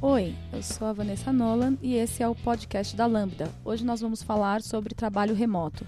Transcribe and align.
Oi, 0.00 0.32
eu 0.52 0.62
sou 0.62 0.86
a 0.86 0.92
Vanessa 0.92 1.32
Nolan 1.32 1.76
e 1.82 1.96
esse 1.96 2.22
é 2.22 2.28
o 2.28 2.32
podcast 2.32 2.94
da 2.94 3.04
Lambda. 3.04 3.50
Hoje 3.64 3.84
nós 3.84 4.00
vamos 4.00 4.22
falar 4.22 4.62
sobre 4.62 4.94
trabalho 4.94 5.34
remoto. 5.34 5.84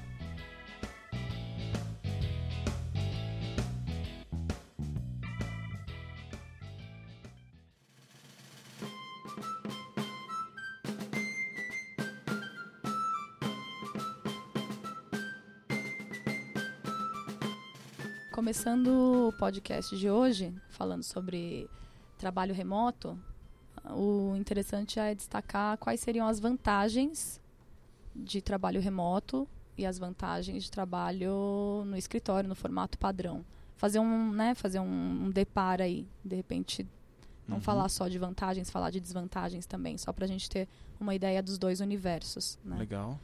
Começando 18.41 19.27
o 19.27 19.33
podcast 19.33 19.95
de 19.95 20.09
hoje, 20.09 20.51
falando 20.71 21.03
sobre 21.03 21.69
trabalho 22.17 22.55
remoto, 22.55 23.15
o 23.91 24.35
interessante 24.35 24.99
é 24.99 25.13
destacar 25.13 25.77
quais 25.77 25.99
seriam 25.99 26.27
as 26.27 26.39
vantagens 26.39 27.39
de 28.15 28.41
trabalho 28.41 28.81
remoto 28.81 29.47
e 29.77 29.85
as 29.85 29.99
vantagens 29.99 30.63
de 30.63 30.71
trabalho 30.71 31.83
no 31.85 31.95
escritório, 31.95 32.49
no 32.49 32.55
formato 32.55 32.97
padrão. 32.97 33.45
Fazer 33.75 33.99
um, 33.99 34.31
né, 34.31 34.55
fazer 34.55 34.79
um, 34.79 35.25
um 35.25 35.29
deparo 35.29 35.83
aí, 35.83 36.07
de 36.25 36.35
repente 36.35 36.87
não 37.47 37.57
Uhum. 37.57 37.61
falar 37.61 37.89
só 37.89 38.07
de 38.07 38.17
vantagens, 38.17 38.71
falar 38.71 38.89
de 38.89 38.99
desvantagens 38.99 39.67
também, 39.67 39.99
só 39.99 40.11
para 40.11 40.25
a 40.25 40.27
gente 40.27 40.49
ter 40.49 40.67
uma 40.99 41.13
ideia 41.13 41.43
dos 41.43 41.59
dois 41.59 41.79
universos. 41.79 42.57
Né? 42.65 42.75
Legal. 42.75 43.19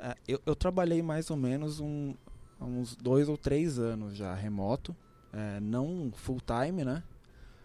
É, 0.00 0.16
eu, 0.26 0.42
eu 0.44 0.56
trabalhei 0.56 1.00
mais 1.00 1.30
ou 1.30 1.36
menos 1.36 1.78
um, 1.78 2.12
há 2.60 2.64
uns 2.64 2.96
dois 2.96 3.28
ou 3.28 3.36
três 3.36 3.78
anos 3.78 4.16
já 4.16 4.34
remoto, 4.34 4.94
é, 5.32 5.60
não 5.60 6.12
full 6.14 6.40
time, 6.40 6.84
né? 6.84 7.02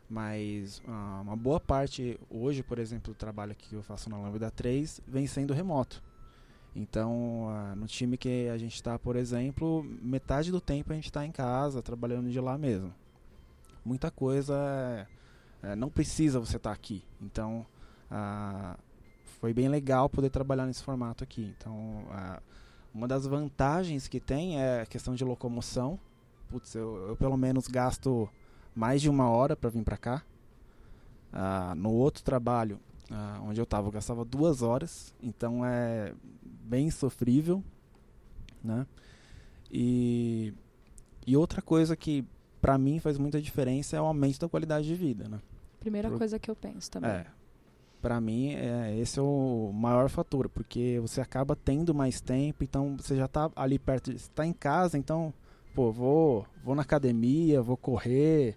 Mas 0.10 0.82
ah, 0.88 1.20
uma 1.22 1.36
boa 1.36 1.60
parte 1.60 2.20
hoje, 2.30 2.64
por 2.64 2.80
exemplo, 2.80 3.14
do 3.14 3.18
trabalho 3.18 3.56
que 3.56 3.76
eu 3.76 3.84
faço 3.84 4.10
na 4.10 4.18
Lambda 4.18 4.50
3 4.50 5.02
vem 5.08 5.28
sendo 5.28 5.54
remoto. 5.54 6.02
Então, 6.76 7.48
ah, 7.50 7.76
no 7.76 7.86
time 7.86 8.18
que 8.18 8.50
a 8.50 8.58
gente 8.58 8.74
está, 8.74 8.98
por 8.98 9.16
exemplo, 9.16 9.84
metade 10.02 10.52
do 10.52 10.60
tempo 10.60 10.92
a 10.92 10.96
gente 10.96 11.06
está 11.06 11.24
em 11.26 11.32
casa, 11.32 11.84
trabalhando 11.84 12.32
de 12.32 12.40
lá 12.40 12.58
mesmo. 12.58 12.94
Muita 13.86 14.10
coisa 14.10 14.56
é, 15.62 15.72
é, 15.72 15.76
não 15.76 15.90
precisa 15.90 16.40
você 16.40 16.58
estar 16.58 16.72
aqui. 16.72 17.04
Então, 17.22 17.66
ah, 18.10 18.78
foi 19.40 19.54
bem 19.54 19.70
legal 19.70 20.10
poder 20.10 20.32
trabalhar 20.32 20.66
nesse 20.66 20.84
formato 20.84 21.24
aqui. 21.24 21.54
Então, 21.58 22.04
ah, 22.10 22.42
uma 22.94 23.08
das 23.08 23.26
vantagens 23.26 24.08
que 24.08 24.20
tem 24.20 24.60
é 24.62 24.82
a 24.82 24.86
questão 24.86 25.16
de 25.16 25.24
locomoção. 25.24 26.00
Putz, 26.50 26.74
eu, 26.76 27.08
eu 27.10 27.16
pelo 27.16 27.38
menos 27.38 27.68
gasto 27.68 28.28
mais 28.76 29.02
de 29.02 29.10
uma 29.10 29.30
hora 29.30 29.56
para 29.56 29.70
vir 29.70 29.84
para 29.84 29.98
cá. 29.98 30.24
Ah, 31.32 31.74
no 31.76 31.92
outro 31.92 32.24
trabalho, 32.24 32.80
ah, 33.12 33.40
onde 33.44 33.60
eu 33.60 33.64
estava, 33.64 33.88
eu 33.88 33.92
gastava 33.92 34.26
duas 34.26 34.62
horas. 34.62 35.14
Então 35.22 35.64
é 35.66 36.14
bem 36.44 36.90
sofrível, 36.90 37.64
né? 38.64 38.86
E, 39.72 40.54
e 41.28 41.38
outra 41.38 41.62
coisa 41.62 41.96
que 41.96 42.26
para 42.60 42.78
mim 42.78 43.00
faz 43.00 43.18
muita 43.18 43.40
diferença 43.42 43.96
é 43.96 44.02
o 44.02 44.06
aumento 44.06 44.40
da 44.40 44.50
qualidade 44.50 44.88
de 44.88 44.96
vida, 44.96 45.30
né? 45.30 45.40
Primeira 45.80 46.10
Pro- 46.10 46.18
coisa 46.18 46.40
que 46.40 46.50
eu 46.50 46.56
penso 46.56 46.90
também. 46.92 47.12
É. 47.12 47.26
Pra 48.02 48.22
mim, 48.22 48.54
é, 48.54 48.98
esse 48.98 49.20
é 49.20 49.22
o 49.22 49.72
maior 49.74 50.10
fator, 50.10 50.48
porque 50.48 51.00
você 51.02 51.20
acaba 51.20 51.54
tendo 51.54 51.94
mais 51.94 52.22
tempo, 52.22 52.64
então 52.64 52.96
você 52.98 53.18
já 53.18 53.28
tá 53.28 53.52
ali 53.56 53.78
perto, 53.78 54.18
você 54.18 54.30
tá 54.34 54.46
em 54.46 54.54
casa, 54.54 54.98
então, 54.98 55.34
pô, 55.76 55.92
vou, 55.92 56.46
vou 56.64 56.76
na 56.76 56.82
academia, 56.84 57.62
vou 57.62 57.76
correr, 57.76 58.56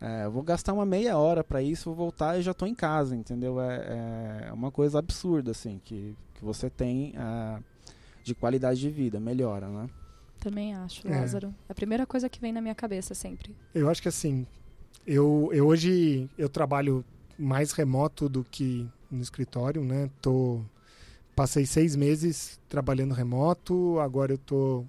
é, 0.00 0.28
vou 0.28 0.42
gastar 0.42 0.72
uma 0.72 0.84
meia 0.84 1.16
hora 1.16 1.44
pra 1.44 1.62
isso, 1.62 1.84
vou 1.90 1.94
voltar 1.94 2.36
e 2.36 2.42
já 2.42 2.52
tô 2.52 2.66
em 2.66 2.74
casa, 2.74 3.14
entendeu? 3.14 3.60
É, 3.60 4.46
é 4.48 4.52
uma 4.52 4.72
coisa 4.72 4.98
absurda, 4.98 5.52
assim, 5.52 5.80
que, 5.84 6.16
que 6.34 6.44
você 6.44 6.68
tem 6.68 7.14
é, 7.16 7.60
de 8.24 8.34
qualidade 8.34 8.80
de 8.80 8.90
vida, 8.90 9.20
melhora, 9.20 9.68
né? 9.68 9.88
Também 10.40 10.74
acho, 10.74 11.06
É. 11.06 11.10
Lázaro. 11.20 11.54
É 11.68 11.72
a 11.72 11.74
primeira 11.76 12.04
coisa 12.06 12.28
que 12.28 12.40
vem 12.40 12.50
na 12.50 12.60
minha 12.60 12.74
cabeça 12.74 13.14
sempre. 13.14 13.54
Eu 13.72 13.88
acho 13.88 14.02
que 14.02 14.08
assim, 14.08 14.44
eu, 15.06 15.48
eu 15.52 15.66
hoje 15.66 16.28
eu 16.36 16.48
trabalho 16.48 17.04
mais 17.40 17.72
remoto 17.72 18.28
do 18.28 18.44
que 18.44 18.86
no 19.10 19.22
escritório, 19.22 19.82
né? 19.82 20.10
Tô, 20.20 20.60
passei 21.34 21.64
seis 21.64 21.96
meses 21.96 22.60
trabalhando 22.68 23.14
remoto, 23.14 23.98
agora 23.98 24.32
eu 24.32 24.38
tô 24.38 24.84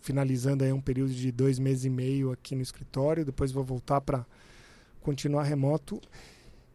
finalizando 0.00 0.64
aí 0.64 0.72
um 0.72 0.80
período 0.80 1.12
de 1.12 1.30
dois 1.30 1.58
meses 1.58 1.84
e 1.84 1.90
meio 1.90 2.32
aqui 2.32 2.56
no 2.56 2.62
escritório, 2.62 3.24
depois 3.24 3.52
vou 3.52 3.62
voltar 3.62 4.00
para 4.00 4.26
continuar 5.00 5.44
remoto. 5.44 6.00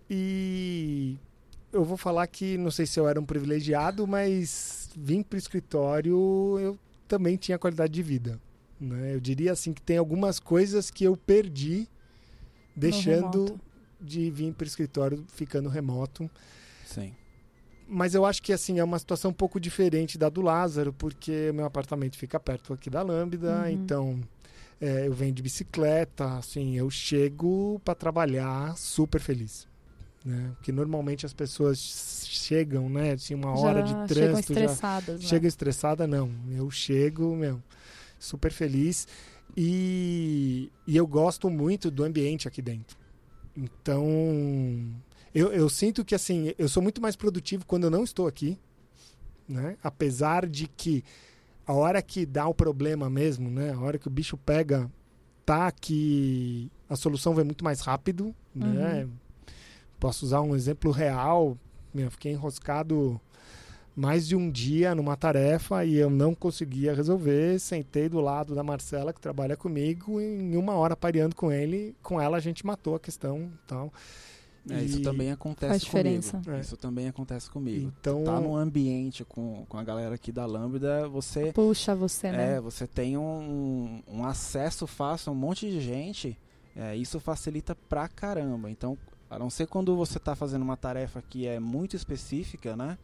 E 0.09 1.17
eu 1.73 1.83
vou 1.83 1.97
falar 1.97 2.25
que 2.27 2.57
não 2.57 2.71
sei 2.71 2.85
se 2.85 2.99
eu 2.99 3.07
era 3.07 3.19
um 3.19 3.25
privilegiado, 3.25 4.07
mas 4.07 4.89
vim 4.95 5.21
para 5.21 5.35
o 5.35 5.39
escritório 5.39 6.57
eu 6.59 6.79
também 7.07 7.35
tinha 7.35 7.57
qualidade 7.57 7.93
de 7.93 8.03
vida. 8.03 8.39
Né? 8.79 9.15
Eu 9.15 9.19
diria 9.19 9.51
assim 9.51 9.73
que 9.73 9.81
tem 9.81 9.97
algumas 9.97 10.39
coisas 10.39 10.91
que 10.91 11.03
eu 11.03 11.17
perdi 11.17 11.87
deixando. 12.75 13.59
De 13.99 14.29
vir 14.31 14.53
para 14.53 14.65
o 14.65 14.67
escritório 14.67 15.23
ficando 15.27 15.69
remoto. 15.69 16.29
Sim. 16.85 17.13
Mas 17.87 18.13
eu 18.13 18.25
acho 18.25 18.41
que 18.43 18.51
assim 18.51 18.79
é 18.79 18.83
uma 18.83 18.99
situação 18.99 19.31
um 19.31 19.33
pouco 19.33 19.59
diferente 19.59 20.17
da 20.17 20.27
do 20.29 20.41
Lázaro, 20.41 20.91
porque 20.93 21.51
meu 21.53 21.65
apartamento 21.65 22.17
fica 22.17 22.39
perto 22.39 22.73
aqui 22.73 22.89
da 22.89 23.01
Lambda, 23.01 23.61
Uhum. 23.61 23.67
então 23.69 24.19
é, 24.79 25.07
eu 25.07 25.13
venho 25.13 25.33
de 25.33 25.41
bicicleta, 25.41 26.37
assim, 26.37 26.77
eu 26.77 26.89
chego 26.89 27.81
para 27.83 27.95
trabalhar 27.95 28.75
super 28.77 29.21
feliz. 29.21 29.67
Né? 30.23 30.51
Porque 30.55 30.71
normalmente 30.73 31.25
as 31.25 31.33
pessoas 31.33 31.79
chegam, 32.27 32.89
né? 32.89 33.13
Assim, 33.13 33.33
uma 33.33 33.57
hora 33.57 33.79
já 33.79 33.85
de 34.05 34.13
chegam 34.13 34.33
trânsito, 34.33 34.53
já 34.53 34.59
estressadas, 34.59 35.21
né? 35.21 35.27
chega 35.27 35.47
estressada, 35.47 36.05
não. 36.07 36.29
Eu 36.51 36.69
chego, 36.69 37.33
meu, 37.35 37.63
super 38.19 38.51
feliz. 38.51 39.07
E, 39.55 40.69
e 40.85 40.97
eu 40.97 41.07
gosto 41.07 41.49
muito 41.49 41.89
do 41.89 42.03
ambiente 42.03 42.47
aqui 42.47 42.61
dentro. 42.61 42.97
Então, 43.57 44.05
eu, 45.33 45.51
eu 45.51 45.67
sinto 45.67 46.05
que, 46.05 46.13
assim, 46.13 46.53
eu 46.59 46.69
sou 46.69 46.83
muito 46.83 47.01
mais 47.01 47.15
produtivo 47.15 47.65
quando 47.65 47.85
eu 47.85 47.89
não 47.89 48.03
estou 48.03 48.27
aqui, 48.27 48.57
né? 49.49 49.75
Apesar 49.83 50.45
de 50.45 50.67
que 50.67 51.03
a 51.65 51.73
hora 51.73 52.01
que 52.01 52.23
dá 52.25 52.47
o 52.47 52.53
problema 52.53 53.09
mesmo, 53.09 53.49
né? 53.49 53.73
A 53.73 53.79
hora 53.79 53.97
que 53.97 54.07
o 54.07 54.11
bicho 54.11 54.37
pega, 54.37 54.89
tá 55.43 55.71
que 55.71 56.71
a 56.87 56.95
solução 56.95 57.33
vem 57.33 57.43
muito 57.43 57.63
mais 57.63 57.81
rápido, 57.81 58.35
né? 58.53 59.09
Posso 59.99 60.25
usar 60.25 60.41
um 60.41 60.55
exemplo 60.55 60.91
real. 60.91 61.57
Meu, 61.93 62.11
fiquei 62.11 62.31
enroscado 62.31 63.19
mais 63.99 64.27
de 64.27 64.35
um 64.35 64.51
dia 64.51 64.93
numa 64.93 65.17
tarefa 65.17 65.83
e 65.83 65.95
eu 65.95 66.07
não 66.09 66.35
conseguia 66.35 66.93
resolver. 66.93 67.59
Sentei 67.59 68.07
do 68.07 68.21
lado 68.21 68.53
da 68.53 68.61
Marcela, 68.63 69.11
que 69.11 69.19
trabalha 69.19 69.57
comigo, 69.57 70.21
e 70.21 70.23
em 70.23 70.55
uma 70.55 70.73
hora 70.75 70.95
pareando 70.95 71.35
com 71.35 71.51
ele, 71.51 71.95
com 72.03 72.21
ela 72.21 72.37
a 72.37 72.39
gente 72.39 72.63
matou 72.63 72.93
a 72.95 72.99
questão 72.99 73.51
tal. 73.65 73.91
É, 74.69 74.83
isso 74.83 74.99
E- 74.99 75.01
também 75.01 75.31
acontece 75.31 75.69
Faz 75.69 75.81
diferença. 75.81 76.31
comigo. 76.33 76.51
É. 76.51 76.59
Isso 76.59 76.77
também 76.77 77.07
acontece 77.07 77.49
comigo. 77.49 77.91
Então, 77.99 78.23
tá 78.23 78.39
num 78.39 78.55
ambiente 78.55 79.23
com, 79.25 79.65
com 79.67 79.77
a 79.77 79.83
galera 79.83 80.13
aqui 80.13 80.31
da 80.31 80.45
Lambda, 80.45 81.07
você 81.07 81.51
Puxa 81.53 81.95
você, 81.95 82.29
né? 82.31 82.55
é, 82.57 82.59
você 82.61 82.85
tem 82.85 83.17
um, 83.17 84.03
um 84.07 84.23
acesso 84.25 84.85
fácil 84.85 85.29
a 85.29 85.33
um 85.33 85.37
monte 85.39 85.69
de 85.71 85.79
gente. 85.81 86.37
é, 86.75 86.95
isso 86.95 87.19
facilita 87.19 87.75
pra 87.89 88.07
caramba. 88.07 88.69
Então, 88.69 88.95
a 89.29 89.39
não 89.39 89.49
ser 89.49 89.65
quando 89.67 89.95
você 89.95 90.19
tá 90.19 90.35
fazendo 90.35 90.61
uma 90.61 90.77
tarefa 90.77 91.23
que 91.27 91.47
é 91.47 91.59
muito 91.59 91.95
específica, 91.95 92.75
né? 92.75 92.97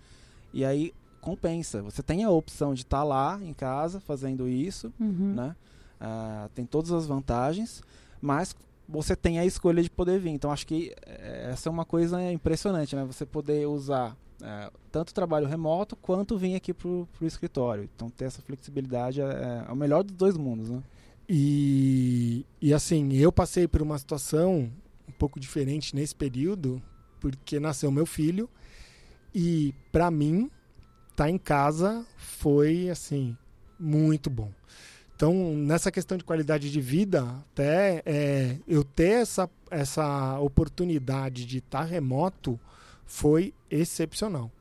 E 0.53 0.63
aí 0.63 0.93
compensa. 1.19 1.81
Você 1.81 2.03
tem 2.03 2.23
a 2.23 2.29
opção 2.29 2.73
de 2.73 2.81
estar 2.81 3.03
lá 3.03 3.39
em 3.41 3.53
casa 3.53 3.99
fazendo 3.99 4.47
isso, 4.47 4.91
Uhum. 4.99 5.33
né? 5.35 5.55
Ah, 5.99 6.49
tem 6.53 6.65
todas 6.65 6.91
as 6.91 7.05
vantagens, 7.05 7.81
mas 8.21 8.53
você 8.87 9.15
tem 9.15 9.39
a 9.39 9.45
escolha 9.45 9.81
de 9.81 9.89
poder 9.89 10.19
vir. 10.19 10.29
Então 10.31 10.51
acho 10.51 10.67
que 10.67 10.93
é, 11.05 11.49
essa 11.51 11.69
é 11.69 11.71
uma 11.71 11.85
coisa 11.85 12.21
impressionante, 12.31 12.95
né? 12.95 13.05
Você 13.05 13.25
poder 13.25 13.65
usar 13.67 14.15
é, 14.41 14.69
tanto 14.91 15.13
trabalho 15.13 15.47
remoto 15.47 15.95
quanto 15.95 16.37
vir 16.37 16.55
aqui 16.55 16.73
para 16.73 16.89
o 16.89 17.07
escritório. 17.21 17.89
Então 17.95 18.09
ter 18.09 18.25
essa 18.25 18.41
flexibilidade 18.41 19.21
é, 19.21 19.65
é, 19.67 19.71
o 19.71 19.75
melhor 19.75 20.03
dos 20.03 20.15
dois 20.15 20.35
mundos, 20.37 20.69
né? 20.69 20.83
E, 21.29 22.45
e 22.61 22.73
assim, 22.73 23.13
eu 23.13 23.31
passei 23.31 23.67
por 23.67 23.81
uma 23.81 23.97
situação 23.97 24.69
um 25.07 25.11
pouco 25.13 25.39
diferente 25.39 25.95
nesse 25.95 26.13
período, 26.13 26.81
porque 27.19 27.59
nasceu 27.59 27.89
meu 27.91 28.05
filho 28.05 28.49
e 29.33 29.73
para 29.91 30.09
mim 30.11 30.49
tá 31.15 31.29
em 31.29 31.37
casa 31.37 32.05
foi 32.17 32.89
assim 32.89 33.37
muito 33.79 34.29
bom. 34.29 34.51
Então, 35.15 35.55
nessa 35.55 35.91
questão 35.91 36.17
de 36.17 36.23
qualidade 36.23 36.71
de 36.71 36.81
vida, 36.81 37.23
até 37.23 38.01
é, 38.05 38.57
eu 38.67 38.83
ter 38.83 39.21
essa, 39.21 39.49
essa 39.69 40.39
oportunidade 40.39 41.45
de 41.45 41.59
estar 41.59 41.79
tá 41.79 41.85
remoto 41.85 42.59
foi 43.05 43.53
excepcional. 43.69 44.51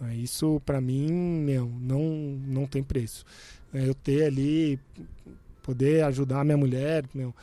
É, 0.00 0.14
isso, 0.14 0.60
para 0.64 0.80
mim, 0.80 1.12
meu, 1.12 1.70
não, 1.80 2.00
não 2.46 2.66
tem 2.66 2.82
preço. 2.82 3.24
É, 3.74 3.88
eu 3.88 3.94
ter 3.94 4.24
ali, 4.24 4.78
poder 5.62 6.04
ajudar 6.04 6.44
minha 6.44 6.56
mulher, 6.56 7.04
meu, 7.12 7.34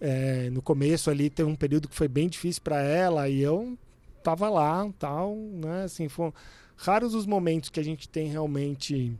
é, 0.00 0.50
no 0.50 0.60
começo 0.60 1.10
ali 1.10 1.30
teve 1.30 1.48
um 1.48 1.56
período 1.56 1.88
que 1.88 1.94
foi 1.94 2.08
bem 2.08 2.28
difícil 2.28 2.62
para 2.62 2.82
ela 2.82 3.28
e 3.28 3.40
eu 3.40 3.78
tava 4.26 4.48
lá, 4.48 4.90
tal, 4.98 5.36
né? 5.36 5.84
Assim, 5.84 6.08
foram 6.08 6.34
raros 6.76 7.14
os 7.14 7.26
momentos 7.26 7.70
que 7.70 7.78
a 7.78 7.84
gente 7.84 8.08
tem 8.08 8.26
realmente 8.26 9.16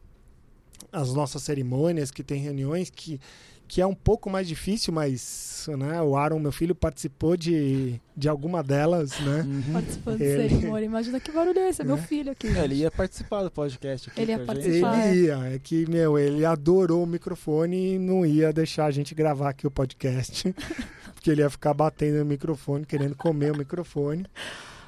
as 0.90 1.14
nossas 1.14 1.44
cerimônias, 1.44 2.10
que 2.10 2.24
tem 2.24 2.40
reuniões 2.40 2.90
que 2.90 3.20
que 3.68 3.80
é 3.80 3.86
um 3.86 3.94
pouco 3.94 4.30
mais 4.30 4.46
difícil, 4.46 4.92
mas 4.92 5.66
né, 5.76 6.00
o 6.00 6.16
Aaron, 6.16 6.38
meu 6.38 6.52
filho, 6.52 6.72
participou 6.72 7.36
de, 7.36 8.00
de 8.16 8.28
alguma 8.28 8.62
delas, 8.62 9.18
né? 9.18 9.42
Uhum. 9.44 9.72
Participou 9.72 10.16
de 10.16 10.22
ele... 10.22 10.48
cerimônia. 10.48 10.86
Imagina 10.86 11.18
que 11.18 11.32
barulho 11.32 11.58
é 11.58 11.68
esse, 11.68 11.82
é 11.82 11.84
meu 11.84 11.96
é. 11.96 12.00
filho 12.00 12.30
aqui. 12.30 12.46
É, 12.46 12.62
ele 12.62 12.76
ia 12.76 12.92
participar 12.92 13.42
do 13.42 13.50
podcast 13.50 14.08
aqui. 14.08 14.20
Ele 14.20 14.30
ia 14.30 14.38
participar. 14.38 15.08
Ele 15.08 15.18
é. 15.18 15.22
ia, 15.24 15.54
é 15.54 15.58
que, 15.58 15.84
meu, 15.90 16.16
ele 16.16 16.44
adorou 16.44 17.02
o 17.02 17.06
microfone 17.08 17.94
e 17.94 17.98
não 17.98 18.24
ia 18.24 18.52
deixar 18.52 18.86
a 18.86 18.90
gente 18.92 19.16
gravar 19.16 19.48
aqui 19.48 19.66
o 19.66 19.70
podcast. 19.70 20.54
porque 21.12 21.32
ele 21.32 21.40
ia 21.40 21.50
ficar 21.50 21.74
batendo 21.74 22.18
no 22.18 22.24
microfone, 22.24 22.86
querendo 22.86 23.16
comer 23.16 23.50
o 23.50 23.58
microfone. 23.58 24.24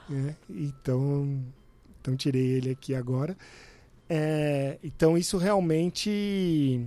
Né? 0.08 0.34
Então, 0.48 1.44
então 2.00 2.16
tirei 2.16 2.46
ele 2.46 2.70
aqui 2.70 2.94
agora. 2.94 3.36
É, 4.08 4.78
então 4.82 5.18
isso 5.18 5.36
realmente 5.36 6.80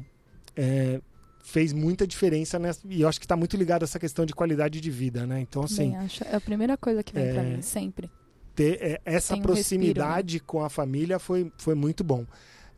é, 0.55 0.99
fez 1.43 1.71
muita 1.71 2.07
diferença 2.07 2.57
nessa, 2.57 2.81
e 2.89 3.01
eu 3.01 3.07
acho 3.07 3.19
que 3.19 3.25
está 3.25 3.35
muito 3.35 3.55
ligado 3.55 3.83
a 3.83 3.85
essa 3.85 3.99
questão 3.99 4.25
de 4.25 4.33
qualidade 4.33 4.81
de 4.81 4.89
vida, 4.89 5.25
né? 5.27 5.39
Então 5.39 5.63
assim, 5.63 5.95
acho, 5.95 6.23
é 6.23 6.35
a 6.35 6.41
primeira 6.41 6.75
coisa 6.77 7.03
que 7.03 7.13
vem 7.13 7.25
é, 7.25 7.33
para 7.33 7.43
mim 7.43 7.61
sempre. 7.61 8.09
Ter 8.55 8.81
é, 8.81 9.01
essa 9.05 9.35
Tem 9.35 9.43
proximidade 9.43 10.01
um 10.01 10.39
respiro, 10.39 10.43
né? 10.43 10.47
com 10.47 10.63
a 10.63 10.69
família 10.69 11.19
foi, 11.19 11.51
foi 11.57 11.75
muito 11.75 12.03
bom, 12.03 12.25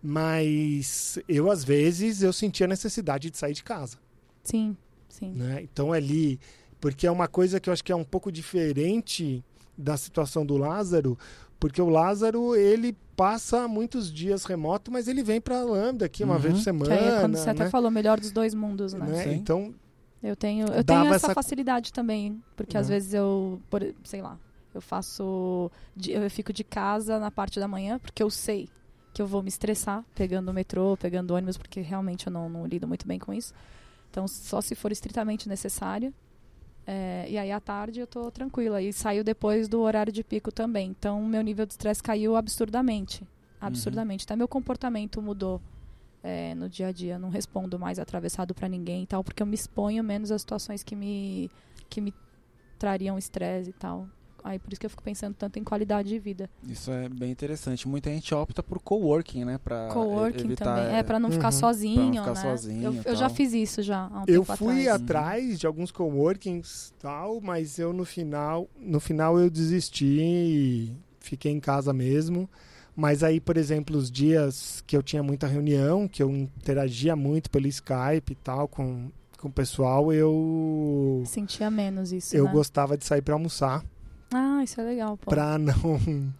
mas 0.01 1.17
eu 1.27 1.49
às 1.49 1.63
vezes 1.63 2.21
eu 2.21 2.33
sentia 2.33 2.65
a 2.65 2.69
necessidade 2.69 3.29
de 3.29 3.37
sair 3.37 3.53
de 3.53 3.63
casa. 3.63 3.97
Sim, 4.43 4.75
sim. 5.07 5.31
Né? 5.31 5.61
Então 5.63 5.93
ali, 5.93 6.37
porque 6.81 7.07
é 7.07 7.11
uma 7.11 7.29
coisa 7.29 7.61
que 7.61 7.69
eu 7.69 7.73
acho 7.73 7.83
que 7.83 7.93
é 7.93 7.95
um 7.95 8.03
pouco 8.03 8.29
diferente 8.29 9.41
da 9.77 9.97
situação 9.97 10.45
do 10.45 10.57
Lázaro, 10.57 11.17
porque 11.59 11.81
o 11.81 11.89
Lázaro, 11.89 12.55
ele 12.55 12.95
passa 13.15 13.67
muitos 13.67 14.11
dias 14.11 14.43
remoto, 14.45 14.91
mas 14.91 15.07
ele 15.07 15.23
vem 15.23 15.39
para 15.39 15.59
a 15.59 15.63
Lambda 15.63 16.05
aqui 16.05 16.23
uma 16.23 16.35
uhum. 16.35 16.39
vez 16.39 16.53
por 16.55 16.61
semana. 16.61 16.97
Que 16.97 17.03
aí 17.03 17.09
é 17.09 17.19
quando 17.21 17.37
você 17.37 17.45
né? 17.45 17.51
até 17.51 17.69
falou, 17.69 17.89
melhor 17.89 18.19
dos 18.19 18.31
dois 18.31 18.53
mundos, 18.53 18.93
né? 18.93 19.05
né? 19.05 19.33
Então. 19.33 19.73
Eu 20.21 20.35
tenho, 20.35 20.67
eu 20.67 20.83
tenho 20.83 21.05
essa, 21.05 21.27
essa, 21.27 21.33
facilidade 21.33 21.91
também, 21.91 22.41
porque 22.55 22.77
às 22.77 22.87
uhum. 22.87 22.93
vezes 22.93 23.13
eu, 23.13 23.61
por, 23.69 23.81
sei 24.03 24.21
lá, 24.21 24.37
eu 24.73 24.81
faço. 24.81 25.69
Eu 26.07 26.29
fico 26.29 26.53
de 26.53 26.63
casa 26.63 27.19
na 27.19 27.29
parte 27.29 27.59
da 27.59 27.67
manhã, 27.67 27.99
porque 27.99 28.23
eu 28.23 28.29
sei 28.29 28.69
que 29.13 29.21
eu 29.21 29.27
vou 29.27 29.43
me 29.43 29.49
estressar 29.49 30.03
pegando 30.15 30.49
o 30.49 30.53
metrô, 30.53 30.97
pegando 30.97 31.31
ônibus, 31.31 31.57
porque 31.57 31.81
realmente 31.81 32.27
eu 32.27 32.33
não, 32.33 32.49
não 32.49 32.65
lido 32.65 32.87
muito 32.87 33.07
bem 33.07 33.19
com 33.19 33.33
isso. 33.33 33.53
Então, 34.09 34.27
só 34.27 34.59
se 34.61 34.75
for 34.75 34.91
estritamente 34.91 35.47
necessário. 35.47 36.13
É, 36.85 37.25
e 37.29 37.37
aí 37.37 37.51
à 37.51 37.59
tarde 37.59 37.99
eu 37.99 38.07
tô 38.07 38.29
tranquila. 38.31 38.81
E 38.81 38.91
saiu 38.91 39.23
depois 39.23 39.67
do 39.67 39.81
horário 39.81 40.11
de 40.11 40.23
pico 40.23 40.51
também. 40.51 40.89
Então 40.89 41.21
meu 41.23 41.41
nível 41.41 41.65
de 41.65 41.73
estresse 41.73 42.01
caiu 42.01 42.35
absurdamente. 42.35 43.27
Absurdamente. 43.59 44.23
Uhum. 44.23 44.25
Até 44.25 44.35
meu 44.35 44.47
comportamento 44.47 45.21
mudou 45.21 45.61
é, 46.21 46.53
no 46.55 46.67
dia 46.69 46.87
a 46.87 46.91
dia. 46.91 47.17
Não 47.17 47.29
respondo 47.29 47.79
mais 47.79 47.99
atravessado 47.99 48.53
para 48.53 48.67
ninguém 48.67 49.03
e 49.03 49.07
tal, 49.07 49.23
porque 49.23 49.41
eu 49.41 49.47
me 49.47 49.55
exponho 49.55 50.03
menos 50.03 50.31
às 50.31 50.41
situações 50.41 50.83
que 50.83 50.95
me, 50.95 51.49
que 51.89 52.01
me 52.01 52.13
trariam 52.77 53.17
estresse 53.17 53.69
e 53.69 53.73
tal. 53.73 54.07
Aí 54.43 54.59
por 54.59 54.73
isso 54.73 54.79
que 54.79 54.85
eu 54.85 54.89
fico 54.89 55.01
pensando 55.01 55.33
tanto 55.33 55.57
em 55.57 55.63
qualidade 55.63 56.09
de 56.09 56.19
vida. 56.19 56.49
Isso 56.67 56.91
é 56.91 57.07
bem 57.07 57.31
interessante. 57.31 57.87
Muita 57.87 58.09
gente 58.09 58.33
opta 58.35 58.61
por 58.61 58.79
coworking, 58.79 59.45
né, 59.45 59.57
para 59.57 59.87
coworking 59.87 60.45
evitar, 60.45 60.65
também. 60.65 60.95
É 60.95 61.01
para 61.01 61.19
não 61.19 61.31
ficar 61.31 61.47
uhum. 61.47 61.59
sozinho, 61.59 62.13
não 62.15 62.23
ficar 62.23 62.33
né? 62.33 62.41
Sozinho, 62.41 62.83
eu, 62.83 63.01
eu 63.05 63.15
já 63.15 63.29
fiz 63.29 63.53
isso 63.53 63.81
já. 63.81 64.07
Um 64.07 64.23
eu 64.27 64.43
fui 64.43 64.87
atrás. 64.87 65.01
atrás 65.01 65.59
de 65.59 65.65
alguns 65.65 65.91
coworkings 65.91 66.93
tal, 66.99 67.39
mas 67.39 67.79
eu 67.79 67.93
no 67.93 68.03
final, 68.03 68.67
no 68.77 68.99
final 68.99 69.39
eu 69.39 69.49
desisti 69.49 70.05
e 70.05 70.97
fiquei 71.19 71.51
em 71.51 71.59
casa 71.59 71.93
mesmo. 71.93 72.49
Mas 72.95 73.23
aí, 73.23 73.39
por 73.39 73.57
exemplo, 73.57 73.97
os 73.97 74.11
dias 74.11 74.83
que 74.85 74.95
eu 74.95 75.01
tinha 75.01 75.23
muita 75.23 75.47
reunião, 75.47 76.07
que 76.07 76.21
eu 76.21 76.29
interagia 76.29 77.15
muito 77.15 77.49
pelo 77.49 77.65
Skype 77.67 78.31
e 78.31 78.35
tal 78.35 78.67
com, 78.67 79.09
com 79.39 79.47
o 79.47 79.51
pessoal, 79.51 80.13
eu 80.13 81.23
sentia 81.25 81.71
menos 81.71 82.11
isso. 82.11 82.35
Eu 82.35 82.45
né? 82.45 82.51
gostava 82.51 82.95
de 82.95 83.05
sair 83.05 83.21
para 83.21 83.33
almoçar. 83.33 83.83
Ah, 84.33 84.63
isso 84.63 84.79
é 84.81 84.83
legal. 84.83 85.17
Pô. 85.17 85.29
Pra 85.29 85.57
não. 85.57 85.73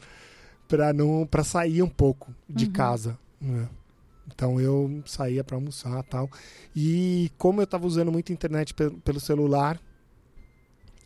para 0.68 0.94
não. 0.94 1.26
para 1.26 1.44
sair 1.44 1.82
um 1.82 1.90
pouco 1.90 2.34
de 2.50 2.66
uhum. 2.66 2.72
casa. 2.72 3.18
Né? 3.40 3.70
Então 4.28 4.60
eu 4.60 5.02
saía 5.06 5.44
para 5.44 5.56
almoçar 5.56 6.02
tal. 6.04 6.30
E 6.76 7.32
como 7.38 7.62
eu 7.62 7.66
estava 7.66 7.86
usando 7.86 8.12
muito 8.12 8.34
internet 8.34 8.74
pelo, 8.74 8.98
pelo 9.00 9.20
celular, 9.20 9.80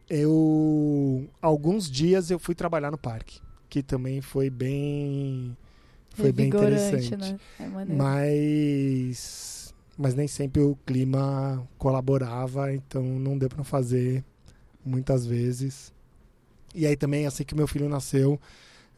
eu. 0.09 1.27
Alguns 1.41 1.89
dias 1.89 2.31
eu 2.31 2.39
fui 2.39 2.55
trabalhar 2.55 2.91
no 2.91 2.97
parque. 2.97 3.39
Que 3.69 3.83
também 3.83 4.21
foi 4.21 4.49
bem. 4.49 5.55
Foi 6.11 6.31
bem 6.31 6.47
interessante. 6.47 7.15
Né? 7.15 7.37
É 7.59 7.67
mas. 7.67 9.73
Mas 9.97 10.13
nem 10.13 10.27
sempre 10.27 10.61
o 10.61 10.77
clima 10.85 11.67
colaborava, 11.77 12.71
então 12.71 13.03
não 13.03 13.35
deu 13.35 13.49
para 13.49 13.63
fazer 13.63 14.23
muitas 14.85 15.25
vezes. 15.25 15.91
E 16.77 16.85
aí 16.85 16.95
também, 16.95 17.25
assim 17.25 17.43
que 17.43 17.55
meu 17.55 17.67
filho 17.67 17.89
nasceu, 17.89 18.39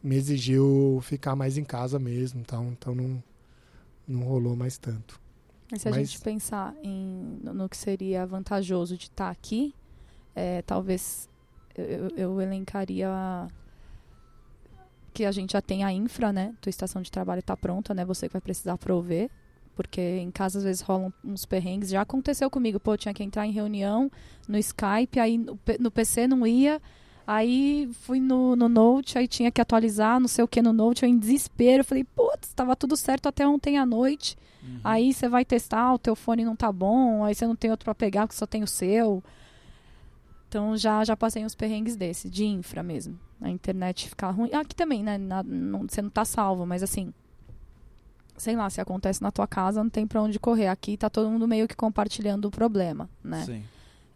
me 0.02 0.14
exigiu 0.14 1.00
ficar 1.02 1.34
mais 1.34 1.56
em 1.56 1.64
casa 1.64 1.98
mesmo, 1.98 2.38
então, 2.38 2.68
então 2.72 2.94
não, 2.94 3.22
não 4.06 4.20
rolou 4.20 4.54
mais 4.54 4.76
tanto. 4.76 5.18
Mas 5.72 5.80
se 5.80 5.88
a 5.88 5.90
Mas... 5.90 6.10
gente 6.10 6.22
pensar 6.22 6.74
em, 6.82 7.40
no 7.42 7.70
que 7.70 7.76
seria 7.78 8.26
vantajoso 8.26 8.98
de 8.98 9.04
estar 9.04 9.24
tá 9.24 9.30
aqui, 9.30 9.74
é, 10.36 10.60
talvez 10.60 11.26
eu, 11.74 12.10
eu, 12.16 12.40
elencaria 12.42 13.08
que 15.14 15.24
a 15.24 15.32
gente 15.32 15.54
já 15.54 15.62
tem 15.62 15.82
a 15.82 15.90
infra, 15.90 16.34
né? 16.34 16.54
Tua 16.60 16.68
estação 16.68 17.00
de 17.00 17.10
trabalho 17.10 17.40
está 17.40 17.56
pronta, 17.56 17.94
né? 17.94 18.04
Você 18.04 18.28
que 18.28 18.34
vai 18.34 18.42
precisar 18.42 18.76
prover. 18.76 19.30
Porque 19.74 20.00
em 20.00 20.30
casa 20.30 20.58
às 20.58 20.64
vezes 20.64 20.82
rolam 20.82 21.12
uns 21.24 21.46
perrengues. 21.46 21.88
Já 21.88 22.02
aconteceu 22.02 22.50
comigo. 22.50 22.78
Pô, 22.78 22.92
eu 22.92 22.98
tinha 22.98 23.14
que 23.14 23.24
entrar 23.24 23.46
em 23.46 23.52
reunião 23.52 24.10
no 24.46 24.58
Skype, 24.58 25.18
aí 25.18 25.38
no, 25.38 25.58
no 25.78 25.90
PC 25.90 26.26
não 26.26 26.46
ia. 26.46 26.82
Aí 27.32 27.88
fui 27.92 28.18
no, 28.18 28.56
no 28.56 28.68
Note, 28.68 29.16
aí 29.16 29.28
tinha 29.28 29.52
que 29.52 29.60
atualizar, 29.60 30.18
não 30.18 30.26
sei 30.26 30.42
o 30.42 30.48
que 30.48 30.60
no 30.60 30.72
Note, 30.72 31.04
eu 31.04 31.08
em 31.08 31.16
desespero. 31.16 31.84
Falei, 31.84 32.02
putz, 32.02 32.48
estava 32.48 32.74
tudo 32.74 32.96
certo 32.96 33.28
até 33.28 33.46
ontem 33.46 33.78
à 33.78 33.86
noite. 33.86 34.36
Uhum. 34.60 34.80
Aí 34.82 35.14
você 35.14 35.28
vai 35.28 35.44
testar, 35.44 35.94
o 35.94 35.98
teu 35.98 36.16
fone 36.16 36.44
não 36.44 36.56
tá 36.56 36.72
bom, 36.72 37.22
aí 37.22 37.32
você 37.32 37.46
não 37.46 37.54
tem 37.54 37.70
outro 37.70 37.84
para 37.84 37.94
pegar, 37.94 38.26
porque 38.26 38.36
só 38.36 38.46
tem 38.46 38.64
o 38.64 38.66
seu. 38.66 39.22
Então 40.48 40.76
já, 40.76 41.04
já 41.04 41.16
passei 41.16 41.44
uns 41.44 41.54
perrengues 41.54 41.94
desse, 41.94 42.28
de 42.28 42.44
infra 42.44 42.82
mesmo. 42.82 43.16
A 43.40 43.48
internet 43.48 44.08
ficar 44.08 44.32
ruim. 44.32 44.52
Aqui 44.52 44.74
também, 44.74 45.04
né? 45.04 45.16
Na, 45.16 45.44
não, 45.44 45.86
você 45.88 46.02
não 46.02 46.10
tá 46.10 46.24
salvo, 46.24 46.66
mas 46.66 46.82
assim. 46.82 47.14
Sei 48.36 48.56
lá, 48.56 48.68
se 48.68 48.80
acontece 48.80 49.22
na 49.22 49.30
tua 49.30 49.46
casa, 49.46 49.84
não 49.84 49.90
tem 49.90 50.04
pra 50.04 50.20
onde 50.20 50.36
correr. 50.40 50.66
Aqui 50.66 50.96
tá 50.96 51.08
todo 51.08 51.30
mundo 51.30 51.46
meio 51.46 51.68
que 51.68 51.76
compartilhando 51.76 52.46
o 52.46 52.50
problema, 52.50 53.08
né? 53.22 53.44
Sim. 53.44 53.62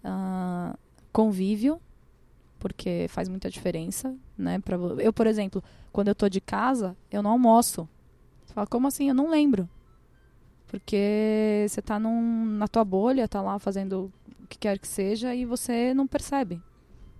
Uh, 0.04 0.76
convívio, 1.12 1.80
porque 2.64 3.04
faz 3.10 3.28
muita 3.28 3.50
diferença, 3.50 4.16
né? 4.38 4.58
Pra, 4.58 4.78
eu, 4.98 5.12
por 5.12 5.26
exemplo, 5.26 5.62
quando 5.92 6.08
eu 6.08 6.14
tô 6.14 6.30
de 6.30 6.40
casa, 6.40 6.96
eu 7.10 7.22
não 7.22 7.32
almoço. 7.32 7.86
Você 8.42 8.54
fala, 8.54 8.66
como 8.66 8.86
assim? 8.86 9.06
Eu 9.06 9.14
não 9.14 9.28
lembro. 9.28 9.68
Porque 10.66 11.66
você 11.68 11.82
tá 11.82 11.98
num, 11.98 12.46
na 12.56 12.66
tua 12.66 12.82
bolha, 12.82 13.28
tá 13.28 13.42
lá 13.42 13.58
fazendo 13.58 14.10
o 14.42 14.46
que 14.46 14.56
quer 14.56 14.78
que 14.78 14.88
seja 14.88 15.34
e 15.34 15.44
você 15.44 15.92
não 15.92 16.06
percebe. 16.06 16.58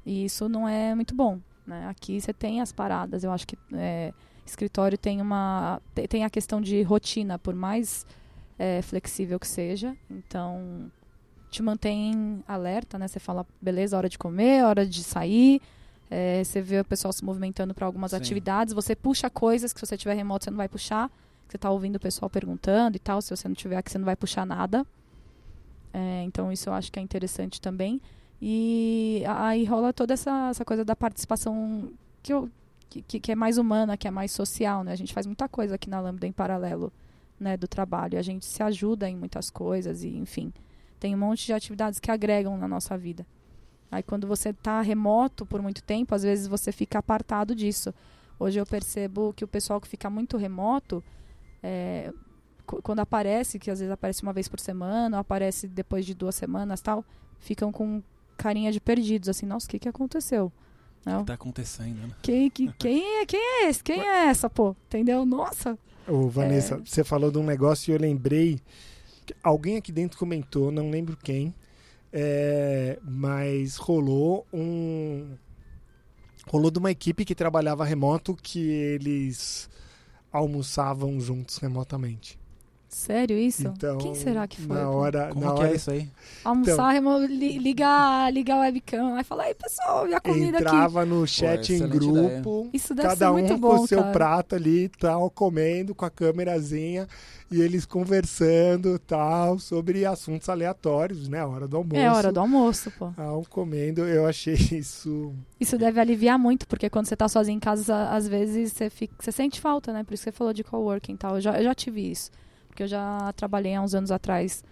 E 0.06 0.24
isso 0.24 0.48
não 0.48 0.66
é 0.66 0.94
muito 0.94 1.14
bom. 1.14 1.38
Né? 1.66 1.88
Aqui 1.88 2.18
você 2.18 2.32
tem 2.32 2.62
as 2.62 2.72
paradas. 2.72 3.22
Eu 3.22 3.30
acho 3.30 3.46
que 3.46 3.58
é, 3.74 4.14
escritório 4.46 4.96
tem 4.96 5.20
uma 5.20 5.78
tem 6.08 6.24
a 6.24 6.30
questão 6.30 6.58
de 6.58 6.80
rotina, 6.80 7.38
por 7.38 7.54
mais 7.54 8.06
é, 8.58 8.80
flexível 8.80 9.38
que 9.38 9.46
seja. 9.46 9.94
Então 10.10 10.90
te 11.54 11.62
mantém 11.62 12.42
alerta, 12.48 12.98
né? 12.98 13.06
Você 13.08 13.20
fala, 13.20 13.46
beleza, 13.62 13.96
hora 13.96 14.08
de 14.08 14.18
comer, 14.18 14.64
hora 14.64 14.84
de 14.86 15.02
sair. 15.04 15.60
É, 16.10 16.42
você 16.44 16.60
vê 16.60 16.80
o 16.80 16.84
pessoal 16.84 17.12
se 17.12 17.24
movimentando 17.24 17.72
para 17.74 17.86
algumas 17.86 18.10
Sim. 18.10 18.16
atividades. 18.18 18.74
Você 18.74 18.94
puxa 18.96 19.30
coisas 19.30 19.72
que 19.72 19.78
se 19.80 19.86
você 19.86 19.96
tiver 19.96 20.14
remoto 20.14 20.44
você 20.44 20.50
não 20.50 20.56
vai 20.58 20.68
puxar. 20.68 21.10
Você 21.48 21.56
está 21.56 21.70
ouvindo 21.70 21.96
o 21.96 22.00
pessoal 22.00 22.28
perguntando 22.28 22.96
e 22.96 23.00
tal. 23.00 23.22
Se 23.22 23.30
você 23.34 23.46
não 23.48 23.54
tiver 23.54 23.76
aqui, 23.76 23.90
você 23.90 23.98
não 23.98 24.04
vai 24.04 24.16
puxar 24.16 24.44
nada. 24.44 24.84
É, 25.92 26.22
então 26.24 26.50
isso 26.50 26.68
eu 26.68 26.74
acho 26.74 26.90
que 26.90 26.98
é 26.98 27.02
interessante 27.02 27.60
também. 27.60 28.00
E 28.42 29.22
aí 29.26 29.64
rola 29.64 29.92
toda 29.92 30.12
essa, 30.14 30.48
essa 30.50 30.64
coisa 30.64 30.84
da 30.84 30.96
participação 30.96 31.88
que, 32.22 32.32
eu, 32.32 32.50
que- 32.90 33.20
que 33.20 33.32
é 33.32 33.34
mais 33.34 33.58
humana, 33.58 33.96
que 33.96 34.06
é 34.08 34.10
mais 34.10 34.32
social, 34.32 34.82
né? 34.84 34.92
A 34.92 34.96
gente 34.96 35.14
faz 35.14 35.24
muita 35.26 35.48
coisa 35.48 35.76
aqui 35.76 35.88
na 35.88 36.00
Lambda 36.00 36.26
em 36.26 36.32
paralelo, 36.32 36.92
né, 37.38 37.56
do 37.56 37.66
trabalho. 37.68 38.18
A 38.18 38.22
gente 38.22 38.44
se 38.44 38.62
ajuda 38.62 39.08
em 39.08 39.16
muitas 39.16 39.50
coisas 39.50 40.02
e, 40.02 40.08
enfim, 40.08 40.52
tem 41.04 41.14
um 41.14 41.18
monte 41.18 41.44
de 41.44 41.52
atividades 41.52 42.00
que 42.00 42.10
agregam 42.10 42.56
na 42.56 42.66
nossa 42.66 42.96
vida. 42.96 43.26
Aí 43.90 44.02
quando 44.02 44.26
você 44.26 44.48
está 44.48 44.80
remoto 44.80 45.44
por 45.44 45.60
muito 45.60 45.82
tempo, 45.82 46.14
às 46.14 46.22
vezes 46.22 46.46
você 46.46 46.72
fica 46.72 46.98
apartado 46.98 47.54
disso. 47.54 47.92
Hoje 48.40 48.58
eu 48.58 48.64
percebo 48.64 49.34
que 49.36 49.44
o 49.44 49.46
pessoal 49.48 49.78
que 49.82 49.86
fica 49.86 50.08
muito 50.08 50.38
remoto, 50.38 51.04
é, 51.62 52.10
qu- 52.66 52.80
quando 52.80 53.00
aparece, 53.00 53.58
que 53.58 53.70
às 53.70 53.80
vezes 53.80 53.92
aparece 53.92 54.22
uma 54.22 54.32
vez 54.32 54.48
por 54.48 54.58
semana, 54.58 55.18
ou 55.18 55.20
aparece 55.20 55.68
depois 55.68 56.06
de 56.06 56.14
duas 56.14 56.34
semanas 56.34 56.80
tal, 56.80 57.04
ficam 57.38 57.70
com 57.70 58.02
carinha 58.38 58.72
de 58.72 58.80
perdidos, 58.80 59.28
assim, 59.28 59.44
nossa, 59.44 59.66
o 59.66 59.68
que, 59.68 59.78
que 59.78 59.88
aconteceu? 59.90 60.46
O 61.06 61.10
Não? 61.10 61.18
que 61.20 61.26
tá 61.26 61.34
acontecendo, 61.34 61.98
né? 62.00 62.14
Quem, 62.22 62.48
que- 62.48 62.72
quem, 62.78 63.20
é, 63.20 63.26
quem 63.26 63.40
é 63.40 63.68
esse? 63.68 63.84
Quem 63.84 64.00
é 64.00 64.26
essa, 64.28 64.48
pô? 64.48 64.74
Entendeu? 64.86 65.26
Nossa. 65.26 65.78
Ô, 66.08 66.28
Vanessa, 66.30 66.76
É. 66.76 66.78
você 66.78 67.04
falou 67.04 67.30
de 67.30 67.36
um 67.36 67.44
negócio 67.44 67.90
e 67.90 67.94
eu 67.94 68.00
lembrei. 68.00 68.58
Alguém 69.42 69.76
aqui 69.76 69.92
dentro 69.92 70.18
comentou, 70.18 70.70
não 70.70 70.90
lembro 70.90 71.16
quem, 71.16 71.54
é, 72.12 72.98
mas 73.02 73.76
rolou 73.76 74.46
um. 74.52 75.36
Rolou 76.46 76.70
de 76.70 76.78
uma 76.78 76.90
equipe 76.90 77.24
que 77.24 77.34
trabalhava 77.34 77.84
remoto 77.84 78.36
que 78.36 78.60
eles 78.60 79.68
almoçavam 80.32 81.18
juntos 81.20 81.58
remotamente. 81.58 82.38
Sério 82.88 83.36
isso? 83.36 83.62
Então, 83.62 83.98
Quem 83.98 84.14
será 84.14 84.46
que 84.46 84.60
foi? 84.60 84.76
Na 84.76 84.90
pô? 84.90 84.98
hora, 84.98 85.28
Como 85.30 85.44
na 85.46 85.52
que 85.52 85.60
hora 85.60 85.72
é 85.72 85.74
isso 85.74 85.90
aí? 85.90 86.08
Almoçar, 86.44 86.94
li- 87.28 87.58
ligar, 87.58 88.32
ligar 88.32 88.56
a 88.56 88.60
webcam. 88.60 89.16
Aí 89.16 89.24
fala, 89.24 89.44
aí 89.44 89.54
pessoal, 89.54 90.06
e 90.06 90.14
a 90.14 90.20
comida 90.20 90.58
aqui? 90.58 90.64
entrava 90.66 91.04
no 91.04 91.26
chat 91.26 91.72
em 91.72 91.76
excelente 91.76 91.88
grupo, 91.88 92.70
Isso 92.72 92.94
deve 92.94 93.10
ser 93.10 93.18
cada 93.18 93.32
um 93.32 93.58
com 93.58 93.74
o 93.74 93.86
seu 93.88 93.98
cara. 93.98 94.12
prato 94.12 94.54
ali, 94.54 94.88
tal, 94.90 95.28
comendo 95.30 95.94
com 95.94 96.04
a 96.04 96.10
câmerazinha 96.10 97.08
e 97.50 97.60
eles 97.60 97.84
conversando, 97.84 98.98
tal, 98.98 99.58
sobre 99.58 100.04
assuntos 100.04 100.48
aleatórios, 100.48 101.28
né? 101.28 101.40
A 101.40 101.46
hora 101.46 101.68
do 101.68 101.76
almoço. 101.76 102.00
É 102.00 102.10
hora 102.10 102.32
do 102.32 102.40
almoço, 102.40 102.90
pô. 102.92 103.10
Tal, 103.12 103.44
comendo, 103.48 104.02
eu 104.02 104.26
achei 104.26 104.54
isso. 104.72 105.32
Isso 105.60 105.76
deve 105.78 106.00
aliviar 106.00 106.38
muito, 106.38 106.66
porque 106.66 106.90
quando 106.90 107.06
você 107.06 107.16
tá 107.16 107.28
sozinho 107.28 107.56
em 107.56 107.60
casa, 107.60 108.08
às 108.10 108.26
vezes 108.26 108.72
você, 108.72 108.90
fica, 108.90 109.14
você 109.18 109.30
sente 109.30 109.60
falta, 109.60 109.92
né? 109.92 110.02
Por 110.02 110.14
isso 110.14 110.24
que 110.24 110.30
você 110.30 110.36
falou 110.36 110.52
de 110.52 110.64
coworking 110.64 111.14
e 111.14 111.16
tal. 111.16 111.34
Eu 111.36 111.40
já, 111.40 111.58
eu 111.58 111.64
já 111.64 111.74
tive 111.74 112.10
isso. 112.10 112.30
Porque 112.68 112.82
eu 112.82 112.88
já 112.88 113.32
trabalhei 113.36 113.74
há 113.74 113.82
uns 113.82 113.94
anos 113.94 114.10
atrás 114.10 114.64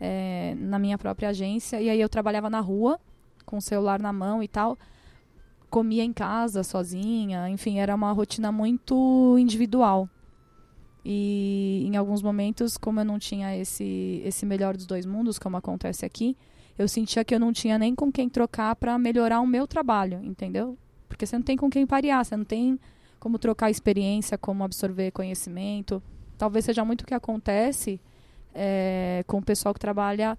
é, 0.00 0.54
na 0.58 0.78
minha 0.78 0.98
própria 0.98 1.28
agência. 1.28 1.80
E 1.80 1.88
aí 1.88 2.00
eu 2.00 2.08
trabalhava 2.08 2.50
na 2.50 2.60
rua, 2.60 2.98
com 3.44 3.58
o 3.58 3.62
celular 3.62 4.00
na 4.00 4.12
mão 4.12 4.42
e 4.42 4.48
tal. 4.48 4.78
Comia 5.70 6.02
em 6.02 6.12
casa, 6.12 6.64
sozinha. 6.64 7.48
Enfim, 7.48 7.78
era 7.78 7.94
uma 7.94 8.10
rotina 8.10 8.50
muito 8.50 9.36
individual. 9.38 10.08
E 11.08 11.84
em 11.86 11.96
alguns 11.96 12.20
momentos, 12.20 12.76
como 12.76 12.98
eu 12.98 13.04
não 13.04 13.16
tinha 13.16 13.56
esse, 13.56 14.20
esse 14.24 14.44
melhor 14.44 14.76
dos 14.76 14.86
dois 14.86 15.06
mundos, 15.06 15.38
como 15.38 15.56
acontece 15.56 16.04
aqui, 16.04 16.36
eu 16.76 16.88
sentia 16.88 17.24
que 17.24 17.32
eu 17.32 17.38
não 17.38 17.52
tinha 17.52 17.78
nem 17.78 17.94
com 17.94 18.10
quem 18.10 18.28
trocar 18.28 18.74
para 18.74 18.98
melhorar 18.98 19.40
o 19.40 19.46
meu 19.46 19.68
trabalho, 19.68 20.18
entendeu? 20.24 20.76
Porque 21.08 21.24
você 21.24 21.36
não 21.36 21.44
tem 21.44 21.56
com 21.56 21.70
quem 21.70 21.86
parear, 21.86 22.24
você 22.24 22.36
não 22.36 22.44
tem 22.44 22.76
como 23.20 23.38
trocar 23.38 23.70
experiência, 23.70 24.36
como 24.36 24.64
absorver 24.64 25.12
conhecimento. 25.12 26.02
Talvez 26.36 26.64
seja 26.64 26.84
muito 26.84 27.02
o 27.02 27.06
que 27.06 27.14
acontece 27.14 28.00
é, 28.52 29.22
com 29.28 29.38
o 29.38 29.42
pessoal 29.44 29.72
que 29.72 29.78
trabalha 29.78 30.36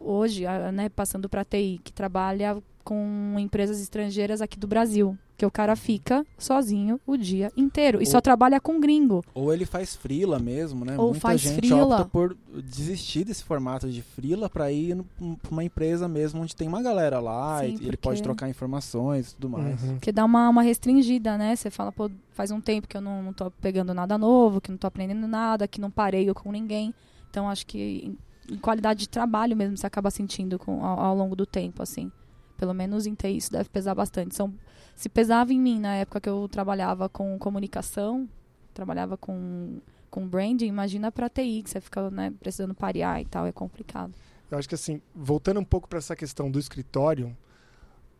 hoje, 0.00 0.44
né, 0.72 0.88
passando 0.88 1.28
para 1.28 1.44
TI, 1.44 1.78
que 1.84 1.92
trabalha 1.92 2.56
com 2.82 3.36
empresas 3.38 3.82
estrangeiras 3.82 4.40
aqui 4.40 4.58
do 4.58 4.66
Brasil, 4.66 5.14
que 5.36 5.44
o 5.44 5.50
cara 5.50 5.76
fica 5.76 6.24
sozinho 6.38 6.98
o 7.06 7.16
dia 7.16 7.52
inteiro 7.56 8.00
e 8.02 8.06
só 8.06 8.16
Ou- 8.18 8.22
trabalha 8.22 8.58
com 8.60 8.80
gringo. 8.80 9.22
Ou 9.34 9.52
ele 9.52 9.66
faz 9.66 9.94
frila 9.94 10.38
mesmo, 10.38 10.84
né? 10.84 10.96
Ou 10.96 11.06
Muita 11.08 11.20
faz 11.20 11.40
gente 11.42 11.68
freela. 11.68 11.96
opta 11.96 12.04
por 12.06 12.36
desistir 12.64 13.24
desse 13.24 13.44
formato 13.44 13.88
de 13.90 14.00
frila 14.02 14.48
para 14.48 14.72
ir 14.72 14.96
pra 15.42 15.50
uma 15.50 15.62
empresa 15.64 16.08
mesmo 16.08 16.40
onde 16.40 16.56
tem 16.56 16.66
uma 16.66 16.80
galera 16.82 17.20
lá 17.20 17.60
Sim, 17.60 17.66
e 17.66 17.68
ele 17.74 17.78
porque- 17.82 17.96
pode 17.98 18.22
trocar 18.22 18.48
informações 18.48 19.30
e 19.30 19.34
tudo 19.34 19.50
mais. 19.50 19.82
Uhum. 19.82 19.94
Porque 19.94 20.10
dá 20.10 20.24
uma, 20.24 20.48
uma 20.48 20.62
restringida, 20.62 21.36
né? 21.36 21.54
Você 21.54 21.70
fala, 21.70 21.92
pô, 21.92 22.10
faz 22.32 22.50
um 22.50 22.60
tempo 22.60 22.88
que 22.88 22.96
eu 22.96 23.00
não, 23.02 23.22
não 23.22 23.32
tô 23.32 23.50
pegando 23.50 23.92
nada 23.92 24.16
novo, 24.16 24.60
que 24.60 24.70
não 24.70 24.78
tô 24.78 24.86
aprendendo 24.86 25.26
nada, 25.28 25.68
que 25.68 25.80
não 25.80 25.90
pareio 25.90 26.34
com 26.34 26.50
ninguém. 26.50 26.94
Então, 27.30 27.48
acho 27.50 27.66
que 27.66 28.16
em, 28.48 28.54
em 28.54 28.58
qualidade 28.58 29.00
de 29.00 29.08
trabalho 29.10 29.54
mesmo 29.54 29.76
você 29.76 29.86
acaba 29.86 30.10
sentindo 30.10 30.58
com, 30.58 30.82
ao, 30.84 30.98
ao 30.98 31.14
longo 31.16 31.36
do 31.36 31.44
tempo, 31.44 31.82
assim. 31.82 32.10
Pelo 32.56 32.72
menos 32.74 33.06
em 33.06 33.14
TI 33.14 33.36
isso 33.36 33.52
deve 33.52 33.68
pesar 33.68 33.94
bastante. 33.94 34.34
São, 34.34 34.52
se 34.94 35.08
pesava 35.08 35.52
em 35.52 35.60
mim 35.60 35.78
na 35.80 35.94
época 35.96 36.20
que 36.20 36.28
eu 36.28 36.48
trabalhava 36.48 37.08
com 37.08 37.38
comunicação, 37.38 38.28
trabalhava 38.72 39.16
com, 39.16 39.78
com 40.10 40.26
branding, 40.26 40.66
imagina 40.66 41.12
pra 41.12 41.28
TI, 41.28 41.62
que 41.62 41.70
você 41.70 41.80
fica 41.80 42.10
né, 42.10 42.32
precisando 42.40 42.74
parear 42.74 43.20
e 43.20 43.24
tal, 43.26 43.46
é 43.46 43.52
complicado. 43.52 44.12
Eu 44.50 44.58
acho 44.58 44.68
que 44.68 44.74
assim, 44.74 45.00
voltando 45.14 45.60
um 45.60 45.64
pouco 45.64 45.88
para 45.88 45.98
essa 45.98 46.14
questão 46.16 46.50
do 46.50 46.58
escritório, 46.58 47.36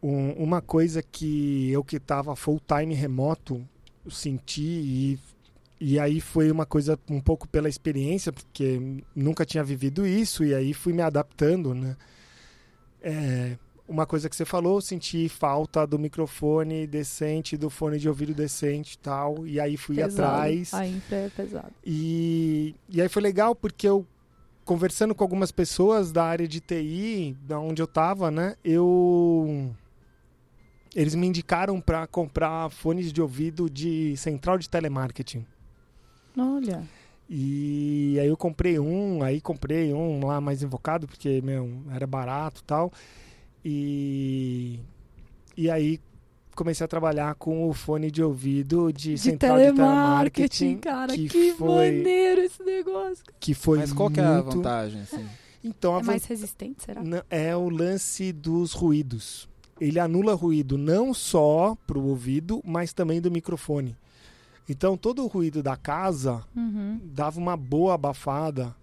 um- 0.02 0.32
uma 0.32 0.60
coisa 0.60 1.02
que 1.02 1.70
eu 1.70 1.82
que 1.82 1.96
estava 1.96 2.34
full 2.36 2.60
time 2.60 2.94
remoto 2.94 3.66
senti 4.10 4.62
e, 4.62 5.18
e 5.80 5.98
aí 5.98 6.20
foi 6.20 6.50
uma 6.50 6.66
coisa 6.66 6.98
um 7.10 7.20
pouco 7.20 7.48
pela 7.48 7.68
experiência, 7.68 8.32
porque 8.32 9.02
nunca 9.14 9.44
tinha 9.46 9.64
vivido 9.64 10.06
isso 10.06 10.44
e 10.44 10.54
aí 10.54 10.74
fui 10.74 10.92
me 10.92 11.02
adaptando, 11.02 11.74
né? 11.74 11.96
É, 13.00 13.56
uma 13.88 14.04
coisa 14.06 14.28
que 14.28 14.34
você 14.34 14.44
falou, 14.44 14.80
senti 14.80 15.28
falta 15.28 15.86
do 15.86 15.98
microfone 15.98 16.86
decente, 16.86 17.56
do 17.56 17.70
fone 17.70 17.98
de 17.98 18.08
ouvido 18.08 18.34
decente 18.34 18.94
e 18.94 18.98
tal, 18.98 19.46
e 19.46 19.60
aí 19.60 19.76
fui 19.76 19.96
Pesado. 19.96 20.22
atrás. 20.22 20.74
Aí 20.74 21.02
é 21.10 21.28
pesado. 21.28 21.72
E, 21.84 22.74
e 22.88 23.00
aí 23.00 23.08
foi 23.08 23.22
legal 23.22 23.54
porque 23.54 23.88
eu, 23.88 24.04
conversando 24.64 25.14
com 25.14 25.22
algumas 25.22 25.52
pessoas 25.52 26.10
da 26.10 26.24
área 26.24 26.48
de 26.48 26.60
TI, 26.60 27.36
da 27.42 27.58
onde 27.60 27.80
eu 27.80 27.86
estava, 27.86 28.30
né? 28.30 28.56
Eu. 28.64 29.70
Eles 30.94 31.14
me 31.14 31.26
indicaram 31.26 31.80
para 31.80 32.06
comprar 32.06 32.70
fones 32.70 33.12
de 33.12 33.20
ouvido 33.20 33.68
de 33.68 34.16
central 34.16 34.58
de 34.58 34.68
telemarketing. 34.68 35.44
Olha, 36.36 36.82
E 37.28 38.18
aí 38.20 38.28
eu 38.28 38.36
comprei 38.36 38.78
um, 38.78 39.22
aí 39.22 39.40
comprei 39.40 39.92
um 39.92 40.24
lá 40.24 40.40
mais 40.40 40.62
invocado, 40.62 41.06
porque, 41.06 41.40
meu, 41.42 41.82
era 41.92 42.06
barato 42.06 42.60
e 42.60 42.64
tal. 42.64 42.92
E, 43.68 44.78
e 45.56 45.68
aí 45.68 46.00
comecei 46.54 46.84
a 46.84 46.88
trabalhar 46.88 47.34
com 47.34 47.68
o 47.68 47.74
fone 47.74 48.10
de 48.12 48.22
ouvido 48.22 48.92
de, 48.92 49.14
de 49.14 49.18
central 49.18 49.56
de 49.58 49.64
telemarketing, 49.64 50.78
telemarketing. 50.78 50.78
cara, 50.78 51.12
que 51.14 51.28
que, 51.28 51.52
foi- 51.54 51.90
maneiro 51.92 52.40
esse 52.42 52.62
negócio. 52.62 53.24
Que 53.40 53.54
foi 53.54 53.78
Mas 53.78 53.92
qual 53.92 54.08
que 54.08 54.20
é 54.20 54.24
a 54.24 54.34
muito- 54.34 54.56
vantagem? 54.58 55.00
Assim? 55.02 55.26
Então, 55.64 55.96
a 55.96 56.00
É 56.00 56.02
mais 56.04 56.24
resistente, 56.24 56.84
será? 56.84 57.02
Não, 57.02 57.22
É 57.28 57.56
o 57.56 57.68
lance 57.68 58.32
dos 58.32 58.72
ruídos. 58.72 59.48
Ele 59.80 59.98
anula 59.98 60.32
ruído 60.34 60.78
não 60.78 61.12
só 61.12 61.76
para 61.88 61.98
o 61.98 62.06
ouvido, 62.06 62.62
mas 62.64 62.92
também 62.92 63.20
do 63.20 63.30
microfone. 63.32 63.96
Então, 64.68 64.96
todo 64.96 65.22
o 65.24 65.26
ruído 65.26 65.60
da 65.62 65.76
casa 65.76 66.42
Uhum. 66.56 67.00
dava 67.04 67.38
uma 67.40 67.56
boa 67.56 67.94
abafada 67.94 68.74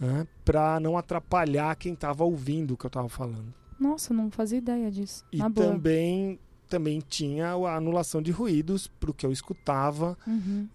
né, 0.00 0.26
para 0.44 0.80
não 0.80 0.96
atrapalhar 0.98 1.74
quem 1.76 1.92
estava 1.92 2.24
ouvindo 2.24 2.72
o 2.74 2.76
que 2.76 2.86
eu 2.86 2.88
estava 2.88 3.08
falando. 3.10 3.52
Nossa, 3.78 4.12
não 4.14 4.30
fazia 4.30 4.58
ideia 4.58 4.90
disso. 4.90 5.24
E 5.32 5.38
Na 5.38 5.48
boa. 5.48 5.66
também, 5.68 6.38
também 6.68 7.02
tinha 7.06 7.48
a 7.48 7.76
anulação 7.76 8.22
de 8.22 8.30
ruídos 8.30 8.86
para 8.88 9.10
o 9.10 9.14
que 9.14 9.24
eu 9.26 9.32
escutava, 9.32 10.16
Uhum. 10.26 10.66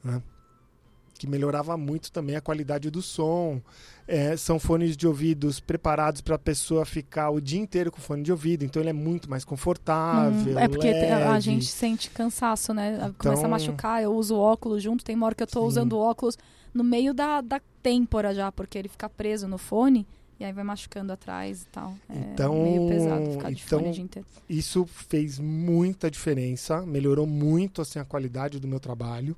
que 1.16 1.28
melhorava 1.28 1.78
muito 1.78 2.12
também 2.12 2.36
a 2.36 2.42
qualidade 2.42 2.90
do 2.90 3.02
som. 3.02 3.62
É, 4.08 4.36
são 4.36 4.60
fones 4.60 4.98
de 4.98 5.08
ouvidos 5.08 5.60
preparados 5.60 6.20
para 6.22 6.36
a 6.36 6.40
pessoa 6.40 6.84
ficar 6.86 7.30
o 7.30 7.40
dia 7.40 7.60
inteiro 7.60 7.92
com 7.92 8.02
fone 8.02 8.24
de 8.24 8.32
ouvido, 8.32 8.66
então 8.66 8.82
ele 8.82 8.90
é 8.90 8.94
muito 8.94 9.30
mais 9.30 9.46
confortável. 9.46 10.54
Hum, 10.56 10.60
é 10.60 10.68
porque 10.68 10.92
te- 10.92 11.06
a 11.06 11.40
gente 11.40 11.66
sente 11.66 12.10
cansaço, 12.10 12.74
né? 12.74 12.98
Começa 13.18 13.42
Então- 13.42 13.46
a 13.46 13.48
machucar, 13.48 14.02
eu 14.04 14.14
uso 14.14 14.36
óculos 14.36 14.82
junto, 14.84 15.04
tem 15.06 15.16
uma 15.16 15.28
hora 15.28 15.36
que 15.36 15.44
eu 15.44 15.48
Sim. 15.48 15.60
usando 15.60 15.98
óculos 15.98 16.38
no 16.74 16.84
meio 16.84 17.14
da, 17.14 17.40
da 17.42 17.62
têmpora 17.84 18.34
já, 18.34 18.52
porque 18.52 18.78
ele 18.78 18.90
fica 18.90 19.08
preso 19.08 19.48
no 19.48 19.58
fone 19.58 20.06
e 20.42 20.44
aí 20.44 20.52
vai 20.52 20.64
machucando 20.64 21.14
atrás 21.14 21.62
e 21.62 21.66
tal. 21.68 21.94
É 22.10 22.18
Então- 22.34 22.64
meio 22.64 22.88
pesado 22.90 23.32
ficar 23.32 23.52
de 23.52 23.62
então- 23.64 23.78
fone 23.80 23.92
o 23.92 23.94
dia 23.94 24.04
inteiro. 24.04 24.28
Isso 24.50 24.86
fez 24.88 25.38
muita 25.38 26.10
diferença, 26.10 26.84
melhorou 26.84 27.28
muito 27.28 27.80
assim 27.82 28.00
a 28.00 28.04
qualidade 28.06 28.60
do 28.60 28.68
meu 28.68 28.80
trabalho. 28.80 29.36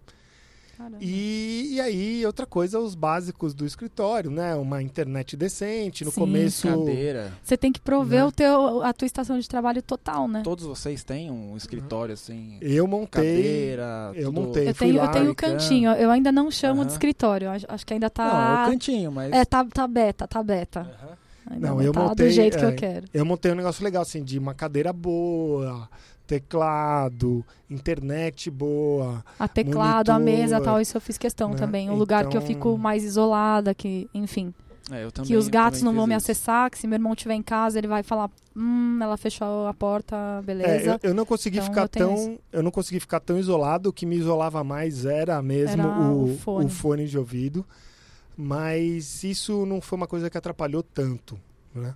E, 1.00 1.76
e 1.76 1.82
aí, 1.82 2.26
outra 2.26 2.46
coisa, 2.46 2.80
os 2.80 2.96
básicos 2.96 3.54
do 3.54 3.66
escritório, 3.66 4.32
né? 4.32 4.56
Uma 4.56 4.82
internet 4.82 5.38
decente, 5.38 6.04
no 6.04 6.12
Sim. 6.12 6.20
começo. 6.22 6.68
Cadeira. 6.68 7.32
Você 7.44 7.56
tem 7.56 7.72
que 7.72 7.80
prover 7.80 8.22
Né? 8.22 8.26
o 8.26 8.32
teu, 8.32 8.82
a 8.84 8.92
tua 8.94 9.06
estação 9.06 9.38
de 9.40 9.48
trabalho 9.48 9.82
total, 9.82 10.28
né? 10.28 10.42
Todos 10.44 10.66
vocês 10.66 11.04
têm 11.04 11.30
um 11.30 11.56
escritório 11.56 12.14
assim, 12.14 12.58
Eu 12.62 12.88
montei. 12.88 13.22
cadeira, 13.22 14.12
eu 14.16 14.26
tudo- 14.34 14.42
montei. 14.42 14.70
Eu 14.70 14.74
tenho, 14.74 14.98
eu 14.98 15.08
tenho 15.12 15.32
um 15.32 15.36
cantinho, 15.36 15.92
eu 15.92 16.10
ainda 16.12 16.32
não 16.32 16.50
chamo 16.50 16.82
de 16.82 16.88
Aham. 16.88 16.92
escritório, 16.94 17.50
acho, 17.50 17.86
que 17.86 17.94
ainda 17.94 18.12
Não, 18.18 18.26
é 18.26 18.30
o 18.30 18.58
tá. 18.58 18.66
cantinho, 18.70 19.12
mas 19.12 19.32
É, 19.32 19.46
tá, 19.46 19.64
tá 19.66 19.88
beta, 19.88 20.28
tá 20.28 20.42
beta. 20.44 20.90
Ainda 21.50 21.68
Não, 21.68 21.76
não, 21.76 21.82
eu 21.84 21.92
tá 21.92 22.00
montei, 22.00 22.28
do 22.28 22.32
jeito 22.32 22.58
que 22.58 22.64
é, 22.64 22.68
eu 22.70 22.76
quero. 22.76 23.06
Eu 23.14 23.26
montei 23.26 23.52
um 23.52 23.56
negócio 23.56 23.84
legal, 23.84 24.02
assim, 24.02 24.24
de 24.24 24.40
uma 24.40 24.54
cadeira 24.54 24.94
boa, 24.94 25.90
teclado, 26.28 27.46
internet 27.70 28.50
boa. 28.50 29.24
A 29.40 29.48
teclado, 29.48 30.10
a 30.10 30.14
monitor, 30.20 30.40
mesa 30.40 30.62
tal, 30.62 30.80
isso 30.82 30.96
eu 30.98 31.02
fiz 31.02 31.18
questão 31.18 31.50
né? 31.52 31.56
também. 31.58 31.90
Um 31.90 31.96
lugar 31.96 32.28
que 32.28 32.38
eu 32.38 32.42
Então- 32.42 32.48
fico 32.56 32.78
mais 32.78 33.04
isolada, 33.04 33.74
que, 33.74 34.10
enfim. 34.14 34.54
É, 34.92 35.06
eu 35.06 35.12
também, 35.14 35.28
que 35.30 35.38
os 35.38 35.48
gatos 35.48 35.80
também 35.80 35.94
não 35.94 35.98
vão 36.02 36.08
me 36.08 36.14
isso. 36.16 36.30
acessar, 36.30 36.70
que 36.70 36.78
se 36.78 36.86
meu 36.88 36.98
irmão 36.98 37.14
estiver 37.14 37.36
em 37.36 37.42
casa, 37.42 37.78
ele 37.78 37.88
vai 37.88 38.04
falar, 38.04 38.30
hum, 38.54 39.00
ela 39.02 39.16
fechou 39.16 39.66
a 39.66 39.74
porta, 39.74 40.16
É, 40.16 40.42
beleza. 40.42 41.00
eu, 41.02 41.10
eu 41.12 41.14
não 41.16 41.26
consegui 41.26 41.58
Então, 41.60 41.70
ficar 41.70 41.84
eu 41.84 41.88
tão. 41.90 42.40
Eu 42.52 42.62
não 42.62 42.70
consegui 42.72 43.00
ficar 43.00 43.22
tão 43.22 43.38
isolado. 43.40 43.90
O 43.90 43.94
que 43.94 44.06
me 44.06 44.18
isolava 44.18 44.62
mais 44.62 45.06
era 45.06 45.42
mesmo 45.42 45.82
Era 45.84 45.88
o, 45.90 46.24
o 46.34 46.38
fone. 46.38 46.66
o 46.66 46.70
fone 46.70 47.08
de 47.08 47.18
ouvido. 47.18 47.66
Mas 48.36 49.24
isso 49.24 49.66
não 49.66 49.80
foi 49.80 49.96
uma 49.96 50.08
coisa 50.08 50.30
que 50.30 50.38
atrapalhou 50.38 50.84
tanto, 50.84 51.40
né? 51.74 51.94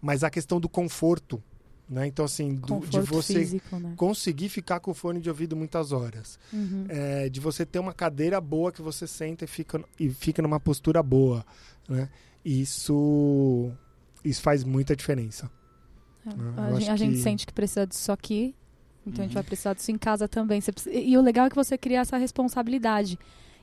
Mas 0.00 0.22
a 0.22 0.30
questão 0.30 0.60
do 0.60 0.68
conforto, 0.68 1.42
né? 1.88 2.06
Então, 2.06 2.24
assim, 2.24 2.54
do- 2.54 2.80
de 2.86 3.00
você 3.00 3.34
físico, 3.40 3.78
né? 3.78 3.92
conseguir 3.96 4.48
ficar 4.48 4.80
com 4.80 4.90
o 4.90 4.94
fone 4.94 5.20
de 5.20 5.28
ouvido 5.28 5.54
muitas 5.54 5.92
horas. 5.92 6.38
Uhum. 6.52 6.86
É, 6.88 7.28
de 7.28 7.40
você 7.40 7.64
ter 7.66 7.78
uma 7.78 7.92
cadeira 7.92 8.40
boa 8.40 8.72
que 8.72 8.80
você 8.82 9.06
senta 9.06 9.44
e 9.44 9.48
fica, 9.48 9.82
e 10.00 10.08
fica 10.10 10.40
numa 10.42 10.58
postura 10.58 11.02
boa, 11.02 11.44
né? 11.88 12.08
Isso, 12.44 13.70
isso 14.24 14.40
faz 14.42 14.64
muita 14.64 14.94
diferença. 14.96 15.50
É, 16.26 16.30
eu 16.70 16.76
a, 16.76 16.80
gente, 16.80 16.90
a 16.90 16.96
gente 16.96 17.12
que- 17.16 17.22
sente 17.22 17.46
que 17.46 17.52
precisa 17.52 17.86
disso 17.86 18.10
aqui, 18.10 18.54
então 19.06 19.22
a 19.22 19.26
gente 19.26 19.32
Uhum. 19.32 19.34
vai 19.34 19.44
precisar 19.44 19.74
disso 19.74 19.90
em 19.90 19.98
casa 19.98 20.26
também. 20.26 20.60
Precisa- 20.62 20.90
e 20.94 21.16
o 21.16 21.20
legal 21.22 21.46
é 21.46 21.50
que 21.50 21.56
você 21.56 21.76
cria 21.76 22.00
essa 22.00 22.16
responsabilidade 22.16 23.18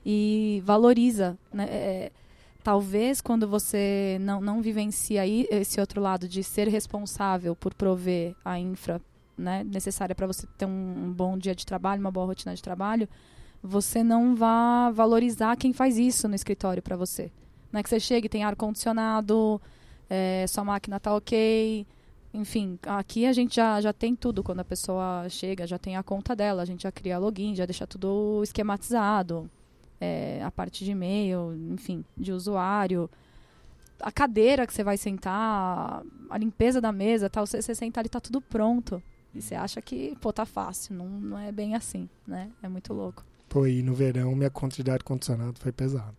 e 0.06 0.62
valoriza, 0.64 1.36
né? 1.52 1.64
É, 1.68 2.12
talvez 2.62 3.20
quando 3.20 3.46
você 3.48 4.18
não, 4.20 4.40
não 4.40 4.62
vivencia 4.62 5.26
esse 5.26 5.80
outro 5.80 6.00
lado 6.00 6.28
de 6.28 6.42
ser 6.42 6.68
responsável 6.68 7.56
por 7.56 7.74
prover 7.74 8.34
a 8.44 8.58
infra 8.58 9.00
né, 9.36 9.64
necessária 9.64 10.14
para 10.14 10.26
você 10.26 10.46
ter 10.56 10.66
um, 10.66 11.06
um 11.06 11.12
bom 11.12 11.36
dia 11.36 11.54
de 11.54 11.66
trabalho, 11.66 12.00
uma 12.00 12.10
boa 12.10 12.26
rotina 12.26 12.54
de 12.54 12.62
trabalho, 12.62 13.08
você 13.62 14.02
não 14.02 14.34
vai 14.34 14.92
valorizar 14.92 15.56
quem 15.56 15.72
faz 15.72 15.98
isso 15.98 16.28
no 16.28 16.34
escritório 16.34 16.82
para 16.82 16.96
você. 16.96 17.30
Não 17.72 17.80
é 17.80 17.82
que 17.82 17.88
você 17.88 18.00
chega 18.00 18.26
e 18.26 18.28
tem 18.28 18.44
ar-condicionado, 18.44 19.60
é, 20.08 20.44
sua 20.46 20.64
máquina 20.64 21.00
tá 21.00 21.14
ok, 21.14 21.86
enfim, 22.34 22.78
aqui 22.86 23.26
a 23.26 23.32
gente 23.32 23.56
já, 23.56 23.80
já 23.80 23.92
tem 23.92 24.14
tudo 24.14 24.42
quando 24.42 24.60
a 24.60 24.64
pessoa 24.64 25.26
chega, 25.28 25.66
já 25.66 25.78
tem 25.78 25.96
a 25.96 26.02
conta 26.02 26.34
dela, 26.34 26.62
a 26.62 26.64
gente 26.64 26.82
já 26.82 26.92
cria 26.92 27.18
login, 27.18 27.54
já 27.54 27.66
deixa 27.66 27.86
tudo 27.86 28.40
esquematizado. 28.42 29.50
É, 30.02 30.42
a 30.42 30.50
parte 30.50 30.84
de 30.84 30.90
e-mail, 30.90 31.54
enfim, 31.70 32.04
de 32.16 32.32
usuário. 32.32 33.08
A 34.00 34.10
cadeira 34.10 34.66
que 34.66 34.74
você 34.74 34.82
vai 34.82 34.96
sentar, 34.96 36.02
a 36.28 36.36
limpeza 36.38 36.80
da 36.80 36.90
mesa, 36.90 37.30
tal, 37.30 37.46
você, 37.46 37.62
você 37.62 37.72
senta 37.72 38.00
ali, 38.00 38.08
tá 38.08 38.18
tudo 38.20 38.40
pronto. 38.40 39.00
E 39.32 39.40
você 39.40 39.54
acha 39.54 39.80
que, 39.80 40.16
pô, 40.20 40.32
tá 40.32 40.44
fácil. 40.44 40.94
Não, 40.96 41.06
não 41.08 41.38
é 41.38 41.52
bem 41.52 41.74
assim, 41.76 42.08
né? 42.26 42.50
É 42.62 42.68
muito 42.68 42.92
louco. 42.92 43.24
Pô, 43.48 43.66
e 43.66 43.80
no 43.82 43.94
verão 43.94 44.34
minha 44.34 44.50
conta 44.50 44.82
de 44.82 44.90
ar-condicionado 44.90 45.58
foi 45.60 45.70
pesada. 45.70 46.14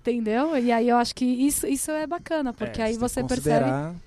Entendeu? 0.00 0.56
E 0.56 0.72
aí 0.72 0.88
eu 0.88 0.96
acho 0.96 1.14
que 1.14 1.24
isso, 1.24 1.66
isso 1.66 1.90
é 1.90 2.06
bacana, 2.06 2.50
É, 2.50 2.52
porque 2.52 2.80
aí 2.80 2.92
tem 2.92 2.98
você 2.98 3.22
que 3.22 3.28
percebe. 3.28 3.66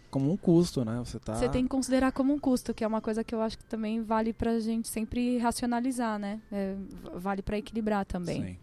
como 0.10 0.32
um 0.32 0.38
custo, 0.38 0.84
né? 0.84 1.00
Você 1.06 1.20
tá 1.20 1.36
Você 1.36 1.48
tem 1.50 1.64
que 1.64 1.70
considerar 1.70 2.12
como 2.12 2.34
um 2.34 2.40
custo, 2.40 2.74
que 2.74 2.84
é 2.84 2.88
uma 2.88 3.02
coisa 3.02 3.24
que 3.24 3.36
eu 3.36 3.42
acho 3.42 3.58
que 3.58 3.66
também 3.66 4.02
vale 4.02 4.34
pra 4.34 4.60
gente 4.60 4.88
sempre 4.88 5.38
racionalizar, 5.38 6.18
né? 6.18 6.40
É, 6.52 6.76
vale 7.16 7.44
pra 7.44 7.58
equilibrar 7.60 8.06
também. 8.06 8.44
Sim. 8.44 8.58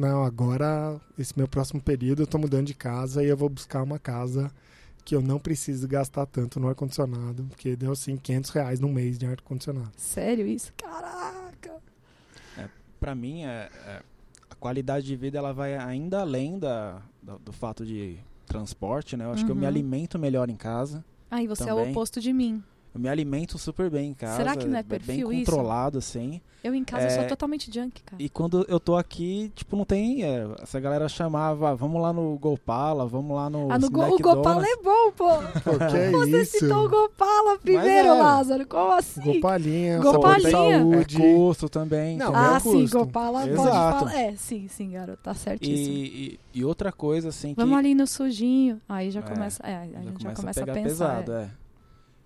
Não, 0.00 0.24
agora, 0.24 1.00
esse 1.18 1.36
meu 1.36 1.46
próximo 1.48 1.80
período, 1.80 2.22
eu 2.22 2.26
tô 2.26 2.38
mudando 2.38 2.66
de 2.66 2.74
casa 2.74 3.22
e 3.24 3.28
eu 3.28 3.36
vou 3.36 3.48
buscar 3.48 3.82
uma 3.82 3.98
casa 3.98 4.50
que 5.04 5.14
eu 5.14 5.20
não 5.20 5.38
preciso 5.38 5.86
gastar 5.86 6.24
tanto 6.26 6.58
no 6.58 6.68
ar-condicionado, 6.68 7.44
porque 7.44 7.76
deu 7.76 7.92
assim 7.92 8.16
500 8.16 8.50
reais 8.50 8.80
no 8.80 8.88
mês 8.88 9.18
de 9.18 9.26
ar-condicionado. 9.26 9.90
Sério 9.96 10.46
isso? 10.46 10.72
Caraca! 10.76 11.72
Pra 12.98 13.14
mim, 13.14 13.42
é, 13.44 13.68
é, 13.86 14.02
a 14.48 14.54
qualidade 14.54 15.04
de 15.04 15.14
vida 15.14 15.36
ela 15.36 15.52
vai 15.52 15.76
ainda 15.76 16.20
além 16.20 16.58
da, 16.58 17.02
da- 17.22 17.36
do 17.36 17.52
fato 17.52 17.84
de 17.84 18.16
transporte, 18.46 19.14
né? 19.14 19.26
Eu 19.26 19.32
acho 19.32 19.44
que 19.44 19.50
eu 19.50 19.54
me 19.54 19.62
Uhum. 19.62 19.68
alimento 19.68 20.18
melhor 20.18 20.48
em 20.48 20.56
casa. 20.56 21.04
Aí 21.30 21.46
você 21.46 21.64
é 21.64 21.66
o 21.74 21.76
Também. 21.76 21.90
oposto 21.92 22.18
de 22.20 22.32
mim. 22.32 22.62
Eu 22.94 23.00
me 23.00 23.08
alimento 23.08 23.58
super 23.58 23.90
bem 23.90 24.10
em 24.10 24.14
casa. 24.14 24.36
Será 24.36 24.54
que 24.56 24.68
não 24.68 24.78
é 24.78 24.82
bem 24.84 25.00
perfil 25.00 25.32
isso? 25.32 25.50
controlado, 25.50 25.98
assim. 25.98 26.40
Eu 26.62 26.74
em 26.74 26.84
casa 26.84 27.10
sou 27.10 27.24
É, 27.24 27.26
totalmente 27.26 27.70
junk, 27.70 28.00
cara. 28.04 28.22
E 28.22 28.28
quando 28.28 28.64
eu 28.68 28.78
tô 28.80 28.96
aqui, 28.96 29.52
tipo, 29.54 29.76
não 29.76 29.84
tem. 29.84 30.22
é, 30.24 30.46
essa 30.62 30.78
galera 30.80 31.08
chamava, 31.08 31.70
"Ah, 31.70 31.74
vamos 31.74 32.00
lá 32.00 32.10
no 32.12 32.38
Gopala, 32.38 33.04
vamos 33.04 33.36
lá 33.36 33.50
no. 33.50 33.70
ah, 33.70 33.78
no 33.78 33.90
Go- 33.90 34.14
o 34.14 34.18
Gopala 34.18 34.62
Donuts." 34.62 34.68
é 34.70 34.82
bom, 34.82 35.12
pô! 35.12 35.28
Pô, 35.62 35.78
que 35.90 35.96
é 35.96 36.10
Você 36.12 36.42
isso? 36.42 36.58
citou 36.60 36.86
o 36.86 36.88
Gopala 36.88 37.58
primeiro, 37.58 38.08
é. 38.08 38.12
Lázaro. 38.22 38.66
Como 38.66 38.92
assim? 38.92 39.20
Gopalinha, 39.34 39.98
Gopalinha. 39.98 40.50
saúde, 40.50 41.20
É 41.22 41.34
custo 41.34 41.68
também. 41.68 42.16
Não, 42.16 42.32
é 42.32 42.38
ah, 42.54 42.56
o 42.56 42.60
sim. 42.60 42.86
Gopala 42.88 43.40
pode 43.40 43.50
Exato. 43.50 43.98
falar. 43.98 44.14
É, 44.18 44.34
sim, 44.36 44.68
sim, 44.68 44.90
garoto. 44.92 45.18
Tá 45.22 45.34
certíssimo. 45.34 45.96
E, 45.96 46.38
e, 46.54 46.60
e 46.60 46.64
outra 46.64 46.90
coisa, 46.92 47.28
assim, 47.30 47.52
Vamos 47.54 47.72
que 47.72 47.78
ali 47.78 47.94
no 47.94 48.06
sujinho. 48.06 48.80
Aí 48.88 49.10
já 49.10 49.20
É, 49.20 49.22
começa. 49.22 49.62
É, 49.66 49.76
a 49.76 49.84
já 49.86 50.00
gente 50.00 50.22
já 50.22 50.32
começa 50.32 50.40
começa 50.40 50.60
a 50.60 50.62
a, 50.62 50.66
pegar 50.66 50.74
pensar. 50.82 51.08
pesado, 51.24 51.32
é. 51.32 51.50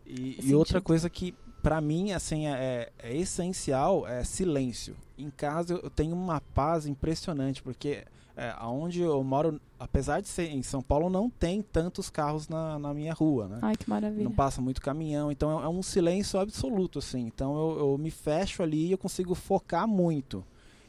É. 0.09 0.13
E, 0.13 0.39
e 0.51 0.55
outra 0.55 0.81
coisa 0.81 1.09
que, 1.11 1.35
pra 1.63 1.81
mim, 1.81 2.13
assim, 2.13 2.47
é, 2.47 2.91
é 2.99 3.17
essencial 3.17 4.07
é 4.07 4.25
silêncio. 4.25 4.97
Em 5.17 5.31
casa 5.31 5.75
eu- 5.75 5.91
tenho 5.91 6.15
uma 6.15 6.41
paz 6.41 6.87
impressionante, 6.87 7.63
porque 7.63 8.05
é, 8.37 8.55
aonde 8.57 9.01
eu 9.01 9.23
moro, 9.25 9.61
apesar 9.81 10.21
de 10.21 10.29
ser 10.29 10.49
em 10.51 10.63
São 10.63 10.81
Paulo, 10.81 11.11
não 11.11 11.29
tem 11.29 11.61
tantos 11.61 12.09
carros 12.09 12.49
na, 12.49 12.79
na 12.79 12.95
minha 12.95 13.13
rua, 13.13 13.49
né? 13.49 13.59
Ai, 13.61 13.77
que 13.77 13.91
maravilha. 13.91 14.23
Não 14.23 14.31
passa 14.31 14.61
muito 14.61 14.81
caminhão, 14.81 15.33
então 15.33 15.61
é, 15.61 15.65
é 15.65 15.69
um 15.69 15.83
silêncio 15.83 16.39
absoluto, 16.39 17.01
assim. 17.01 17.23
Então 17.27 17.57
eu, 17.57 17.79
eu 17.81 17.99
me 17.99 18.11
fecho 18.13 18.63
ali 18.63 18.87
e 18.87 18.93
eu 18.93 18.99
consigo 18.99 19.35
focar 19.35 19.89
muito. 19.89 20.45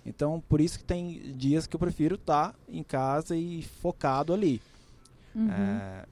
Então, 0.05 0.41
por 0.47 0.61
isso 0.61 0.77
que 0.79 0.83
tem 0.85 1.33
dias 1.35 1.67
que 1.67 1.75
eu 1.75 1.79
prefiro 1.79 2.15
estar 2.15 2.55
em 2.67 2.83
casa 2.83 3.35
e 3.35 3.63
focado 3.63 4.31
ali. 4.33 4.61
Uhum. 5.35 5.49
É, 5.49 6.05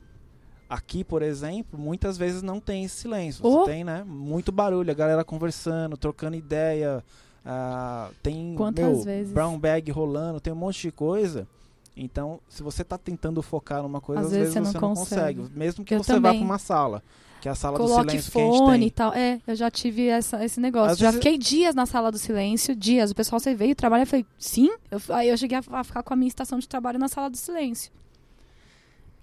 aqui, 0.69 1.03
por 1.03 1.21
exemplo, 1.21 1.79
muitas 1.79 2.17
vezes 2.17 2.41
não 2.41 2.59
tem 2.59 2.83
esse 2.83 2.95
silêncio. 2.95 3.45
Oh! 3.45 3.63
Tem, 3.63 3.83
né? 3.83 4.03
Muito 4.05 4.51
barulho, 4.51 4.91
a 4.91 4.93
galera 4.93 5.23
conversando, 5.23 5.95
trocando 5.97 6.35
ideia. 6.35 7.03
ah, 7.45 8.09
tem 8.21 8.53
Quantas 8.55 8.85
meu, 8.85 9.01
vezes? 9.03 9.31
brown 9.33 9.57
bag 9.57 9.89
rolando, 9.91 10.39
tem 10.39 10.51
um 10.51 10.57
monte 10.57 10.81
de 10.81 10.91
coisa. 10.91 11.47
Então, 11.95 12.39
se 12.47 12.61
você 12.61 12.81
está 12.83 12.97
tentando 12.97 13.41
focar 13.41 13.81
numa 13.81 13.99
coisa, 14.01 14.21
Às 14.21 14.27
às, 14.27 14.31
vezes 14.33 14.53
vezes 14.53 14.69
você 14.71 14.77
não 14.79 14.89
não 14.89 14.95
consegue. 14.95 15.39
consegue. 15.41 15.57
Mesmo 15.59 15.83
que 15.85 15.95
Eu 15.95 16.03
você 16.03 16.13
vá 16.13 16.29
também. 16.29 16.39
para 16.39 16.45
uma 16.45 16.59
sala, 16.59 17.01
que 17.41 17.47
é 17.47 17.51
a 17.51 17.55
sala 17.55 17.77
do 17.79 17.85
Coloque 17.85 18.09
silêncio 18.11 18.31
que 18.31 18.37
a 18.37 18.41
gente 18.43 18.57
fone 18.59 18.85
e 18.85 18.91
tal. 18.91 19.13
É, 19.13 19.41
eu 19.47 19.55
já 19.55 19.71
tive 19.71 20.07
essa, 20.07 20.45
esse 20.45 20.59
negócio. 20.59 20.91
Às 20.91 20.97
já 20.99 21.07
vezes- 21.09 21.23
fiquei 21.23 21.37
dias 21.39 21.73
na 21.73 21.87
sala 21.87 22.11
do 22.11 22.19
silêncio, 22.19 22.75
dias. 22.75 23.09
O 23.09 23.15
pessoal, 23.15 23.39
você 23.39 23.55
veio 23.55 23.75
trabalhar? 23.75 24.03
Eu 24.03 24.07
falei, 24.07 24.25
sim. 24.37 24.69
Eu, 24.91 25.01
aí 25.15 25.29
eu 25.29 25.37
cheguei 25.37 25.57
a, 25.57 25.63
a 25.79 25.83
ficar 25.83 26.03
com 26.03 26.13
a 26.13 26.17
minha 26.17 26.27
estação 26.27 26.59
de 26.59 26.67
trabalho 26.67 26.99
na 26.99 27.07
sala 27.07 27.29
do 27.31 27.37
silêncio. 27.37 27.91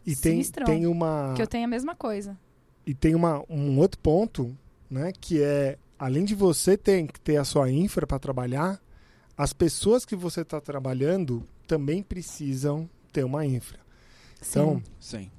E 0.07 0.14
tem, 0.14 0.33
Sinistrão. 0.33 0.67
tem 0.67 0.87
uma 0.87 1.33
Que 1.35 1.43
eu 1.43 1.47
tenho 1.47 1.64
a 1.64 1.69
mesma 1.69 1.95
coisa. 1.95 2.37
e 2.87 2.93
tem 2.95 3.14
uma, 3.14 3.43
um 3.49 3.79
outro 3.79 3.99
ponto, 4.01 4.57
né, 4.90 5.12
que 5.19 5.43
é 5.43 5.79
além 5.99 6.25
de 6.25 6.35
você 6.35 6.77
ter 6.77 7.07
que 7.07 7.21
ter 7.21 7.37
a 7.38 7.45
sua 7.45 7.71
infra 7.71 8.07
para 8.07 8.19
trabalhar, 8.19 8.81
as 9.37 9.53
pessoas 9.53 10.05
que 10.05 10.14
você 10.14 10.43
está 10.43 10.61
trabalhando 10.61 11.43
também 11.67 12.03
precisam 12.03 12.88
ter 13.12 13.25
uma 13.25 13.47
infra. 13.47 13.79
Então, 14.47 14.83
Sim. 15.01 15.19
Sim. 15.25 15.31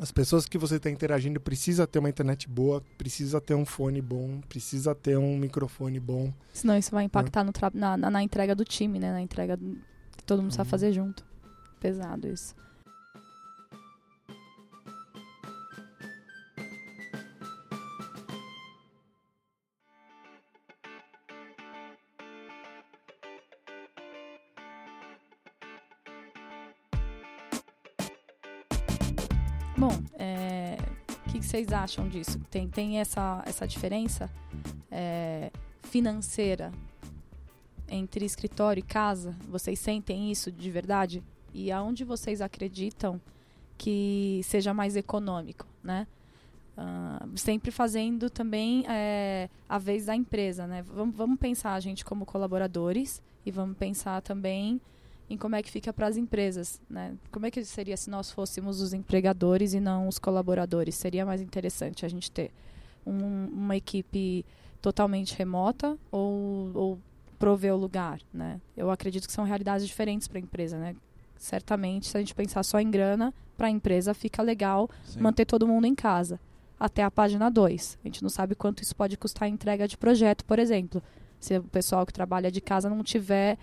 as 0.00 0.12
pessoas 0.12 0.46
que 0.46 0.56
você 0.56 0.76
está 0.76 0.88
interagindo 0.88 1.40
precisa 1.40 1.86
ter 1.86 1.98
uma 1.98 2.08
internet 2.08 2.48
boa, 2.48 2.80
precisa 2.96 3.40
ter 3.40 3.54
um 3.54 3.64
fone 3.66 4.00
bom, 4.00 4.40
precisa 4.48 4.94
ter 4.94 5.18
um 5.18 5.36
microfone 5.36 5.98
bom. 5.98 6.32
Senão 6.52 6.78
isso 6.78 6.92
vai 6.92 7.02
impactar 7.04 7.42
no 7.42 7.52
tra- 7.52 7.72
na, 7.74 7.96
na, 7.96 8.10
na 8.10 8.22
entrega 8.22 8.54
do 8.54 8.64
time, 8.64 9.00
né? 9.00 9.10
Na 9.12 9.20
entrega 9.20 9.56
do- 9.56 9.76
que 10.16 10.22
todo 10.24 10.40
mundo 10.42 10.52
sabe 10.52 10.66
Uhum. 10.68 10.70
fazer 10.70 10.92
junto. 10.92 11.24
Pesado 11.80 12.28
isso. 12.28 12.54
Vocês 31.56 31.72
acham 31.72 32.06
disso? 32.06 32.38
Tem, 32.50 32.68
tem 32.68 33.00
essa, 33.00 33.42
essa 33.46 33.66
diferença 33.66 34.30
é, 34.90 35.50
financeira 35.84 36.70
entre 37.88 38.26
escritório 38.26 38.80
e 38.80 38.82
casa? 38.82 39.34
Vocês 39.48 39.78
sentem 39.78 40.30
isso 40.30 40.52
de 40.52 40.70
verdade? 40.70 41.22
E 41.54 41.72
aonde 41.72 42.04
vocês 42.04 42.42
acreditam 42.42 43.18
que 43.78 44.42
seja 44.44 44.74
mais 44.74 44.96
econômico, 44.96 45.66
né? 45.82 46.06
Uh, 46.76 47.38
sempre 47.38 47.70
fazendo 47.70 48.28
também 48.28 48.84
é, 48.86 49.48
a 49.66 49.78
vez 49.78 50.04
da 50.04 50.14
empresa, 50.14 50.66
né? 50.66 50.82
Vamos, 50.82 51.16
vamos 51.16 51.38
pensar 51.38 51.72
a 51.72 51.80
gente 51.80 52.04
como 52.04 52.26
colaboradores 52.26 53.22
e 53.46 53.50
vamos 53.50 53.78
pensar 53.78 54.20
também 54.20 54.78
em 55.28 55.36
como 55.36 55.56
é 55.56 55.62
que 55.62 55.70
fica 55.70 55.92
para 55.92 56.06
as 56.06 56.16
empresas, 56.16 56.80
né? 56.88 57.14
Como 57.32 57.46
é 57.46 57.50
que 57.50 57.64
seria 57.64 57.96
se 57.96 58.08
nós 58.08 58.30
fôssemos 58.30 58.80
os 58.80 58.92
empregadores 58.92 59.74
e 59.74 59.80
não 59.80 60.06
os 60.06 60.18
colaboradores? 60.18 60.94
Seria 60.94 61.26
mais 61.26 61.40
interessante 61.40 62.06
a 62.06 62.08
gente 62.08 62.30
ter 62.30 62.50
um, 63.04 63.46
uma 63.46 63.76
equipe 63.76 64.44
totalmente 64.80 65.36
remota 65.36 65.98
ou, 66.12 66.70
ou 66.74 66.98
prover 67.38 67.74
o 67.74 67.76
lugar, 67.76 68.20
né? 68.32 68.60
Eu 68.76 68.90
acredito 68.90 69.26
que 69.26 69.32
são 69.32 69.44
realidades 69.44 69.86
diferentes 69.86 70.28
para 70.28 70.38
a 70.38 70.42
empresa, 70.42 70.78
né? 70.78 70.94
Certamente, 71.36 72.06
se 72.06 72.16
a 72.16 72.20
gente 72.20 72.34
pensar 72.34 72.62
só 72.62 72.80
em 72.80 72.90
grana, 72.90 73.34
para 73.56 73.66
a 73.66 73.70
empresa 73.70 74.14
fica 74.14 74.42
legal 74.42 74.88
Sim. 75.04 75.20
manter 75.20 75.44
todo 75.44 75.66
mundo 75.66 75.86
em 75.86 75.94
casa 75.94 76.38
até 76.78 77.02
a 77.02 77.10
página 77.10 77.50
2. 77.50 77.98
A 78.04 78.08
gente 78.08 78.22
não 78.22 78.28
sabe 78.28 78.54
quanto 78.54 78.82
isso 78.82 78.94
pode 78.94 79.16
custar 79.16 79.46
a 79.46 79.48
entrega 79.48 79.88
de 79.88 79.96
projeto, 79.96 80.44
por 80.44 80.58
exemplo. 80.58 81.02
Se 81.40 81.58
o 81.58 81.62
pessoal 81.64 82.06
que 82.06 82.12
trabalha 82.12 82.50
de 82.50 82.60
casa 82.60 82.88
não 82.88 83.02
tiver 83.02 83.58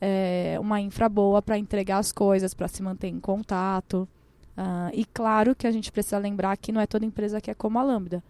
é, 0.00 0.56
uma 0.60 0.80
infra 0.80 1.08
boa 1.08 1.42
para 1.42 1.58
entregar 1.58 1.98
as 1.98 2.12
coisas, 2.12 2.54
para 2.54 2.68
se 2.68 2.82
manter 2.82 3.08
em 3.08 3.20
contato. 3.20 4.08
Uh, 4.56 4.90
e 4.92 5.04
claro 5.04 5.54
que 5.54 5.66
a 5.66 5.70
gente 5.70 5.92
precisa 5.92 6.18
lembrar 6.18 6.56
que 6.56 6.72
não 6.72 6.80
é 6.80 6.86
toda 6.86 7.04
empresa 7.04 7.40
que 7.40 7.50
é 7.50 7.54
como 7.54 7.78
a 7.78 7.82
Lambda. 7.82 8.22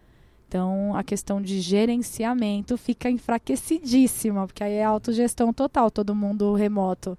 Então, 0.47 0.95
a 0.97 1.03
questão 1.03 1.43
de 1.43 1.61
gerenciamento 1.61 2.77
fica 2.79 3.11
enfraquecidíssima, 3.11 4.47
porque 4.47 4.65
aí 4.65 4.75
é 4.75 4.85
autogestão 4.85 5.53
total, 5.53 5.91
todo 5.91 6.15
mundo 6.15 6.55
remoto. 6.55 7.19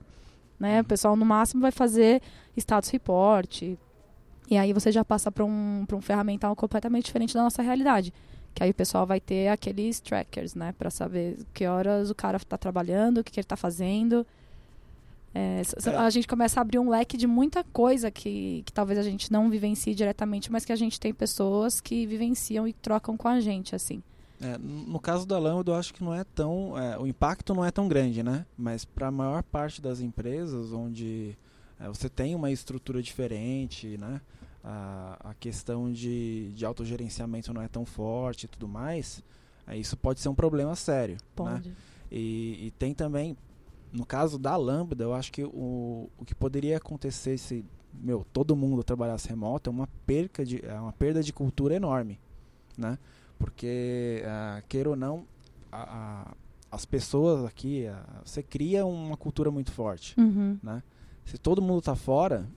Né? 0.59 0.81
O 0.81 0.83
pessoal, 0.83 1.15
no 1.15 1.25
máximo, 1.25 1.61
vai 1.61 1.71
fazer 1.71 2.21
status 2.57 2.89
report, 2.89 3.61
e 4.49 4.57
aí 4.57 4.73
você 4.73 4.91
já 4.91 5.05
passa 5.05 5.31
para 5.31 5.45
um, 5.45 5.85
um 5.91 6.01
ferramental 6.01 6.55
completamente 6.55 7.05
diferente 7.05 7.35
da 7.35 7.43
nossa 7.43 7.61
realidade. 7.61 8.11
Que 8.53 8.63
aí 8.63 8.71
o 8.71 8.73
pessoal 8.73 9.05
vai 9.05 9.19
ter 9.19 9.47
aqueles 9.47 9.99
trackers, 9.99 10.55
né? 10.55 10.73
Para 10.73 10.89
saber 10.89 11.37
que 11.53 11.67
horas 11.67 12.09
o 12.09 12.15
cara 12.15 12.37
está 12.37 12.57
trabalhando, 12.57 13.19
o 13.19 13.23
que, 13.23 13.31
que 13.31 13.39
ele 13.39 13.45
está 13.45 13.55
fazendo. 13.55 14.25
É, 15.33 15.61
é. 15.61 15.95
A 15.95 16.09
gente 16.09 16.27
começa 16.27 16.59
a 16.59 16.61
abrir 16.61 16.79
um 16.79 16.89
leque 16.89 17.15
de 17.15 17.27
muita 17.27 17.63
coisa 17.63 18.09
que, 18.09 18.63
que 18.65 18.73
talvez 18.73 18.97
a 18.99 19.03
gente 19.03 19.31
não 19.31 19.49
vivencie 19.49 19.93
diretamente, 19.93 20.51
mas 20.51 20.65
que 20.65 20.71
a 20.71 20.75
gente 20.75 20.99
tem 20.99 21.13
pessoas 21.13 21.79
que 21.79 22.05
vivenciam 22.05 22.67
e 22.67 22.73
trocam 22.73 23.15
com 23.15 23.27
a 23.27 23.39
gente, 23.39 23.75
assim. 23.75 24.01
É, 24.41 24.57
no 24.57 24.99
caso 24.99 25.27
da 25.27 25.37
Lambda, 25.37 25.71
eu 25.71 25.75
acho 25.75 25.93
que 25.93 26.03
não 26.03 26.13
é 26.13 26.23
tão. 26.23 26.77
É, 26.77 26.97
o 26.97 27.05
impacto 27.05 27.53
não 27.53 27.63
é 27.63 27.71
tão 27.71 27.87
grande, 27.87 28.23
né? 28.23 28.45
Mas 28.57 28.85
para 28.85 29.07
a 29.07 29.11
maior 29.11 29.43
parte 29.43 29.81
das 29.81 29.99
empresas 29.99 30.71
onde 30.71 31.37
é, 31.79 31.87
você 31.87 32.09
tem 32.09 32.33
uma 32.35 32.49
estrutura 32.49 33.01
diferente, 33.01 33.97
né? 33.97 34.21
a, 34.63 35.17
a 35.31 35.33
questão 35.33 35.91
de, 35.91 36.51
de 36.53 36.65
autogerenciamento 36.65 37.53
não 37.53 37.61
é 37.61 37.67
tão 37.67 37.85
forte 37.85 38.43
e 38.43 38.47
tudo 38.47 38.67
mais, 38.67 39.23
é, 39.67 39.77
isso 39.77 39.95
pode 39.95 40.19
ser 40.19 40.29
um 40.29 40.35
problema 40.35 40.75
sério. 40.75 41.15
Né? 41.15 41.21
Pode. 41.35 41.69
Né? 41.69 41.75
E, 42.11 42.67
e, 42.67 42.71
tem 42.71 42.93
também, 42.93 43.37
no 43.91 44.05
caso 44.05 44.37
da 44.37 44.55
Lambda, 44.55 45.03
eu 45.03 45.13
acho 45.13 45.31
que 45.31 45.43
o, 45.43 46.09
o 46.17 46.25
que 46.25 46.35
poderia 46.35 46.77
acontecer 46.77 47.37
se 47.37 47.65
meu, 47.93 48.25
todo 48.31 48.55
mundo 48.55 48.83
trabalhasse 48.83 49.27
remoto 49.27 49.69
é 49.69 49.73
uma, 49.73 49.87
perca 50.05 50.45
de, 50.45 50.63
é 50.63 50.79
uma 50.79 50.93
perda 50.93 51.23
de 51.23 51.33
cultura 51.33 51.75
enorme. 51.75 52.19
Né? 52.77 52.97
Porque, 53.37 54.23
uh, 54.23 54.63
queira 54.67 54.89
ou 54.89 54.95
não, 54.95 55.25
a, 55.71 55.81
a, 55.81 56.33
as 56.71 56.85
pessoas 56.85 57.45
aqui, 57.45 57.87
uh, 57.89 58.21
você 58.23 58.43
cria 58.43 58.85
uma 58.85 59.17
cultura 59.17 59.51
muito 59.51 59.71
forte. 59.71 60.19
Uhum. 60.19 60.57
Né? 60.61 60.83
Se 61.25 61.37
todo 61.37 61.61
mundo 61.61 61.79
está 61.79 61.95
fora, 61.95 62.47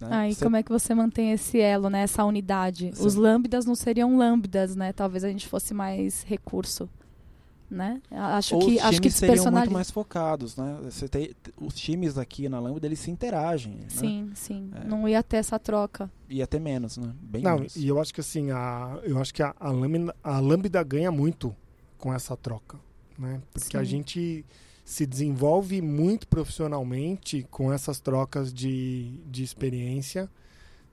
né? 0.00 0.08
Ah, 0.10 0.28
e 0.30 0.34
como 0.34 0.56
é 0.56 0.62
que 0.62 0.70
você 0.70 0.94
mantém 0.94 1.32
esse 1.32 1.60
elo, 1.60 1.90
né? 1.90 2.02
Essa 2.04 2.24
unidade? 2.24 2.90
Os 2.98 3.14
lambdas 3.14 3.66
não 3.66 3.74
seriam 3.74 4.16
lambdas, 4.16 4.74
né? 4.74 4.94
Talvez 4.94 5.22
a 5.24 5.28
gente 5.28 5.46
fosse 5.46 5.74
mais 5.74 6.22
recurso. 6.22 6.88
Né? 7.70 8.02
Acho 8.10 8.56
Ou 8.56 8.66
que 8.66 8.76
os 8.76 8.82
acho 8.82 9.00
que 9.00 9.10
seriam 9.10 9.50
muito 9.52 9.70
mais 9.70 9.90
focados, 9.90 10.56
né? 10.56 10.78
Você 10.82 11.08
tem, 11.08 11.30
os 11.56 11.72
times 11.74 12.18
aqui 12.18 12.48
na 12.48 12.58
Lambda 12.58 12.84
eles 12.84 12.98
se 12.98 13.12
interagem. 13.12 13.74
Né? 13.74 13.86
Sim, 13.88 14.22
né? 14.24 14.32
sim. 14.34 14.70
É. 14.74 14.84
Não 14.84 15.08
ia 15.08 15.22
ter 15.22 15.36
essa 15.36 15.56
troca. 15.56 16.10
Ia 16.28 16.48
ter 16.48 16.58
menos, 16.58 16.96
né? 16.96 17.14
Bem 17.20 17.42
Não, 17.42 17.56
menos. 17.56 17.76
e 17.76 17.86
eu 17.86 18.00
acho 18.00 18.12
que 18.12 18.20
assim, 18.20 18.50
a, 18.50 18.98
eu 19.04 19.20
acho 19.20 19.32
que 19.32 19.42
a, 19.42 19.54
a, 19.60 19.70
Lambda, 19.70 20.16
a 20.22 20.40
Lambda 20.40 20.82
ganha 20.82 21.12
muito 21.12 21.54
com 21.96 22.12
essa 22.12 22.36
troca, 22.36 22.76
né? 23.16 23.40
Porque 23.52 23.76
sim. 23.76 23.78
a 23.78 23.84
gente 23.84 24.44
se 24.84 25.06
desenvolve 25.06 25.80
muito 25.80 26.26
profissionalmente 26.26 27.46
com 27.52 27.72
essas 27.72 28.00
trocas 28.00 28.52
de, 28.52 29.20
de 29.30 29.44
experiência. 29.44 30.28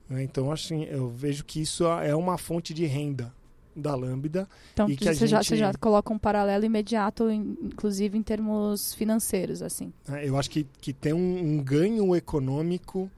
Né? 0.08 0.22
Então, 0.22 0.52
assim, 0.52 0.84
eu 0.84 1.10
vejo 1.10 1.44
que 1.44 1.60
isso 1.60 1.84
é 1.84 2.14
uma 2.14 2.38
fonte 2.38 2.72
de 2.72 2.86
renda 2.86 3.34
da 3.80 3.94
Lambda. 3.94 4.48
Então, 4.72 4.88
e 4.88 4.96
que 4.96 5.04
você, 5.04 5.14
gente... 5.14 5.28
já, 5.28 5.42
você 5.42 5.56
já 5.56 5.72
coloca 5.74 6.12
um 6.12 6.18
paralelo 6.18 6.64
imediato, 6.64 7.30
inclusive 7.30 8.16
em 8.16 8.22
termos 8.22 8.94
financeiros, 8.94 9.62
assim. 9.62 9.92
É, 10.10 10.28
eu 10.28 10.36
acho 10.36 10.50
que, 10.50 10.66
que 10.80 10.92
tem 10.92 11.12
um, 11.12 11.38
um 11.58 11.62
ganho 11.62 12.14
econômico 12.14 13.10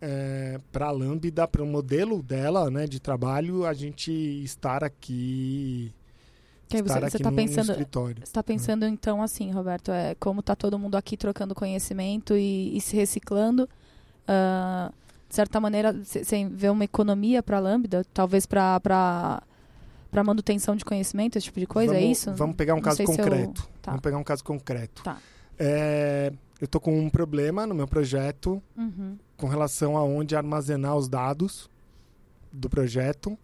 é, 0.00 0.58
para 0.72 0.86
a 0.86 0.90
Lambda, 0.90 1.46
para 1.46 1.62
o 1.62 1.66
modelo 1.66 2.22
dela 2.22 2.70
né, 2.70 2.86
de 2.86 3.00
trabalho, 3.00 3.66
a 3.66 3.74
gente 3.74 4.10
estar 4.12 4.82
aqui 4.82 5.92
que 6.70 6.82
você, 6.84 7.00
você 7.00 7.18
tá 7.18 7.32
pensando, 7.32 7.74
Você 7.74 8.22
está 8.22 8.42
pensando 8.44 8.86
então 8.86 9.20
assim, 9.20 9.50
Roberto, 9.50 9.90
é 9.90 10.14
como 10.14 10.38
está 10.38 10.54
todo 10.54 10.78
mundo 10.78 10.94
aqui 10.94 11.16
trocando 11.16 11.52
conhecimento 11.52 12.36
e, 12.36 12.76
e 12.76 12.80
se 12.80 12.94
reciclando. 12.94 13.68
Uh, 14.22 14.92
de 15.28 15.34
certa 15.34 15.60
maneira, 15.60 15.92
você 15.92 16.48
vê 16.48 16.68
uma 16.68 16.84
economia 16.84 17.42
para 17.42 17.56
a 17.56 17.60
Lambda, 17.60 18.04
talvez 18.14 18.46
para 18.46 19.42
para 20.10 20.24
manutenção 20.24 20.74
de 20.74 20.84
conhecimento, 20.84 21.36
esse 21.36 21.46
tipo 21.46 21.60
de 21.60 21.66
coisa, 21.66 21.92
é 21.92 21.96
vamos, 21.96 22.08
é 22.08 22.12
isso? 22.12 22.32
Vamos 22.34 22.56
pegar 22.56 22.74
um 22.74 22.80
caso 22.80 23.04
concreto. 23.04 23.62
Eu... 23.62 23.80
Tá. 23.80 23.90
Vamos 23.92 24.02
pegar 24.02 24.18
um 24.18 24.24
caso 24.24 24.44
concreto. 24.44 25.02
Tá. 25.02 25.18
É, 25.58 26.32
eu 26.60 26.64
estou 26.64 26.80
com 26.80 26.98
um 26.98 27.10
problema 27.10 27.66
no 27.66 27.74
meu 27.74 27.86
projeto 27.86 28.62
uhum. 28.76 29.16
com 29.36 29.46
relação 29.46 29.96
a 29.96 30.02
onde 30.02 30.34
armazenar 30.34 30.96
os 30.96 31.08
dados 31.08 31.70
do 32.52 32.68
projeto 32.68 33.38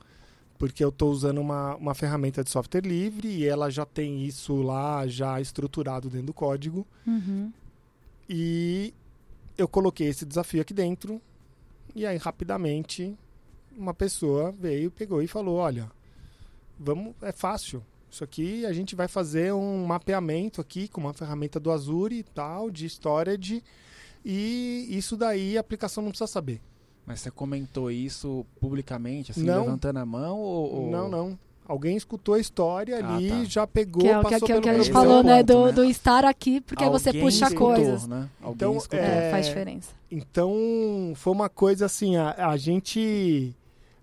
porque 0.59 0.83
eu 0.83 0.88
estou 0.88 1.11
usando 1.11 1.38
uma, 1.38 1.76
uma 1.76 1.94
ferramenta 1.94 2.42
de 2.42 2.50
software 2.50 2.81
livre 2.81 3.29
e 3.29 3.46
ela 3.46 3.70
já 3.70 3.85
tem 3.85 4.24
isso 4.24 4.62
lá 4.62 5.07
já 5.07 5.40
estruturado 5.40 6.09
dentro 6.09 6.29
do 6.29 6.33
código. 6.33 6.87
Uhum. 7.07 7.52
E 8.29 8.92
eu 9.57 9.68
coloquei 9.68 10.09
esse 10.09 10.24
desafio 10.24 10.62
aqui 10.62 10.74
dentro 10.74 11.20
e 11.94 12.07
aí 12.07 12.16
rapidamente 12.16 13.16
uma 13.76 13.94
pessoa 13.94 14.52
veio, 14.52 14.90
pegou 14.90 15.22
e 15.22 15.26
falou, 15.26 15.57
olha, 15.57 15.90
vamos, 16.79 17.15
é 17.23 17.33
fácil. 17.33 17.83
Isso 18.11 18.25
aqui 18.25 18.65
a 18.65 18.73
gente 18.73 18.95
vai 18.95 19.09
fazer 19.09 19.53
um 19.53 19.85
mapeamento 19.85 20.61
aqui 20.61 20.89
com 20.89 21.01
uma 21.01 21.12
ferramenta 21.12 21.61
do 21.61 21.71
Azure 21.71 22.17
e 22.17 22.23
tal, 22.23 22.71
de 22.71 22.87
storage, 22.87 23.62
e 24.25 24.87
isso 24.91 25.17
daí 25.17 25.57
a 25.57 25.61
aplicação 25.61 26.03
não 26.03 26.11
precisa 26.11 26.27
saber. 26.27 26.61
Mas 27.05 27.21
você 27.21 27.31
comentou 27.31 27.91
isso 27.91 28.45
publicamente, 28.61 29.31
assim, 29.31 29.45
não. 29.45 29.65
levantando 29.65 29.99
a 29.99 30.07
mão? 30.07 30.39
Ou, 30.41 30.91
Não, 30.91 31.09
não. 31.09 31.39
Alguém 31.69 31.97
escutou 31.97 32.35
a 32.35 32.39
história 32.39 32.97
ah, 33.05 33.17
ali, 33.17 33.29
tá. 33.29 33.45
já 33.45 33.67
pegou, 33.67 34.03
que 34.03 34.09
é, 34.09 34.23
passou 34.23 34.47
que, 34.47 34.55
que, 34.55 34.61
que 34.61 34.69
a 34.69 34.75
gente 34.75 34.93
falou, 34.93 35.23
né, 35.23 35.43
do, 35.43 35.67
né? 35.67 35.73
do 35.73 35.85
estar 35.85 36.25
aqui, 36.25 36.61
porque 36.61 36.85
Alguém 36.85 37.01
você 37.01 37.12
puxa 37.12 37.47
escutou, 37.47 37.75
coisas. 37.75 38.07
Né? 38.07 38.31
então, 38.47 38.79
é, 38.93 39.31
faz 39.33 39.47
diferença. 39.47 39.93
Então, 40.09 41.12
foi 41.17 41.33
uma 41.33 41.49
coisa 41.49 41.87
assim, 41.87 42.17
a, 42.17 42.51
a 42.51 42.57
gente... 42.57 43.55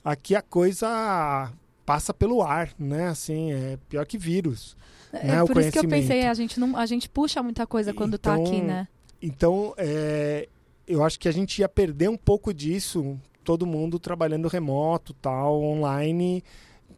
Aqui 0.03 0.35
a 0.35 0.41
coisa 0.41 1.53
passa 1.85 2.13
pelo 2.13 2.41
ar, 2.41 2.71
né? 2.77 3.07
Assim, 3.07 3.51
é 3.51 3.77
pior 3.89 4.05
que 4.05 4.17
vírus. 4.17 4.75
É, 5.11 5.27
né? 5.27 5.45
por 5.45 5.57
isso 5.57 5.71
que 5.71 5.79
eu 5.79 5.87
pensei, 5.87 6.25
a 6.25 6.33
gente, 6.33 6.59
não, 6.59 6.75
a 6.75 6.85
gente 6.85 7.09
puxa 7.09 7.43
muita 7.43 7.67
coisa 7.67 7.93
quando 7.93 8.15
está 8.15 8.33
aqui, 8.33 8.55
então, 8.55 8.67
né? 8.67 8.87
Então, 9.21 9.73
é, 9.77 10.49
eu 10.87 11.03
acho 11.03 11.19
que 11.19 11.27
a 11.27 11.31
gente 11.31 11.59
ia 11.59 11.69
perder 11.69 12.09
um 12.09 12.17
pouco 12.17 12.53
disso, 12.53 13.19
todo 13.43 13.65
mundo 13.65 13.99
trabalhando 13.99 14.47
remoto, 14.47 15.13
tal, 15.13 15.61
online. 15.61 16.43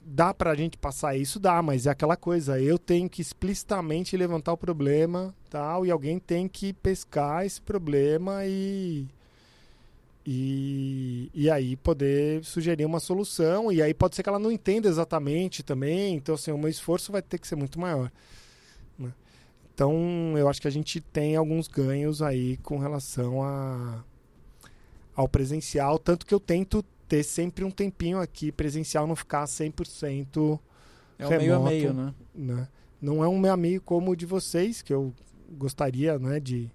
Dá 0.08 0.34
para 0.34 0.52
a 0.52 0.56
gente 0.56 0.78
passar 0.78 1.18
isso? 1.18 1.40
Dá, 1.40 1.62
mas 1.62 1.88
é 1.88 1.90
aquela 1.90 2.16
coisa, 2.16 2.60
eu 2.60 2.78
tenho 2.78 3.10
que 3.10 3.22
explicitamente 3.22 4.16
levantar 4.16 4.54
o 4.54 4.58
problema, 4.58 5.34
tal, 5.50 5.86
e 5.86 5.92
alguém 5.92 6.20
tem 6.20 6.48
que 6.48 6.74
pescar 6.74 7.46
esse 7.46 7.62
problema 7.62 8.46
e 8.46 9.08
e, 10.26 11.30
e 11.34 11.50
aí 11.52 11.76
poder 11.76 12.44
sugerir 12.44 12.86
uma 12.86 13.00
solução, 13.00 13.72
e 13.72 13.82
aí 13.82 13.94
pode 13.94 14.16
ser 14.16 14.24
que 14.24 14.30
ela 14.30 14.40
não 14.40 14.52
entenda 14.52 14.88
exatamente 14.88 15.62
também, 15.62 16.16
então 16.16 16.34
assim, 16.34 16.52
o 16.52 16.58
meu 16.58 16.70
esforço 16.70 17.12
vai 17.12 17.22
ter 17.22 17.38
que 17.38 17.48
ser 17.48 17.56
muito 17.56 17.80
maior. 17.80 18.12
Né? 18.98 19.14
Então, 19.74 20.36
eu 20.36 20.50
acho 20.50 20.60
que 20.60 20.68
a 20.68 20.72
gente 20.72 21.00
tem 21.00 21.36
alguns 21.36 21.68
ganhos 21.68 22.24
aí 22.24 22.58
com 22.58 22.80
relação 22.80 23.44
a, 23.44 24.04
ao 25.16 25.30
presencial, 25.30 26.00
tanto 26.00 26.26
que 26.26 26.34
eu 26.34 26.40
tento 26.40 26.84
ter 27.08 27.24
sempre 27.24 27.64
um 27.64 27.70
tempinho 27.70 28.20
aqui 28.20 28.52
presencial, 28.52 29.06
não 29.06 29.16
ficar 29.16 29.46
100% 29.46 30.60
é 31.20 31.26
um 31.26 31.30
remoto. 31.30 31.46
meio 31.46 31.56
a 31.56 31.60
meio, 31.60 31.94
né? 31.94 32.14
né? 32.34 32.68
Não 33.00 33.24
é 33.24 33.28
um 33.28 33.38
meio 33.38 33.54
a 33.54 33.58
meio 33.58 33.80
como 33.80 34.12
o 34.12 34.16
de 34.16 34.26
vocês, 34.26 34.82
que 34.82 34.92
eu 34.92 35.14
gostaria, 35.52 36.18
né, 36.18 36.40
de, 36.40 36.72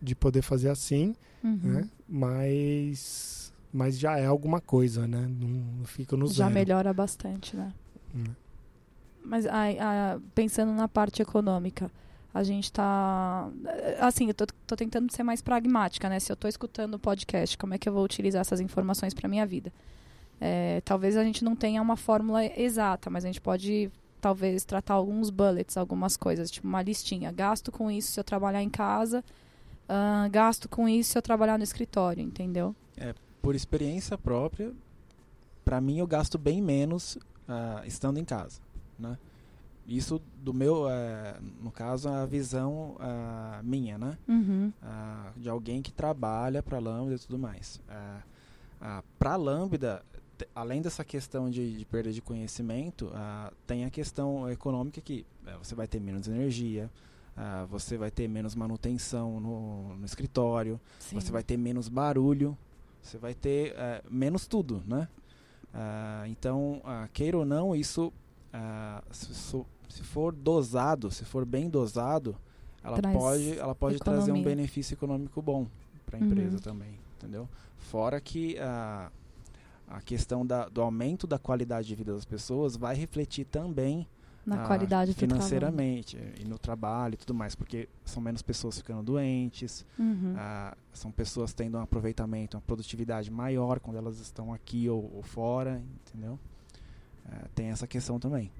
de 0.00 0.14
poder 0.14 0.40
fazer 0.40 0.70
assim, 0.70 1.14
Uhum. 1.46 1.58
né? 1.62 1.88
Mas, 2.08 3.52
mas 3.72 3.98
já 3.98 4.18
é 4.18 4.26
alguma 4.26 4.60
coisa, 4.60 5.06
né? 5.06 5.28
Não, 5.28 5.48
não 5.78 5.84
fica 5.84 6.16
no 6.16 6.26
Já 6.26 6.44
zero. 6.44 6.50
melhora 6.50 6.92
bastante, 6.92 7.56
né? 7.56 7.72
Hum. 8.14 8.24
Mas 9.24 9.46
ai, 9.46 9.78
ah, 9.78 10.18
pensando 10.34 10.72
na 10.72 10.88
parte 10.88 11.22
econômica, 11.22 11.90
a 12.32 12.42
gente 12.42 12.72
tá. 12.72 13.48
Assim, 14.00 14.28
eu 14.28 14.34
tô, 14.34 14.46
tô 14.66 14.76
tentando 14.76 15.10
ser 15.12 15.22
mais 15.22 15.40
pragmática, 15.40 16.08
né? 16.08 16.20
Se 16.20 16.30
eu 16.30 16.36
tô 16.36 16.46
escutando 16.46 16.94
o 16.94 16.98
podcast, 16.98 17.56
como 17.56 17.74
é 17.74 17.78
que 17.78 17.88
eu 17.88 17.92
vou 17.92 18.04
utilizar 18.04 18.40
essas 18.40 18.60
informações 18.60 19.14
para 19.14 19.28
minha 19.28 19.46
vida? 19.46 19.72
É, 20.40 20.80
talvez 20.84 21.16
a 21.16 21.24
gente 21.24 21.42
não 21.42 21.56
tenha 21.56 21.80
uma 21.80 21.96
fórmula 21.96 22.44
exata, 22.44 23.08
mas 23.08 23.24
a 23.24 23.28
gente 23.28 23.40
pode 23.40 23.90
talvez 24.20 24.64
tratar 24.64 24.94
alguns 24.94 25.30
bullets, 25.30 25.76
algumas 25.76 26.16
coisas, 26.16 26.50
tipo 26.50 26.66
uma 26.68 26.82
listinha. 26.82 27.32
Gasto 27.32 27.72
com 27.72 27.90
isso 27.90 28.12
se 28.12 28.20
eu 28.20 28.24
trabalhar 28.24 28.62
em 28.62 28.68
casa, 28.70 29.24
ah, 29.88 30.28
gasto 30.30 30.68
com 30.68 30.88
isso 30.88 31.12
se 31.12 31.18
eu 31.18 31.22
trabalhar 31.22 31.58
no 31.58 31.64
escritório, 31.64 32.22
entendeu? 32.22 32.74
Por 33.40 33.54
experiência 33.54 34.18
própria, 34.18 34.72
para 35.64 35.80
mim 35.80 35.98
eu 35.98 36.06
gasto 36.06 36.38
bem 36.38 36.60
menos 36.60 37.18
ah, 37.48 37.82
estando 37.84 38.18
em 38.18 38.24
casa, 38.24 38.60
né? 38.98 39.18
Isso 39.86 40.20
do 40.42 40.52
meu, 40.52 40.90
eh, 40.90 41.36
no 41.62 41.70
caso, 41.70 42.08
a 42.08 42.26
visão 42.26 42.96
ah, 42.98 43.60
minha, 43.62 43.96
né? 43.96 44.18
Uhum. 44.26 44.72
de 45.36 45.48
alguém 45.48 45.80
que 45.80 45.92
trabalha 45.92 46.60
para 46.60 46.78
a 46.78 46.80
Lambda 46.80 47.14
e 47.14 47.18
tudo 47.20 47.38
mais. 47.38 47.80
Para 49.16 49.32
a 49.34 49.36
Lambda, 49.36 50.02
além 50.54 50.82
dessa 50.82 51.04
questão 51.04 51.48
de, 51.48 51.78
de 51.78 51.84
perda 51.84 52.12
de 52.12 52.20
conhecimento, 52.20 53.12
tem 53.66 53.84
a 53.84 53.90
questão 53.90 54.50
econômica 54.50 55.00
que 55.00 55.24
eh, 55.46 55.56
você 55.62 55.74
vai 55.74 55.86
ter 55.86 56.00
menos 56.00 56.26
energia, 56.26 56.90
ah, 57.36 57.66
você 57.68 57.96
vai 57.96 58.10
ter 58.10 58.28
menos 58.28 58.54
manutenção 58.54 59.38
no, 59.40 59.96
no 59.96 60.04
escritório, 60.06 60.80
Sim. 60.98 61.20
você 61.20 61.30
vai 61.30 61.42
ter 61.42 61.56
menos 61.56 61.88
barulho, 61.88 62.56
você 63.02 63.18
vai 63.18 63.34
ter 63.34 63.74
eh, 63.76 64.02
menos 64.10 64.46
tudo, 64.46 64.82
né? 64.86 65.08
Ah, 65.72 66.24
então, 66.28 66.80
ah, 66.84 67.08
queira 67.12 67.36
ou 67.38 67.44
não, 67.44 67.74
isso, 67.76 68.12
ah, 68.52 69.02
se, 69.10 69.34
se 69.88 70.02
for 70.02 70.34
dosado, 70.34 71.10
se 71.10 71.24
for 71.24 71.44
bem 71.44 71.68
dosado, 71.68 72.36
ela 72.82 72.96
Traz 72.96 73.14
pode, 73.14 73.58
ela 73.58 73.74
pode 73.74 73.98
trazer 73.98 74.32
um 74.32 74.42
benefício 74.42 74.94
econômico 74.94 75.42
bom 75.42 75.66
para 76.06 76.16
a 76.16 76.20
Uhum. 76.20 76.26
empresa 76.26 76.58
também, 76.60 76.98
entendeu? 77.16 77.48
Fora 77.76 78.20
que 78.20 78.58
a, 78.58 79.10
a 79.88 80.00
questão 80.00 80.46
da, 80.46 80.68
do 80.68 80.80
aumento 80.80 81.26
da 81.26 81.38
qualidade 81.38 81.86
de 81.88 81.94
vida 81.94 82.14
das 82.14 82.24
pessoas 82.24 82.76
vai 82.76 82.94
refletir 82.96 83.44
também 83.44 84.06
na 84.46 84.62
ah, 84.62 84.66
qualidade 84.66 85.12
do 85.12 85.16
trabalho. 85.16 85.40
financeiramente 85.42 86.16
e 86.40 86.44
no 86.44 86.56
trabalho 86.58 87.14
e 87.14 87.16
tudo 87.16 87.34
mais, 87.34 87.54
porque 87.56 87.88
são 88.04 88.22
menos 88.22 88.42
pessoas 88.42 88.76
ficando 88.78 89.02
doentes, 89.02 89.84
Uhum. 89.98 90.34
ah, 90.36 90.76
são 90.92 91.10
pessoas 91.10 91.52
tendo 91.52 91.76
um 91.76 91.80
aproveitamento, 91.80 92.56
uma 92.56 92.62
produtividade 92.62 93.30
maior 93.30 93.80
quando 93.80 93.96
elas 93.96 94.20
estão 94.20 94.54
aqui 94.54 94.88
ou, 94.88 95.10
ou 95.16 95.22
fora, 95.22 95.82
entendeu? 96.06 96.38
Ah, 97.28 97.46
tem 97.54 97.66
essa 97.70 97.86
questão 97.88 98.20
também. 98.20 98.52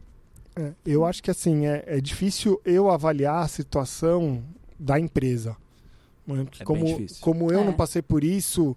É, 0.56 0.72
eu 0.84 1.04
acho 1.04 1.22
que 1.22 1.30
assim, 1.30 1.66
é, 1.66 1.84
é 1.86 2.00
difícil 2.00 2.60
eu 2.64 2.90
avaliar 2.90 3.44
a 3.44 3.48
situação 3.48 4.42
da 4.78 4.98
empresa. 4.98 5.56
Porque 6.26 6.62
É 6.62 6.66
como, 6.66 6.84
como 7.20 7.52
eu 7.52 7.60
É. 7.60 7.64
não 7.64 7.72
passei 7.72 8.02
por 8.02 8.24
isso, 8.24 8.76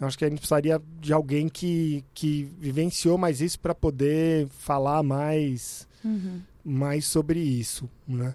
eu 0.00 0.06
acho 0.06 0.18
que 0.18 0.24
a 0.24 0.28
gente 0.28 0.38
precisaria 0.38 0.80
de 1.00 1.12
alguém 1.12 1.48
que, 1.48 2.04
que 2.12 2.44
vivenciou 2.58 3.16
mais 3.16 3.40
isso 3.40 3.58
para 3.58 3.74
poder 3.74 4.46
falar 4.58 5.02
mais, 5.02 5.86
Uhum. 6.04 6.40
mais 6.64 7.06
sobre 7.06 7.40
isso. 7.40 7.88
Né? 8.06 8.34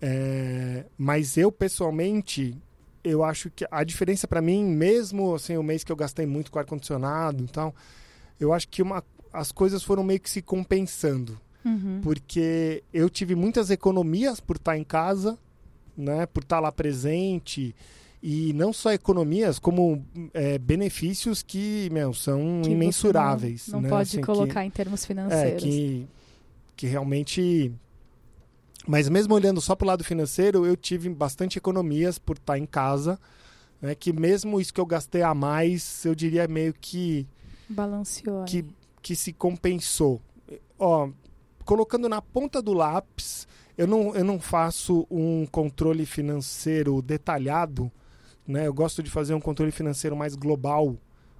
É, 0.00 0.84
mas 0.96 1.36
eu, 1.36 1.50
pessoalmente, 1.52 2.56
eu 3.02 3.22
acho 3.24 3.50
que 3.50 3.66
a 3.70 3.82
diferença 3.84 4.26
para 4.28 4.40
mim, 4.40 4.64
mesmo 4.64 5.34
assim, 5.34 5.56
o 5.56 5.62
mês 5.62 5.84
que 5.84 5.90
eu 5.92 5.96
gastei 5.96 6.26
muito 6.26 6.50
com 6.50 6.58
ar-condicionado 6.58 7.44
e 7.44 7.48
tal, 7.48 7.74
eu 8.38 8.52
acho 8.52 8.68
que 8.68 8.82
uma, 8.82 9.02
as 9.32 9.52
coisas 9.52 9.82
foram 9.82 10.02
meio 10.04 10.20
que 10.20 10.30
se 10.30 10.42
compensando 10.42 11.38
Uhum. 11.62 12.00
porque 12.02 12.82
eu 12.90 13.10
tive 13.10 13.34
muitas 13.34 13.68
economias 13.70 14.40
por 14.40 14.56
estar 14.56 14.78
em 14.78 14.84
casa, 14.84 15.38
né, 15.94 16.24
por 16.24 16.42
estar 16.42 16.58
lá 16.58 16.72
presente 16.72 17.74
e 18.22 18.52
não 18.52 18.72
só 18.72 18.92
economias 18.92 19.58
como 19.58 20.04
é, 20.34 20.58
benefícios 20.58 21.42
que 21.42 21.88
meu, 21.90 22.12
são 22.12 22.60
Que 22.62 22.70
imensuráveis, 22.70 23.68
Não, 23.68 23.76
não 23.76 23.82
né, 23.82 23.88
pode 23.88 24.08
assim, 24.10 24.16
que- 24.20 24.26
colocar 24.26 24.64
em 24.64 24.70
termos 24.70 25.02
é, 25.04 25.06
financeiros. 25.06 25.62
que, 25.62 26.06
que 26.76 26.86
realmente. 26.86 27.72
Mas 28.86 29.08
mesmo 29.08 29.34
olhando 29.34 29.60
só 29.60 29.74
para 29.76 29.84
o 29.84 29.88
lado 29.88 30.04
financeiro, 30.04 30.66
eu 30.66 30.76
tive 30.76 31.08
bastante 31.10 31.58
economias 31.58 32.18
por 32.18 32.36
estar 32.36 32.58
em 32.58 32.66
casa. 32.66 33.18
Né, 33.80 33.94
que 33.94 34.12
mesmo 34.12 34.60
isso 34.60 34.74
que 34.74 34.80
eu 34.80 34.84
gastei 34.86 35.22
a 35.22 35.32
mais, 35.34 36.04
eu 36.04 36.14
diria 36.14 36.46
meio 36.46 36.74
que, 36.78 37.26
Balanceou. 37.68 38.44
que, 38.44 38.62
que 39.00 39.16
se 39.16 39.32
compensou. 39.32 40.20
Ó, 40.78 41.08
colocando 41.64 42.06
na 42.06 42.20
ponta 42.20 42.60
do 42.60 42.74
lápis, 42.74 43.48
eu 43.78 43.86
não, 43.86 44.14
eu 44.14 44.22
não 44.24 44.38
faço 44.38 45.06
um 45.10 45.46
controle 45.46 46.04
financeiro 46.04 47.00
detalhado. 47.00 47.90
Né, 48.50 48.66
eu 48.66 48.74
gosto 48.74 49.00
de 49.00 49.08
fazer 49.08 49.32
um 49.32 49.40
controle 49.40 49.70
financeiro 49.70 50.16
mais 50.16 50.34
global. 50.34 50.96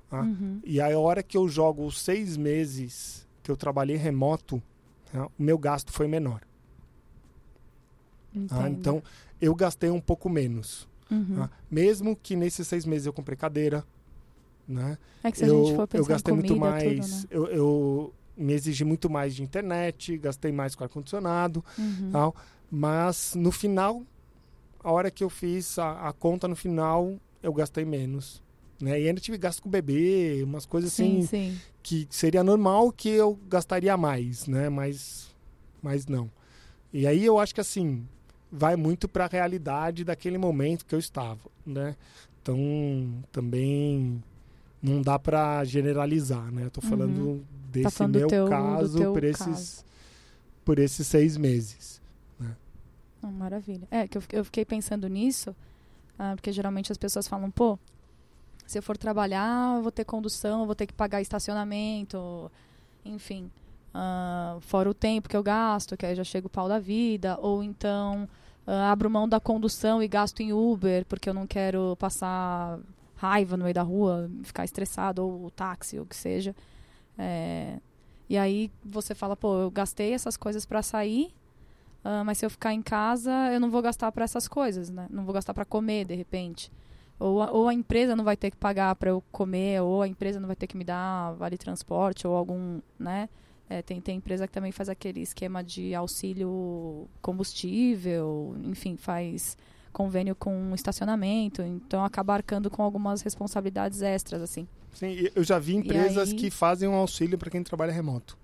tá? 0.09 0.21
Uhum. 0.23 0.61
E 0.65 0.81
aí, 0.81 0.93
a 0.93 0.99
hora 0.99 1.23
que 1.25 1.37
eu 1.37 1.49
jogo 1.49 1.85
os 1.85 2.01
seis 2.01 2.37
meses 2.37 3.27
que 3.43 3.51
eu 3.51 3.57
trabalhei 3.57 3.97
remoto, 3.97 4.63
né, 5.13 5.23
o 5.23 5.43
meu 5.43 5.59
gasto 5.59 5.93
foi 5.93 6.07
menor. 6.07 6.41
tá? 8.49 8.71
Então, 8.71 9.03
eu 9.41 9.53
gastei 9.57 9.91
um 9.91 10.01
pouco 10.01 10.29
menos. 10.29 10.89
Uhum. 11.11 11.35
tá? 11.35 11.51
Mesmo 11.69 12.15
que 12.15 12.37
nesses 12.37 12.69
seis 12.69 12.87
meses 12.87 13.07
eu 13.07 13.13
comprei 13.13 13.37
cadeira, 13.37 13.85
né? 14.69 14.97
É 15.25 15.33
que 15.33 15.39
se 15.39 15.45
a 15.45 15.49
eu, 15.49 15.65
gente 15.65 15.75
for 15.77 15.89
pensar 15.89 16.03
eu 16.03 16.07
gastei 16.07 16.33
em 16.33 16.37
muito 16.37 16.55
comida, 16.55 16.71
mais. 16.71 16.85
tudo, 17.01 17.09
né? 17.09 17.25
eu, 17.31 17.47
eu 17.49 18.15
me 18.37 18.53
exigi 18.53 18.85
muito 18.85 19.11
mais 19.11 19.35
de 19.35 19.43
internet, 19.43 20.17
gastei 20.17 20.53
mais 20.53 20.77
com 20.77 20.85
ar-condicionado 20.85 21.65
Uhum. 21.77 22.11
tal. 22.13 22.37
Mas 22.71 23.35
no 23.35 23.51
final, 23.51 24.05
a 24.83 24.91
hora 24.91 25.11
que 25.11 25.23
eu 25.25 25.31
fiz 25.31 25.79
a, 25.79 26.09
a 26.09 26.13
conta 26.13 26.47
no 26.49 26.57
final, 26.57 27.15
eu 27.43 27.53
gastei 27.53 27.85
menos. 27.85 28.43
Né? 28.81 29.01
E 29.01 29.09
ainda 29.09 29.21
tive 29.21 29.37
gasto 29.37 29.63
com 29.63 29.69
bebê, 29.69 30.41
umas 30.43 30.65
coisas 30.65 30.91
assim 30.93 31.21
Sim, 31.23 31.27
sim. 31.27 31.59
que 31.83 32.07
seria 32.11 32.43
normal 32.43 32.91
que 32.91 33.11
eu 33.11 33.39
gastaria 33.49 33.95
mais, 33.97 34.47
né? 34.47 34.69
Mas, 34.71 35.35
mas 35.83 36.07
não. 36.07 36.31
E 36.93 37.07
aí 37.07 37.25
eu 37.25 37.39
acho 37.39 37.55
que 37.55 37.61
assim 37.61 38.07
vai 38.51 38.77
muito 38.77 39.07
para 39.07 39.27
a 39.27 39.29
realidade 39.29 40.03
daquele 40.03 40.39
momento 40.39 40.85
que 40.87 40.95
eu 40.95 40.99
estava, 40.99 41.41
né? 41.65 41.95
Então 42.43 43.23
também 43.31 44.23
não 44.83 45.03
dá 45.03 45.19
para 45.19 45.63
generalizar, 45.65 46.51
né? 46.51 46.65
Eu 46.65 46.71
tô 46.71 46.81
falando 46.81 47.45
desse 47.71 47.91
falando 47.91 48.13
do 48.15 48.19
meu 48.19 48.29
teu- 48.29 48.49
caso 48.49 49.13
por 49.13 49.25
esses 49.25 49.45
caso. 49.47 49.85
por 50.65 50.79
esses 50.79 51.07
seis 51.07 51.37
meses. 51.37 52.00
Ah, 53.23 53.31
maravilha. 53.31 53.87
É, 53.91 54.09
que 54.09 54.17
eu, 54.17 54.45
fiquei- 54.45 54.65
pensando 54.65 55.09
nisso, 55.09 55.55
ah, 56.19 56.33
porque 56.37 56.53
geralmente 56.53 56.93
as 56.93 56.99
pessoas 56.99 57.29
falam, 57.29 57.51
pô, 57.51 57.79
se 58.67 58.79
eu 58.79 58.83
for 58.83 58.97
trabalhar, 58.97 59.77
eu 59.77 59.83
vou 59.83 59.93
ter 59.93 60.05
condução, 60.05 60.67
vou 60.67 60.75
ter 60.75 60.87
que 60.87 60.95
pagar 60.95 61.21
estacionamento, 61.21 62.51
enfim. 63.05 63.51
ah, 63.95 64.59
fora 64.63 64.91
o 64.91 64.95
tempo 64.95 65.29
que 65.29 65.37
eu 65.37 65.43
gasto, 65.43 65.97
que 65.97 66.07
aí 66.07 66.15
já 66.15 66.25
chega 66.25 66.47
o 66.47 66.51
pau 66.51 66.69
da 66.69 66.79
vida, 66.79 67.39
ou 67.41 67.63
então 67.65 68.29
abro 68.67 69.11
mão 69.11 69.29
da 69.29 69.41
condução 69.41 70.03
e 70.03 70.09
gasto 70.09 70.41
em 70.41 70.53
Uber, 70.53 71.05
porque 71.07 71.29
eu 71.29 71.35
não 71.35 71.47
quero 71.47 71.97
passar 71.99 72.79
raiva 73.17 73.57
no 73.57 73.65
meio 73.65 73.75
da 73.75 73.83
rua, 73.83 74.31
ficar 74.45 74.65
estressado, 74.65 75.25
ou 75.27 75.51
táxi, 75.51 75.99
ou 75.99 76.05
o 76.05 76.07
que 76.09 76.17
seja. 76.17 76.55
É, 77.19 77.79
e 78.29 78.39
aí 78.39 78.71
você 78.85 79.15
fala, 79.15 79.37
pô, 79.37 79.59
eu 79.63 79.71
gastei 79.71 80.13
essas 80.15 80.37
coisas 80.37 80.65
para 80.67 80.83
sair, 80.83 81.35
ah, 82.05 82.25
mas 82.25 82.39
se 82.39 82.47
eu 82.47 82.51
ficar 82.51 82.73
em 82.73 82.83
casa, 82.83 83.31
eu 83.53 83.61
não 83.61 83.71
vou 83.71 83.83
gastar 83.83 84.11
para 84.13 84.25
essas 84.25 84.49
coisas, 84.49 84.91
né? 84.91 85.07
Não 85.11 85.25
vou 85.25 85.35
gastar 85.35 85.53
para 85.55 85.65
comer, 85.65 86.05
de 86.07 86.15
repente. 86.15 86.71
Ou 87.19 87.43
a, 87.43 87.51
ou 87.53 87.69
a 87.69 87.75
empresa 87.75 88.17
não 88.17 88.25
vai 88.25 88.37
ter 88.37 88.51
que 88.51 88.57
pagar 88.57 88.95
para 88.97 89.11
eu 89.11 89.23
comer, 89.31 89.83
ou 89.83 90.01
a 90.03 90.09
empresa 90.09 90.41
não 90.41 90.47
vai 90.47 90.57
ter 90.57 90.67
que 90.67 90.77
me 90.77 90.85
dar 90.85 91.33
vale 91.35 91.59
transporte, 91.59 92.27
ou 92.27 92.35
algum, 92.35 92.81
né? 92.99 93.29
É, 93.69 93.83
tem, 93.83 94.01
tem 94.01 94.17
empresa 94.17 94.47
que 94.49 94.53
também 94.53 94.73
faz 94.73 94.89
aquele 94.89 95.21
esquema 95.21 95.63
de 95.63 95.95
auxílio 95.95 97.07
combustível, 97.23 98.57
enfim, 98.65 98.97
faz 98.97 99.57
convênio 99.93 100.35
com 100.35 100.73
estacionamento, 100.75 101.63
então 101.63 102.05
acaba 102.05 102.35
arcando 102.35 102.71
com 102.71 102.83
algumas 102.83 103.23
responsabilidades 103.23 104.03
extras, 104.03 104.41
assim. 104.43 104.67
Sim, 104.93 105.15
eu 105.35 105.43
já 105.45 105.59
vi 105.59 105.75
empresas 105.77 106.31
aí- 106.31 106.37
que 106.37 106.51
fazem 106.51 106.89
um 106.89 106.95
auxílio 106.95 107.37
para 107.39 107.51
quem 107.51 107.63
trabalha 107.63 107.93
remoto. 107.93 108.37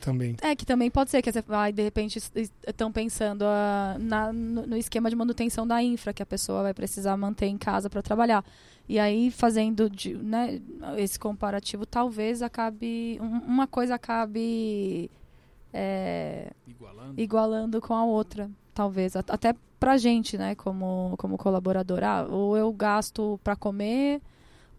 Também. 0.00 0.36
É, 0.42 0.54
que 0.56 0.64
também 0.64 0.90
pode 0.90 1.10
ser 1.10 1.20
que 1.22 1.30
você 1.32 1.42
vai, 1.42 1.72
de 1.72 1.82
repente, 1.82 2.18
estão 2.66 2.90
pensando 2.92 3.42
ah, 3.44 3.96
na- 3.98 4.32
no, 4.32 4.66
no 4.66 4.76
esquema 4.76 5.10
de 5.10 5.16
manutenção 5.16 5.66
da 5.66 5.82
infra, 5.82 6.12
que 6.12 6.22
a 6.22 6.26
pessoa 6.26 6.62
vai 6.62 6.74
precisar 6.74 7.16
manter 7.16 7.46
em 7.46 7.58
casa 7.58 7.90
para 7.90 8.00
trabalhar. 8.02 8.44
E 8.88 8.98
aí, 8.98 9.30
fazendo 9.30 9.88
de- 9.90 10.14
né, 10.14 10.60
esse 10.96 11.18
comparativo, 11.18 11.84
talvez 11.86 12.42
acabe. 12.42 13.18
um- 13.20 13.38
uma 13.46 13.66
coisa 13.66 13.94
acabe 13.96 15.10
é, 15.72 16.50
Igualando. 16.66 17.20
igualando 17.20 17.80
com 17.80 17.94
a 17.94 18.04
outra, 18.04 18.50
talvez. 18.74 19.14
At- 19.16 19.30
Até 19.30 19.54
pra 19.78 19.96
gente, 19.96 20.36
né, 20.36 20.54
como, 20.54 21.14
como 21.18 21.38
colaborador. 21.38 22.02
Ah, 22.02 22.26
ou 22.28 22.56
eu 22.56 22.72
gasto 22.72 23.38
para 23.44 23.54
comer, 23.56 24.20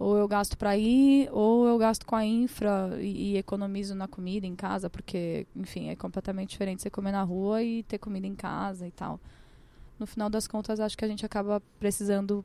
ou 0.01 0.17
eu 0.17 0.27
gasto 0.27 0.57
para 0.57 0.75
ir, 0.75 1.29
ou 1.31 1.67
eu 1.67 1.77
gasto 1.77 2.05
com 2.05 2.15
a 2.15 2.25
infra 2.25 2.97
e, 2.99 3.33
e, 3.33 3.37
economizo 3.37 3.93
na 3.93 4.07
comida 4.07 4.47
em 4.47 4.55
casa, 4.55 4.89
porque, 4.89 5.45
enfim, 5.55 5.89
é 5.89 5.95
completamente 5.95 6.49
diferente 6.49 6.81
você 6.81 6.89
comer 6.89 7.11
na 7.11 7.21
rua 7.21 7.61
e 7.61 7.83
ter 7.83 7.99
comida 7.99 8.25
em 8.25 8.33
casa 8.35 8.87
e 8.87 8.91
tal. 8.91 9.19
No 9.99 10.07
final 10.07 10.29
das 10.29 10.47
contas, 10.47 10.79
acho 10.79 10.97
que 10.97 11.05
a 11.05 11.07
gente 11.07 11.23
acaba 11.23 11.61
precisando 11.79 12.43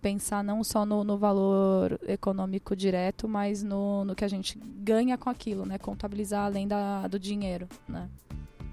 pensar 0.00 0.42
não 0.42 0.64
só 0.64 0.86
no, 0.86 1.04
no 1.04 1.18
valor 1.18 2.00
econômico 2.06 2.74
direto, 2.74 3.28
mas 3.28 3.62
no, 3.62 4.04
no 4.04 4.14
que 4.14 4.24
a 4.24 4.28
gente 4.28 4.58
ganha 4.58 5.18
com 5.18 5.28
aquilo, 5.28 5.66
né? 5.66 5.78
Contabilizar 5.78 6.46
além 6.46 6.66
da, 6.66 7.06
do 7.06 7.18
dinheiro, 7.18 7.68
né? 7.86 8.08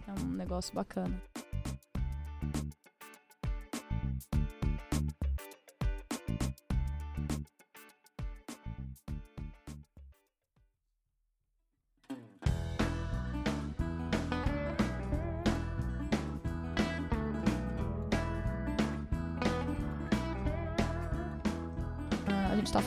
É 0.08 0.22
um 0.22 0.30
negócio 0.30 0.74
bacana. 0.74 1.22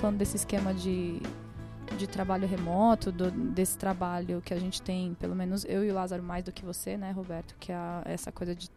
Falando 0.04 0.18
desse 0.18 0.36
esquema 0.36 0.74
de, 0.74 1.18
de 1.96 2.06
trabalho 2.06 2.46
remoto, 2.46 3.10
do, 3.10 3.30
desse 3.30 3.78
trabalho 3.78 4.42
que 4.44 4.52
a 4.52 4.58
gente 4.58 4.82
tem, 4.82 5.14
pelo 5.14 5.34
menos 5.34 5.64
eu 5.64 5.82
e 5.82 5.90
o 5.90 5.94
Lázaro 5.94 6.22
mais 6.22 6.44
do 6.44 6.52
que 6.52 6.62
você, 6.62 6.98
né, 6.98 7.10
Roberto, 7.10 7.56
que 7.58 7.72
é 7.72 7.76
essa 8.04 8.30
coisa 8.30 8.54
de 8.54 8.68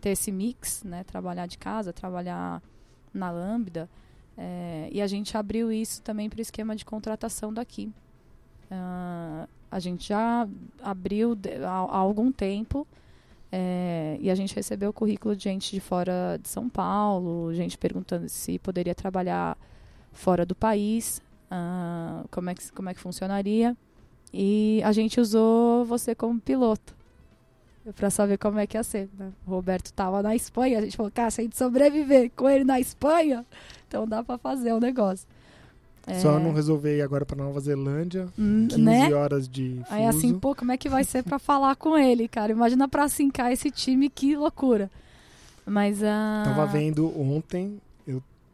ter 0.00 0.10
esse 0.10 0.30
mix, 0.30 0.84
né, 0.84 1.02
trabalhar 1.02 1.46
de 1.46 1.58
casa, 1.58 1.92
trabalhar 1.92 2.62
na 3.12 3.28
Lambda, 3.28 3.90
é, 4.36 4.88
e 4.92 5.02
a 5.02 5.08
gente 5.08 5.36
abriu 5.36 5.72
isso 5.72 6.00
também 6.00 6.30
para 6.30 6.38
o 6.38 6.40
esquema 6.40 6.76
de 6.76 6.84
contratação 6.84 7.52
daqui. 7.52 7.92
Uh, 8.70 9.48
a 9.68 9.80
gente 9.80 10.06
já 10.06 10.48
abriu 10.80 11.36
há, 11.66 11.70
há, 11.70 11.96
algum 11.96 12.30
tempo 12.30 12.86
é, 13.50 14.16
e 14.20 14.30
a 14.30 14.34
gente 14.36 14.54
recebeu 14.54 14.90
o 14.90 14.92
currículo 14.92 15.34
de 15.34 15.42
gente 15.42 15.72
de 15.72 15.80
fora 15.80 16.38
de 16.40 16.48
São 16.48 16.68
Paulo, 16.68 17.52
gente 17.52 17.76
perguntando 17.76 18.28
se 18.28 18.60
poderia 18.60 18.94
trabalhar 18.94 19.58
fora 20.12 20.44
do 20.44 20.54
país, 20.54 21.22
uh, 21.50 22.26
como, 22.30 22.50
é 22.50 22.54
que, 22.54 22.72
como 22.72 22.88
é 22.88 22.94
que 22.94 23.00
funcionaria. 23.00 23.76
E 24.32 24.82
a 24.84 24.92
gente 24.92 25.20
usou 25.20 25.84
você 25.84 26.14
como 26.14 26.38
piloto 26.40 26.94
para 27.96 28.10
saber 28.10 28.36
como 28.36 28.58
é 28.58 28.66
que 28.66 28.76
ia 28.76 28.82
ser. 28.82 29.08
Né? 29.18 29.32
O 29.46 29.50
Roberto 29.50 29.86
estava 29.86 30.22
na 30.22 30.34
Espanha, 30.34 30.78
a 30.78 30.82
gente 30.82 30.96
falou, 30.96 31.10
cara, 31.10 31.30
se 31.30 31.40
a 31.40 31.44
gente 31.44 31.56
sobreviver 31.56 32.30
com 32.36 32.48
ele 32.48 32.64
na 32.64 32.78
Espanha, 32.78 33.44
então 33.86 34.06
dá 34.06 34.22
para 34.22 34.38
fazer 34.38 34.72
o 34.72 34.80
negócio. 34.80 35.26
Só 36.22 36.38
é... 36.38 36.42
não 36.42 36.52
resolver 36.52 36.96
ir 36.96 37.02
agora 37.02 37.26
para 37.26 37.36
Nova 37.36 37.60
Zelândia, 37.60 38.28
15 38.36 38.40
hum, 38.40 38.82
né? 38.82 39.12
horas 39.14 39.48
de 39.48 39.80
fuso. 39.82 39.86
Aí 39.90 40.06
assim, 40.06 40.38
pô, 40.38 40.54
como 40.54 40.72
é 40.72 40.76
que 40.76 40.88
vai 40.88 41.04
ser 41.04 41.22
para 41.22 41.38
falar 41.38 41.76
com 41.76 41.98
ele, 41.98 42.28
cara? 42.28 42.52
Imagina 42.52 42.88
para 42.88 43.08
sincar 43.08 43.52
esse 43.52 43.70
time, 43.70 44.08
que 44.08 44.34
loucura. 44.34 44.90
Mas 45.66 46.00
uh... 46.00 46.44
Tava 46.44 46.66
vendo 46.66 47.12
ontem 47.20 47.78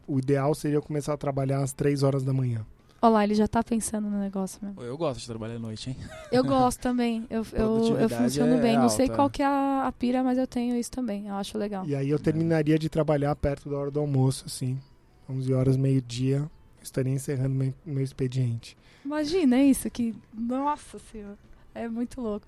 o 0.07 0.19
ideal 0.19 0.53
seria 0.55 0.81
começar 0.81 1.13
a 1.13 1.17
trabalhar 1.17 1.61
às 1.61 1.73
3 1.73 2.03
horas 2.03 2.23
da 2.23 2.33
manhã. 2.33 2.65
Olha 3.01 3.11
lá, 3.11 3.23
ele 3.23 3.35
já 3.35 3.47
tá 3.47 3.63
pensando 3.63 4.09
no 4.09 4.19
negócio 4.19 4.59
mesmo. 4.63 4.81
Eu 4.81 4.97
gosto 4.97 5.19
de 5.19 5.27
trabalhar 5.27 5.55
à 5.55 5.59
noite, 5.59 5.91
hein? 5.91 5.97
Eu 6.31 6.43
gosto 6.43 6.79
também. 6.79 7.27
Eu, 7.29 7.45
eu, 7.53 7.99
eu 7.99 8.09
funciono 8.09 8.55
é 8.55 8.61
bem. 8.61 8.77
Não 8.77 8.89
sei 8.89 9.07
qual 9.07 9.29
que 9.29 9.43
é 9.43 9.45
a, 9.45 9.85
a, 9.85 9.91
pira, 9.91 10.23
mas 10.23 10.37
eu 10.37 10.47
tenho 10.47 10.75
isso 10.75 10.89
também. 10.89 11.27
Eu 11.27 11.35
acho 11.35 11.57
legal. 11.57 11.85
E 11.85 11.95
aí 11.95 12.09
eu 12.09 12.17
terminaria 12.17 12.79
de 12.79 12.89
trabalhar 12.89 13.35
perto 13.35 13.69
da 13.69 13.77
hora 13.77 13.91
do 13.91 13.99
almoço, 13.99 14.45
assim. 14.47 14.79
11 15.29 15.53
horas, 15.53 15.77
meio-dia. 15.77 16.49
Estaria 16.81 17.13
encerrando 17.13 17.53
meu, 17.53 17.73
meu 17.85 18.03
expediente. 18.03 18.75
Imagina 19.03 19.61
isso, 19.61 19.89
que... 19.89 20.15
Nossa 20.33 20.97
Senhora. 21.11 21.37
É 21.75 21.87
muito 21.87 22.21
louco. 22.21 22.47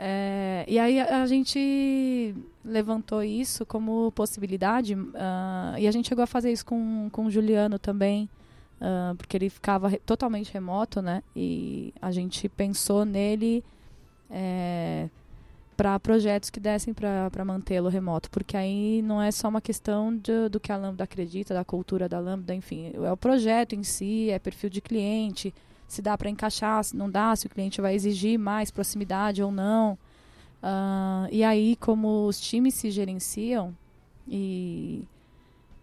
É, 0.00 0.64
e 0.68 0.78
aí 0.78 1.00
a, 1.00 1.22
a, 1.22 1.26
gente 1.26 2.32
levantou 2.64 3.20
isso 3.24 3.66
como 3.66 4.12
possibilidade 4.12 4.94
uh, 4.94 5.76
e 5.76 5.88
a 5.88 5.90
gente 5.90 6.08
chegou 6.08 6.22
a 6.22 6.26
fazer 6.26 6.52
isso 6.52 6.64
com, 6.64 7.08
com 7.10 7.26
o 7.26 7.30
Juliano 7.30 7.80
também, 7.80 8.28
uh, 8.80 9.16
porque 9.16 9.36
ele 9.36 9.50
ficava 9.50 9.88
re, 9.88 9.98
totalmente 9.98 10.52
remoto, 10.52 11.02
né? 11.02 11.20
E 11.34 11.92
a 12.00 12.12
gente 12.12 12.48
pensou 12.48 13.04
nele 13.04 13.64
é, 14.30 15.08
para 15.76 15.98
projetos 15.98 16.48
que 16.48 16.60
dessem 16.60 16.94
para 16.94 17.44
mantê-lo 17.44 17.88
remoto, 17.88 18.30
porque 18.30 18.56
aí 18.56 19.02
não 19.02 19.20
é 19.20 19.32
só 19.32 19.48
uma 19.48 19.60
questão 19.60 20.16
de, 20.16 20.48
do 20.48 20.60
que 20.60 20.70
a 20.70 20.76
Lambda 20.76 21.02
acredita, 21.02 21.54
da 21.54 21.64
cultura 21.64 22.08
da 22.08 22.20
Lambda, 22.20 22.54
enfim, 22.54 22.92
é 22.94 23.12
o 23.12 23.16
projeto 23.16 23.74
em 23.74 23.82
si, 23.82 24.30
é 24.30 24.38
perfil 24.38 24.70
de 24.70 24.80
cliente, 24.80 25.52
se 25.88 26.02
dá 26.02 26.16
para 26.16 26.28
encaixar, 26.28 26.84
se 26.84 26.94
não 26.94 27.10
dá, 27.10 27.34
se 27.34 27.46
o 27.46 27.50
cliente 27.50 27.80
vai 27.80 27.94
exigir 27.94 28.38
mais 28.38 28.70
proximidade 28.70 29.42
ou 29.42 29.50
não. 29.50 29.94
Uh, 30.62 31.26
e 31.32 31.42
aí, 31.42 31.74
como 31.76 32.26
os 32.26 32.38
times 32.38 32.74
se 32.74 32.90
gerenciam 32.90 33.74
e, 34.26 35.02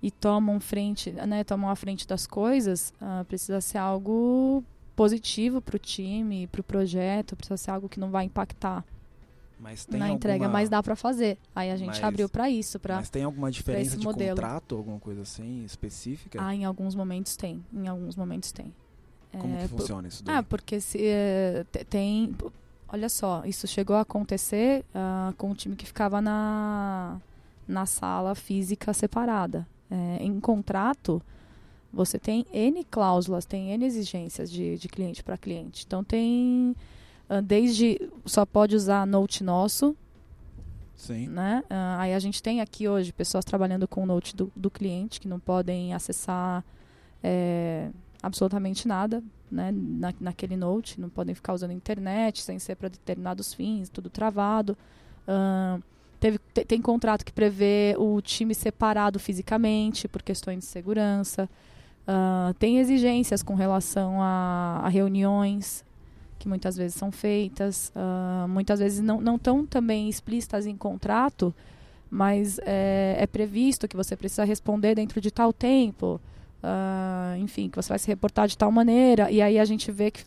e 0.01 0.11
tomam 0.11 0.59
frente, 0.59 1.11
né, 1.11 1.43
tomam 1.43 1.69
a 1.69 1.75
frente 1.75 2.07
das 2.07 2.27
coisas, 2.27 2.93
uh, 3.01 3.25
precisa 3.25 3.59
ser 3.59 3.79
algo 3.79 4.63
positivo 4.95 5.59
para 5.59 5.75
o 5.75 5.79
time, 5.79 6.47
para 6.47 6.61
o 6.61 6.63
projeto, 6.63 7.35
precisa 7.35 7.57
ser 7.57 7.71
algo 7.71 7.89
que 7.89 7.99
não 7.99 8.11
vai 8.11 8.25
impactar 8.25 8.85
na 9.89 10.09
entrega, 10.09 10.47
mas 10.47 10.69
dá 10.69 10.83
para 10.83 10.95
fazer. 10.95 11.37
Aí 11.55 11.71
a 11.71 11.75
gente 11.75 11.87
mas, 11.87 12.03
abriu 12.03 12.29
para 12.29 12.49
isso, 12.49 12.79
para 12.79 12.97
Mas 12.97 13.09
tem 13.09 13.23
alguma 13.23 13.49
diferença 13.49 13.97
de 13.97 14.05
modelo. 14.05 14.35
contrato, 14.35 14.75
alguma 14.75 14.99
coisa 14.99 15.21
assim 15.21 15.63
específica? 15.63 16.39
Ah, 16.41 16.53
em 16.53 16.65
alguns 16.65 16.93
momentos 16.93 17.35
tem, 17.35 17.63
em 17.73 17.87
alguns 17.87 18.15
momentos 18.15 18.51
tem. 18.51 18.73
Como 19.39 19.55
é, 19.55 19.61
que 19.61 19.67
funciona 19.67 20.07
isso 20.07 20.23
daí? 20.23 20.35
Ah, 20.35 20.43
porque 20.43 20.79
se, 20.79 20.99
é, 21.01 21.65
tem. 21.89 22.35
Olha 22.87 23.09
só, 23.09 23.43
isso 23.45 23.67
chegou 23.67 23.95
a 23.95 24.01
acontecer 24.01 24.85
uh, 24.93 25.33
com 25.33 25.51
um 25.51 25.53
time 25.53 25.75
que 25.75 25.85
ficava 25.85 26.21
na, 26.21 27.19
na 27.67 27.85
sala 27.85 28.35
física 28.35 28.93
separada. 28.93 29.67
É, 29.89 30.23
em 30.23 30.39
contrato, 30.39 31.21
você 31.91 32.19
tem 32.19 32.45
N 32.53 32.83
cláusulas, 32.83 33.45
tem 33.45 33.71
N 33.71 33.85
exigências 33.85 34.51
de, 34.51 34.77
de 34.77 34.87
cliente 34.87 35.23
para 35.23 35.37
cliente. 35.37 35.83
Então 35.85 36.03
tem. 36.03 36.75
Uh, 37.29 37.41
desde. 37.41 38.09
Só 38.25 38.45
pode 38.45 38.75
usar 38.75 39.05
Note 39.07 39.43
nosso. 39.43 39.95
Sim. 40.95 41.27
Né? 41.27 41.63
Uh, 41.65 41.99
aí 41.99 42.13
a 42.13 42.19
gente 42.19 42.41
tem 42.41 42.61
aqui 42.61 42.87
hoje 42.87 43.11
pessoas 43.11 43.43
trabalhando 43.43 43.87
com 43.87 44.03
o 44.03 44.05
Note 44.05 44.35
do, 44.35 44.51
do 44.55 44.69
cliente 44.69 45.19
que 45.19 45.27
não 45.27 45.39
podem 45.39 45.93
acessar. 45.93 46.63
É, 47.23 47.89
absolutamente 48.25 48.87
nada 48.87 49.23
né, 49.51 49.71
na, 49.71 50.13
naquele 50.19 50.57
note, 50.57 50.99
não 50.99 51.09
podem 51.09 51.35
ficar 51.35 51.53
usando 51.53 51.71
internet 51.71 52.41
sem 52.41 52.59
ser 52.59 52.75
para 52.75 52.89
determinados 52.89 53.53
fins, 53.53 53.89
tudo 53.89 54.09
travado. 54.09 54.77
Uh, 55.27 55.81
teve, 56.19 56.39
te, 56.53 56.65
tem 56.65 56.81
contrato 56.81 57.23
que 57.23 57.31
prevê 57.31 57.95
o 57.97 58.21
time 58.21 58.53
separado 58.53 59.19
fisicamente 59.19 60.07
por 60.07 60.21
questões 60.21 60.59
de 60.59 60.65
segurança. 60.65 61.49
Uh, 62.07 62.53
tem 62.55 62.79
exigências 62.79 63.41
com 63.41 63.55
relação 63.55 64.21
a, 64.21 64.81
a, 64.83 64.89
reuniões 64.89 65.83
que 66.37 66.47
muitas 66.47 66.77
vezes 66.77 66.95
são 66.95 67.11
feitas, 67.11 67.91
uh, 67.95 68.47
muitas 68.47 68.79
vezes 68.79 69.01
não, 69.01 69.19
não 69.19 69.37
estão 69.37 69.65
também 69.65 70.07
explícitas 70.09 70.67
em 70.67 70.75
contrato, 70.75 71.53
mas 72.09 72.59
é, 72.63 73.15
é 73.19 73.25
previsto 73.25 73.87
que 73.87 73.95
você 73.95 74.15
precisa 74.15 74.43
responder 74.43 74.95
dentro 74.95 75.19
de 75.19 75.31
tal 75.31 75.51
tempo. 75.51 76.21
Uh, 76.65 77.37
enfim, 77.37 77.69
que 77.69 77.75
você 77.75 77.89
vai 77.89 77.99
se 77.99 78.07
reportar 78.07 78.47
de 78.47 78.57
tal 78.57 78.71
maneira, 78.71 79.29
e 79.29 79.39
aí 79.39 79.59
a 79.59 79.65
gente 79.65 79.91
vê 79.91 80.09
que 80.09 80.23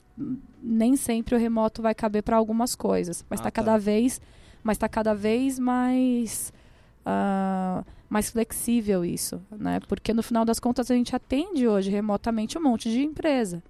nem 0.63 0.95
sempre 0.95 1.35
o 1.35 1.39
remoto 1.39 1.83
vai 1.83 1.97
caber 1.97 2.23
para 2.23 2.37
algumas 2.37 2.77
coisas, 2.77 3.25
mas 3.29 3.41
está 3.41 3.49
ah, 3.49 3.51
tá. 3.51 3.63
cada 3.63 3.77
vez, 3.77 4.21
mas 4.63 4.77
está 4.77 4.89
cada 4.89 5.15
vez 5.15 5.59
mais 5.59 6.53
uh, 7.01 7.85
mais 8.09 8.31
flexível 8.31 9.05
isso, 9.05 9.43
né? 9.51 9.81
Porque 9.89 10.15
no 10.15 10.23
final 10.23 10.45
das 10.45 10.61
contas 10.61 10.89
a 10.89 10.95
gente 10.95 11.17
atende 11.17 11.67
hoje 11.67 11.91
remotamente 11.91 12.57
um 12.57 12.63
monte 12.63 12.89
de 12.89 13.03
empresa, 13.03 13.61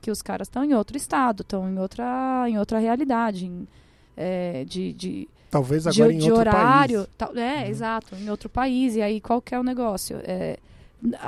que 0.00 0.10
os 0.10 0.22
caras 0.22 0.48
estão 0.48 0.64
em 0.64 0.72
outro 0.72 0.96
estado, 0.96 1.42
estão 1.42 1.68
em 1.68 1.78
outra 1.78 2.46
em 2.48 2.58
outra 2.58 2.78
realidade, 2.78 3.44
em, 3.44 3.68
é, 4.16 4.64
de, 4.64 4.94
de 4.94 5.28
talvez 5.50 5.86
agora 5.86 6.08
de, 6.10 6.16
em 6.16 6.18
de 6.20 6.32
outro 6.32 6.48
horário, 6.48 6.98
país. 7.00 7.10
Tal, 7.18 7.36
é, 7.36 7.64
uhum. 7.64 7.70
exato, 7.70 8.16
em 8.16 8.30
outro 8.30 8.48
país. 8.48 8.96
E 8.96 9.02
aí 9.02 9.20
qual 9.20 9.42
que 9.42 9.54
é 9.54 9.60
o 9.60 9.62
negócio? 9.62 10.18
É, 10.22 10.56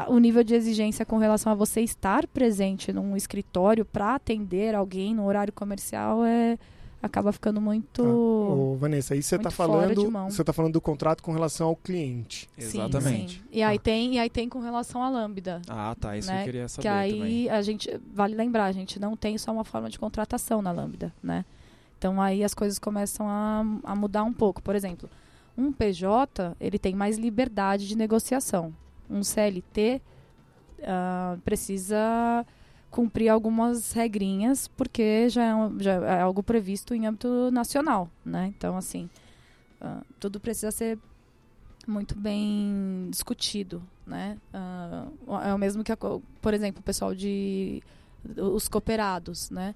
o 0.09 0.19
nível 0.19 0.43
de 0.43 0.55
exigência 0.55 1.05
com 1.05 1.19
relação 1.19 1.53
a 1.53 1.55
você 1.55 1.81
estar 1.81 2.27
presente 2.27 2.93
num 2.93 3.17
escritório 3.17 3.85
para 3.85 4.15
atender 4.15 4.75
alguém 4.75 5.15
no 5.15 5.27
horário 5.27 5.53
comercial 5.53 6.25
é 6.25 6.59
acaba 7.01 7.31
ficando 7.33 7.61
muito 7.61 8.03
ah. 8.03 8.09
Ô, 8.09 8.77
Vanessa 8.77 9.15
aí 9.15 9.23
você 9.23 9.37
está 9.37 9.51
falando 9.51 10.11
você 10.29 10.43
tá 10.43 10.53
falando 10.53 10.73
do 10.73 10.81
contrato 10.81 11.23
com 11.23 11.33
relação 11.33 11.69
ao 11.69 11.77
cliente 11.77 12.49
exatamente 12.59 13.35
sim, 13.35 13.43
sim. 13.43 13.49
e 13.53 13.63
aí 13.63 13.77
ah. 13.77 13.81
tem 13.81 14.15
e 14.15 14.19
aí 14.19 14.29
tem 14.29 14.49
com 14.49 14.59
relação 14.61 15.03
à 15.03 15.09
lambda 15.09 15.63
ah 15.69 15.95
tá 16.01 16.17
isso 16.17 16.29
né? 16.29 16.39
que 16.39 16.41
eu 16.41 16.45
queria 16.47 16.69
saber 16.69 16.83
que 16.83 16.89
aí 16.89 17.13
também. 17.13 17.51
a 17.51 17.63
gente 17.63 18.01
vale 18.13 18.35
lembrar 18.35 18.65
a 18.65 18.73
gente 18.73 18.99
não 18.99 19.17
tem 19.17 19.39
só 19.39 19.53
uma 19.53 19.65
forma 19.65 19.89
de 19.89 19.99
contratação 19.99 20.61
na 20.61 20.73
lambda 20.73 21.15
né 21.23 21.45
então 21.99 22.21
aí 22.21 22.43
as 22.43 22.55
coisas 22.55 22.81
começam 22.81 23.29
a, 23.29 23.65
a 23.85 23.95
mudar 23.95 24.25
um 24.25 24.33
pouco 24.33 24.61
por 24.61 24.75
exemplo 24.75 25.09
Um 25.57 25.73
PJ, 25.73 26.57
ele 26.61 26.79
tem 26.79 26.95
mais 26.95 27.19
liberdade 27.19 27.89
de 27.89 27.97
negociação. 27.97 28.73
Um 29.11 29.23
CLT 29.23 30.03
uh, 30.81 31.41
precisa 31.41 32.45
cumprir 32.91 33.29
algumas 33.29 33.93
regrinhas, 33.93 34.69
porque 34.69 35.29
já 35.29 35.45
é, 35.45 35.55
um, 35.55 35.79
já 35.79 35.93
é, 35.93 36.21
algo 36.21 36.43
previsto 36.43 36.95
em 36.95 37.07
âmbito 37.07 37.51
nacional, 37.51 38.11
né? 38.25 38.53
Então, 38.57 38.77
assim, 38.77 39.09
uh, 39.81 40.05
tudo 40.19 40.41
precisa 40.41 40.71
ser 40.71 40.99
muito 41.87 42.15
bem 42.15 43.09
discutido, 43.11 43.83
né? 44.07 44.39
Uh, 44.53 45.37
é 45.37 45.55
o 45.55 45.59
mesmo 45.59 45.85
que, 45.85 45.93
a, 45.93 45.97
por 45.97 46.55
exemplo, 46.55 46.81
o 46.81 46.83
pessoal 46.83 47.15
de 47.15 47.83
os 48.37 48.69
cooperados, 48.69 49.51
né? 49.51 49.75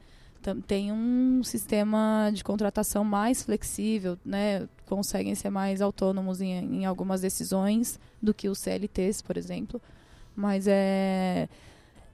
Tem 0.67 0.91
um 0.91 1.45
sistema 1.45 2.31
de 2.35 2.43
contratação 2.43 3.05
mais 3.05 3.45
flexível, 3.45 4.19
né? 4.25 4.69
Conseguem 4.93 5.35
ser 5.35 5.49
mais 5.49 5.81
autônomos 5.81 6.43
em, 6.43 6.53
em 6.53 6.85
algumas 6.85 7.23
decisões 7.23 7.99
do 8.21 8.35
que 8.35 8.47
os 8.47 8.59
CLTs, 8.59 9.23
por 9.23 9.39
exemplo. 9.39 9.81
Mas 10.37 10.67
é, 10.69 11.49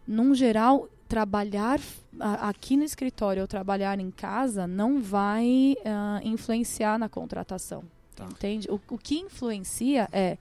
num 0.07 0.33
geral, 0.33 0.89
trabalhar 1.09 1.81
aqui 2.21 2.77
no 2.77 2.85
escritório 2.85 3.43
ou 3.43 3.49
trabalhar 3.49 3.99
em 3.99 4.13
casa 4.13 4.65
não 4.65 5.03
vai 5.03 5.75
uh, 5.81 6.25
influenciar 6.25 7.01
na 7.01 7.09
contratação. 7.09 7.83
Tá. 8.15 8.27
Entende? 8.27 8.71
O, 8.71 8.81
o 8.91 8.97
que 8.97 9.19
influencia 9.19 10.09
é, 10.13 10.39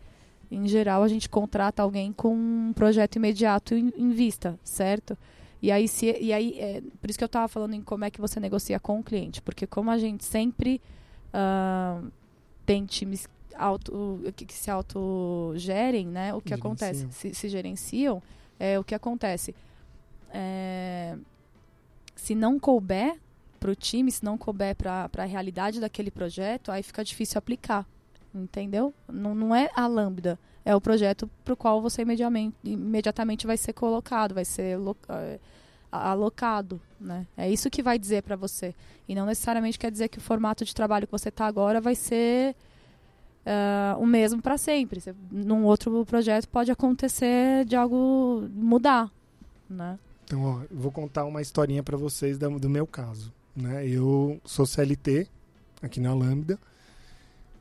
em 0.52 0.68
geral, 0.68 1.02
a 1.02 1.08
gente 1.08 1.28
contrata 1.28 1.82
alguém 1.82 2.14
com 2.14 2.36
um 2.36 2.72
projeto 2.72 3.16
imediato 3.16 3.74
em, 3.74 3.92
em 3.98 4.12
vista, 4.12 4.60
certo? 4.64 5.18
E 5.60 5.72
aí, 5.72 5.88
se, 5.88 6.16
e 6.22 6.32
aí 6.32 6.56
é, 6.60 6.84
por 7.02 7.10
isso 7.10 7.18
que 7.18 7.24
eu 7.24 7.28
estava 7.28 7.48
falando 7.48 7.74
em 7.74 7.82
como 7.82 8.06
é 8.06 8.12
que 8.12 8.22
você 8.22 8.40
negocia 8.40 8.80
com 8.80 9.00
o 9.00 9.04
cliente, 9.04 9.42
porque 9.42 9.66
como 9.66 9.90
a 9.90 9.98
gente 9.98 10.24
sempre 10.24 10.80
uh, 11.34 12.12
tem 12.68 12.86
times 12.86 13.28
auto, 13.56 14.22
que, 14.36 14.46
que 14.46 14.54
se 14.54 14.70
autogerem, 14.70 16.06
né? 16.06 16.34
O 16.34 16.42
que 16.42 16.50
gerenciam. 16.50 16.72
acontece? 16.72 17.08
Se, 17.12 17.34
se, 17.34 17.50
gerenciam, 17.50 18.22
é 18.60 18.78
o 18.78 18.84
que 18.84 18.94
acontece. 18.94 19.56
É, 20.32 21.18
se 22.14 22.36
não 22.36 22.60
couber 22.60 23.18
para 23.58 23.72
o 23.72 23.76
time, 23.76 24.12
se 24.12 24.24
não 24.24 24.38
couber 24.38 24.76
para 24.76 25.10
a 25.18 25.26
realidade 25.26 25.80
daquele 25.80 26.12
projeto, 26.12 26.72
aí 26.72 26.84
fica 26.84 27.04
difícil 27.04 27.40
aplicar. 27.40 27.88
Entendeu? 28.36 28.94
Não, 29.08 29.34
não 29.34 29.56
é 29.56 29.72
a 29.74 29.88
Lambda, 29.88 30.38
é 30.66 30.76
o 30.76 30.82
projeto 30.82 31.30
para 31.46 31.54
o 31.54 31.58
qual 31.58 31.82
você 31.82 32.02
imediatamente, 32.02 32.56
imediatamente 32.64 33.48
vai 33.48 33.56
ser 33.56 33.74
colocado, 33.74 34.36
vai 34.36 34.46
ser 34.46 34.78
é, 35.10 35.40
alocado. 35.92 36.82
Né? 37.00 37.26
É 37.36 37.50
isso 37.50 37.70
que 37.70 37.84
vai 37.84 37.98
dizer 37.98 38.24
para 38.24 38.36
você. 38.36 38.74
E 39.08 39.16
não 39.16 39.26
necessariamente 39.26 39.78
quer 39.78 39.92
dizer 39.92 40.10
que 40.10 40.18
o 40.18 40.22
formato 40.22 40.66
de 40.66 40.74
trabalho 40.74 41.08
que 41.08 41.12
você 41.12 41.30
está 41.30 41.46
agora 41.46 41.80
vai 41.80 41.96
ser 41.96 42.56
uh, 43.46 44.00
o 44.02 44.06
mesmo 44.06 44.42
para 44.42 44.58
sempre. 44.58 45.00
Você, 45.00 45.16
num 45.32 45.64
outro 45.66 46.06
projeto 46.06 46.48
pode 46.48 46.72
acontecer 46.72 47.66
de 47.66 47.76
algo 47.76 48.48
mudar. 48.54 49.12
Né? 49.70 49.98
Então, 50.26 50.44
ó, 50.44 50.62
eu 50.70 50.78
vou 50.78 50.92
contar 50.92 51.26
uma 51.26 51.42
historinha 51.42 51.84
para 51.84 51.98
vocês 51.98 52.38
do, 52.38 52.60
do 52.60 52.70
meu 52.70 52.86
caso. 52.86 53.34
Né? 53.56 53.88
Eu 53.88 54.40
sou 54.44 54.66
CLT 54.66 55.28
aqui 55.82 56.00
na 56.00 56.14
Lambda. 56.14 56.60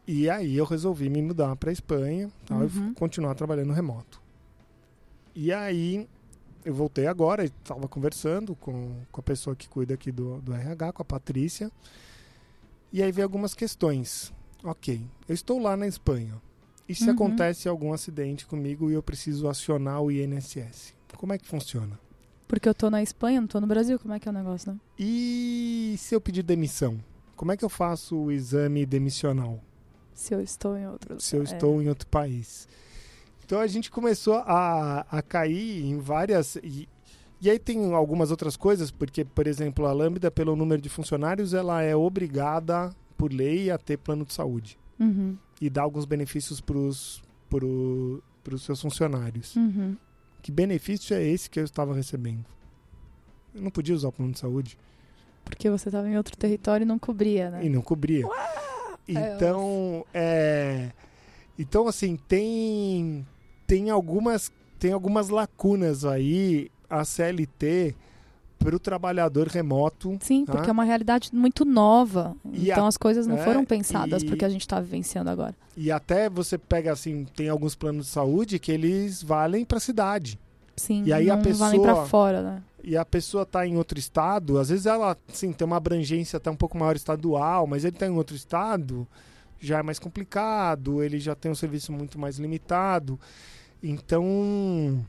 E 0.06 0.30
aí 0.30 0.56
eu 0.56 0.64
resolvi 0.64 1.08
me 1.10 1.20
mudar 1.20 1.56
para 1.56 1.72
Espanha 1.72 2.30
tal, 2.46 2.60
uhum. 2.60 2.90
e 2.92 2.94
continuar 2.94 3.34
trabalhando 3.34 3.72
remoto. 3.72 4.20
E 5.34 5.52
aí 5.52 6.08
eu 6.66 6.74
voltei 6.74 7.06
agora, 7.06 7.44
estava 7.44 7.86
conversando 7.86 8.56
com, 8.56 8.96
com 9.12 9.20
a 9.20 9.22
pessoa 9.22 9.54
que 9.54 9.68
cuida 9.68 9.94
aqui 9.94 10.10
do, 10.10 10.40
do 10.40 10.52
RH, 10.52 10.94
com 10.94 11.02
a 11.02 11.04
Patrícia. 11.04 11.70
E 12.92 13.00
aí 13.00 13.12
veio 13.12 13.24
algumas 13.24 13.54
questões. 13.54 14.32
Ok, 14.64 15.00
eu 15.28 15.34
estou 15.34 15.60
lá 15.60 15.76
na 15.76 15.86
Espanha. 15.86 16.34
E 16.88 16.94
se 16.94 17.04
uhum. 17.04 17.12
acontece 17.12 17.68
algum 17.68 17.92
acidente 17.92 18.44
comigo 18.46 18.90
e 18.90 18.94
eu 18.94 19.02
preciso 19.02 19.48
acionar 19.48 20.02
o 20.02 20.10
INSS? 20.10 20.92
Como 21.16 21.32
é 21.32 21.38
que 21.38 21.46
funciona? 21.46 21.96
Porque 22.48 22.68
eu 22.68 22.74
tô 22.74 22.90
na 22.90 23.00
Espanha, 23.00 23.40
não 23.40 23.46
tô 23.46 23.60
no 23.60 23.66
Brasil, 23.68 23.96
como 23.96 24.12
é 24.12 24.18
que 24.18 24.28
é 24.28 24.30
o 24.32 24.34
negócio, 24.34 24.72
né? 24.72 24.80
E 24.98 25.94
se 25.98 26.16
eu 26.16 26.20
pedir 26.20 26.42
demissão? 26.42 26.98
Como 27.36 27.52
é 27.52 27.56
que 27.56 27.64
eu 27.64 27.68
faço 27.68 28.16
o 28.16 28.32
exame 28.32 28.84
demissional? 28.84 29.60
Se 30.12 30.34
eu 30.34 30.40
estou 30.40 30.76
em 30.76 30.88
outro 30.88 31.20
Se 31.20 31.36
eu 31.36 31.42
é. 31.42 31.44
estou 31.44 31.80
em 31.80 31.88
outro 31.88 32.08
país. 32.08 32.66
Então 33.46 33.60
a 33.60 33.66
gente 33.68 33.92
começou 33.92 34.34
a, 34.34 35.06
a 35.08 35.22
cair 35.22 35.84
em 35.84 35.98
várias. 35.98 36.56
E, 36.56 36.88
e 37.40 37.48
aí 37.48 37.60
tem 37.60 37.94
algumas 37.94 38.32
outras 38.32 38.56
coisas, 38.56 38.90
porque, 38.90 39.24
por 39.24 39.46
exemplo, 39.46 39.86
a 39.86 39.92
Lambda, 39.92 40.32
pelo 40.32 40.56
número 40.56 40.82
de 40.82 40.88
funcionários, 40.88 41.54
ela 41.54 41.80
é 41.80 41.94
obrigada, 41.94 42.90
por 43.16 43.32
lei, 43.32 43.70
a 43.70 43.78
ter 43.78 43.98
plano 43.98 44.24
de 44.24 44.34
saúde. 44.34 44.76
Uhum. 44.98 45.36
E 45.60 45.70
dar 45.70 45.82
alguns 45.82 46.04
benefícios 46.04 46.60
para 46.60 46.76
os 46.76 47.22
pro, 47.48 48.20
seus 48.58 48.82
funcionários. 48.82 49.54
Uhum. 49.54 49.96
Que 50.42 50.50
benefício 50.50 51.16
é 51.16 51.22
esse 51.22 51.48
que 51.48 51.60
eu 51.60 51.64
estava 51.64 51.94
recebendo? 51.94 52.44
Eu 53.54 53.62
não 53.62 53.70
podia 53.70 53.94
usar 53.94 54.08
o 54.08 54.12
plano 54.12 54.32
de 54.32 54.40
saúde. 54.40 54.76
Porque 55.44 55.70
você 55.70 55.88
estava 55.88 56.08
em 56.08 56.16
outro 56.16 56.36
território 56.36 56.82
e 56.82 56.86
não 56.86 56.98
cobria, 56.98 57.48
né? 57.48 57.64
E 57.64 57.68
não 57.68 57.80
cobria. 57.80 58.26
Então, 59.06 60.04
é, 60.12 60.90
então 61.56 61.86
assim, 61.86 62.16
tem 62.16 63.24
tem 63.66 63.90
algumas 63.90 64.50
tem 64.78 64.92
algumas 64.92 65.28
lacunas 65.28 66.04
aí 66.04 66.70
a 66.88 67.04
CLT 67.04 67.94
para 68.58 68.74
o 68.74 68.78
trabalhador 68.78 69.48
remoto. 69.48 70.18
Sim, 70.20 70.44
tá? 70.44 70.52
porque 70.52 70.68
é 70.68 70.72
uma 70.72 70.84
realidade 70.84 71.30
muito 71.32 71.64
nova. 71.64 72.36
E 72.52 72.70
então 72.70 72.84
a, 72.84 72.88
as 72.88 72.96
coisas 72.96 73.26
não 73.26 73.38
é, 73.38 73.44
foram 73.44 73.64
pensadas 73.64 74.24
porque 74.24 74.44
a 74.44 74.48
gente 74.48 74.62
está 74.62 74.80
vivenciando 74.80 75.30
agora. 75.30 75.54
E 75.76 75.90
até 75.90 76.28
você 76.28 76.56
pega 76.56 76.92
assim, 76.92 77.26
tem 77.36 77.48
alguns 77.48 77.74
planos 77.74 78.06
de 78.06 78.12
saúde 78.12 78.58
que 78.58 78.72
eles 78.72 79.22
valem 79.22 79.64
para 79.64 79.78
a 79.78 79.80
cidade. 79.80 80.38
Sim, 80.76 81.04
e 81.06 81.12
aí 81.12 81.30
a 81.30 81.38
pessoa, 81.38 81.70
valem 81.70 81.80
para 81.80 82.06
fora, 82.06 82.42
né? 82.42 82.62
E 82.84 82.96
a 82.96 83.04
pessoa 83.04 83.44
está 83.44 83.66
em 83.66 83.76
outro 83.76 83.98
estado, 83.98 84.58
às 84.58 84.68
vezes 84.68 84.86
ela 84.86 85.16
sim, 85.28 85.52
tem 85.52 85.66
uma 85.66 85.76
abrangência 85.76 86.36
até 86.36 86.50
um 86.50 86.56
pouco 86.56 86.76
maior 86.76 86.94
estadual, 86.94 87.66
mas 87.66 87.84
ele 87.84 87.96
está 87.96 88.06
em 88.06 88.10
outro 88.10 88.36
estado, 88.36 89.08
já 89.60 89.78
é 89.78 89.82
mais 89.82 89.98
complicado, 89.98 91.02
ele 91.02 91.18
já 91.18 91.34
tem 91.34 91.50
um 91.50 91.54
serviço 91.54 91.92
muito 91.92 92.18
mais 92.18 92.38
limitado. 92.38 93.18
Então, 93.82 95.04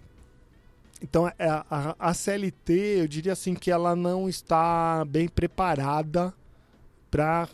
então, 1.02 1.28
é, 1.28 1.48
a, 1.48 1.96
a, 2.00 2.14
CLT, 2.14 2.74
eu 3.02 3.08
diria 3.08 3.34
assim 3.34 3.54
que 3.54 3.70
ela 3.70 3.96
não 3.96 4.28
está 4.28 5.06
bem 5.06 5.28
preparada 5.28 6.34
para 7.12 7.48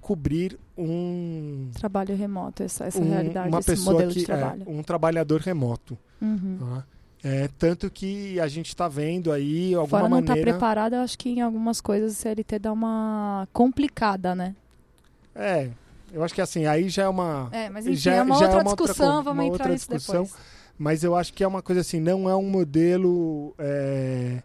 cobrir 0.00 0.58
um 0.76 1.70
trabalho 1.74 2.16
remoto, 2.16 2.62
essa, 2.62 2.84
essa 2.84 3.00
um, 3.00 3.08
realidade, 3.08 3.48
uma 3.48 3.60
esse 3.60 3.70
pessoa 3.70 3.94
modelo 3.94 4.12
que, 4.12 4.18
de 4.18 4.24
é, 4.24 4.26
trabalho. 4.26 4.62
É, 4.66 4.70
um 4.70 4.82
trabalhador 4.82 5.40
remoto. 5.40 5.96
Uhum. 6.20 6.58
Tá? 6.58 6.84
É, 7.24 7.48
tanto 7.56 7.88
que 7.88 8.40
a 8.40 8.48
gente 8.48 8.68
está 8.68 8.88
vendo 8.88 9.30
aí 9.30 9.74
alguma 9.74 10.00
Fora 10.00 10.08
não 10.08 10.22
tá 10.22 10.30
maneira... 10.30 10.50
preparada, 10.50 10.96
eu 10.96 11.02
acho 11.02 11.16
que 11.16 11.30
em 11.30 11.40
algumas 11.40 11.80
coisas 11.80 12.12
a 12.12 12.14
CLT 12.14 12.58
dá 12.58 12.72
uma 12.72 13.46
complicada, 13.52 14.34
né? 14.34 14.56
É, 15.34 15.70
eu 16.12 16.22
acho 16.22 16.34
que 16.34 16.40
assim, 16.40 16.66
aí 16.66 16.88
já 16.88 17.04
é 17.04 17.08
uma... 17.08 17.48
É, 17.52 17.70
mas 17.70 17.86
enfim, 17.86 17.96
já, 17.96 18.14
é 18.14 18.22
uma 18.22 18.34
outra 18.34 18.50
é 18.50 18.54
uma 18.54 18.64
discussão, 18.64 19.16
outra, 19.16 19.22
vamos 19.32 19.46
entrar 19.46 19.68
nisso 19.68 19.88
discussão. 19.88 20.24
depois 20.24 20.62
mas 20.78 21.04
eu 21.04 21.14
acho 21.14 21.32
que 21.32 21.44
é 21.44 21.46
uma 21.46 21.62
coisa 21.62 21.80
assim, 21.80 22.00
não 22.00 22.28
é 22.28 22.34
um 22.34 22.48
modelo 22.48 23.54
é, 23.58 24.42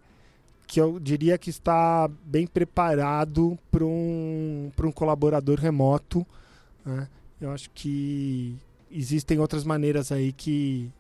que 0.68 0.80
eu 0.80 1.00
diria 1.00 1.38
que 1.38 1.50
está 1.50 2.08
bem 2.24 2.46
preparado 2.46 3.58
para 3.72 3.86
um, 3.86 4.72
um 4.84 4.92
colaborador 4.92 5.60
remoto. 5.60 6.26
Né? 6.86 7.08
Eu 7.40 7.52
acho 7.52 7.70
que 7.72 8.56
existem 8.92 9.40
outras 9.40 9.64
maneiras 9.64 10.12
aí 10.12 10.32
que, 10.32 10.92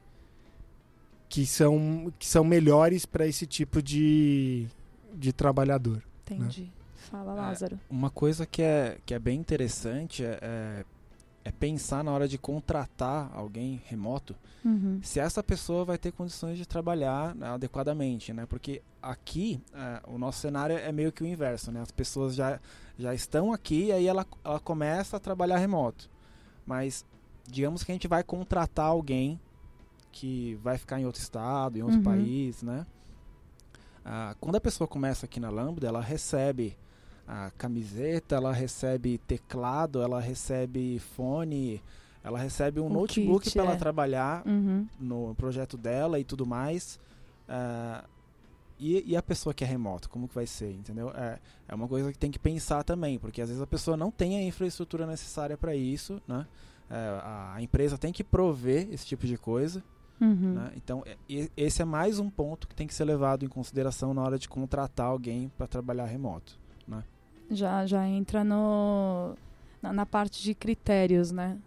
que, 1.29 1.45
são, 1.45 2.11
que 2.17 2.25
são 2.25 2.43
melhores 2.43 3.05
para 3.05 3.27
esse 3.27 3.45
tipo 3.45 3.81
de, 3.81 4.67
de 5.13 5.31
trabalhador. 5.31 5.97
Né? 5.97 6.37
Entendi. 6.37 6.61
Né? 6.61 6.67
Fala, 7.09 7.33
Lázaro. 7.33 7.75
É, 7.75 7.93
uma 7.93 8.09
coisa 8.09 8.45
que 8.45 8.61
é, 8.61 8.97
que 9.05 9.13
é 9.13 9.19
bem 9.19 9.39
interessante 9.39 10.23
é, 10.23 10.39
é 10.41 10.85
é 11.47 11.51
pensar 11.51 12.03
na 12.03 12.11
hora 12.11 12.27
de 12.27 12.37
contratar 12.37 13.31
alguém 13.33 13.81
remoto, 13.85 14.35
uhum. 14.65 14.99
se 15.01 15.17
essa 15.17 15.41
pessoa 15.41 15.85
vai 15.85 15.97
ter 15.97 16.11
condições 16.11 16.57
de 16.57 16.65
trabalhar 16.65 17.33
né, 17.33 17.47
adequadamente, 17.47 18.33
né? 18.33 18.45
Porque 18.45 18.81
aqui 19.01 19.61
é, 19.73 20.01
o 20.09 20.17
nosso 20.17 20.41
cenário 20.41 20.77
é 20.77 20.91
meio 20.91 21.09
que 21.09 21.23
o 21.23 21.25
inverso, 21.25 21.71
né? 21.71 21.79
As 21.79 21.89
pessoas 21.89 22.35
já, 22.35 22.59
já 22.99 23.15
estão 23.15 23.53
aqui 23.53 23.85
e 23.85 23.91
aí 23.93 24.07
ela, 24.07 24.27
ela 24.43 24.59
começa 24.59 25.15
a 25.15 25.21
trabalhar 25.21 25.57
remoto. 25.57 26.09
Mas 26.65 27.05
digamos 27.47 27.81
que 27.81 27.93
a 27.93 27.95
gente 27.95 28.09
vai 28.09 28.25
contratar 28.25 28.87
alguém 28.87 29.39
que 30.11 30.55
vai 30.55 30.77
ficar 30.77 30.99
em 30.99 31.05
outro 31.05 31.21
estado, 31.21 31.77
em 31.77 31.81
outro 31.81 31.99
uhum. 31.99 32.03
país, 32.03 32.61
né? 32.61 32.85
Ah, 34.03 34.35
quando 34.41 34.57
a 34.57 34.61
pessoa 34.61 34.85
começa 34.85 35.25
aqui 35.25 35.39
na 35.39 35.49
Lambda, 35.49 35.87
ela 35.87 36.01
recebe 36.01 36.77
a 37.27 37.51
camiseta, 37.51 38.35
ela 38.35 38.53
recebe 38.53 39.17
teclado, 39.17 40.01
ela 40.01 40.19
recebe 40.21 40.97
fone, 40.99 41.81
ela 42.23 42.39
recebe 42.39 42.79
um, 42.79 42.85
um 42.85 42.89
notebook 42.89 43.51
para 43.51 43.63
é. 43.63 43.65
ela 43.65 43.75
trabalhar 43.75 44.47
uhum. 44.47 44.87
no 44.99 45.35
projeto 45.35 45.77
dela 45.77 46.19
e 46.19 46.23
tudo 46.23 46.45
mais. 46.45 46.99
Uh, 47.49 48.07
e, 48.79 49.11
e, 49.11 49.17
a 49.17 49.23
pessoa 49.23 49.53
que 49.53 49.63
é 49.63 49.67
remoto, 49.67 50.07
como 50.09 50.27
que 50.27 50.35
vai 50.35 50.45
ser, 50.45 50.71
entendeu? 50.71 51.09
É, 51.15 51.39
é 51.67 51.75
uma 51.75 51.87
coisa 51.87 52.11
que 52.11 52.17
tem 52.17 52.29
que 52.29 52.37
pensar 52.37 52.83
também, 52.83 53.17
porque 53.17 53.41
às 53.41 53.49
vezes 53.49 53.61
a 53.61 53.67
pessoa 53.67 53.97
não 53.97 54.11
tem 54.11 54.37
a 54.37 54.43
infraestrutura 54.43 55.07
necessária 55.07 55.57
para 55.57 55.75
isso, 55.75 56.21
né? 56.27 56.45
é, 56.89 57.21
a 57.55 57.61
empresa 57.61 57.97
tem 57.97 58.13
que 58.13 58.23
prover 58.23 58.87
esse 58.91 59.05
tipo 59.05 59.25
de 59.25 59.37
coisa. 59.37 59.83
Uhum. 60.19 60.53
Né? 60.53 60.71
Então, 60.75 61.03
esse 61.55 61.81
é 61.81 61.85
mais 61.85 62.19
um 62.19 62.29
ponto 62.29 62.67
que 62.67 62.75
tem 62.75 62.87
que 62.87 62.93
ser 62.93 63.03
levado 63.03 63.45
em 63.45 63.47
consideração 63.47 64.13
na 64.13 64.21
hora 64.21 64.39
de 64.39 64.47
contratar 64.47 65.07
alguém 65.07 65.51
para 65.57 65.67
trabalhar 65.67 66.05
remoto. 66.05 66.57
Já, 67.49 67.85
já 67.85 68.05
entra 68.07 68.43
no, 68.43 69.35
na, 69.81 69.93
na 69.93 70.05
parte 70.05 70.43
de 70.43 70.53
critérios, 70.53 71.31
né? 71.31 71.57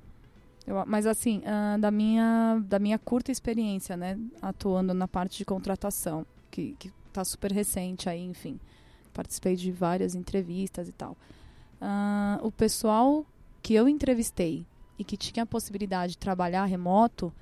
Eu, 0.67 0.85
mas 0.87 1.07
assim, 1.07 1.39
uh, 1.39 1.81
da, 1.81 1.91
minha, 1.91 2.63
da 2.67 2.79
minha 2.79 2.99
curta 2.99 3.33
experiência, 3.33 3.97
né, 3.97 4.19
atuando 4.43 4.93
na 4.93 5.09
parte 5.09 5.39
de 5.39 5.45
contratação, 5.45 6.27
que, 6.51 6.77
que 6.79 6.93
tá 7.13 7.25
super 7.25 7.51
recente 7.51 8.09
aí, 8.09 8.23
enfim. 8.23 8.61
Participei 9.13 9.57
de 9.57 9.73
várias 9.73 10.15
entrevistas 10.15 10.89
e 10.89 10.93
tal. 10.93 11.17
Uh, 11.81 12.47
o 12.47 12.53
pessoal 12.53 13.25
que 13.63 13.75
eu 13.75 13.89
entrevistei 13.89 14.65
e 14.99 15.05
que 15.05 15.17
tinha 15.17 15.43
a 15.43 15.47
possibilidade 15.47 16.13
de 16.13 16.19
trabalhar 16.19 16.67
remoto, 16.67 17.33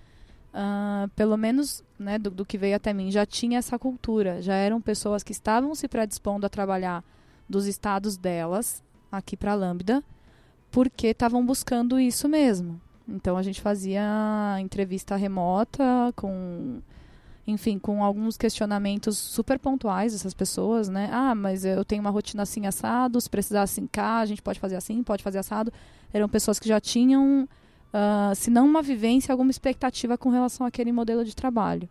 uh, 0.55 1.09
pelo 1.17 1.37
menos 1.37 1.85
né, 1.99 2.19
do, 2.19 2.31
do, 2.31 2.47
que 2.47 2.57
veio 2.57 2.77
até 2.77 2.93
mim, 2.93 3.11
já 3.11 3.27
tinha 3.27 3.59
essa 3.59 3.79
cultura. 3.79 4.41
Já 4.41 4.55
eram 4.55 4.81
pessoas 4.81 5.23
que 5.23 5.33
estavam 5.33 5.75
se 5.75 5.89
predispondo 5.89 6.47
a 6.47 6.49
trabalhar 6.49 7.05
dos 7.49 7.67
estados 7.67 8.17
delas, 8.17 8.83
aqui 9.11 9.37
para 9.37 9.53
a 9.53 9.55
Lambda, 9.55 10.03
porque 10.71 11.09
estavam 11.09 11.45
buscando 11.45 11.99
isso 11.99 12.29
mesmo. 12.29 12.81
Então 13.09 13.37
a 13.37 13.43
gente 13.43 13.61
fazia 13.61 14.05
entrevista 14.61 15.17
remota 15.17 16.13
com 16.15 16.81
enfim, 17.51 17.79
com 17.79 18.05
alguns 18.05 18.37
questionamentos 18.37 19.17
super 19.17 19.59
pontuais 19.59 20.13
dessas 20.13 20.35
pessoas, 20.35 20.91
né? 20.91 21.09
Ah, 21.11 21.35
mas 21.35 21.65
eu 21.65 21.83
tenho 21.83 22.03
uma 22.03 22.11
rotina 22.11 22.43
assim 22.43 22.67
assado, 22.67 23.19
se 23.19 23.31
precisar 23.31 23.63
assim 23.63 23.87
cá, 23.87 24.19
a 24.19 24.27
gente 24.27 24.43
pode 24.43 24.61
fazer 24.61 24.77
assim, 24.77 25.03
pode 25.03 25.23
fazer 25.23 25.39
assado. 25.39 25.73
Eram 26.13 26.29
pessoas 26.29 26.59
que 26.59 26.69
já 26.69 26.79
tinham, 26.79 27.49
uh, 27.89 28.35
se 28.35 28.51
não 28.51 28.67
uma 28.67 28.83
vivência, 28.83 29.33
alguma 29.33 29.51
expectativa 29.51 30.19
com 30.19 30.29
relação 30.29 30.67
àquele 30.67 30.93
modelo 30.93 31.25
de 31.25 31.35
trabalho. 31.35 31.89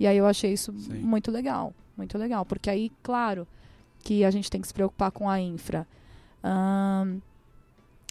E 0.00 0.06
aí 0.06 0.16
eu 0.16 0.26
achei 0.26 0.52
isso 0.52 0.72
Sim. 0.72 0.94
muito 0.94 1.30
legal, 1.30 1.72
muito 1.96 2.18
legal, 2.18 2.44
porque 2.44 2.68
aí, 2.68 2.90
claro, 3.00 3.46
que 4.02 4.24
a 4.24 4.30
gente 4.30 4.50
tem 4.50 4.60
que 4.60 4.68
se 4.68 4.74
preocupar 4.74 5.10
com 5.10 5.28
a 5.28 5.40
infra. 5.40 5.86
Uh, 6.42 7.20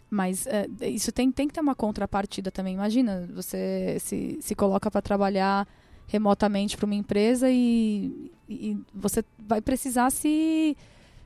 mas 0.09 0.45
uh, 0.45 0.83
isso 0.85 1.11
tem, 1.11 1.31
tem 1.31 1.47
que 1.47 1.53
ter 1.53 1.61
uma 1.61 1.75
contrapartida 1.75 2.51
também. 2.51 2.73
Imagina, 2.73 3.27
você 3.33 3.97
se, 3.99 4.37
se 4.41 4.55
coloca 4.55 4.89
para 4.89 5.01
trabalhar 5.01 5.67
remotamente 6.07 6.77
para 6.77 6.85
uma 6.85 6.95
empresa 6.95 7.49
e, 7.49 8.31
e, 8.47 8.77
você 8.93 9.23
vai 9.37 9.61
precisar 9.61 10.09
se 10.09 10.77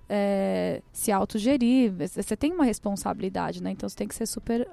é, 0.09 0.81
se 0.91 1.11
autogerir. 1.11 1.93
Você 1.93 2.35
tem 2.35 2.51
uma 2.51 2.65
responsabilidade, 2.65 3.61
né? 3.61 3.71
Então 3.71 3.87
você 3.87 3.95
tem 3.95 4.07
que 4.07 4.15
ser 4.15 4.25
super 4.25 4.67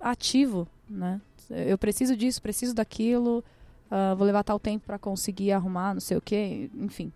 ativo, 0.00 0.66
né? 0.88 1.20
Eu 1.50 1.76
preciso 1.76 2.16
disso, 2.16 2.40
preciso 2.40 2.74
daquilo, 2.74 3.42
uh, 3.90 4.14
vou 4.16 4.26
levar 4.26 4.44
tal 4.44 4.60
tempo 4.60 4.86
para 4.86 4.98
conseguir 4.98 5.50
arrumar, 5.52 5.94
não 5.94 6.00
sei 6.00 6.16
o 6.16 6.20
quê, 6.20 6.70
enfim. 6.74 7.12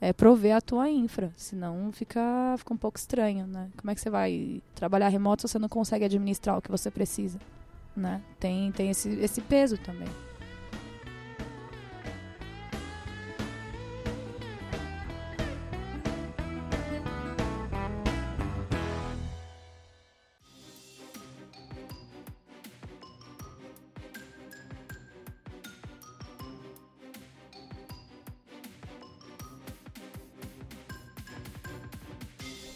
É 0.00 0.12
prover 0.12 0.56
a 0.56 0.60
tua 0.60 0.88
infra, 0.88 1.30
senão 1.36 1.92
fica, 1.92 2.54
fica 2.56 2.72
um 2.72 2.76
pouco 2.76 2.98
estranho, 2.98 3.46
né? 3.46 3.68
Como 3.76 3.90
é 3.90 3.94
que 3.94 4.00
você 4.00 4.08
vai 4.08 4.62
trabalhar 4.74 5.08
remoto 5.08 5.42
se 5.42 5.52
você 5.52 5.58
não 5.58 5.68
consegue 5.68 6.06
administrar 6.06 6.56
o 6.56 6.62
que 6.62 6.70
você 6.70 6.90
precisa, 6.90 7.38
né? 7.94 8.22
Tem, 8.38 8.72
tem 8.72 8.88
esse, 8.88 9.10
esse 9.20 9.42
peso 9.42 9.76
também. 9.76 10.08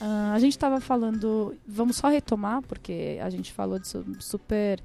Uh, 0.05 0.35
a 0.35 0.39
gente 0.39 0.53
estava 0.53 0.83
falando, 0.83 1.57
vamos 1.67 1.97
só 1.97 2.09
retomar, 2.09 2.61
porque 2.61 3.19
a 3.23 3.31
gente 3.31 3.51
falou 3.51 3.79
disso 3.79 4.05
super 4.21 4.79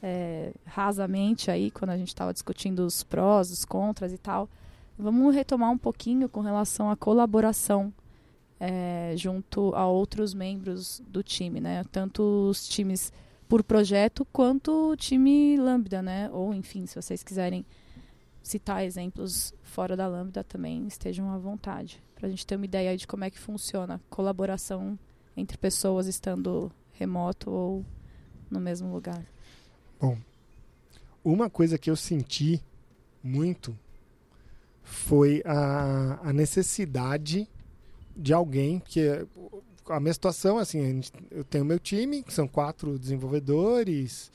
é, 0.00 0.52
rasamente 0.64 1.50
aí, 1.50 1.72
quando 1.72 1.90
a 1.90 1.96
gente 1.96 2.06
estava 2.06 2.32
discutindo 2.32 2.86
os 2.86 3.02
prós, 3.02 3.50
os 3.50 3.64
contras 3.64 4.12
e 4.12 4.18
tal. 4.18 4.48
Vamos 4.96 5.34
retomar 5.34 5.72
um 5.72 5.78
pouquinho 5.78 6.28
com 6.28 6.40
relação 6.40 6.88
à 6.88 6.94
colaboração 6.94 7.92
é, 8.60 9.14
junto 9.16 9.74
a 9.74 9.88
outros 9.88 10.32
membros 10.32 11.02
do 11.08 11.20
time, 11.20 11.60
né? 11.60 11.82
Tanto 11.90 12.22
os 12.48 12.68
times 12.68 13.12
por 13.48 13.64
projeto 13.64 14.24
quanto 14.32 14.90
o 14.90 14.96
time 14.96 15.56
Lambda, 15.56 16.00
né? 16.00 16.30
Ou, 16.32 16.54
enfim, 16.54 16.86
se 16.86 16.94
vocês 16.94 17.24
quiserem 17.24 17.66
citar 18.44 18.84
exemplos 18.84 19.54
fora 19.62 19.96
da 19.96 20.06
Lambda 20.06 20.44
também, 20.44 20.86
estejam 20.86 21.30
à 21.30 21.38
vontade 21.38 22.00
para 22.14 22.28
a 22.28 22.30
gente 22.30 22.46
ter 22.46 22.56
uma 22.56 22.64
ideia 22.64 22.96
de 22.96 23.06
como 23.06 23.24
é 23.24 23.30
que 23.30 23.38
funciona 23.38 24.00
colaboração 24.08 24.98
entre 25.36 25.58
pessoas 25.58 26.06
estando 26.06 26.70
remoto 26.92 27.50
ou 27.50 27.84
no 28.50 28.60
mesmo 28.60 28.92
lugar. 28.92 29.24
Bom, 30.00 30.16
uma 31.24 31.50
coisa 31.50 31.78
que 31.78 31.90
eu 31.90 31.96
senti 31.96 32.62
muito 33.22 33.76
foi 34.82 35.42
a, 35.44 36.20
a 36.22 36.32
necessidade 36.32 37.48
de 38.14 38.32
alguém 38.32 38.78
que 38.78 39.00
a 39.88 39.98
minha 39.98 40.12
situação 40.12 40.58
assim 40.58 41.00
eu 41.30 41.42
tenho 41.42 41.64
meu 41.64 41.78
time 41.78 42.22
que 42.22 42.32
são 42.32 42.46
quatro 42.46 42.98
desenvolvedores 42.98 44.30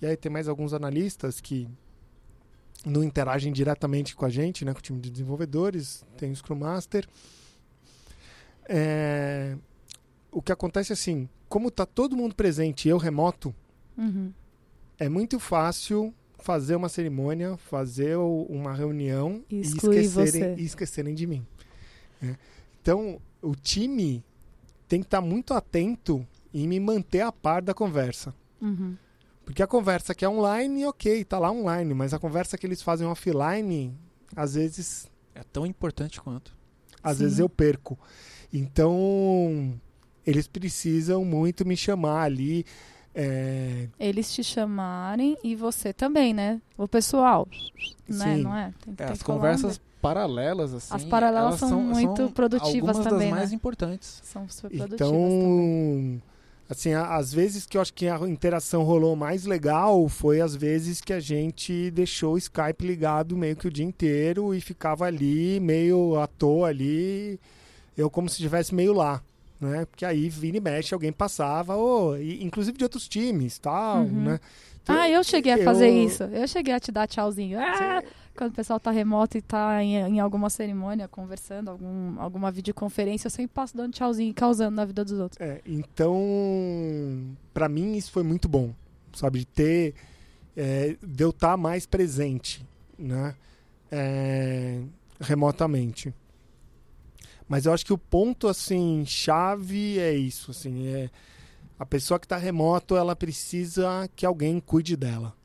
e 0.00 0.06
aí 0.06 0.16
tem 0.16 0.30
mais 0.30 0.48
alguns 0.48 0.72
analistas 0.72 1.40
que 1.40 1.68
não 2.88 3.04
interagem 3.04 3.52
diretamente 3.52 4.16
com 4.16 4.24
a 4.24 4.28
gente, 4.28 4.64
né, 4.64 4.72
com 4.72 4.78
o 4.78 4.82
time 4.82 5.00
de 5.00 5.10
desenvolvedores, 5.10 6.04
tem 6.16 6.30
o 6.30 6.36
Scrum 6.36 6.56
Master. 6.56 7.06
É, 8.68 9.56
o 10.30 10.42
que 10.42 10.52
acontece 10.52 10.92
assim, 10.92 11.28
como 11.48 11.68
está 11.68 11.86
todo 11.86 12.16
mundo 12.16 12.34
presente 12.34 12.86
e 12.86 12.90
eu 12.90 12.98
remoto, 12.98 13.54
uhum. 13.96 14.32
é 14.98 15.08
muito 15.08 15.38
fácil 15.38 16.14
fazer 16.38 16.76
uma 16.76 16.88
cerimônia, 16.88 17.56
fazer 17.56 18.16
uma 18.16 18.72
reunião 18.72 19.42
e, 19.50 19.56
e 19.56 19.60
esquecerem, 19.60 20.54
e 20.58 20.64
esquecerem 20.64 21.14
de 21.14 21.26
mim. 21.26 21.46
Né? 22.20 22.36
Então, 22.80 23.20
o 23.42 23.54
time 23.54 24.24
tem 24.86 25.00
que 25.00 25.06
estar 25.06 25.20
tá 25.20 25.26
muito 25.26 25.52
atento 25.52 26.26
em 26.52 26.66
me 26.66 26.78
manter 26.80 27.20
a 27.20 27.32
par 27.32 27.60
da 27.62 27.74
conversa. 27.74 28.34
Uhum. 28.60 28.96
Porque 29.48 29.62
a 29.62 29.66
conversa 29.66 30.14
que 30.14 30.26
é 30.26 30.28
online, 30.28 30.84
ok, 30.84 31.24
tá 31.24 31.38
lá 31.38 31.50
online, 31.50 31.94
mas 31.94 32.12
a 32.12 32.18
conversa 32.18 32.58
que 32.58 32.66
eles 32.66 32.82
fazem 32.82 33.06
offline, 33.06 33.96
às 34.36 34.52
vezes. 34.52 35.10
É 35.34 35.42
tão 35.42 35.64
importante 35.64 36.20
quanto. 36.20 36.54
Às 37.02 37.16
Sim. 37.16 37.24
vezes 37.24 37.38
eu 37.38 37.48
perco. 37.48 37.98
Então, 38.52 39.80
eles 40.26 40.46
precisam 40.46 41.24
muito 41.24 41.64
me 41.66 41.78
chamar 41.78 42.24
ali. 42.24 42.66
É... 43.14 43.88
Eles 43.98 44.30
te 44.34 44.44
chamarem 44.44 45.38
e 45.42 45.56
você 45.56 45.94
também, 45.94 46.34
né? 46.34 46.60
O 46.76 46.86
pessoal, 46.86 47.48
né? 48.06 48.36
Não 48.36 48.54
é? 48.54 48.74
Tem, 48.84 49.06
é 49.06 49.10
as 49.10 49.22
conversas 49.22 49.80
paralelas, 50.02 50.74
assim. 50.74 50.94
As 50.94 51.04
paralelas 51.06 51.58
são, 51.58 51.70
são, 51.70 51.80
muito 51.80 52.16
são 52.18 52.30
produtivas 52.32 52.74
algumas 52.74 52.98
também. 52.98 53.30
das 53.30 53.38
mais 53.38 53.50
né? 53.50 53.56
importantes. 53.56 54.20
São 54.24 54.46
super 54.46 54.76
produtivas 54.76 55.10
então, 55.10 55.10
também. 55.10 56.22
Assim, 56.68 56.92
às 56.92 57.32
vezes 57.32 57.64
que 57.64 57.78
eu 57.78 57.80
acho 57.80 57.94
que 57.94 58.06
a 58.06 58.18
interação 58.28 58.82
rolou 58.82 59.16
mais 59.16 59.46
legal 59.46 60.06
foi 60.06 60.42
às 60.42 60.54
vezes 60.54 61.00
que 61.00 61.14
a 61.14 61.20
gente 61.20 61.90
deixou 61.92 62.34
o 62.34 62.38
Skype 62.38 62.86
ligado 62.86 63.36
meio 63.38 63.56
que 63.56 63.66
o 63.66 63.70
dia 63.70 63.86
inteiro 63.86 64.54
e 64.54 64.60
ficava 64.60 65.06
ali, 65.06 65.58
meio 65.60 66.20
à 66.20 66.26
toa 66.26 66.68
ali, 66.68 67.40
eu 67.96 68.10
como 68.10 68.28
se 68.28 68.34
estivesse 68.34 68.74
meio 68.74 68.92
lá. 68.92 69.22
Né? 69.58 69.86
Porque 69.86 70.04
aí 70.04 70.28
vira 70.28 70.58
e 70.58 70.60
mexe, 70.60 70.92
alguém 70.92 71.10
passava, 71.10 71.74
ou, 71.74 72.20
inclusive 72.20 72.76
de 72.76 72.84
outros 72.84 73.08
times, 73.08 73.58
tal, 73.58 74.02
uhum. 74.02 74.24
né? 74.24 74.40
Então, 74.82 74.96
ah, 74.96 75.10
eu 75.10 75.22
cheguei 75.24 75.52
a 75.52 75.64
fazer 75.64 75.88
eu... 75.88 76.06
isso. 76.06 76.22
Eu 76.24 76.46
cheguei 76.46 76.72
a 76.72 76.80
te 76.80 76.92
dar 76.92 77.06
tchauzinho. 77.06 77.58
Ah, 77.58 78.02
quando 78.38 78.52
o 78.52 78.54
pessoal 78.54 78.78
tá 78.78 78.92
remoto 78.92 79.36
e 79.36 79.42
tá 79.42 79.82
em, 79.82 79.96
em, 79.96 80.20
alguma 80.20 80.48
cerimônia, 80.48 81.08
conversando, 81.08 81.70
algum, 81.70 82.20
alguma 82.20 82.52
videoconferência, 82.52 83.26
eu 83.26 83.30
sempre 83.32 83.52
passo 83.52 83.76
dando 83.76 83.92
tchauzinho 83.92 84.30
e 84.30 84.32
causando 84.34 84.76
na 84.76 84.84
vida 84.84 85.04
dos 85.04 85.18
outros. 85.18 85.40
É, 85.40 85.60
então, 85.66 86.16
para 87.52 87.68
mim 87.68 87.96
isso 87.96 88.12
foi 88.12 88.22
muito 88.22 88.48
bom, 88.48 88.72
sabe? 89.12 89.40
De 89.40 89.44
ter, 89.44 89.94
é, 90.56 90.96
de 91.04 91.24
eu 91.24 91.30
estar 91.30 91.50
tá 91.50 91.56
mais 91.56 91.84
presente, 91.84 92.64
né? 92.96 93.34
É, 93.90 94.82
remotamente. 95.20 96.14
Mas 97.48 97.66
eu 97.66 97.72
acho 97.72 97.84
que 97.84 97.92
o 97.92 97.98
ponto, 97.98 98.46
assim, 98.46 99.04
chave 99.04 99.98
é 99.98 100.14
isso, 100.14 100.52
assim, 100.52 100.86
é... 100.86 101.10
A 101.76 101.86
pessoa 101.86 102.18
que 102.18 102.26
está 102.26 102.36
remoto, 102.36 102.96
ela 102.96 103.14
precisa 103.14 104.08
que 104.16 104.26
alguém 104.26 104.58
cuide 104.58 104.96
dela 104.96 105.37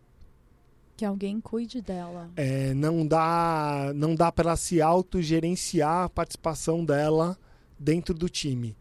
que 0.96 1.06
alguém 1.06 1.42
cuide 1.42 1.82
dela. 1.82 2.30
É, 2.36 2.74
não 2.74 3.06
dá, 3.06 3.92
não 3.96 4.16
dá 4.16 4.32
para 4.32 4.50
ela 4.50 4.58
se 4.58 4.82
autogerenciar 4.82 6.06
a 6.06 6.10
participação 6.10 6.86
dela 6.86 7.38
dentro 7.80 8.14
do 8.14 8.30
time. 8.30 8.76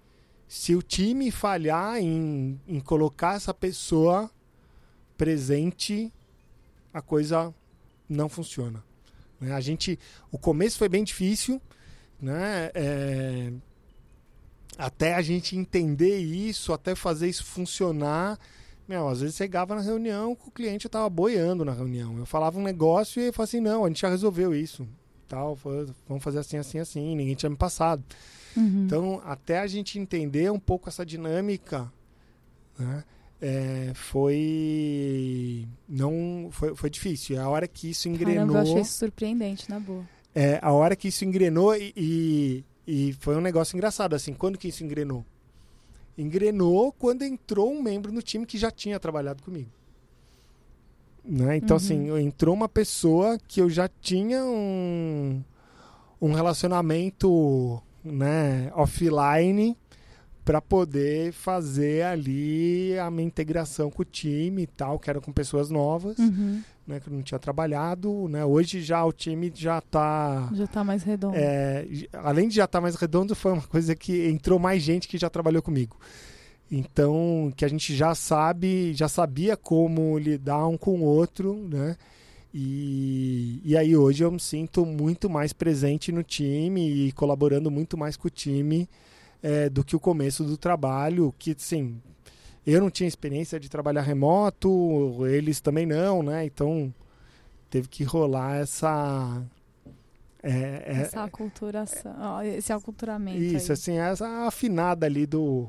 Se 0.46 0.74
o 0.74 0.82
time 0.82 1.30
falhar 1.30 1.98
em, 1.98 2.60
em 2.68 2.80
colocar 2.80 3.36
essa 3.36 3.54
pessoa 3.54 4.30
presente, 5.16 6.12
a 6.92 7.00
coisa 7.00 7.54
não 8.08 8.28
funciona. 8.28 8.84
Né? 9.40 9.52
A 9.52 9.60
gente, 9.60 9.98
o 10.30 10.38
começo 10.38 10.78
foi 10.78 10.88
bem 10.88 11.02
difícil, 11.02 11.60
né? 12.20 12.70
É, 12.74 13.52
até 14.76 15.14
a 15.14 15.22
gente 15.22 15.56
entender 15.56 16.18
isso, 16.18 16.72
até 16.72 16.94
fazer 16.94 17.28
isso 17.28 17.44
funcionar. 17.44 18.38
Meu, 18.92 19.08
às 19.08 19.22
vezes 19.22 19.36
chegava 19.36 19.74
na 19.74 19.80
reunião, 19.80 20.32
o 20.32 20.50
cliente 20.50 20.86
estava 20.86 21.08
boiando 21.08 21.64
na 21.64 21.72
reunião. 21.72 22.18
Eu 22.18 22.26
falava 22.26 22.58
um 22.58 22.62
negócio 22.62 23.18
e 23.18 23.24
ele 23.24 23.32
falava 23.32 23.48
assim, 23.48 23.58
não, 23.58 23.86
a 23.86 23.88
gente 23.88 24.02
já 24.02 24.10
resolveu 24.10 24.54
isso. 24.54 24.86
Tal, 25.26 25.56
vamos 26.06 26.22
fazer 26.22 26.40
assim, 26.40 26.58
assim, 26.58 26.78
assim, 26.78 27.16
ninguém 27.16 27.34
tinha 27.34 27.48
me 27.48 27.56
passado. 27.56 28.04
Uhum. 28.54 28.84
Então, 28.84 29.22
até 29.24 29.60
a 29.60 29.66
gente 29.66 29.98
entender 29.98 30.52
um 30.52 30.58
pouco 30.58 30.90
essa 30.90 31.06
dinâmica, 31.06 31.90
né, 32.78 33.02
é, 33.40 33.92
foi 33.94 35.66
não 35.88 36.50
foi, 36.50 36.76
foi 36.76 36.90
difícil. 36.90 37.40
A 37.40 37.48
hora 37.48 37.66
que 37.66 37.88
isso 37.88 38.10
engrenou. 38.10 38.34
Caramba, 38.34 38.58
eu 38.58 38.72
achei 38.72 38.82
isso 38.82 38.98
surpreendente, 38.98 39.70
na 39.70 39.80
boa. 39.80 40.04
É, 40.34 40.58
a 40.60 40.70
hora 40.70 40.94
que 40.94 41.08
isso 41.08 41.24
engrenou 41.24 41.74
e, 41.74 41.94
e, 41.96 42.64
e 42.86 43.12
foi 43.20 43.36
um 43.36 43.40
negócio 43.40 43.74
engraçado, 43.74 44.12
assim, 44.14 44.34
quando 44.34 44.58
que 44.58 44.68
isso 44.68 44.84
engrenou? 44.84 45.24
Engrenou 46.16 46.92
quando 46.92 47.22
entrou 47.22 47.72
um 47.72 47.82
membro 47.82 48.12
no 48.12 48.22
time 48.22 48.46
que 48.46 48.58
já 48.58 48.70
tinha 48.70 49.00
trabalhado 49.00 49.42
comigo. 49.42 49.70
Né? 51.24 51.56
Então, 51.56 51.76
assim, 51.76 52.10
uhum. 52.10 52.16
assim, 52.16 52.26
entrou 52.26 52.54
uma 52.54 52.68
pessoa 52.68 53.38
que 53.46 53.60
eu 53.60 53.70
já 53.70 53.88
tinha 54.00 54.44
um, 54.44 55.42
um 56.20 56.32
relacionamento 56.32 57.80
né, 58.04 58.72
offline 58.74 59.76
para 60.44 60.60
poder 60.60 61.32
fazer 61.32 62.04
ali 62.04 62.98
a 62.98 63.10
minha 63.10 63.26
integração 63.26 63.90
com 63.90 64.02
o 64.02 64.04
time 64.04 64.62
e 64.62 64.66
tal, 64.66 64.98
que 64.98 65.08
era 65.08 65.20
com 65.20 65.32
pessoas 65.32 65.70
novas, 65.70 66.18
uhum. 66.18 66.60
né, 66.86 66.98
que 66.98 67.08
eu 67.08 67.12
não 67.12 67.22
tinha 67.22 67.38
trabalhado, 67.38 68.28
né? 68.28 68.44
Hoje 68.44 68.82
já 68.82 69.04
o 69.04 69.12
time 69.12 69.52
já 69.54 69.78
está 69.78 70.50
já 70.52 70.66
tá 70.66 70.82
mais 70.82 71.04
redondo. 71.04 71.36
É, 71.36 71.86
além 72.12 72.48
de 72.48 72.56
já 72.56 72.64
estar 72.64 72.78
tá 72.78 72.82
mais 72.82 72.96
redondo, 72.96 73.36
foi 73.36 73.52
uma 73.52 73.62
coisa 73.62 73.94
que 73.94 74.28
entrou 74.28 74.58
mais 74.58 74.82
gente 74.82 75.06
que 75.06 75.16
já 75.16 75.30
trabalhou 75.30 75.62
comigo. 75.62 75.96
Então, 76.70 77.52
que 77.54 77.64
a 77.64 77.68
gente 77.68 77.94
já 77.94 78.14
sabe, 78.14 78.94
já 78.94 79.06
sabia 79.06 79.56
como 79.56 80.18
lidar 80.18 80.66
um 80.66 80.76
com 80.76 81.00
o 81.00 81.04
outro, 81.04 81.54
né? 81.68 81.96
E, 82.52 83.60
e 83.64 83.76
aí 83.76 83.96
hoje 83.96 84.24
eu 84.24 84.30
me 84.30 84.40
sinto 84.40 84.84
muito 84.84 85.30
mais 85.30 85.52
presente 85.52 86.10
no 86.10 86.22
time 86.22 87.06
e 87.08 87.12
colaborando 87.12 87.70
muito 87.70 87.96
mais 87.96 88.16
com 88.16 88.26
o 88.26 88.30
time 88.30 88.88
é, 89.42 89.68
do 89.68 89.84
que 89.84 89.96
o 89.96 90.00
começo 90.00 90.44
do 90.44 90.56
trabalho, 90.56 91.34
que 91.38 91.54
sim, 91.58 92.00
eu 92.66 92.80
não 92.80 92.90
tinha 92.90 93.08
experiência 93.08 93.58
de 93.58 93.68
trabalhar 93.68 94.02
remoto, 94.02 95.26
eles 95.26 95.60
também 95.60 95.84
não, 95.84 96.22
né? 96.22 96.44
Então 96.44 96.94
teve 97.68 97.88
que 97.88 98.04
rolar 98.04 98.56
essa 98.56 99.42
é, 100.42 100.82
é, 100.86 101.00
essa 101.02 101.24
aculturação, 101.24 102.42
esse 102.42 102.72
aculturamento. 102.72 103.40
Isso, 103.40 103.70
aí. 103.70 103.72
assim, 103.72 103.98
essa 103.98 104.46
afinada 104.46 105.06
ali 105.06 105.24
do, 105.24 105.68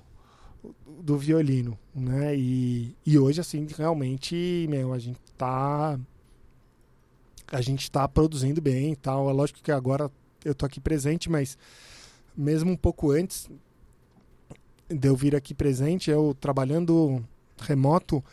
do 1.00 1.18
violino, 1.18 1.78
né? 1.94 2.36
E, 2.36 2.96
e 3.06 3.18
hoje, 3.18 3.40
assim, 3.40 3.68
realmente, 3.78 4.68
meu, 4.70 4.94
a 4.94 5.00
gente 5.00 5.20
tá 5.38 6.00
a 7.52 7.62
gente 7.62 7.90
tá 7.92 8.08
produzindo 8.08 8.60
bem 8.60 8.94
e 8.94 8.96
tal. 8.96 9.30
É 9.30 9.34
lógico 9.34 9.62
que 9.62 9.72
agora 9.72 10.10
eu 10.44 10.56
tô 10.56 10.66
aqui 10.66 10.80
presente, 10.80 11.30
mas 11.30 11.56
mesmo 12.36 12.72
um 12.72 12.78
pouco 12.78 13.12
antes 13.12 13.50
de 14.90 15.08
eu 15.08 15.16
vir 15.16 15.36
aqui 15.36 15.54
presente, 15.54 16.12
eu 16.12 16.36
trabalhando 16.40 17.24
remoto, 17.60 18.24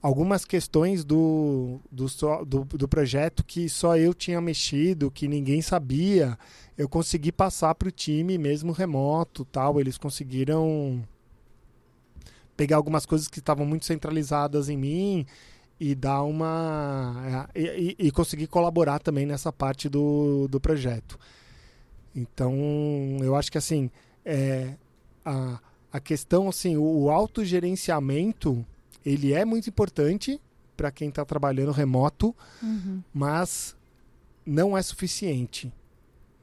algumas 0.00 0.44
questões 0.44 1.04
do, 1.04 1.80
do, 1.90 2.06
do, 2.44 2.64
do 2.64 2.88
projeto 2.88 3.44
que 3.44 3.68
só 3.68 3.96
eu 3.96 4.14
tinha 4.14 4.40
mexido, 4.40 5.10
que 5.10 5.26
ninguém 5.26 5.60
sabia, 5.60 6.38
eu 6.78 6.88
consegui 6.88 7.32
passar 7.32 7.74
para 7.74 7.88
o 7.88 7.92
time 7.92 8.38
mesmo 8.38 8.72
remoto 8.72 9.44
tal. 9.44 9.80
Eles 9.80 9.98
conseguiram 9.98 11.02
pegar 12.56 12.76
algumas 12.76 13.04
coisas 13.04 13.28
que 13.28 13.38
estavam 13.38 13.66
muito 13.66 13.84
centralizadas 13.84 14.68
em 14.68 14.76
mim 14.76 15.26
e 15.78 15.94
dar 15.94 16.22
uma. 16.22 17.48
e, 17.54 17.96
e, 17.98 18.06
e 18.06 18.10
conseguir 18.10 18.46
colaborar 18.46 18.98
também 18.98 19.26
nessa 19.26 19.52
parte 19.52 19.88
do, 19.88 20.46
do 20.48 20.60
projeto. 20.60 21.18
Então, 22.16 22.54
eu 23.20 23.36
acho 23.36 23.52
que 23.52 23.58
assim, 23.58 23.90
é, 24.24 24.74
a, 25.22 25.60
a 25.92 26.00
questão, 26.00 26.48
assim, 26.48 26.78
o, 26.78 26.82
o 26.82 27.10
autogerenciamento, 27.10 28.64
ele 29.04 29.34
é 29.34 29.44
muito 29.44 29.68
importante 29.68 30.40
para 30.74 30.90
quem 30.90 31.10
está 31.10 31.24
trabalhando 31.26 31.72
remoto, 31.72 32.34
uhum. 32.62 33.02
mas 33.12 33.76
não 34.44 34.76
é 34.76 34.82
suficiente. 34.82 35.70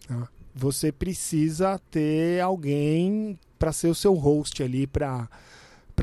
Tá? 0.07 0.29
Você 0.53 0.91
precisa 0.91 1.79
ter 1.89 2.39
alguém 2.39 3.39
para 3.57 3.71
ser 3.71 3.87
o 3.87 3.95
seu 3.95 4.13
host 4.13 4.61
ali, 4.61 4.85
para 4.85 5.27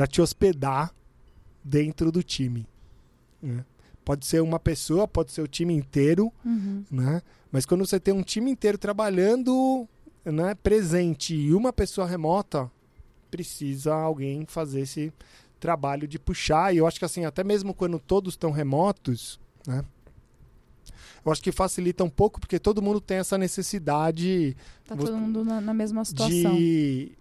te 0.08 0.20
hospedar 0.20 0.92
dentro 1.62 2.10
do 2.10 2.22
time. 2.22 2.66
Né? 3.40 3.64
Pode 4.10 4.26
ser 4.26 4.42
uma 4.42 4.58
pessoa, 4.58 5.06
pode 5.06 5.30
ser 5.30 5.40
o 5.40 5.46
time 5.46 5.72
inteiro, 5.72 6.32
uhum. 6.44 6.82
né? 6.90 7.22
Mas 7.52 7.64
quando 7.64 7.86
você 7.86 8.00
tem 8.00 8.12
um 8.12 8.24
time 8.24 8.50
inteiro 8.50 8.76
trabalhando 8.76 9.88
né, 10.24 10.52
presente 10.56 11.32
e 11.32 11.54
uma 11.54 11.72
pessoa 11.72 12.08
remota, 12.08 12.68
precisa 13.30 13.94
alguém 13.94 14.44
fazer 14.46 14.80
esse 14.80 15.12
trabalho 15.60 16.08
de 16.08 16.18
puxar. 16.18 16.74
E 16.74 16.78
eu 16.78 16.88
acho 16.88 16.98
que 16.98 17.04
assim, 17.04 17.24
até 17.24 17.44
mesmo 17.44 17.72
quando 17.72 18.00
todos 18.00 18.32
estão 18.32 18.50
remotos, 18.50 19.38
né? 19.64 19.84
Eu 21.24 21.30
acho 21.30 21.40
que 21.40 21.52
facilita 21.52 22.02
um 22.02 22.10
pouco 22.10 22.40
porque 22.40 22.58
todo 22.58 22.82
mundo 22.82 23.00
tem 23.00 23.18
essa 23.18 23.38
necessidade. 23.38 24.56
Tá 24.88 24.96
todo 24.96 25.16
mundo 25.16 25.44
na, 25.44 25.60
na 25.60 25.72
mesma 25.72 26.04
situação. 26.04 26.56
De, 26.56 27.12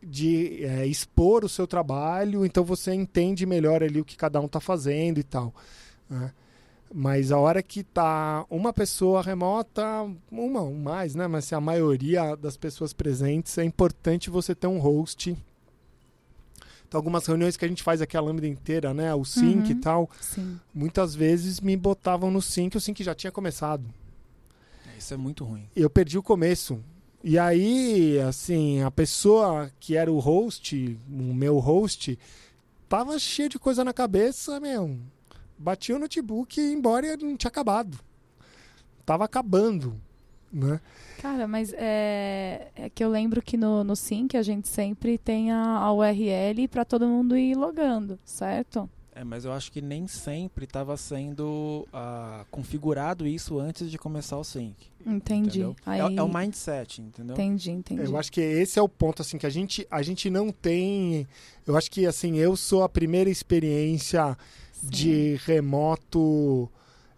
de 0.00 0.64
é, 0.64 0.86
expor 0.86 1.44
o 1.44 1.48
seu 1.48 1.66
trabalho, 1.66 2.46
então 2.46 2.62
você 2.62 2.94
entende 2.94 3.44
melhor 3.44 3.82
ali 3.82 4.00
o 4.00 4.04
que 4.04 4.16
cada 4.16 4.40
um 4.40 4.46
está 4.46 4.60
fazendo 4.60 5.18
e 5.18 5.24
tal. 5.24 5.52
Né? 6.08 6.32
Mas 6.94 7.32
a 7.32 7.38
hora 7.38 7.62
que 7.62 7.82
tá 7.82 8.46
uma 8.48 8.72
pessoa 8.72 9.22
remota, 9.22 9.82
uma 10.30 10.62
ou 10.62 10.74
mais, 10.74 11.14
né? 11.14 11.26
Mas 11.26 11.46
se 11.46 11.54
a 11.54 11.60
maioria 11.60 12.36
das 12.36 12.56
pessoas 12.56 12.92
presentes, 12.92 13.58
é 13.58 13.64
importante 13.64 14.30
você 14.30 14.54
ter 14.54 14.66
um 14.66 14.78
host. 14.78 15.36
Então, 16.86 16.98
algumas 16.98 17.26
reuniões 17.26 17.56
que 17.56 17.64
a 17.64 17.68
gente 17.68 17.82
faz 17.82 18.00
aqui 18.00 18.16
a 18.16 18.20
lâmina 18.20 18.46
inteira, 18.46 18.94
né? 18.94 19.12
O 19.14 19.24
sync 19.24 19.64
uhum, 19.64 19.70
e 19.70 19.74
tal. 19.74 20.10
Sim. 20.20 20.60
Muitas 20.72 21.14
vezes 21.14 21.60
me 21.60 21.76
botavam 21.76 22.30
no 22.30 22.40
sync, 22.40 22.76
o 22.76 22.80
sync 22.80 23.02
já 23.02 23.14
tinha 23.14 23.32
começado. 23.32 23.84
Isso 24.96 25.12
é 25.12 25.16
muito 25.16 25.44
ruim. 25.44 25.68
Eu 25.74 25.90
perdi 25.90 26.16
o 26.16 26.22
começo. 26.22 26.80
E 27.22 27.36
aí, 27.38 28.20
assim, 28.20 28.82
a 28.82 28.90
pessoa 28.90 29.70
que 29.80 29.96
era 29.96 30.10
o 30.10 30.20
host, 30.20 30.96
o 31.10 31.34
meu 31.34 31.58
host, 31.58 32.16
tava 32.88 33.18
cheio 33.18 33.48
de 33.48 33.58
coisa 33.58 33.84
na 33.84 33.92
cabeça, 33.92 34.60
meu 34.60 34.96
bati 35.58 35.92
o 35.92 35.98
notebook 35.98 36.60
e 36.60 36.72
embora 36.72 37.16
não 37.16 37.36
tinha 37.36 37.48
acabado. 37.48 37.98
Tava 39.04 39.24
acabando, 39.24 40.00
né? 40.52 40.80
Cara, 41.18 41.46
mas 41.46 41.72
é, 41.76 42.68
é 42.74 42.90
que 42.90 43.02
eu 43.02 43.10
lembro 43.10 43.40
que 43.40 43.56
no, 43.56 43.84
no 43.84 43.94
Sync 43.94 44.36
a 44.36 44.42
gente 44.42 44.68
sempre 44.68 45.18
tem 45.18 45.52
a, 45.52 45.78
a 45.78 45.92
URL 45.92 46.68
para 46.68 46.84
todo 46.84 47.06
mundo 47.06 47.36
ir 47.36 47.56
logando, 47.56 48.18
certo? 48.24 48.88
É, 49.18 49.24
mas 49.24 49.46
eu 49.46 49.52
acho 49.52 49.72
que 49.72 49.80
nem 49.80 50.06
sempre 50.06 50.66
estava 50.66 50.94
sendo 50.94 51.88
uh, 51.88 52.44
configurado 52.50 53.26
isso 53.26 53.58
antes 53.58 53.90
de 53.90 53.96
começar 53.96 54.36
o 54.36 54.44
sync. 54.44 54.76
Entendi. 55.06 55.62
É, 55.62 55.74
Aí... 55.86 56.00
É, 56.00 56.16
é, 56.18 56.22
o 56.22 56.28
mindset, 56.28 57.00
entendeu? 57.00 57.32
Entendi, 57.32 57.70
entendi. 57.70 58.04
Eu 58.04 58.18
acho 58.18 58.30
que 58.30 58.42
esse 58.42 58.78
é 58.78 58.82
o 58.82 58.88
ponto, 58.88 59.22
assim, 59.22 59.38
que 59.38 59.46
a 59.46 59.50
gente, 59.50 59.86
a 59.90 60.02
gente 60.02 60.28
não 60.28 60.52
tem... 60.52 61.26
Eu 61.66 61.78
acho 61.78 61.90
que, 61.90 62.04
assim, 62.04 62.36
eu 62.36 62.56
sou 62.56 62.82
a 62.82 62.90
primeira 62.90 63.30
experiência 63.30 64.36
de 64.82 65.38
remoto. 65.44 66.70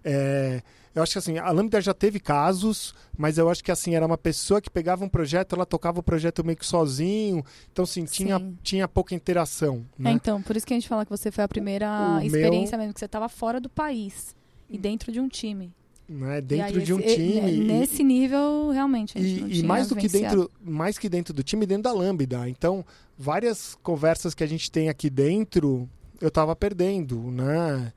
É, 0.04 0.62
eu 0.94 1.02
acho 1.02 1.12
que 1.12 1.18
assim, 1.18 1.38
a 1.38 1.50
Lambda 1.50 1.80
já 1.80 1.94
teve 1.94 2.18
casos, 2.18 2.94
mas 3.16 3.38
eu 3.38 3.48
acho 3.48 3.62
que 3.62 3.70
assim, 3.70 3.94
era 3.94 4.04
uma 4.04 4.18
pessoa 4.18 4.60
que 4.60 4.68
pegava 4.68 5.04
um 5.04 5.08
projeto, 5.08 5.54
ela 5.54 5.64
tocava 5.64 6.00
o 6.00 6.02
projeto 6.02 6.44
meio 6.44 6.56
que 6.56 6.66
sozinho, 6.66 7.44
então 7.70 7.84
assim, 7.84 8.04
tinha, 8.04 8.42
tinha 8.62 8.88
pouca 8.88 9.14
interação. 9.14 9.84
Né? 9.98 10.10
É, 10.10 10.12
então, 10.14 10.42
por 10.42 10.56
isso 10.56 10.66
que 10.66 10.74
a 10.74 10.76
gente 10.76 10.88
fala 10.88 11.04
que 11.04 11.10
você 11.10 11.30
foi 11.30 11.44
a 11.44 11.48
primeira 11.48 12.18
o 12.20 12.24
experiência 12.24 12.76
meu... 12.76 12.84
mesmo, 12.84 12.94
que 12.94 13.00
você 13.00 13.06
estava 13.06 13.28
fora 13.28 13.60
do 13.60 13.68
país 13.68 14.34
e 14.68 14.76
dentro 14.76 15.12
de 15.12 15.20
um 15.20 15.28
time. 15.28 15.72
Né? 16.08 16.40
Dentro 16.40 16.80
de 16.80 16.92
um 16.94 17.00
time. 17.00 17.52
E, 17.52 17.60
nesse 17.60 18.02
nível, 18.02 18.70
realmente. 18.70 19.18
e, 19.18 19.60
e 19.60 19.62
mais 19.62 19.88
do 19.88 19.94
que 19.94 20.08
dentro, 20.08 20.50
mais 20.60 20.98
que 20.98 21.08
dentro 21.08 21.34
do 21.34 21.42
time, 21.42 21.66
dentro 21.66 21.84
da 21.84 21.92
Lambda. 21.92 22.48
Então, 22.48 22.84
várias 23.16 23.76
conversas 23.82 24.34
que 24.34 24.42
a 24.42 24.46
gente 24.46 24.70
tem 24.70 24.88
aqui 24.88 25.10
dentro 25.10 25.88
eu 26.20 26.28
estava 26.28 26.54
perdendo, 26.56 27.30
né? 27.30 27.92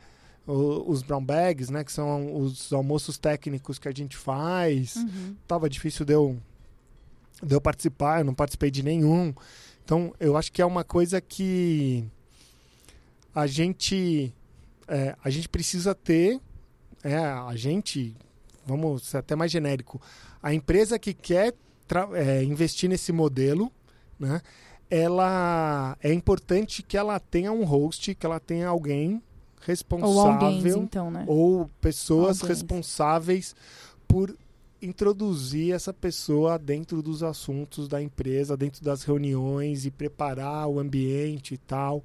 os 0.47 1.03
brown 1.03 1.23
bags, 1.23 1.69
né, 1.69 1.83
que 1.83 1.91
são 1.91 2.35
os 2.35 2.73
almoços 2.73 3.17
técnicos 3.17 3.79
que 3.79 3.87
a 3.87 3.91
gente 3.91 4.17
faz. 4.17 4.95
Uhum. 4.95 5.35
Tava 5.47 5.69
difícil 5.69 6.03
de 6.03 6.13
eu, 6.13 6.37
de 7.41 7.53
eu 7.53 7.61
participar, 7.61 8.19
eu 8.19 8.25
não 8.25 8.33
participei 8.33 8.71
de 8.71 8.83
nenhum. 8.83 9.33
Então, 9.85 10.13
eu 10.19 10.35
acho 10.35 10.51
que 10.51 10.61
é 10.61 10.65
uma 10.65 10.83
coisa 10.83 11.21
que 11.21 12.03
a 13.33 13.47
gente 13.47 14.33
é, 14.91 15.15
a 15.23 15.29
gente 15.29 15.47
precisa 15.47 15.95
ter, 15.95 16.39
é, 17.01 17.15
a 17.15 17.55
gente, 17.55 18.13
vamos 18.65 19.07
ser 19.07 19.17
até 19.17 19.35
mais 19.35 19.49
genérico, 19.49 20.01
a 20.43 20.53
empresa 20.53 20.99
que 20.99 21.13
quer 21.13 21.53
é, 22.13 22.43
investir 22.43 22.89
nesse 22.89 23.13
modelo, 23.13 23.71
né, 24.19 24.41
ela 24.91 25.97
é 26.03 26.13
importante 26.13 26.83
que 26.83 26.97
ela 26.97 27.17
tenha 27.17 27.49
um 27.53 27.63
host, 27.63 28.13
que 28.13 28.25
ela 28.25 28.41
tenha 28.41 28.67
alguém 28.67 29.23
responsável 29.61 30.17
ou, 30.17 30.19
alguém, 30.19 30.83
então, 30.83 31.09
né? 31.09 31.23
ou 31.27 31.69
pessoas 31.79 32.41
responsáveis 32.41 33.55
por 34.05 34.35
introduzir 34.81 35.73
essa 35.73 35.93
pessoa 35.93 36.59
dentro 36.59 37.01
dos 37.01 37.23
assuntos 37.23 37.87
da 37.87 38.01
empresa, 38.01 38.57
dentro 38.57 38.83
das 38.83 39.03
reuniões 39.03 39.85
e 39.85 39.91
preparar 39.91 40.67
o 40.67 40.79
ambiente 40.79 41.53
e 41.53 41.57
tal. 41.57 42.03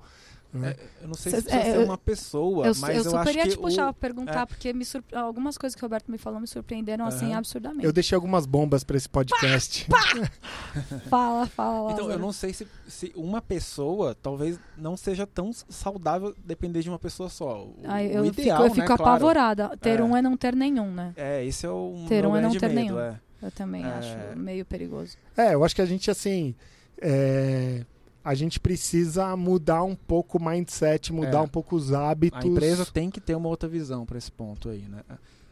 Né? 0.56 0.70
É, 0.78 1.04
eu 1.04 1.08
não 1.08 1.14
sei 1.14 1.32
se 1.32 1.42
precisa 1.42 1.62
é, 1.62 1.72
ser 1.72 1.84
uma 1.84 1.98
pessoa, 1.98 2.66
eu, 2.66 2.74
mas 2.80 3.04
eu, 3.04 3.12
eu 3.12 3.18
acho 3.18 3.32
que... 3.32 3.38
Eu 3.38 3.48
te 3.48 3.58
puxar, 3.58 3.90
o... 3.90 3.94
perguntar, 3.94 4.42
é. 4.42 4.46
porque 4.46 4.72
me 4.72 4.84
surpre... 4.84 5.16
algumas 5.16 5.56
coisas 5.58 5.74
que 5.74 5.82
o 5.82 5.86
Roberto 5.86 6.10
me 6.10 6.18
falou 6.18 6.40
me 6.40 6.46
surpreenderam, 6.46 7.04
uhum. 7.04 7.08
assim, 7.08 7.34
absurdamente. 7.34 7.84
Eu 7.84 7.92
deixei 7.92 8.14
algumas 8.14 8.46
bombas 8.46 8.82
para 8.84 8.96
esse 8.96 9.08
podcast. 9.08 9.86
Pá, 9.86 9.98
pá. 9.98 11.00
fala, 11.08 11.46
fala. 11.46 11.92
Então, 11.92 12.10
eu 12.10 12.18
não 12.18 12.32
sei 12.32 12.52
se, 12.52 12.66
se 12.86 13.12
uma 13.14 13.40
pessoa 13.40 14.14
talvez 14.14 14.58
não 14.76 14.96
seja 14.96 15.26
tão 15.26 15.52
saudável 15.52 16.34
depender 16.44 16.82
de 16.82 16.88
uma 16.88 16.98
pessoa 16.98 17.28
só. 17.28 17.64
O, 17.64 17.76
Ai, 17.84 18.06
eu 18.06 18.22
o 18.22 18.26
ideal, 18.26 18.62
fico, 18.62 18.70
eu 18.70 18.74
fico 18.74 18.88
né, 18.88 18.94
apavorada. 18.94 19.64
Claro. 19.64 19.78
Ter 19.78 20.00
é. 20.00 20.02
um 20.02 20.16
é 20.16 20.22
não 20.22 20.36
ter 20.36 20.54
nenhum, 20.54 20.90
né? 20.90 21.12
É, 21.16 21.44
esse 21.44 21.66
é 21.66 21.70
o 21.70 22.06
Ter 22.08 22.26
um 22.26 22.36
é 22.36 22.40
não 22.40 22.50
ter 22.50 22.68
medo, 22.68 22.74
nenhum. 22.74 23.00
É. 23.00 23.20
Eu 23.42 23.50
também 23.50 23.84
É. 23.84 23.86
acho 23.86 24.16
meio 24.36 24.64
perigoso. 24.64 25.16
É, 25.36 25.54
eu 25.54 25.64
acho 25.64 25.74
que 25.74 25.82
a 25.82 25.86
gente, 25.86 26.10
assim... 26.10 26.54
é, 27.00 27.84
a 28.26 28.34
gente 28.34 28.58
precisa 28.58 29.36
mudar 29.36 29.84
um 29.84 29.94
pouco 29.94 30.36
o 30.36 30.44
mindset, 30.44 31.12
mudar 31.12 31.38
É. 31.38 31.42
um 31.42 31.48
pouco 31.48 31.76
os 31.76 31.92
hábitos. 31.92 32.44
A 32.44 32.44
empresa 32.44 32.84
tem 32.84 33.08
que 33.08 33.20
ter 33.20 33.36
uma 33.36 33.48
outra 33.48 33.68
visão 33.68 34.04
para 34.04 34.18
esse 34.18 34.32
ponto 34.32 34.68
aí, 34.68 34.80
né? 34.80 35.04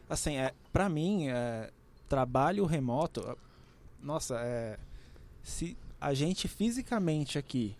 Assim, 0.09 0.35
é, 0.35 0.51
para 0.73 0.89
mim, 0.89 1.29
é, 1.29 1.71
trabalho 2.09 2.65
remoto, 2.65 3.21
é, 3.21 3.35
nossa, 4.03 4.35
é, 4.41 4.77
se 5.41 5.77
a 6.01 6.13
gente 6.13 6.49
fisicamente 6.49 7.37
aqui 7.37 7.77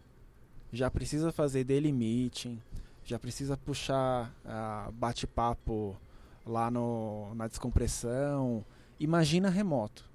já 0.72 0.90
precisa 0.90 1.30
fazer 1.30 1.66
daily 1.66 1.92
meeting, 1.92 2.62
já 3.04 3.20
precisa 3.20 3.58
puxar 3.58 4.34
ah, 4.46 4.90
bate-papo 4.94 5.98
lá 6.46 6.72
no, 6.72 7.36
na 7.36 7.50
descompressão, 7.50 8.64
imagina 8.98 9.50
remoto. 9.50 10.10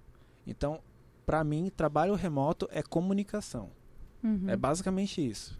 Então, 0.46 0.80
para 1.26 1.44
mim, 1.44 1.70
trabalho 1.76 2.14
remoto 2.14 2.66
é 2.72 2.82
comunicação. 2.82 3.68
Uhum. 4.22 4.48
É 4.48 4.56
basicamente 4.56 5.26
isso. 5.26 5.58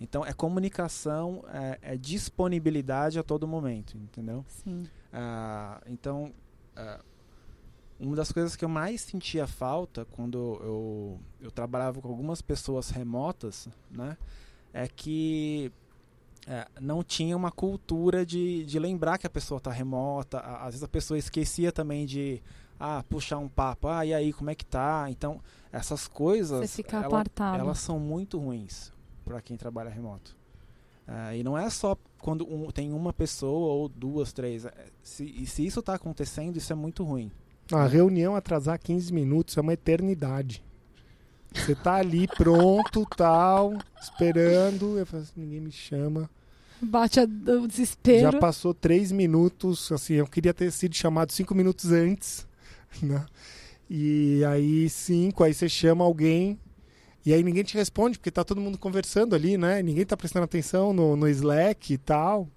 Então, 0.00 0.24
é 0.24 0.32
comunicação, 0.32 1.44
é, 1.48 1.78
é 1.80 1.96
disponibilidade 1.96 3.18
a 3.18 3.22
todo 3.22 3.46
momento, 3.46 3.96
entendeu? 3.96 4.44
Sim. 4.48 4.84
Ah, 5.12 5.80
então, 5.86 6.32
ah, 6.76 7.00
uma 7.98 8.16
das 8.16 8.32
coisas 8.32 8.56
que 8.56 8.64
eu 8.64 8.68
mais 8.68 9.00
sentia 9.02 9.46
falta 9.46 10.04
quando 10.04 10.36
eu, 10.60 11.20
eu 11.40 11.50
trabalhava 11.50 12.00
com 12.00 12.08
algumas 12.08 12.42
pessoas 12.42 12.90
remotas, 12.90 13.68
né, 13.90 14.18
é 14.72 14.88
que 14.88 15.72
é, 16.46 16.66
não 16.80 17.02
tinha 17.02 17.36
uma 17.36 17.50
cultura 17.50 18.26
de, 18.26 18.64
de 18.64 18.78
lembrar 18.78 19.16
que 19.16 19.26
a 19.26 19.30
pessoa 19.30 19.58
está 19.58 19.70
remota. 19.70 20.40
Às 20.40 20.66
vezes 20.74 20.82
a 20.82 20.88
pessoa 20.88 21.16
esquecia 21.16 21.72
também 21.72 22.04
de 22.04 22.42
ah, 22.78 23.04
puxar 23.08 23.38
um 23.38 23.48
papo, 23.48 23.88
ah, 23.88 24.04
e 24.04 24.12
aí, 24.12 24.32
como 24.32 24.50
é 24.50 24.54
que 24.54 24.64
tá? 24.64 25.06
Então, 25.08 25.40
essas 25.72 26.06
coisas, 26.08 26.68
Você 26.70 26.76
fica 26.82 26.96
ela- 26.98 27.06
apartado. 27.06 27.58
elas 27.58 27.78
são 27.78 27.98
muito 27.98 28.38
ruins 28.38 28.92
para 29.24 29.40
quem 29.40 29.56
trabalha 29.56 29.90
remoto. 29.90 30.36
Ah, 31.06 31.34
e 31.36 31.42
não 31.42 31.56
é 31.56 31.68
só 31.70 31.96
quando 32.18 32.46
um- 32.50 32.70
tem 32.70 32.92
uma 32.92 33.12
pessoa 33.12 33.74
ou 33.74 33.88
duas, 33.88 34.32
três. 34.32 34.64
É, 34.64 34.72
Se, 35.02 35.24
e 35.24 35.46
se 35.46 35.66
isso 35.66 35.80
está 35.80 35.94
acontecendo, 35.94 36.56
isso 36.56 36.72
é 36.72 36.76
muito 36.76 37.04
ruim. 37.04 37.30
A 37.72 37.86
reunião 37.86 38.34
atrasar 38.36 38.78
15 38.78 39.12
minutos 39.12 39.56
é 39.56 39.60
uma 39.60 39.72
eternidade. 39.74 40.62
Você 41.54 41.74
tá 41.74 41.94
ali 41.94 42.26
pronto, 42.26 43.06
tal, 43.16 43.74
esperando. 44.02 44.98
Eu 44.98 45.06
falo 45.06 45.22
assim, 45.22 45.32
ninguém 45.36 45.60
me 45.60 45.70
chama. 45.72 46.28
Bate 46.82 47.20
a- 47.20 47.24
o 47.24 47.66
desespero. 47.68 48.32
Já 48.32 48.38
passou 48.38 48.74
três 48.74 49.12
minutos, 49.12 49.90
assim, 49.92 50.14
eu 50.14 50.26
queria 50.26 50.52
ter 50.52 50.70
sido 50.72 50.94
chamado 50.94 51.32
cinco 51.32 51.54
minutos 51.54 51.92
antes, 51.92 52.46
né? 53.02 53.24
E 53.88 54.42
aí 54.44 54.88
cinco, 54.88 55.44
aí 55.44 55.52
você 55.52 55.68
chama 55.68 56.04
alguém 56.04 56.58
e 57.26 57.32
aí 57.32 57.42
ninguém 57.42 57.64
te 57.64 57.74
responde 57.74 58.18
porque 58.18 58.30
tá 58.30 58.44
todo 58.44 58.60
mundo 58.60 58.76
conversando 58.76 59.34
ali, 59.34 59.56
né? 59.56 59.82
Ninguém 59.82 60.04
tá 60.04 60.16
prestando 60.16 60.44
atenção 60.44 60.92
no, 60.92 61.16
no 61.16 61.26
Slack 61.28 61.94
e 61.94 61.98
tal. 61.98 62.48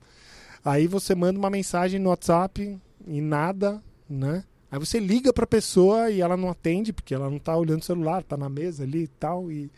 Aí 0.63 0.87
você 0.87 1.15
manda 1.15 1.39
uma 1.39 1.49
mensagem 1.49 1.99
no 1.99 2.09
WhatsApp 2.09 2.77
e 3.05 3.21
nada, 3.21 3.81
né? 4.09 4.43
Aí 4.69 4.77
você 4.77 4.99
liga 4.99 5.31
pra 5.31 5.47
pessoa 5.47 6.09
e 6.11 6.19
ela 6.19 6.35
não 6.35 6.49
atende 6.49 6.91
porque 6.91 7.15
ela 7.15 7.29
não 7.29 7.39
tá 7.39 7.55
olhando 7.55 7.81
o 7.81 7.85
celular, 7.85 8.21
tá 8.21 8.35
na 8.35 8.49
mesa 8.49 8.83
ali 8.83 9.03
e 9.03 9.07
tal 9.07 9.49
e 9.49 9.71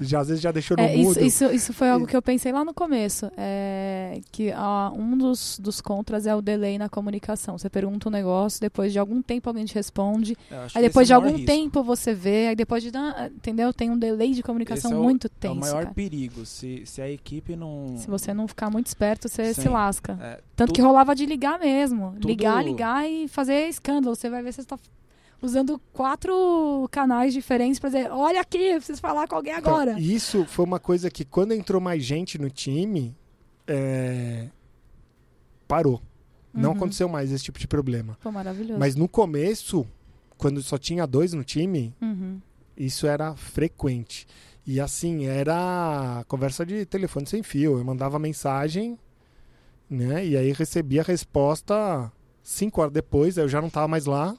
É. 0.00 0.04
já 0.04 0.20
às 0.20 0.28
vezes 0.28 0.40
já 0.42 0.52
deixou 0.52 0.76
no 0.76 0.82
É, 0.84 0.94
isso, 0.94 1.02
mudo. 1.08 1.20
isso, 1.24 1.44
isso 1.46 1.72
foi 1.72 1.88
algo 1.90 2.06
que 2.06 2.16
eu 2.16 2.22
pensei 2.22 2.52
lá 2.52 2.64
no 2.64 2.72
começo. 2.72 3.30
É, 3.36 4.20
que 4.30 4.52
ah, 4.52 4.92
um 4.94 5.16
dos, 5.18 5.58
dos 5.58 5.80
contras 5.80 6.26
é 6.26 6.34
o 6.36 6.40
delay 6.40 6.78
na 6.78 6.88
comunicação. 6.88 7.58
Você 7.58 7.68
pergunta 7.68 8.08
um 8.08 8.12
negócio, 8.12 8.60
depois 8.60 8.92
de 8.92 8.98
algum 8.98 9.20
tempo 9.20 9.48
alguém 9.48 9.64
te 9.64 9.74
responde. 9.74 10.36
Aí 10.74 10.82
depois 10.82 11.06
de 11.08 11.12
é 11.12 11.16
maior 11.16 11.26
algum 11.26 11.38
risco. 11.38 11.52
tempo 11.52 11.82
você 11.82 12.14
vê, 12.14 12.48
aí 12.48 12.54
depois 12.56 12.82
de. 12.82 12.90
ah, 12.96 13.28
Entendeu? 13.34 13.72
Tem 13.72 13.90
um 13.90 13.98
delay 13.98 14.32
de 14.34 14.42
comunicação 14.42 14.90
Esse 14.90 14.96
é 14.96 15.00
o- 15.00 15.02
muito 15.02 15.26
É 15.26 15.28
o 15.28 15.30
tenso. 15.30 15.60
maior 15.60 15.82
cara. 15.82 15.94
perigo. 15.94 16.46
Se, 16.46 16.82
se 16.86 17.02
a 17.02 17.10
equipe 17.10 17.56
não. 17.56 17.96
Se 17.96 18.06
você 18.08 18.32
não 18.32 18.46
ficar 18.46 18.70
muito 18.70 18.86
esperto, 18.86 19.28
você 19.28 19.52
se 19.52 19.62
Sim. 19.62 19.68
lasca. 19.68 20.16
é, 20.20 20.40
Tanto 20.54 20.68
tudo- 20.68 20.76
que 20.76 20.82
rolava 20.82 21.14
de 21.14 21.26
ligar 21.26 21.58
mesmo. 21.58 22.12
Tudo- 22.12 22.28
Ligar, 22.28 22.64
ligar 22.64 23.08
e 23.08 23.26
fazer 23.26 23.68
escândalo. 23.68 24.14
Você 24.14 24.27
vai 24.30 24.42
ver 24.42 24.52
se 24.52 24.56
você 24.56 24.60
está 24.62 24.78
usando 25.40 25.78
quatro 25.92 26.88
canais 26.90 27.32
diferentes 27.32 27.78
pra 27.78 27.88
dizer: 27.90 28.10
olha 28.10 28.40
aqui, 28.40 28.58
eu 28.58 28.76
preciso 28.76 29.00
falar 29.00 29.26
com 29.28 29.36
alguém 29.36 29.54
Então, 29.56 29.72
agora. 29.74 29.98
e 29.98 30.14
isso 30.14 30.44
foi 30.46 30.64
uma 30.64 30.80
coisa 30.80 31.10
que 31.10 31.24
quando 31.24 31.52
entrou 31.52 31.80
mais 31.80 32.02
gente 32.04 32.38
no 32.38 32.50
time, 32.50 33.16
é, 33.66 34.48
parou. 35.66 36.00
Não 36.52 36.70
Uhum. 36.70 36.76
aconteceu 36.76 37.08
mais 37.08 37.30
esse 37.30 37.44
tipo 37.44 37.58
de 37.58 37.68
problema. 37.68 38.18
Pô, 38.22 38.32
maravilhoso. 38.32 38.78
Mas 38.80 38.96
no 38.96 39.08
começo, 39.08 39.86
quando 40.36 40.62
só 40.62 40.76
tinha 40.78 41.06
dois 41.06 41.32
no 41.32 41.44
time, 41.44 41.94
Uhum. 42.00 42.40
isso 42.76 43.06
era 43.06 43.34
frequente. 43.36 44.26
E 44.66 44.80
assim, 44.80 45.26
era 45.26 46.24
conversa 46.28 46.64
de 46.66 46.84
telefone 46.84 47.26
sem 47.26 47.42
fio. 47.42 47.78
Eu 47.78 47.84
mandava 47.84 48.18
mensagem, 48.18 48.98
né? 49.88 50.26
E 50.26 50.36
aí 50.36 50.52
recebia 50.52 51.00
a 51.00 51.04
resposta 51.04 52.10
cinco 52.48 52.80
horas 52.80 52.92
depois, 52.92 53.36
aí 53.38 53.44
eu 53.44 53.48
já 53.48 53.60
não 53.60 53.70
tava 53.70 53.86
mais 53.88 54.06
lá. 54.06 54.36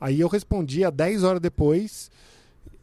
Aí 0.00 0.20
eu 0.20 0.28
respondia 0.28 0.90
10 0.90 1.24
horas 1.24 1.40
depois. 1.40 2.10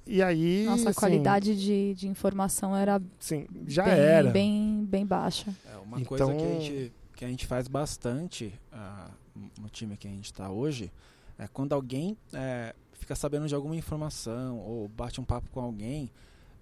E 0.06 0.22
aí. 0.22 0.66
Nossa, 0.66 0.88
a 0.88 0.90
assim, 0.92 1.00
qualidade 1.00 1.56
de, 1.56 1.94
de 1.96 2.08
informação 2.08 2.76
era 2.76 3.02
Sim, 3.20 3.48
já 3.68 3.84
bem, 3.86 3.94
era. 3.94 4.32
bem, 4.32 4.86
bem 4.88 5.06
baixa. 5.06 5.54
É 5.72 5.78
uma 5.78 6.02
coisa 6.04 6.26
que 6.26 6.32
a, 6.32 6.36
Então- 6.36 6.62
gente, 6.62 6.94
que 7.16 7.26
a 7.26 7.28
gente 7.28 7.46
faz 7.48 7.68
bastante 7.68 8.54
ah, 8.72 9.10
no 9.62 9.70
time 9.70 9.96
que 9.96 10.08
a 10.08 10.12
gente 10.12 10.26
está 10.26 10.50
hoje 10.50 10.92
é 11.40 11.48
quando 11.48 11.74
alguém 11.74 12.18
é, 12.34 12.74
fica 12.94 13.16
sabendo 13.16 13.48
de 13.48 13.56
alguma 13.56 13.76
informação 13.76 14.60
ou 14.60 14.88
bate 14.90 15.20
um 15.22 15.24
papo 15.24 15.50
com 15.52 15.60
alguém, 15.62 16.10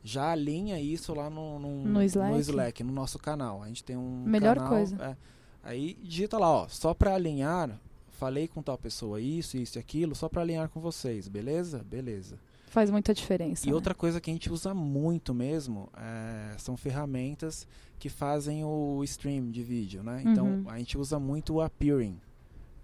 já 0.03 0.31
alinha 0.31 0.79
isso 0.79 1.13
lá 1.15 1.29
no, 1.29 1.57
no, 1.59 1.83
No 1.85 2.01
Slack? 2.03 2.39
Slack, 2.39 2.83
no 2.83 2.91
nosso 2.93 3.17
canal. 3.17 3.63
A 3.63 3.67
gente 3.67 3.83
tem 3.83 3.95
um 3.97 4.23
Melhor 4.25 4.55
canal, 4.55 4.69
coisa. 4.71 4.95
é, 5.03 5.15
aí 5.63 5.97
digita 6.03 6.37
lá, 6.37 6.49
ó, 6.49 6.67
só 6.67 6.93
para 6.93 7.13
alinhar, 7.15 7.79
falei 8.23 8.47
com 8.47 8.61
tal 8.61 8.77
pessoa 8.77 9.19
isso, 9.19 9.57
isso 9.57 9.77
e 9.77 9.79
aquilo, 9.79 10.15
só 10.15 10.29
para 10.29 10.41
alinhar 10.41 10.69
com 10.69 10.79
vocês, 10.79 11.27
beleza? 11.27 11.83
Beleza. 11.83 12.37
Faz 12.67 12.89
muita 12.89 13.13
diferença. 13.13 13.65
E 13.67 13.69
né? 13.69 13.75
outra 13.75 13.93
coisa 13.93 14.21
que 14.21 14.29
a 14.31 14.33
gente 14.33 14.51
usa 14.51 14.73
muito 14.73 15.33
mesmo 15.33 15.89
é, 15.97 16.55
são 16.57 16.77
ferramentas 16.77 17.67
que 17.99 18.07
fazem 18.09 18.63
o 18.63 19.03
stream 19.03 19.51
de 19.51 19.61
vídeo, 19.61 20.01
né? 20.03 20.23
Então 20.25 20.45
Uhum. 20.47 20.69
a 20.69 20.77
gente 20.77 20.97
usa 20.97 21.19
muito 21.19 21.55
o 21.55 21.61
Appearing. 21.61 22.17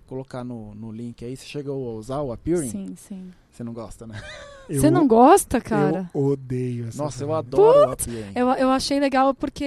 Colocar 0.09 0.43
no, 0.43 0.73
no 0.73 0.91
link 0.91 1.23
aí, 1.23 1.37
você 1.37 1.45
chegou 1.45 1.91
a 1.91 1.93
usar 1.93 2.19
o 2.21 2.31
Appearing? 2.31 2.71
Sim, 2.71 2.95
sim. 2.95 3.31
Você 3.51 3.63
não 3.63 3.73
gosta, 3.73 4.07
né? 4.07 4.19
Eu- 4.67 4.81
Você 4.81 4.89
não 4.91 5.07
gosta, 5.07 5.61
cara? 5.61 6.09
Eu 6.13 6.21
odeio 6.25 6.87
essa 6.87 7.03
Nossa, 7.03 7.23
eu 7.23 7.33
adoro 7.33 7.89
o 7.89 7.91
Appearing. 7.91 8.31
Eu, 8.35 8.47
eu 8.49 8.69
achei 8.69 8.99
legal 8.99 9.33
porque 9.33 9.65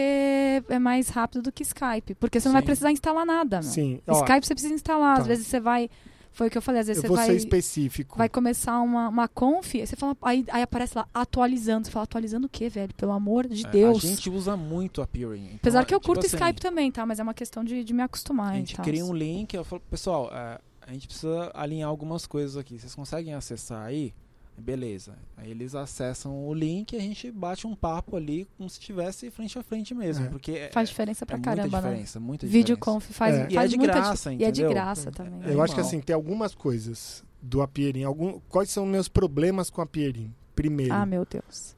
é 0.68 0.78
mais 0.80 1.08
rápido 1.08 1.42
do 1.42 1.52
que 1.52 1.62
Skype. 1.64 2.14
Porque 2.16 2.38
você 2.40 2.48
não 2.48 2.52
vai 2.52 2.62
Sim. 2.62 2.66
precisar 2.66 2.92
instalar 2.92 3.26
nada, 3.26 3.60
meu. 3.60 3.70
Sim, 3.70 4.00
ó, 4.06 4.20
Skype 4.20 4.46
você 4.46 4.54
precisa 4.54 4.74
instalar. 4.74 5.14
Às 5.14 5.18
tá. 5.24 5.28
vezes 5.28 5.46
você 5.46 5.58
vai. 5.58 5.90
Foi 6.32 6.48
o 6.48 6.50
que 6.50 6.56
eu 6.56 6.62
falei, 6.62 6.80
às 6.80 6.86
vezes 6.86 7.04
eu 7.04 7.10
você 7.10 7.22
ser 7.22 7.26
vai. 7.28 7.36
específico. 7.36 8.16
Vai 8.16 8.28
começar 8.28 8.80
uma, 8.80 9.08
uma 9.08 9.28
conf, 9.28 9.74
aí 9.74 9.86
você 9.86 9.94
fala, 9.94 10.16
aí, 10.22 10.44
aí 10.50 10.62
aparece 10.62 10.96
lá, 10.96 11.06
atualizando. 11.12 11.86
Você 11.86 11.92
fala, 11.92 12.04
atualizando 12.04 12.46
o 12.46 12.50
quê, 12.50 12.68
velho? 12.68 12.92
Pelo 12.94 13.12
amor 13.12 13.46
de 13.46 13.66
É, 13.66 13.70
Deus. 13.70 14.02
A 14.02 14.08
gente 14.08 14.30
usa 14.30 14.56
muito 14.56 14.98
o 14.98 15.02
Appearing. 15.02 15.44
Então, 15.44 15.56
Apesar 15.56 15.84
que 15.84 15.94
eu 15.94 16.00
tipo 16.00 16.06
curto 16.14 16.26
assim, 16.26 16.36
Skype 16.36 16.60
também, 16.60 16.90
tá? 16.90 17.04
Mas 17.04 17.18
é 17.18 17.22
uma 17.22 17.34
questão 17.34 17.62
de, 17.62 17.84
de 17.84 17.92
me 17.92 18.02
acostumar. 18.02 18.52
A 18.52 18.56
gente 18.56 18.76
tal. 18.76 18.84
cria 18.84 19.04
um 19.04 19.12
link, 19.14 19.52
eu 19.54 19.64
falo, 19.64 19.82
pessoal, 19.90 20.30
é, 20.32 20.58
a 20.86 20.92
gente 20.92 21.06
precisa 21.06 21.50
alinhar 21.54 21.88
algumas 21.88 22.26
coisas 22.26 22.56
aqui. 22.56 22.78
Vocês 22.78 22.94
conseguem 22.94 23.34
acessar 23.34 23.84
aí? 23.84 24.14
Beleza. 24.56 25.16
Aí 25.36 25.50
eles 25.50 25.74
acessam 25.74 26.46
o 26.46 26.52
link 26.54 26.92
e 26.92 26.96
a 26.96 27.00
gente 27.00 27.30
bate 27.30 27.66
um 27.66 27.74
papo 27.74 28.16
ali 28.16 28.46
como 28.56 28.68
se 28.68 28.78
estivesse 28.78 29.30
frente 29.30 29.58
a 29.58 29.62
frente 29.62 29.94
mesmo. 29.94 30.26
É. 30.26 30.28
Porque 30.28 30.52
é- 30.52 30.70
Faz 30.70 30.88
diferença 30.90 31.24
pra 31.26 31.36
é 31.36 31.40
caramba, 31.40 31.62
muita 31.62 31.80
né? 31.80 31.88
diferença, 31.88 32.20
muita 32.20 32.46
Videoconf 32.46 33.10
faz, 33.10 33.34
É. 33.34 33.48
E 33.50 33.54
faz 33.54 33.64
é 33.64 33.68
de 33.68 33.76
muita 33.78 33.92
graça, 33.94 34.30
di- 34.30 34.36
E 34.42 34.44
é 34.44 34.50
de 34.50 34.60
entendeu? 34.60 34.70
graça 34.82 35.08
É. 35.08 35.12
também. 35.12 35.40
É. 35.50 35.54
Eu 35.54 35.62
acho 35.62 35.74
que 35.74 35.80
assim, 35.80 36.00
tem 36.00 36.14
algumas 36.14 36.54
coisas 36.54 37.24
do 37.40 37.60
Apierin. 37.62 38.04
Algum, 38.04 38.38
quais 38.48 38.70
são 38.70 38.86
meus 38.86 39.08
problemas 39.08 39.68
com 39.70 39.80
a 39.80 39.84
Apierin? 39.84 40.32
Primeiro, 40.54 40.92
Ah, 40.94 41.06
meu 41.06 41.26
Deus. 41.28 41.74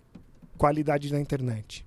qualidade 0.58 1.10
da 1.10 1.18
internet. 1.20 1.83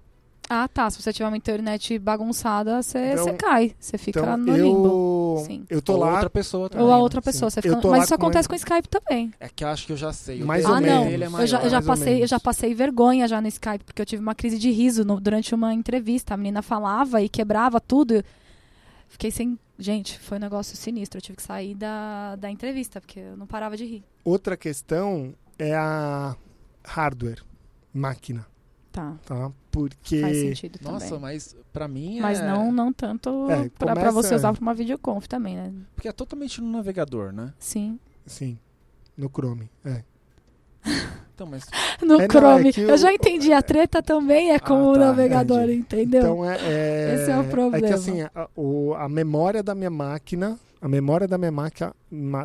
Ah, 0.49 0.67
tá. 0.67 0.89
Se 0.89 1.01
você 1.01 1.11
tiver 1.11 1.27
uma 1.27 1.35
internet 1.37 1.99
bagunçada, 1.99 2.81
você 2.81 3.13
Então- 3.13 3.35
cai. 3.37 3.75
Você 3.79 3.97
fica 3.97 4.19
Então, 4.21 4.37
no 4.37 4.55
limbo. 4.55 5.37
eu, 5.39 5.43
Sim. 5.45 5.65
eu 5.69 5.81
tô 5.81 5.93
Ou 5.93 5.99
lá, 5.99 6.13
outra 6.13 6.29
pessoa 6.29 6.69
também. 6.69 6.85
Ou 6.85 6.91
a 6.93 6.97
outra 6.97 7.19
Sim. 7.21 7.25
pessoa. 7.25 7.49
Você 7.51 7.61
fica... 7.61 7.75
Mas 7.87 8.03
isso 8.05 8.09
com 8.09 8.15
acontece 8.15 8.47
com 8.47 8.53
o 8.53 8.57
Skype 8.57 8.87
também. 8.87 9.33
É 9.39 9.49
que 9.49 9.63
eu 9.63 9.67
acho 9.67 9.85
que 9.85 9.91
eu 9.91 9.97
já 9.97 10.13
sei. 10.13 10.41
Mais 10.43 10.65
ah, 10.65 10.69
ou 10.69 10.75
não. 10.75 10.81
menos. 10.81 11.05
dele 11.09 11.23
é 11.23 11.27
eu 11.27 11.29
já, 11.47 11.57
eu 11.57 11.61
maior. 11.61 11.69
já 11.69 11.71
Mais 11.71 11.73
ou 11.73 11.81
passei, 11.95 12.23
eu 12.23 12.27
já 12.27 12.39
passei 12.39 12.73
vergonha 12.73 13.27
já 13.27 13.41
no 13.41 13.47
Skype, 13.47 13.83
porque 13.83 14.01
eu 14.01 14.05
tive 14.05 14.21
uma 14.21 14.33
crise 14.35 14.57
de 14.57 14.71
riso 14.71 15.03
no- 15.03 15.19
durante 15.19 15.53
uma 15.53 15.73
entrevista. 15.73 16.33
A 16.33 16.37
menina 16.37 16.61
falava 16.61 17.21
e 17.21 17.27
quebrava 17.27 17.81
tudo. 17.81 18.23
Fiquei 19.09 19.31
sem. 19.31 19.57
Gente, 19.79 20.17
foi 20.19 20.37
um 20.37 20.41
negócio 20.41 20.75
sinistro. 20.75 21.17
Eu 21.17 21.21
tive 21.21 21.35
que 21.35 21.43
sair 21.43 21.75
da, 21.75 22.35
da 22.35 22.49
entrevista, 22.49 22.99
porque 22.99 23.19
eu 23.19 23.37
não 23.37 23.45
parava 23.45 23.75
de 23.77 23.85
rir. 23.85 24.03
outra 24.23 24.57
questão 24.57 25.33
é 25.59 25.75
a 25.75 26.35
hardware, 26.83 27.43
máquina, 27.93 28.45
Tá. 28.91 29.15
tá? 29.25 29.51
Porque 29.71 30.21
Faz 30.21 30.37
sentido 30.37 30.79
Nossa, 30.81 31.05
também. 31.05 31.21
mas 31.21 31.55
pra 31.71 31.87
mim 31.87 32.19
Mas 32.19 32.39
é... 32.39 32.47
não, 32.47 32.71
não 32.71 32.91
tanto 32.91 33.49
É, 33.51 33.69
pra, 33.69 33.93
pra 33.93 33.95
começa- 34.11 34.11
você 34.29 34.35
usar 34.35 34.53
pra 34.53 34.61
uma 34.61 34.73
videoconf 34.73 35.27
também, 35.27 35.55
né? 35.55 35.71
Porque 35.95 36.07
é 36.07 36.11
totalmente 36.11 36.59
no 36.61 36.71
navegador, 36.71 37.31
né? 37.31 37.53
Sim. 37.59 37.99
sim, 38.25 38.57
no 39.15 39.29
Chrome, 39.29 39.69
é. 39.85 40.03
Então, 41.37 41.45
mas 41.45 41.65
No 42.01 42.15
É, 42.15 42.17
não, 42.21 42.27
Chrome. 42.27 42.69
é 42.69 42.71
que 42.73 42.81
eu 42.81 42.97
já 42.97 43.13
entendi. 43.13 43.53
A 43.53 43.61
treta 43.61 44.01
também 44.01 44.53
é 44.53 44.59
com 44.59 44.73
Ah, 44.73 44.89
o 44.89 44.93
tá, 44.93 44.99
navegador, 45.01 45.61
entendi. 45.69 45.79
entendeu? 45.81 46.21
Então 46.21 46.43
é, 46.49 46.57
é 46.63 47.13
Esse 47.13 47.29
é 47.29 47.37
o 47.37 47.43
problema. 47.43 47.77
É 47.85 47.89
que 47.89 47.93
assim, 47.93 48.21
a, 48.23 48.49
o- 48.55 48.95
a 48.95 49.07
memória 49.07 49.61
da 49.61 49.75
minha 49.75 49.91
máquina, 49.91 50.57
a 50.81 50.87
memória 50.87 51.27
da 51.27 51.37
minha 51.37 51.51
máquina, 51.51 51.93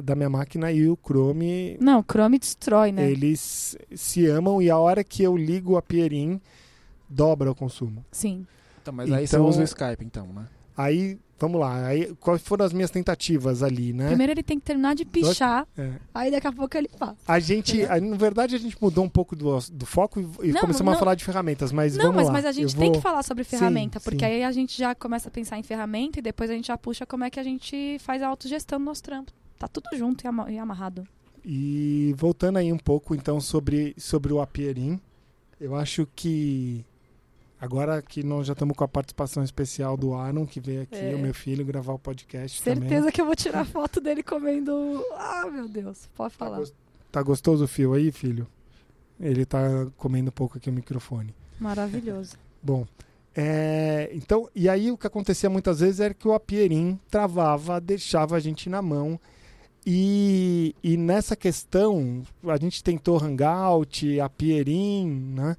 da 0.02 0.14
minha 0.14 0.30
máquina 0.30 0.72
e 0.72 0.88
o 0.88 0.98
Chrome, 1.04 1.76
Não, 1.80 2.00
o 2.00 2.04
Chrome 2.04 2.38
destrói, 2.38 2.90
né? 2.92 3.10
eles 3.10 3.76
se 3.94 4.26
amam 4.26 4.60
e 4.62 4.70
a 4.70 4.78
hora 4.78 5.04
que 5.04 5.22
eu 5.22 5.36
ligo 5.36 5.76
a 5.76 5.82
Pierin, 5.82 6.40
dobra 7.08 7.50
o 7.50 7.54
consumo. 7.54 8.04
Sim. 8.10 8.46
Então, 8.80 8.92
mas 8.94 9.12
aí 9.12 9.26
você 9.26 9.36
Então- 9.36 9.46
usa 9.48 9.60
o 9.60 9.64
Skype, 9.64 10.04
então, 10.04 10.26
né? 10.28 10.46
Aí, 10.76 11.18
vamos 11.42 11.60
lá, 11.60 11.86
aí 11.86 12.14
quais 12.20 12.40
foram 12.42 12.64
as 12.64 12.72
minhas 12.72 12.90
tentativas 12.90 13.62
ali, 13.62 13.92
né? 13.92 14.06
Primeiro 14.08 14.32
ele 14.32 14.42
tem 14.42 14.58
que 14.58 14.64
terminar 14.64 14.94
de 14.94 15.04
pichar, 15.04 15.66
É. 15.76 15.92
aí 16.14 16.30
daqui 16.30 16.46
a 16.46 16.52
pouco 16.52 16.76
ele 16.76 16.88
passa. 16.88 17.16
A 17.26 17.38
gente, 17.38 17.84
a- 17.84 18.00
na 18.00 18.16
verdade, 18.16 18.54
a 18.54 18.58
gente 18.58 18.76
mudou 18.80 19.04
um 19.04 19.08
pouco 19.08 19.34
do, 19.36 19.58
do 19.72 19.84
foco 19.84 20.20
e, 20.20 20.22
e 20.48 20.52
Não, 20.52 20.60
começamos 20.60 20.90
não- 20.90 20.92
a 20.92 20.98
falar 20.98 21.14
de 21.14 21.24
ferramentas, 21.24 21.70
mas 21.72 21.96
Não, 21.96 22.12
mas, 22.12 22.30
mas 22.30 22.44
a 22.46 22.52
gente 22.52 22.72
Eu 22.72 22.78
tem 22.80 22.88
vou- 22.90 22.96
que 22.96 23.00
falar 23.02 23.22
sobre 23.22 23.44
Sim, 23.44 23.50
ferramenta, 23.58 24.00
porque 24.00 24.20
sim. 24.24 24.24
aí 24.32 24.44
a 24.44 24.52
gente 24.52 24.78
já 24.78 24.94
começa 24.94 25.28
a 25.28 25.30
pensar 25.32 25.58
em 25.58 25.62
ferramenta 25.62 26.18
e 26.18 26.22
depois 26.22 26.48
a 26.48 26.54
gente 26.54 26.68
já 26.68 26.78
puxa 26.78 27.04
como 27.04 27.24
é 27.24 27.30
que 27.30 27.38
a 27.40 27.42
gente 27.42 27.98
faz 27.98 28.22
a 28.22 28.28
autogestão 28.28 28.78
do 28.78 28.84
nosso 28.84 29.02
trampo. 29.02 29.32
Tá 29.58 29.66
tudo 29.68 29.88
junto 29.96 30.24
e, 30.24 30.28
ama- 30.28 30.46
amarrado. 30.60 31.04
E 31.44 32.14
voltando 32.16 32.58
aí 32.58 32.72
um 32.72 32.78
pouco, 32.78 33.14
então, 33.14 33.40
sobre, 33.40 33.94
sobre 33.98 34.32
o 34.32 34.40
Apierin, 34.40 35.00
eu 35.60 35.74
acho 35.74 36.06
que 36.14 36.84
agora 37.62 38.02
que 38.02 38.22
nós 38.24 38.46
já 38.46 38.52
estamos 38.52 38.76
com 38.76 38.82
a 38.84 38.88
participação 38.88 39.42
especial 39.42 39.96
do 39.96 40.12
Aaron, 40.14 40.44
que 40.46 40.58
veio 40.60 40.82
aqui, 40.82 40.96
É. 40.96 41.14
o 41.14 41.18
meu 41.18 41.32
filho, 41.32 41.64
gravar 41.64 41.92
o 41.92 41.98
podcast 41.98 42.60
Certeza 42.60 42.94
também. 42.96 43.12
que 43.12 43.20
eu 43.20 43.24
vou 43.26 43.36
tirar 43.36 43.64
foto 43.64 44.00
dele 44.00 44.22
comendo. 44.22 44.72
Ah, 45.14 45.48
meu 45.50 45.68
Deus. 45.68 46.08
Pode 46.14 46.34
Tá, 46.36 46.44
falar. 46.44 46.58
gos- 46.58 46.74
tá 47.10 47.22
gostoso 47.22 47.64
o 47.64 47.68
fio 47.68 47.94
aí, 47.94 48.10
filho? 48.10 48.46
Ele 49.20 49.44
tá 49.46 49.86
comendo 49.96 50.28
um 50.28 50.32
pouco 50.32 50.58
aqui 50.58 50.68
o 50.68 50.72
microfone. 50.72 51.32
Maravilhoso. 51.60 52.36
Bom, 52.60 52.84
é, 53.34 54.10
então, 54.12 54.48
e 54.54 54.68
aí 54.68 54.90
o 54.90 54.98
que 54.98 55.06
acontecia 55.06 55.48
muitas 55.48 55.80
vezes 55.80 56.00
era 56.00 56.12
que 56.12 56.26
o 56.28 56.32
Apierin 56.34 56.98
travava, 57.10 57.80
deixava 57.80 58.36
a 58.36 58.40
gente 58.40 58.68
na 58.68 58.82
mão. 58.82 59.18
E, 59.86 60.74
e 60.82 60.96
nessa 60.96 61.34
questão, 61.34 62.22
a 62.46 62.56
gente 62.56 62.84
tentou 62.84 63.22
Hangout, 63.22 64.20
Apierin, 64.20 65.08
né? 65.34 65.56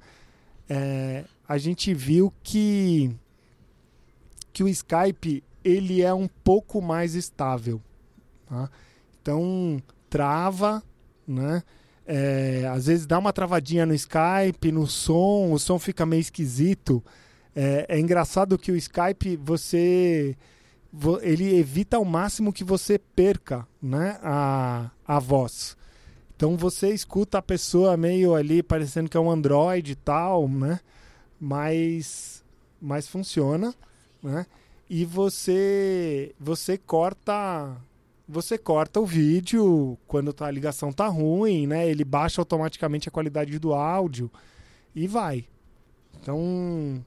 É, 0.68 1.24
a 1.46 1.58
gente 1.58 1.92
viu 1.94 2.32
que, 2.42 3.14
que 4.52 4.62
o 4.62 4.68
Skype 4.68 5.42
ele 5.62 6.02
é 6.02 6.12
um 6.12 6.28
pouco 6.28 6.80
mais 6.82 7.14
estável. 7.14 7.80
tá? 8.46 8.70
Então, 9.20 9.82
trava, 10.10 10.82
né? 11.26 11.62
É, 12.06 12.68
às 12.70 12.86
vezes 12.86 13.06
dá 13.06 13.18
uma 13.18 13.32
travadinha 13.32 13.86
no 13.86 13.94
Skype, 13.94 14.70
no 14.70 14.86
som, 14.86 15.52
o 15.52 15.58
som 15.58 15.78
fica 15.78 16.04
meio 16.04 16.20
esquisito. 16.20 17.02
É, 17.56 17.86
é 17.88 17.98
engraçado 17.98 18.58
que 18.58 18.70
o 18.70 18.76
Skype 18.76 19.36
você 19.42 20.36
vo- 20.92 21.18
ele 21.22 21.56
evita 21.56 21.96
ao 21.96 22.04
máximo 22.04 22.52
que 22.52 22.62
você 22.62 22.98
perca, 22.98 23.66
né, 23.80 24.18
a, 24.22 24.90
a 25.06 25.18
voz. 25.18 25.76
Então 26.36 26.56
você 26.58 26.90
escuta 26.90 27.38
a 27.38 27.42
pessoa 27.42 27.96
meio 27.96 28.34
ali 28.34 28.62
parecendo 28.62 29.08
que 29.08 29.16
é 29.16 29.20
um 29.20 29.30
Android 29.30 29.92
e 29.92 29.94
tal, 29.96 30.46
né? 30.46 30.80
Mas 31.44 32.42
mas 32.80 33.06
funciona, 33.06 33.74
né? 34.22 34.46
E 34.88 35.04
você 35.04 36.34
você 36.40 36.78
corta 36.78 37.76
você 38.26 38.56
corta 38.56 39.00
o 39.00 39.04
vídeo 39.04 39.98
quando 40.06 40.32
tá, 40.32 40.46
a 40.46 40.50
ligação 40.50 40.90
tá 40.90 41.06
ruim, 41.06 41.66
né? 41.66 41.86
Ele 41.86 42.04
baixa 42.04 42.40
automaticamente 42.40 43.08
a 43.08 43.12
qualidade 43.12 43.58
do 43.58 43.74
áudio 43.74 44.30
e 44.94 45.06
vai. 45.06 45.44
Então, 46.18 47.04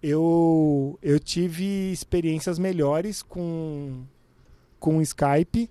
eu, 0.00 0.96
eu 1.02 1.18
tive 1.18 1.90
experiências 1.92 2.56
melhores 2.56 3.20
com, 3.20 4.04
com 4.78 5.02
Skype, 5.02 5.68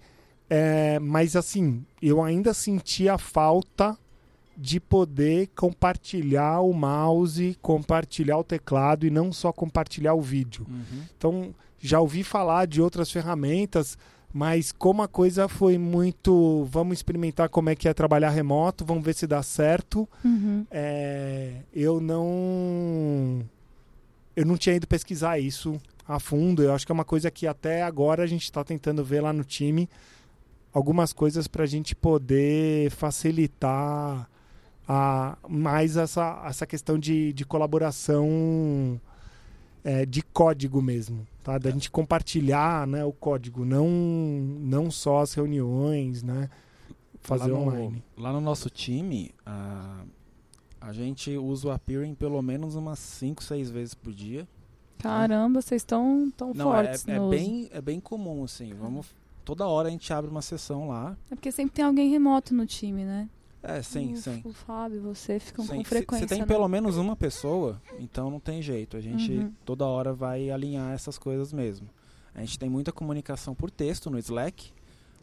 é, 0.50 1.00
mas 1.00 1.38
assim, 1.38 1.86
eu 2.02 2.22
ainda 2.22 2.54
senti 2.54 3.08
a 3.08 3.18
falta 3.18 3.98
de 4.58 4.80
poder 4.80 5.50
compartilhar 5.56 6.62
o 6.62 6.74
mouse, 6.74 7.56
compartilhar 7.62 8.40
o 8.40 8.44
teclado 8.44 9.06
e 9.06 9.12
não 9.12 9.32
só 9.32 9.54
compartilhar 9.54 10.16
o 10.16 10.22
vídeo. 10.22 10.66
Uhum. 10.68 11.04
Então, 11.16 11.56
já 11.80 12.00
ouvi 12.00 12.24
falar 12.24 12.66
de 12.66 12.82
outras 12.82 13.12
ferramentas, 13.12 13.98
mas 14.34 14.72
como 14.72 15.04
a 15.04 15.08
coisa 15.08 15.48
foi 15.48 15.78
muito. 15.78 16.68
Vamos 16.72 16.98
experimentar 16.98 17.50
como 17.50 17.70
é 17.70 17.76
que 17.76 17.88
é 17.88 17.94
trabalhar 17.94 18.32
remoto, 18.32 18.84
vamos 18.84 19.04
ver 19.04 19.14
se 19.14 19.28
dá 19.28 19.44
certo. 19.44 20.10
Uhum. 20.26 20.66
é, 20.72 21.62
eu 21.72 22.02
não. 22.02 23.46
Eu 24.36 24.46
não 24.46 24.58
tinha 24.58 24.76
ido 24.76 24.88
pesquisar 24.88 25.40
isso 25.40 25.80
a 26.08 26.20
fundo. 26.20 26.64
Eu 26.64 26.74
acho 26.74 26.86
que 26.86 26.92
é 26.92 26.96
uma 26.96 27.06
coisa 27.06 27.30
que 27.30 27.46
até 27.46 27.84
agora 27.84 28.24
a 28.24 28.28
gente 28.28 28.44
está 28.44 28.64
tentando 28.64 29.04
ver 29.04 29.22
lá 29.22 29.32
no 29.32 29.44
time 29.44 29.88
algumas 30.74 31.12
coisas 31.12 31.48
para 31.48 31.64
a 31.64 31.68
gente 31.68 31.96
poder 31.96 32.92
facilitar 32.92 34.30
a, 34.88 35.38
mais 35.48 35.98
essa, 35.98 36.44
essa 36.46 36.66
questão 36.66 36.98
de, 36.98 37.34
de 37.34 37.46
colaboração 37.46 39.00
é, 39.84 40.06
de 40.06 40.22
código 40.22 40.82
mesmo, 40.82 41.28
tá? 41.44 41.58
Da 41.58 41.72
gente 41.72 41.92
compartilhar 41.92 42.88
né, 42.88 43.04
o 43.04 43.12
código, 43.12 43.66
não, 43.66 43.88
não 43.90 44.90
só 44.90 45.22
as 45.22 45.34
reuniões, 45.34 46.24
né? 46.24 46.50
Fazer 47.22 47.52
lá 47.52 47.60
no, 47.60 47.66
online. 47.66 48.04
Lá 48.18 48.32
no 48.32 48.42
nosso 48.42 48.70
time, 48.70 49.32
a, 49.46 50.04
a 50.80 50.94
gente 50.94 51.36
usa 51.38 51.68
o 51.68 51.72
Appearing 51.72 52.16
pelo 52.16 52.42
menos 52.42 52.76
umas 52.76 53.00
5, 53.00 53.44
6 53.44 53.70
vezes 53.70 53.94
por 53.94 54.14
dia. 54.14 54.48
Caramba, 54.98 55.62
vocês 55.62 55.82
estão 55.82 56.32
tão 56.36 56.54
Não, 56.54 56.74
é, 56.74 56.84
fortes 56.84 57.08
é 57.08 57.18
no 57.18 57.28
uso. 57.28 57.30
bem, 57.30 57.70
é 57.72 57.82
bem 57.82 58.00
comum, 58.00 58.44
assim. 58.44 58.74
Vamos, 58.74 59.08
toda 59.46 59.68
hora 59.68 59.90
a 59.90 59.92
gente 59.92 60.12
abre 60.12 60.32
uma 60.32 60.42
sessão 60.42 60.88
lá. 60.88 61.16
É 61.30 61.36
porque 61.36 61.52
sempre 61.52 61.76
tem 61.76 61.86
alguém 61.86 62.10
remoto 62.10 62.54
no 62.54 62.66
time, 62.66 63.04
né? 63.04 63.30
É, 63.68 63.82
sim, 63.84 64.14
o, 64.14 64.18
sim. 64.18 64.42
O 64.46 64.54
Fábio, 64.54 65.02
você 65.02 65.40
ficam 65.40 65.66
Sim, 65.66 65.76
com 65.78 65.84
se- 65.84 65.90
frequência. 65.90 66.28
Você 66.28 66.34
tem 66.36 66.42
né? 66.42 66.46
pelo 66.48 66.68
menos 66.68 66.96
uma 66.98 67.16
pessoa, 67.16 67.82
então 68.00 68.32
não 68.32 68.40
tem 68.40 68.62
jeito. 68.62 68.96
A 68.96 69.02
gente 69.02 69.32
Uhum. 69.34 69.52
toda 69.66 69.86
hora 69.86 70.14
vai 70.14 70.50
alinhar 70.50 70.94
essas 70.94 71.18
coisas 71.18 71.52
mesmo. 71.52 71.88
A 72.34 72.40
gente 72.42 72.58
tem 72.58 72.70
muita 72.70 72.92
comunicação 72.92 73.54
por 73.54 73.70
texto 73.70 74.10
no 74.10 74.18
Slack, 74.20 74.72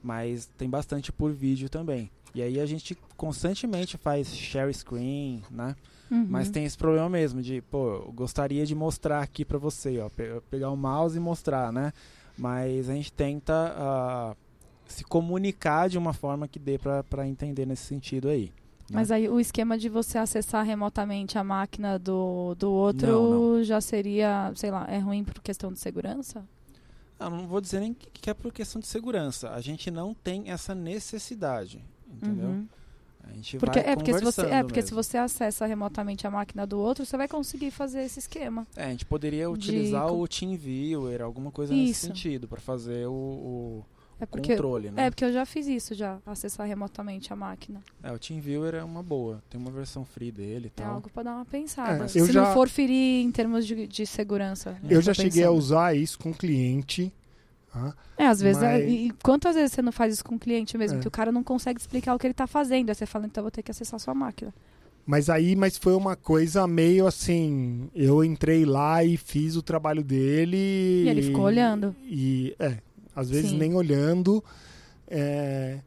mas 0.02 0.46
tem 0.58 0.68
bastante 0.68 1.10
por 1.10 1.32
vídeo 1.32 1.68
também. 1.70 2.10
E 2.34 2.42
aí 2.42 2.60
a 2.60 2.66
gente 2.66 2.98
constantemente 3.16 3.96
faz 3.96 4.34
share 4.34 4.72
screen, 4.74 5.42
né? 5.50 5.74
Uhum. 6.10 6.26
Mas 6.28 6.50
tem 6.50 6.64
esse 6.64 6.76
problema 6.76 7.08
mesmo 7.08 7.40
de, 7.40 7.62
pô, 7.62 7.94
eu 8.06 8.12
gostaria 8.12 8.66
de 8.66 8.74
mostrar 8.74 9.22
aqui 9.22 9.44
pra 9.44 9.56
você, 9.56 9.98
ó, 10.00 10.08
pe- 10.10 10.40
pegar 10.50 10.70
o 10.70 10.76
mouse 10.76 11.16
e 11.16 11.20
mostrar, 11.20 11.72
né? 11.72 11.92
Mas 12.36 12.90
a 12.90 12.94
gente 12.94 13.12
tenta 13.12 13.74
ah, 13.78 14.36
se 14.94 15.04
comunicar 15.04 15.88
de 15.88 15.98
uma 15.98 16.12
forma 16.12 16.48
que 16.48 16.58
dê 16.58 16.78
pra, 16.78 17.02
pra 17.04 17.26
entender 17.26 17.66
nesse 17.66 17.84
sentido 17.84 18.28
aí. 18.28 18.46
né? 18.46 18.50
Mas 18.92 19.10
aí 19.10 19.28
o 19.28 19.38
esquema 19.38 19.76
de 19.76 19.88
você 19.88 20.16
acessar 20.18 20.64
remotamente 20.64 21.36
a 21.36 21.44
máquina 21.44 21.98
do, 21.98 22.54
do 22.54 22.70
outro 22.70 23.06
Não, 23.06 23.62
já 23.64 23.80
seria, 23.80 24.52
sei 24.56 24.70
lá, 24.70 24.86
é 24.88 24.98
ruim 24.98 25.24
por 25.24 25.40
questão 25.42 25.72
de 25.72 25.78
segurança? 25.78 26.44
Ah, 27.18 27.30
não 27.30 27.46
vou 27.46 27.60
dizer 27.60 27.80
nem 27.80 27.94
que 27.94 28.28
é 28.28 28.34
por 28.34 28.52
questão 28.52 28.80
de 28.80 28.86
segurança. 28.86 29.50
A 29.50 29.60
gente 29.60 29.90
não 29.90 30.14
tem 30.14 30.50
essa 30.50 30.74
necessidade, 30.74 31.84
entendeu? 32.10 32.48
Uhum. 32.48 32.68
A 33.26 33.32
gente 33.32 33.56
Porque, 33.56 33.80
vai 33.80 33.92
é, 33.92 33.96
porque 33.96 34.12
se 34.12 34.22
você, 34.22 34.40
é, 34.42 34.62
porque 34.62 34.82
se 34.82 34.92
você 34.92 35.16
acessa 35.16 35.64
remotamente 35.64 36.26
a 36.26 36.30
máquina 36.30 36.66
do 36.66 36.78
outro, 36.78 37.06
você 37.06 37.16
vai 37.16 37.26
conseguir 37.26 37.70
fazer 37.70 38.02
esse 38.02 38.18
esquema. 38.18 38.66
É, 38.76 38.84
a 38.84 38.90
gente 38.90 39.06
poderia 39.06 39.44
de 39.44 39.50
utilizar 39.50 40.06
co- 40.08 40.18
o 40.20 40.28
TeamViewer, 40.28 41.22
alguma 41.22 41.50
coisa 41.50 41.72
Isso. 41.72 41.82
nesse 41.86 42.00
sentido, 42.06 42.46
para 42.46 42.60
fazer 42.60 43.06
o, 43.06 43.12
o 43.12 43.84
É 44.24 44.26
porque, 44.26 44.52
controle, 44.52 44.90
né? 44.90 45.06
é 45.06 45.10
porque 45.10 45.24
eu 45.24 45.32
já 45.32 45.46
fiz 45.46 45.66
isso 45.66 45.94
já, 45.94 46.18
acessar 46.26 46.66
remotamente 46.66 47.32
a 47.32 47.36
máquina. 47.36 47.80
É, 48.02 48.12
o 48.12 48.18
TeamViewer 48.18 48.74
é 48.74 48.82
uma 48.84 49.02
boa. 49.02 49.42
Tem 49.48 49.60
uma 49.60 49.70
versão 49.70 50.04
free 50.04 50.32
dele 50.32 50.66
e 50.76 50.80
É 50.80 50.82
tal. 50.84 50.94
algo 50.96 51.08
pra 51.08 51.22
dar 51.22 51.34
uma 51.36 51.44
pensada. 51.44 52.04
É, 52.04 52.08
Se 52.08 52.32
já- 52.32 52.42
não 52.44 52.52
for 52.52 52.68
ferir 52.68 53.24
em 53.24 53.30
termos 53.30 53.66
de, 53.66 53.86
de 53.86 54.06
segurança. 54.06 54.76
Eu 54.88 55.00
já 55.00 55.14
cheguei 55.14 55.44
a 55.44 55.50
usar 55.50 55.94
isso 55.96 56.18
com 56.18 56.32
cliente. 56.32 57.12
tá? 57.72 57.94
É, 58.16 58.26
às 58.26 58.40
vezes. 58.40 58.62
é- 58.62 58.72
Mas- 58.78 58.84
e 58.92 59.12
quantas 59.22 59.54
vezes 59.56 59.72
você 59.72 59.82
não 59.82 59.90
faz 59.92 60.14
isso 60.14 60.24
com 60.24 60.36
o 60.36 60.38
cliente 60.38 60.78
mesmo? 60.78 60.98
É. 60.98 61.00
Que 61.02 61.08
o 61.08 61.10
cara 61.10 61.32
não 61.32 61.42
consegue 61.42 61.80
explicar 61.80 62.14
o 62.14 62.18
que 62.18 62.26
ele 62.26 62.34
tá 62.34 62.46
fazendo. 62.46 62.88
Aí 62.88 62.94
você 62.94 63.04
fala, 63.06 63.26
então 63.26 63.40
eu 63.42 63.44
vou 63.46 63.50
ter 63.50 63.62
que 63.62 63.70
acessar 63.70 63.96
a 63.96 63.98
sua 63.98 64.14
máquina. 64.14 64.54
Mas 65.06 65.28
aí, 65.28 65.54
mas 65.54 65.76
foi 65.76 65.92
uma 65.94 66.16
coisa 66.16 66.66
meio 66.66 67.06
assim. 67.06 67.90
Eu 67.94 68.24
entrei 68.24 68.64
lá 68.64 69.04
e 69.04 69.16
fiz 69.18 69.54
o 69.56 69.60
trabalho 69.62 70.02
dele. 70.02 70.56
E 70.56 71.08
ele 71.08 71.22
ficou 71.22 71.44
olhando. 71.44 71.94
E 72.04 72.54
é, 72.58 72.78
às 73.14 73.30
vezes 73.30 73.50
Sim. 73.50 73.58
nem 73.58 73.74
olhando. 73.74 74.42
é, 75.08 75.80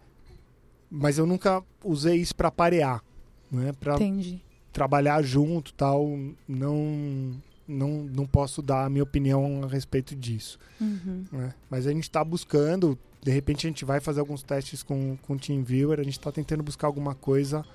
mas 0.90 1.18
eu 1.18 1.26
nunca 1.26 1.62
usei 1.84 2.16
isso 2.16 2.36
para 2.36 2.50
parear, 2.50 3.04
né? 3.52 3.74
Para 3.80 3.96
Entendi. 3.96 4.42
trabalhar 4.72 5.22
junto, 5.22 5.74
tal. 5.74 6.08
Não, 6.48 7.34
não, 7.68 8.04
não 8.04 8.26
posso 8.26 8.62
dar 8.62 8.86
a 8.86 8.90
minha 8.90 9.04
opinião 9.04 9.64
a 9.64 9.68
respeito 9.68 10.16
disso. 10.16 10.58
Uhum. 10.80 11.26
né? 11.32 11.54
Mas 11.70 11.86
a 11.86 11.92
gente 11.92 12.04
está 12.04 12.24
buscando. 12.24 12.98
De 13.22 13.32
repente 13.32 13.68
a 13.68 13.70
gente 13.70 13.84
vai 13.84 14.00
fazer 14.00 14.22
alguns 14.22 14.44
testes 14.44 14.82
com 14.82 15.18
com 15.24 15.34
o 15.34 15.38
TeamViewer. 15.40 16.00
A 16.00 16.04
gente 16.04 16.18
está 16.18 16.32
tentando 16.32 16.64
buscar 16.64 16.88
alguma 16.88 17.14
coisa 17.14 17.66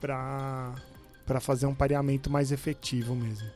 para 0.00 0.74
para 1.24 1.38
fazer 1.38 1.66
um 1.66 1.74
pareamento 1.74 2.28
mais 2.28 2.50
efetivo 2.50 3.14
mesmo. 3.14 3.48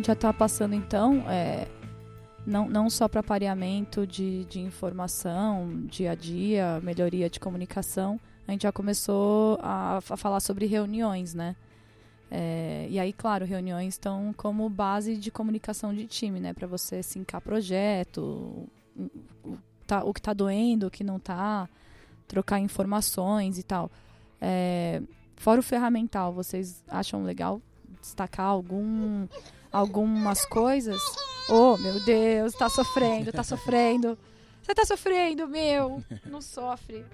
Gente 0.00 0.06
já 0.06 0.14
está 0.14 0.32
passando 0.32 0.74
então, 0.74 1.30
é, 1.30 1.68
não, 2.46 2.68
não 2.68 2.88
só 2.88 3.06
para 3.06 3.22
pareamento 3.22 4.06
de, 4.06 4.46
de 4.46 4.58
informação, 4.58 5.84
dia 5.84 6.12
a 6.12 6.14
dia, 6.14 6.80
melhoria 6.82 7.28
de 7.28 7.38
comunicação, 7.38 8.18
a 8.48 8.52
gente 8.52 8.62
já 8.62 8.72
começou 8.72 9.58
a, 9.62 9.98
a 9.98 10.16
falar 10.16 10.40
sobre 10.40 10.64
reuniões, 10.64 11.34
né? 11.34 11.54
É, 12.30 12.86
e 12.88 12.98
aí, 12.98 13.12
claro, 13.12 13.44
reuniões 13.44 13.94
estão 13.94 14.32
como 14.36 14.68
base 14.70 15.16
de 15.16 15.30
comunicação 15.30 15.92
de 15.92 16.06
time, 16.06 16.40
né? 16.40 16.54
Para 16.54 16.66
você 16.66 17.02
sincar 17.02 17.42
projeto, 17.42 18.68
o, 19.44 19.58
tá, 19.86 20.02
o 20.02 20.14
que 20.14 20.22
tá 20.22 20.32
doendo, 20.32 20.86
o 20.86 20.90
que 20.90 21.04
não 21.04 21.18
tá, 21.18 21.68
trocar 22.26 22.58
informações 22.58 23.58
e 23.58 23.62
tal. 23.62 23.90
É, 24.40 25.02
fora 25.36 25.60
o 25.60 25.62
ferramental, 25.62 26.32
vocês 26.32 26.82
acham 26.88 27.22
legal 27.22 27.60
destacar 28.00 28.46
algum, 28.46 29.26
algumas 29.72 30.44
coisas? 30.46 31.00
Oh, 31.48 31.76
meu 31.76 31.98
Deus, 32.00 32.52
tá 32.54 32.68
sofrendo, 32.68 33.32
tá 33.32 33.42
sofrendo. 33.42 34.18
Você 34.62 34.74
tá 34.74 34.84
sofrendo, 34.84 35.48
meu. 35.48 36.02
Não 36.26 36.40
sofre. 36.40 37.04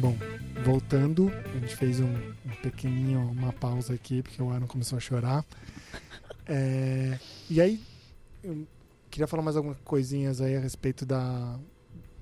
Bom, 0.00 0.16
voltando, 0.62 1.30
a 1.30 1.58
gente 1.58 1.76
fez 1.76 1.98
um, 1.98 2.12
um 2.44 2.50
pequenininho, 2.62 3.20
uma 3.20 3.52
pausa 3.52 3.94
aqui, 3.94 4.22
porque 4.22 4.42
o 4.42 4.50
Aaron 4.50 4.66
começou 4.66 4.98
a 4.98 5.00
chorar. 5.00 5.44
É, 6.46 7.18
e 7.48 7.60
aí, 7.60 7.80
eu 8.42 8.66
queria 9.10 9.26
falar 9.26 9.42
mais 9.42 9.56
algumas 9.56 9.78
coisinhas 9.80 10.40
aí 10.40 10.56
a 10.56 10.60
respeito 10.60 11.06
da, 11.06 11.58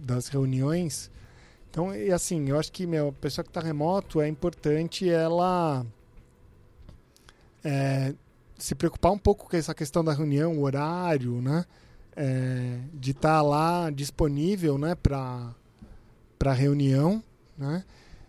das 0.02 0.28
reuniões. 0.28 1.10
Então, 1.70 1.94
e 1.94 2.12
assim, 2.12 2.48
eu 2.48 2.58
acho 2.58 2.70
que, 2.70 2.86
meu, 2.86 3.08
a 3.08 3.12
pessoa 3.12 3.42
que 3.42 3.50
está 3.50 3.60
remoto, 3.60 4.20
é 4.20 4.28
importante 4.28 5.08
ela 5.08 5.86
é, 7.64 8.14
se 8.58 8.74
preocupar 8.74 9.12
um 9.12 9.18
pouco 9.18 9.48
com 9.48 9.56
essa 9.56 9.74
questão 9.74 10.04
da 10.04 10.12
reunião, 10.12 10.58
o 10.58 10.62
horário, 10.62 11.40
né? 11.40 11.64
É, 12.14 12.78
de 12.92 13.12
estar 13.12 13.40
lá 13.40 13.88
disponível, 13.90 14.76
né, 14.76 14.94
para 14.94 15.54
para 16.38 16.52
reunião, 16.52 17.22
né? 17.56 17.84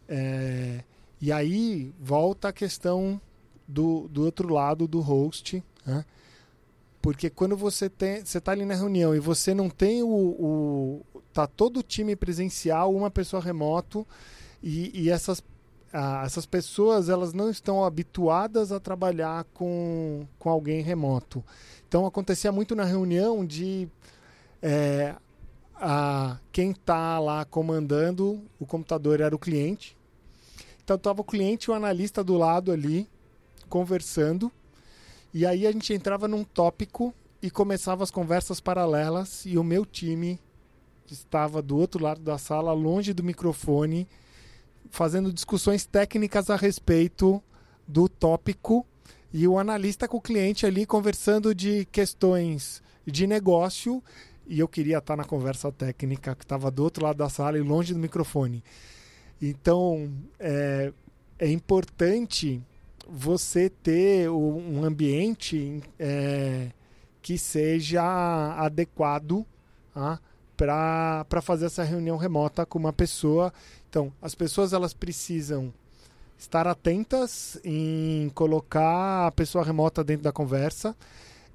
É, 0.07 0.83
e 1.19 1.31
aí 1.31 1.91
volta 1.99 2.49
a 2.49 2.53
questão 2.53 3.19
do, 3.67 4.07
do 4.07 4.23
outro 4.23 4.53
lado 4.53 4.87
do 4.87 5.01
host, 5.01 5.63
né? 5.85 6.05
Porque 7.03 7.29
quando 7.29 7.57
você 7.57 7.89
tem, 7.89 8.23
você 8.23 8.37
está 8.37 8.53
ali 8.53 8.63
na 8.63 8.75
reunião 8.75 9.13
e 9.13 9.19
você 9.19 9.53
não 9.53 9.69
tem 9.69 10.01
o, 10.01 10.07
o 10.07 11.05
tá 11.33 11.45
todo 11.45 11.81
o 11.81 11.83
time 11.83 12.15
presencial, 12.15 12.95
uma 12.95 13.11
pessoa 13.11 13.43
remoto 13.43 14.07
e, 14.63 14.89
e 15.03 15.09
essas 15.09 15.43
ah, 15.91 16.23
essas 16.25 16.45
pessoas 16.45 17.09
elas 17.09 17.33
não 17.33 17.49
estão 17.49 17.83
habituadas 17.83 18.71
a 18.71 18.79
trabalhar 18.79 19.43
com, 19.53 20.25
com 20.39 20.49
alguém 20.49 20.81
remoto. 20.81 21.43
Então 21.85 22.05
acontecia 22.05 22.53
muito 22.53 22.73
na 22.73 22.85
reunião 22.85 23.45
de 23.45 23.89
é, 24.61 25.13
a, 25.75 26.37
quem 26.53 26.71
está 26.71 27.19
lá 27.19 27.43
comandando 27.43 28.41
o 28.57 28.65
computador 28.65 29.19
era 29.19 29.35
o 29.35 29.39
cliente. 29.39 29.97
Então 30.81 30.95
estava 30.95 31.19
o 31.19 31.25
cliente 31.25 31.65
e 31.65 31.71
o 31.71 31.73
analista 31.73 32.23
do 32.23 32.37
lado 32.37 32.71
ali 32.71 33.09
conversando. 33.67 34.49
E 35.33 35.47
aí 35.47 35.65
a 35.65 35.71
gente 35.71 35.91
entrava 35.93 36.27
num 36.27 36.43
tópico 36.43 37.11
e 37.41 37.49
começava 37.49 38.03
as 38.03 38.11
conversas 38.11 38.59
paralelas 38.59 39.45
e 39.47 39.57
o 39.57 39.63
meu 39.63 39.83
time 39.83 40.39
estava 41.11 41.59
do 41.59 41.75
outro 41.75 42.03
lado 42.03 42.21
da 42.21 42.37
sala, 42.37 42.71
longe 42.71 43.13
do 43.13 43.23
microfone, 43.23 44.07
fazendo 44.91 45.33
discussões 45.33 45.85
técnicas 45.87 46.51
a 46.51 46.55
respeito 46.55 47.41
do 47.87 48.07
tópico 48.07 48.85
e 49.33 49.47
o 49.47 49.57
analista 49.57 50.07
com 50.07 50.17
o 50.17 50.21
cliente 50.21 50.67
ali 50.67 50.85
conversando 50.85 51.55
de 51.55 51.85
questões 51.85 52.83
de 53.03 53.25
negócio 53.25 54.03
e 54.45 54.59
eu 54.59 54.67
queria 54.67 54.99
estar 54.99 55.17
na 55.17 55.23
conversa 55.23 55.71
técnica 55.71 56.35
que 56.35 56.43
estava 56.43 56.69
do 56.69 56.83
outro 56.83 57.03
lado 57.03 57.17
da 57.17 57.27
sala 57.27 57.57
e 57.57 57.61
longe 57.61 57.91
do 57.91 57.99
microfone. 57.99 58.63
Então 59.41 60.13
é, 60.39 60.93
é 61.39 61.49
importante 61.49 62.61
você 63.07 63.69
ter 63.69 64.29
um 64.29 64.83
ambiente 64.83 65.83
é, 65.99 66.69
que 67.21 67.37
seja 67.37 68.03
adequado 68.57 69.45
tá? 69.93 70.19
para 70.57 71.41
fazer 71.41 71.65
essa 71.65 71.83
reunião 71.83 72.17
remota 72.17 72.65
com 72.65 72.79
uma 72.79 72.93
pessoa. 72.93 73.53
Então, 73.89 74.11
as 74.21 74.35
pessoas 74.35 74.73
elas 74.73 74.93
precisam 74.93 75.73
estar 76.37 76.67
atentas 76.67 77.57
em 77.63 78.29
colocar 78.35 79.27
a 79.27 79.31
pessoa 79.31 79.63
remota 79.63 80.03
dentro 80.03 80.23
da 80.23 80.31
conversa. 80.31 80.95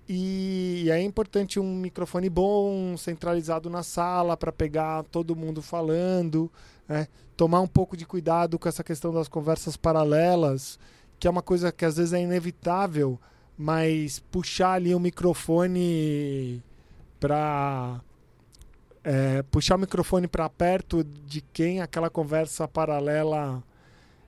E, 0.09 0.85
e 0.87 0.91
é 0.91 1.03
importante 1.03 1.61
um 1.61 1.77
microfone 1.77 2.31
bom, 2.31 2.97
centralizado 2.97 3.69
na 3.69 3.83
sala, 3.83 4.37
para 4.37 4.51
pegar 4.51 5.05
todo 5.05 5.37
mundo 5.37 5.61
falando. 5.61 6.51
né? 6.89 7.07
Tomar 7.37 7.61
um 7.61 7.67
pouco 7.67 7.97
de 7.97 8.07
cuidado 8.07 8.59
com 8.59 8.69
essa 8.69 8.83
questão 8.83 9.13
das 9.13 9.29
conversas 9.29 9.77
paralelas, 9.77 10.79
que 11.19 11.27
é 11.27 11.31
uma 11.31 11.43
coisa 11.43 11.73
que 11.73 11.85
às 11.85 11.97
vezes 11.97 12.12
é 12.12 12.21
inevitável, 12.21 13.19
mas 13.57 14.21
puxar 14.31 14.73
ali 14.75 14.95
o 14.95 15.01
microfone 15.01 16.62
para 17.19 18.01
é, 19.03 19.43
puxar 19.45 19.77
o 19.77 19.79
microfone 19.79 20.29
para 20.29 20.49
perto 20.49 21.03
de 21.03 21.41
quem 21.41 21.81
aquela 21.81 22.09
conversa 22.09 22.69
paralela 22.69 23.62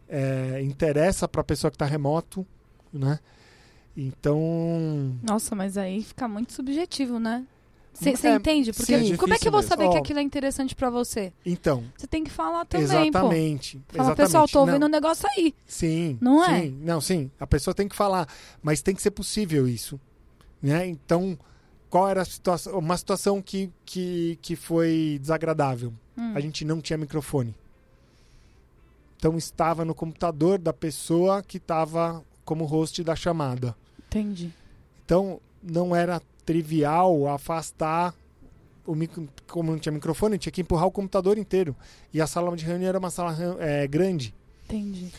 é, 0.09 0.61
interessa 0.62 1.28
para 1.28 1.43
a 1.43 1.45
pessoa 1.45 1.70
que 1.70 1.76
está 1.76 1.86
remoto, 1.86 2.47
né? 2.93 3.20
Então, 3.97 4.38
Nossa, 5.22 5.55
mas 5.55 5.76
aí 5.76 6.03
fica 6.03 6.26
muito 6.26 6.53
subjetivo, 6.53 7.18
né? 7.18 7.47
Você 7.93 8.28
É, 8.28 8.34
entende? 8.34 8.72
Porque 8.72 8.99
sim, 8.99 9.12
é 9.12 9.16
como 9.16 9.34
é 9.34 9.38
que 9.38 9.47
eu 9.49 9.53
vou 9.53 9.62
saber 9.62 9.82
que 9.84 9.88
mesmo. 9.88 10.01
aquilo 10.03 10.18
é 10.20 10.22
interessante 10.22 10.74
pra 10.74 10.88
você? 10.91 11.32
então, 11.45 11.84
Você 11.97 12.07
tem 12.07 12.24
que 12.24 12.30
falar 12.30 12.64
também, 12.64 12.86
pô. 12.86 12.93
exatamente, 12.95 13.82
Fala, 13.88 14.05
exatamente. 14.11 14.16
pessoal, 14.16 14.49
tô 14.49 14.59
Não, 14.61 14.66
ouvindo 14.66 14.86
um 14.86 14.88
negócio 14.88 15.28
aí. 15.36 15.55
Sim, 15.66 16.16
Não 16.20 16.45
é? 16.45 16.61
sim, 16.62 16.78
não, 16.82 17.01
sim. 17.01 17.30
A 17.38 17.47
pessoa 17.47 17.74
tem 17.74 17.88
que 17.88 17.97
falar, 17.97 18.26
mas 18.62 18.80
tem 18.80 18.95
que 18.95 19.03
ser 19.03 19.11
possível 19.11 19.68
isso, 19.68 20.01
né? 20.62 20.86
Então, 20.86 21.38
qual 21.91 22.09
era 22.09 22.22
a 22.22 22.24
situação? 22.24 22.78
Uma 22.78 22.97
situação 22.97 23.43
que 23.43 23.70
que, 23.84 24.38
que 24.41 24.57
foi 24.57 25.18
desagradável. 25.20 25.93
Hum. 26.16 26.32
A 26.34 26.41
gente 26.41 26.64
não 26.64 26.80
tinha 26.80 26.97
microfone. 26.97 27.55
então 29.16 29.36
estava 29.36 29.84
no 29.84 29.95
computador 29.95 30.59
da 30.59 30.72
pessoa 30.72 31.43
que 31.43 31.59
estava 31.59 32.24
como 32.45 32.64
host 32.64 33.03
da 33.05 33.14
chamada. 33.14 33.76
Entendi. 34.09 34.51
Então 35.05 35.41
não 35.62 35.95
era 35.95 36.20
trivial 36.51 37.28
afastar 37.28 38.12
o 38.84 38.92
micro, 38.92 39.28
como 39.46 39.70
não 39.70 39.78
tinha 39.78 39.92
microfone, 39.92 40.36
tinha 40.36 40.51
que 40.51 40.62
empurrar 40.62 40.84
o 40.88 40.90
computador 40.90 41.38
inteiro. 41.38 41.76
E 42.12 42.20
a 42.20 42.26
sala 42.26 42.57
de 42.57 42.64
reunião 42.64 42.88
era 42.88 42.98
uma 42.98 43.09
sala 43.09 43.36
é, 43.61 43.86
grande. 43.86 44.34
Entendi. 44.64 45.12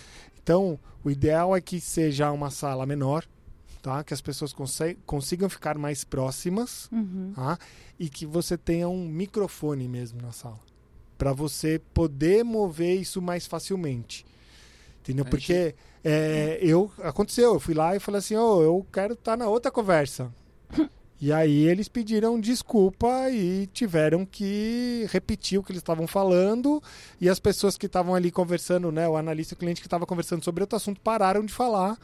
Então, 0.44 0.78
o 1.02 1.10
ideal 1.10 1.56
é 1.56 1.62
que 1.62 1.80
seja 1.80 2.30
uma 2.34 2.52
sala 2.52 2.86
menor, 2.86 3.26
tá? 3.82 4.04
Que 4.04 4.14
as 4.14 4.20
pessoas 4.20 4.54
consigam 5.06 5.48
ficar 5.48 5.78
mais 5.78 6.04
próximas, 6.04 6.90
uhum. 6.92 7.32
tá? 7.34 7.58
E 7.98 8.10
que 8.10 8.26
você 8.26 8.58
tenha 8.58 8.90
um 8.90 9.08
microfone 9.08 9.88
mesmo 9.88 10.22
na 10.22 10.34
sala, 10.34 10.60
para 11.18 11.32
você 11.32 11.80
poder 11.94 12.44
mover 12.44 13.00
isso 13.00 13.22
mais 13.22 13.48
facilmente, 13.48 14.26
entendeu? 15.00 15.24
Porque 15.24 15.76
é, 16.04 16.60
eu 16.62 16.92
aconteceu, 17.02 17.54
eu 17.54 17.60
fui 17.60 17.74
lá 17.74 17.96
e 17.96 18.02
falei 18.02 18.20
assim, 18.20 18.36
oh, 18.36 18.62
eu 18.62 18.86
quero 18.92 19.14
estar 19.14 19.32
tá 19.32 19.38
na 19.38 19.48
outra 19.48 19.72
conversa. 19.72 20.30
E 21.22 21.32
aí 21.32 21.68
eles 21.68 21.88
pediram 21.88 22.40
desculpa 22.40 23.30
e 23.30 23.68
tiveram 23.68 24.26
que 24.26 25.08
repetir 25.12 25.60
o 25.60 25.64
que 25.64 25.72
eles 25.72 25.82
estavam 25.82 26.08
falando. 26.08 26.82
E 27.20 27.30
as 27.30 27.40
pessoas 27.40 27.78
que 27.78 27.86
estavam 27.86 28.16
ali 28.16 28.32
conversando, 28.32 28.92
né, 28.92 29.08
o 29.08 29.16
analista 29.16 29.54
e 29.54 29.56
o 29.56 29.58
cliente 29.58 29.82
que 29.82 29.88
estava 29.88 30.08
conversando 30.08 30.44
sobre 30.44 30.64
outro 30.64 30.78
assunto 30.78 31.00
pararam 31.00 31.46
de 31.46 31.54
falar 31.54 31.96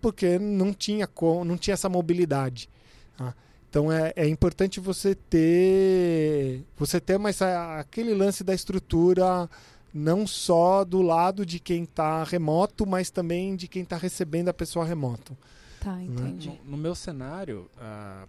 porque 0.00 0.38
não 0.38 0.72
tinha 0.72 1.08
não 1.44 1.56
tinha 1.56 1.74
essa 1.74 1.88
mobilidade. 1.88 2.70
Tá? 3.18 3.34
Então 3.68 3.90
é, 3.90 4.12
é 4.14 4.28
importante 4.28 4.78
você 4.78 5.16
ter 5.16 6.62
você 6.76 7.00
ter 7.00 7.18
mais 7.18 7.42
aquele 7.42 8.14
lance 8.14 8.44
da 8.44 8.54
estrutura 8.54 9.50
não 9.92 10.24
só 10.24 10.84
do 10.84 11.02
lado 11.02 11.44
de 11.44 11.58
quem 11.58 11.82
está 11.82 12.22
remoto, 12.22 12.86
mas 12.86 13.10
também 13.10 13.56
de 13.56 13.66
quem 13.66 13.82
está 13.82 13.96
recebendo 13.96 14.50
a 14.50 14.54
pessoa 14.54 14.84
remoto. 14.84 15.36
Tá, 15.80 16.02
entendi. 16.02 16.48
No, 16.64 16.72
no 16.72 16.76
meu 16.76 16.94
cenário, 16.94 17.70
uh, 17.76 18.28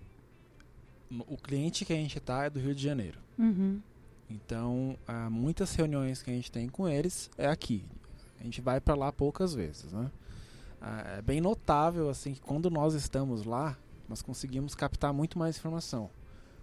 o 1.09 1.37
cliente 1.37 1.85
que 1.85 1.93
a 1.93 1.95
gente 1.95 2.17
está 2.17 2.45
é 2.45 2.49
do 2.49 2.59
Rio 2.59 2.75
de 2.75 2.83
Janeiro. 2.83 3.19
Uhum. 3.37 3.79
Então, 4.29 4.97
uh, 5.07 5.31
muitas 5.31 5.73
reuniões 5.73 6.21
que 6.21 6.29
a 6.29 6.33
gente 6.33 6.51
tem 6.51 6.67
com 6.67 6.87
eles 6.87 7.29
é 7.37 7.47
aqui. 7.47 7.83
A 8.39 8.43
gente 8.43 8.61
vai 8.61 8.79
para 8.79 8.95
lá 8.95 9.11
poucas 9.11 9.53
vezes, 9.53 9.93
né? 9.93 10.11
Uh, 10.81 11.17
é 11.17 11.21
bem 11.21 11.41
notável 11.41 12.09
assim 12.09 12.33
que 12.33 12.41
quando 12.41 12.69
nós 12.69 12.93
estamos 12.93 13.45
lá, 13.45 13.77
nós 14.07 14.21
conseguimos 14.21 14.75
captar 14.75 15.13
muito 15.13 15.39
mais 15.39 15.57
informação. 15.57 16.09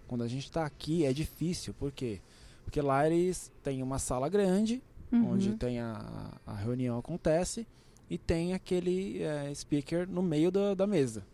Quando 0.07 0.23
a 0.23 0.27
gente 0.27 0.45
está 0.45 0.65
aqui 0.65 1.05
é 1.05 1.11
difícil, 1.11 1.73
por 1.73 1.91
quê? 1.91 2.21
Porque 2.63 2.81
lá 2.81 3.05
eles 3.05 3.51
têm 3.63 3.81
uma 3.81 3.99
sala 3.99 4.29
grande, 4.29 4.81
uhum. 5.11 5.31
onde 5.31 5.53
tem 5.55 5.79
a, 5.79 6.31
a 6.45 6.53
reunião 6.53 6.97
acontece, 6.97 7.67
e 8.09 8.17
tem 8.17 8.53
aquele 8.53 9.21
é, 9.21 9.53
speaker 9.53 10.07
no 10.07 10.21
meio 10.21 10.51
da, 10.51 10.73
da 10.75 10.87
mesa. 10.87 11.25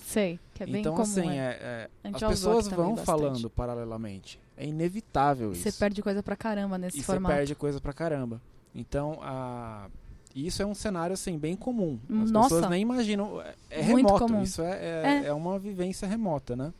Sei, 0.00 0.38
que 0.54 0.62
é 0.62 0.66
bem 0.66 0.80
então, 0.80 0.94
comum. 0.94 1.02
assim, 1.02 1.28
é. 1.28 1.88
É, 2.04 2.08
as 2.12 2.22
pessoas 2.22 2.68
vão 2.68 2.96
falando 2.96 3.48
paralelamente. 3.50 4.40
É 4.56 4.66
inevitável 4.66 5.52
isso. 5.52 5.62
Você 5.62 5.72
perde 5.72 6.02
coisa 6.02 6.22
pra 6.22 6.36
caramba 6.36 6.78
nesse 6.78 7.00
e 7.00 7.02
formato. 7.02 7.32
Você 7.32 7.38
perde 7.38 7.54
coisa 7.54 7.80
pra 7.80 7.92
caramba. 7.92 8.40
Então, 8.74 9.18
a... 9.22 9.88
isso 10.34 10.62
é 10.62 10.66
um 10.66 10.74
cenário 10.74 11.14
assim 11.14 11.38
bem 11.38 11.56
comum. 11.56 11.98
As 12.22 12.30
Nossa. 12.30 12.48
pessoas 12.50 12.70
nem 12.70 12.82
imaginam. 12.82 13.40
É, 13.40 13.54
é 13.70 13.82
Muito 13.82 14.06
remoto. 14.06 14.26
comum. 14.26 14.42
Isso 14.42 14.62
é, 14.62 15.22
é, 15.24 15.26
é, 15.26 15.32
uma 15.32 15.58
vivência 15.58 16.06
remota, 16.06 16.54
né? 16.54 16.72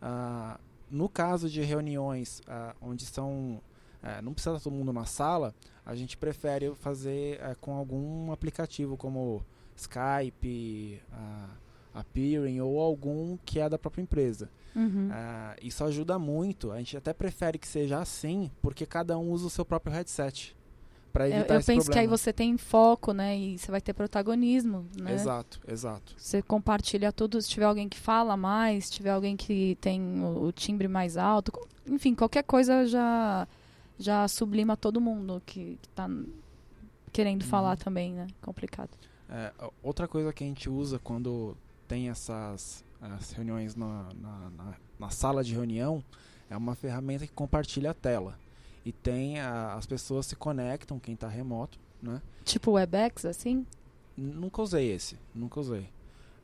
Ah, 0.00 0.58
no 0.90 1.08
caso 1.08 1.48
de 1.48 1.62
reuniões 1.62 2.40
ah, 2.46 2.74
onde 2.80 3.04
são 3.04 3.60
é, 4.02 4.22
não 4.22 4.32
precisa 4.32 4.60
todo 4.60 4.72
mundo 4.72 4.92
na 4.92 5.04
sala, 5.04 5.54
a 5.84 5.94
gente 5.94 6.16
prefere 6.16 6.74
fazer 6.74 7.40
é, 7.40 7.54
com 7.60 7.74
algum 7.74 8.30
aplicativo 8.32 8.96
como 8.96 9.44
Skype, 9.76 11.02
a, 11.94 12.04
Peering 12.04 12.60
ou 12.60 12.80
algum 12.80 13.36
que 13.44 13.60
é 13.60 13.68
da 13.68 13.78
própria 13.78 14.02
empresa. 14.02 14.50
Uhum. 14.74 15.10
É, 15.12 15.56
isso 15.62 15.82
ajuda 15.84 16.18
muito. 16.18 16.70
A 16.70 16.78
gente 16.78 16.96
até 16.96 17.12
prefere 17.12 17.58
que 17.58 17.66
seja 17.66 17.98
assim, 17.98 18.50
porque 18.62 18.86
cada 18.86 19.18
um 19.18 19.30
usa 19.30 19.46
o 19.46 19.50
seu 19.50 19.64
próprio 19.64 19.92
headset. 19.92 20.56
Para 21.12 21.28
evitar 21.28 21.54
eu, 21.54 21.54
eu 21.54 21.60
esse 21.60 21.66
penso 21.66 21.86
problema. 21.86 21.92
que 21.92 21.98
aí 21.98 22.06
você 22.06 22.32
tem 22.32 22.56
foco, 22.58 23.12
né? 23.12 23.36
E 23.36 23.58
você 23.58 23.70
vai 23.70 23.80
ter 23.80 23.92
protagonismo, 23.92 24.86
né? 24.96 25.14
Exato, 25.14 25.58
exato. 25.66 26.14
Você 26.16 26.42
compartilha 26.42 27.10
tudo, 27.12 27.40
se 27.40 27.48
tiver 27.48 27.64
alguém 27.64 27.88
que 27.88 27.98
fala 27.98 28.36
mais, 28.36 28.86
se 28.86 28.92
tiver 28.92 29.10
alguém 29.10 29.36
que 29.36 29.76
tem 29.80 30.22
o, 30.22 30.44
o 30.44 30.52
timbre 30.52 30.86
mais 30.86 31.16
alto, 31.16 31.50
enfim, 31.86 32.14
qualquer 32.14 32.42
coisa 32.44 32.86
já 32.86 33.48
já 33.98 34.28
sublima 34.28 34.76
todo 34.76 35.00
mundo 35.00 35.42
que, 35.44 35.76
está 35.82 36.08
querendo 37.12 37.42
uhum. 37.42 37.48
falar 37.48 37.76
também, 37.76 38.12
né? 38.12 38.28
Complicado. 38.40 38.90
É, 39.28 39.52
outra 39.82 40.06
coisa 40.06 40.32
que 40.32 40.44
a 40.44 40.46
gente 40.46 40.70
usa 40.70 40.98
quando 40.98 41.56
tem 41.88 42.08
essas 42.10 42.84
reuniões 43.34 43.74
na, 43.74 44.08
na, 44.14 44.50
na, 44.50 44.74
na, 44.98 45.10
sala 45.10 45.42
de 45.42 45.54
reunião 45.54 46.04
é 46.50 46.56
uma 46.56 46.74
ferramenta 46.74 47.26
que 47.26 47.32
compartilha 47.32 47.90
a 47.90 47.94
tela. 47.94 48.38
E 48.84 48.92
tem 48.92 49.40
a, 49.40 49.74
as 49.74 49.86
pessoas 49.86 50.26
se 50.26 50.36
conectam, 50.36 51.00
quem 51.00 51.14
está 51.14 51.28
remoto, 51.28 51.78
né? 52.02 52.22
Tipo 52.44 52.72
Webex, 52.72 53.24
assim? 53.24 53.66
Nunca 54.16 54.62
usei 54.62 54.92
esse, 54.92 55.18
nunca 55.34 55.58
usei. 55.58 55.88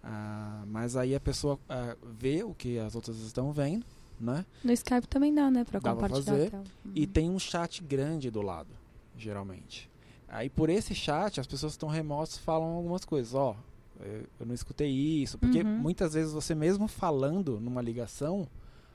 Ah, 0.03 0.65
mas 0.67 0.97
aí 0.97 1.15
a 1.15 1.21
pessoa 1.21 1.59
ah, 1.69 1.97
vê 2.19 2.43
o 2.43 2.55
que 2.55 2.79
as 2.79 2.95
outras 2.95 3.19
estão 3.19 3.53
vendo 3.53 3.85
né? 4.21 4.45
No 4.63 4.73
Skype 4.73 5.07
também 5.09 5.35
dá, 5.35 5.51
né? 5.51 5.65
Dá 5.71 5.81
compartilhar 5.81 6.25
fazer. 6.25 6.47
a 6.47 6.51
tela. 6.51 6.65
Uhum. 6.85 6.93
E 6.95 7.07
tem 7.07 7.31
um 7.31 7.39
chat 7.39 7.83
grande 7.83 8.31
do 8.31 8.43
lado, 8.43 8.71
geralmente. 9.17 9.91
Aí 10.29 10.49
por 10.49 10.69
esse 10.71 10.95
chat, 10.95 11.41
as 11.41 11.47
pessoas 11.47 11.73
que 11.73 11.77
estão 11.77 11.89
remotas 11.89 12.39
falam 12.39 12.69
algumas 12.69 13.05
coisas. 13.05 13.35
Ó, 13.35 13.53
oh, 13.53 13.74
eu 14.01 14.47
não 14.47 14.55
escutei 14.55 14.91
isso. 14.91 15.39
Porque 15.39 15.63
uhum. 15.63 15.79
muitas 15.79 16.15
vezes 16.15 16.33
você 16.33 16.55
mesmo 16.55 16.89
falando 16.89 17.61
numa 17.61 17.83
ligação, 17.83 18.47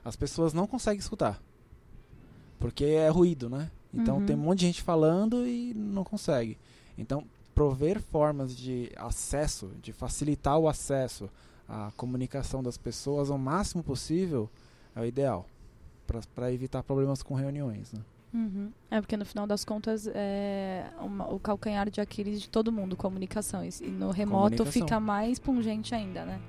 as 0.04 0.16
pessoas 0.16 0.52
não 0.52 0.66
conseguem 0.66 0.98
escutar. 0.98 1.40
Porque 2.58 2.84
é 2.84 3.08
ruído, 3.08 3.48
né? 3.48 3.70
Então 3.92 4.18
uhum. 4.18 4.26
tem 4.26 4.36
um 4.36 4.40
monte 4.40 4.60
de 4.60 4.66
gente 4.66 4.82
falando 4.82 5.46
e 5.46 5.74
não 5.74 6.04
consegue. 6.04 6.56
Então, 6.96 7.24
prover 7.54 8.00
formas 8.00 8.56
de 8.56 8.90
acesso, 8.96 9.70
de 9.82 9.92
facilitar 9.92 10.58
o 10.58 10.68
acesso 10.68 11.28
à 11.68 11.90
comunicação 11.96 12.62
das 12.62 12.76
pessoas 12.76 13.30
ao 13.30 13.38
máximo 13.38 13.82
possível, 13.82 14.48
é 14.94 15.00
o 15.00 15.04
ideal 15.04 15.46
para 16.34 16.52
evitar 16.52 16.82
problemas 16.82 17.22
com 17.22 17.34
reuniões. 17.34 17.92
Né? 17.92 18.00
Uhum. 18.32 18.70
É 18.90 19.00
porque 19.00 19.16
no 19.16 19.24
final 19.24 19.46
das 19.46 19.64
contas 19.64 20.08
é 20.14 20.84
uma, 21.00 21.28
o 21.32 21.38
calcanhar 21.38 21.90
de 21.90 22.00
Aquiles 22.00 22.40
de 22.40 22.48
todo 22.48 22.70
mundo, 22.70 22.96
comunicação. 22.96 23.64
E, 23.64 23.70
e 23.80 23.88
no 23.88 24.10
remoto 24.10 24.64
fica 24.64 25.00
mais 25.00 25.38
pungente 25.38 25.94
ainda, 25.94 26.24
né? 26.24 26.40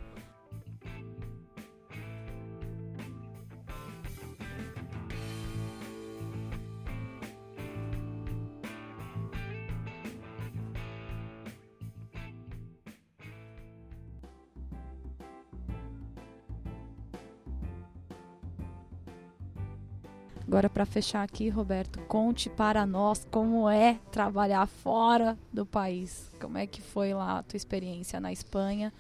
Agora, 20.62 20.70
para 20.70 20.86
fechar 20.86 21.24
aqui, 21.24 21.50
Roberto, 21.50 22.00
conte 22.02 22.48
para 22.48 22.86
nós 22.86 23.26
como 23.32 23.68
é 23.68 24.00
trabalhar 24.12 24.68
fora 24.68 25.36
do 25.52 25.66
país. 25.66 26.30
Como 26.40 26.56
é 26.56 26.68
que 26.68 26.80
foi 26.80 27.16
lá 27.16 27.40
a 27.40 27.42
tua 27.42 27.58
experiência 27.58 28.20
na 28.20 28.32
Espanha? 28.32 28.94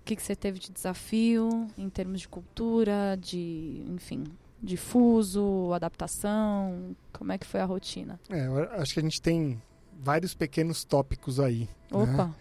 O 0.00 0.04
que, 0.04 0.14
que 0.14 0.22
você 0.22 0.36
teve 0.36 0.60
de 0.60 0.70
desafio 0.70 1.66
em 1.76 1.90
termos 1.90 2.20
de 2.20 2.28
cultura, 2.28 3.18
de, 3.20 3.82
enfim, 3.88 4.22
de 4.62 4.76
fuso, 4.76 5.72
adaptação? 5.72 6.94
Como 7.12 7.32
é 7.32 7.38
que 7.38 7.46
foi 7.46 7.58
a 7.58 7.64
rotina? 7.64 8.20
É, 8.30 8.46
acho 8.80 8.94
que 8.94 9.00
a 9.00 9.02
gente 9.02 9.20
tem 9.20 9.60
vários 9.98 10.32
pequenos 10.32 10.84
tópicos 10.84 11.40
aí. 11.40 11.68
Né? 11.90 12.02
Opa! 12.02 12.26
Né? 12.26 12.34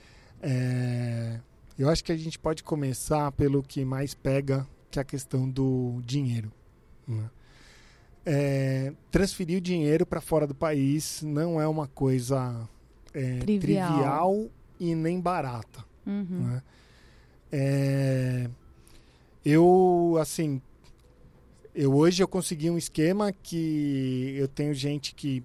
É, 0.43 1.39
eu 1.75 1.89
acho 1.89 2.03
que 2.03 2.11
a 2.11 2.17
gente 2.17 2.37
pode 2.37 2.63
começar 2.63 3.31
pelo 3.31 3.63
que 3.63 3.83
mais 3.83 4.13
pega, 4.13 4.67
que 4.91 4.99
é 4.99 5.01
a 5.01 5.05
questão 5.05 5.49
do 5.49 6.03
dinheiro. 6.05 6.51
Né? 7.07 7.31
É, 8.25 8.91
transferir 9.11 9.57
o 9.57 9.61
dinheiro 9.61 10.05
para 10.05 10.19
fora 10.19 10.47
do 10.47 10.55
país 10.55 11.21
não 11.21 11.61
é 11.61 11.67
uma 11.67 11.87
coisa 11.87 12.67
é, 13.13 13.39
trivial. 13.39 13.93
trivial. 13.93 14.49
e 14.79 14.95
nem 14.95 15.19
barata. 15.19 15.85
Uhum. 16.05 16.47
Né? 16.47 16.63
É, 17.51 18.49
eu, 19.45 20.17
assim, 20.19 20.61
eu 21.73 21.93
hoje 21.93 22.23
eu 22.23 22.27
consegui 22.27 22.69
um 22.69 22.77
esquema 22.77 23.31
que 23.31 24.33
eu 24.37 24.47
tenho 24.47 24.73
gente 24.73 25.13
que 25.13 25.43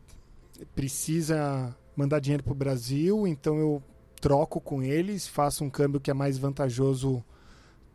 precisa 0.74 1.76
mandar 1.94 2.18
dinheiro 2.18 2.42
para 2.42 2.52
o 2.52 2.56
Brasil, 2.56 3.26
então 3.26 3.58
eu 3.58 3.82
troco 4.20 4.60
com 4.60 4.82
eles, 4.82 5.26
faço 5.26 5.64
um 5.64 5.70
câmbio 5.70 6.00
que 6.00 6.10
é 6.10 6.14
mais 6.14 6.38
vantajoso 6.38 7.22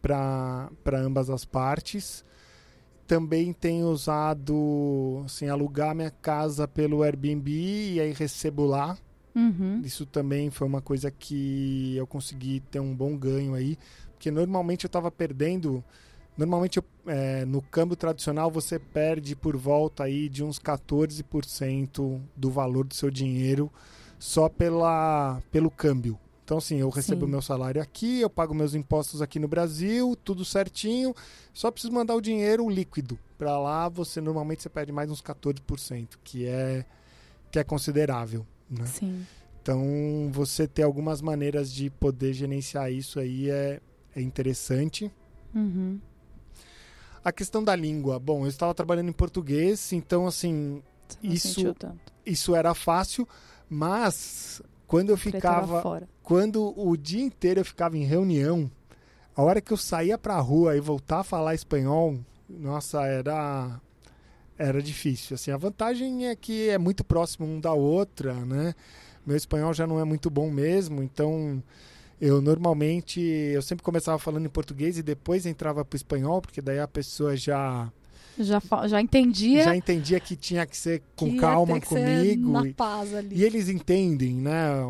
para 0.01 0.69
ambas 0.93 1.29
as 1.29 1.43
partes. 1.43 2.23
Também 3.07 3.53
tenho 3.53 3.87
usado, 3.87 5.21
assim, 5.25 5.47
alugar 5.47 5.95
minha 5.95 6.11
casa 6.11 6.67
pelo 6.67 7.03
Airbnb 7.03 7.51
e 7.51 7.99
aí 7.99 8.13
recebo 8.13 8.65
lá. 8.65 8.97
Uhum. 9.35 9.81
Isso 9.83 10.05
também 10.05 10.49
foi 10.49 10.65
uma 10.65 10.81
coisa 10.81 11.11
que 11.11 11.95
eu 11.95 12.07
consegui 12.07 12.61
ter 12.71 12.79
um 12.79 12.95
bom 12.95 13.17
ganho 13.17 13.53
aí, 13.53 13.77
porque 14.13 14.31
normalmente 14.31 14.85
eu 14.85 14.87
estava 14.87 15.11
perdendo. 15.11 15.83
Normalmente 16.37 16.77
eu, 16.77 16.85
é, 17.05 17.45
no 17.45 17.61
câmbio 17.61 17.95
tradicional 17.95 18.49
você 18.49 18.79
perde 18.79 19.35
por 19.35 19.55
volta 19.55 20.03
aí 20.03 20.27
de 20.29 20.43
uns 20.43 20.59
14% 20.59 22.21
do 22.35 22.49
valor 22.49 22.85
do 22.85 22.95
seu 22.95 23.11
dinheiro 23.11 23.71
só 24.17 24.49
pela, 24.49 25.41
pelo 25.51 25.69
câmbio. 25.69 26.19
Então, 26.45 26.59
assim, 26.59 26.77
eu 26.77 26.89
recebo 26.89 27.25
Sim. 27.25 27.31
meu 27.31 27.41
salário 27.41 27.81
aqui, 27.81 28.21
eu 28.21 28.29
pago 28.29 28.53
meus 28.53 28.75
impostos 28.75 29.19
aqui 29.19 29.39
no 29.39 29.47
Brasil, 29.47 30.15
tudo 30.23 30.45
certinho, 30.45 31.13
só 31.51 31.71
preciso 31.71 31.91
mandar 31.91 32.13
o 32.13 32.21
dinheiro 32.21 32.69
líquido. 32.69 33.17
Para 33.35 33.57
lá, 33.59 33.89
você 33.89 34.21
normalmente 34.21 34.61
você 34.61 34.69
perde 34.69 34.91
mais 34.91 35.09
uns 35.09 35.23
14%, 35.23 36.19
que 36.23 36.45
é, 36.45 36.85
que 37.51 37.57
é 37.57 37.63
considerável. 37.63 38.45
Né? 38.69 38.85
Sim. 38.85 39.25
Então, 39.59 40.29
você 40.31 40.67
ter 40.67 40.83
algumas 40.83 41.19
maneiras 41.19 41.73
de 41.73 41.89
poder 41.89 42.31
gerenciar 42.33 42.91
isso 42.91 43.19
aí 43.19 43.49
é, 43.49 43.81
é 44.15 44.21
interessante. 44.21 45.11
Uhum. 45.53 45.99
A 47.23 47.31
questão 47.31 47.63
da 47.63 47.75
língua. 47.75 48.19
Bom, 48.19 48.43
eu 48.45 48.49
estava 48.49 48.71
trabalhando 48.75 49.09
em 49.09 49.13
português, 49.13 49.91
então, 49.93 50.27
assim, 50.27 50.83
Isso- 51.23 51.75
isso 52.23 52.55
era 52.55 52.75
fácil, 52.75 53.27
mas 53.67 54.61
quando 54.87 55.09
eu 55.09 55.17
ficava. 55.17 55.81
Quando 56.23 56.73
o 56.77 56.95
dia 56.97 57.23
inteiro 57.23 57.59
eu 57.59 57.65
ficava 57.65 57.97
em 57.97 58.03
reunião, 58.03 58.69
a 59.35 59.43
hora 59.43 59.61
que 59.61 59.71
eu 59.71 59.77
saía 59.77 60.17
pra 60.17 60.39
rua 60.39 60.75
e 60.75 60.79
voltar 60.79 61.19
a 61.19 61.23
falar 61.23 61.53
espanhol, 61.53 62.19
nossa, 62.49 63.05
era. 63.05 63.79
Era 64.57 64.81
difícil. 64.81 65.35
Assim, 65.35 65.51
a 65.51 65.57
vantagem 65.57 66.27
é 66.27 66.35
que 66.35 66.69
é 66.69 66.77
muito 66.77 67.03
próximo 67.03 67.45
um 67.45 67.59
da 67.59 67.73
outra, 67.73 68.33
né? 68.33 68.73
Meu 69.25 69.35
espanhol 69.35 69.73
já 69.73 69.85
não 69.85 69.99
é 69.99 70.05
muito 70.05 70.29
bom 70.29 70.49
mesmo, 70.49 71.03
então 71.03 71.61
eu 72.21 72.41
normalmente 72.41 73.19
eu 73.19 73.61
sempre 73.61 73.83
começava 73.83 74.17
falando 74.17 74.45
em 74.45 74.49
português 74.49 74.97
e 74.97 75.03
depois 75.03 75.45
entrava 75.45 75.83
pro 75.83 75.97
espanhol, 75.97 76.41
porque 76.41 76.61
daí 76.61 76.79
a 76.79 76.87
pessoa 76.87 77.35
já 77.35 77.91
Já, 78.37 78.61
já 78.87 79.01
entendia 79.01 79.63
já 79.63 79.75
entendia 79.75 80.19
que 80.19 80.35
tinha 80.35 80.65
que 80.65 80.75
ser 80.75 81.01
com 81.15 81.31
que 81.31 81.37
calma 81.37 81.79
comigo 81.79 82.51
na 82.51 82.67
e, 82.67 82.73
paz 82.73 83.13
ali. 83.13 83.35
e 83.35 83.43
eles 83.43 83.69
entendem, 83.69 84.35
né, 84.35 84.81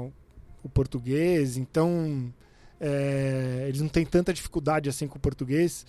o, 0.63 0.69
português, 0.69 1.55
então 1.55 2.33
é, 2.79 3.65
eles 3.67 3.81
não 3.81 3.87
têm 3.87 4.03
tanta 4.05 4.33
dificuldade 4.33 4.89
assim 4.89 5.07
com 5.07 5.17
o 5.17 5.21
português 5.21 5.85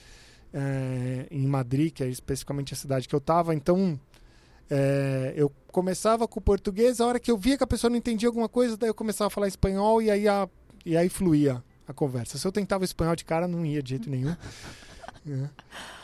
é, 0.53 1.27
em 1.31 1.47
Madrid, 1.47 1.93
que 1.93 2.05
é 2.05 2.09
especificamente 2.09 2.75
a 2.75 2.77
cidade 2.77 3.09
que 3.09 3.15
eu 3.15 3.19
estava. 3.19 3.55
Então 3.55 3.99
é, 4.71 5.33
eu 5.37 5.51
começava 5.73 6.29
com 6.29 6.41
o 6.41 6.43
português, 6.43 7.01
a 7.01 7.07
hora 7.07 7.21
que 7.21 7.31
eu 7.31 7.39
via 7.39 7.57
que 7.57 7.65
a 7.65 7.67
pessoa 7.67 7.91
não 7.91 7.97
entendia 7.97 8.29
alguma 8.29 8.49
coisa, 8.49 8.77
daí 8.77 8.91
eu 8.91 8.95
começava 8.95 9.29
a 9.29 9.31
falar 9.31 9.49
espanhol 9.49 10.03
e 10.03 10.11
aí, 10.11 10.29
a, 10.29 10.49
e 10.85 10.97
aí 10.97 11.09
fluía 11.09 11.63
a 11.87 11.93
conversa. 11.93 12.37
Se 12.39 12.47
eu 12.47 12.53
tentava 12.53 12.85
espanhol 12.85 13.17
de 13.17 13.25
cara, 13.25 13.47
não 13.47 13.65
ia 13.65 13.83
de 13.83 13.91
jeito 13.91 14.11
nenhum. 14.11 14.35
né? 15.25 15.51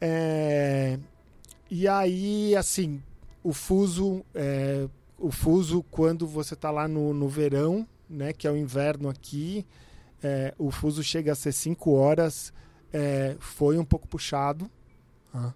É, 0.00 0.98
e 1.70 1.86
aí, 1.88 2.54
assim, 2.56 3.02
o 3.42 3.52
fuso, 3.52 4.24
é, 4.34 4.88
o 5.18 5.30
fuso 5.30 5.84
quando 5.90 6.26
você 6.26 6.54
está 6.54 6.70
lá 6.70 6.86
no, 6.86 7.12
no 7.12 7.28
verão, 7.28 7.86
né, 8.08 8.32
que 8.32 8.46
é 8.46 8.50
o 8.50 8.56
inverno 8.56 9.08
aqui, 9.08 9.66
é, 10.22 10.54
o 10.58 10.70
fuso 10.70 11.02
chega 11.02 11.32
a 11.32 11.34
ser 11.34 11.52
5 11.52 11.92
horas, 11.92 12.52
é, 12.92 13.36
foi 13.38 13.78
um 13.78 13.84
pouco 13.84 14.08
puxado, 14.08 14.70
tá? 15.32 15.54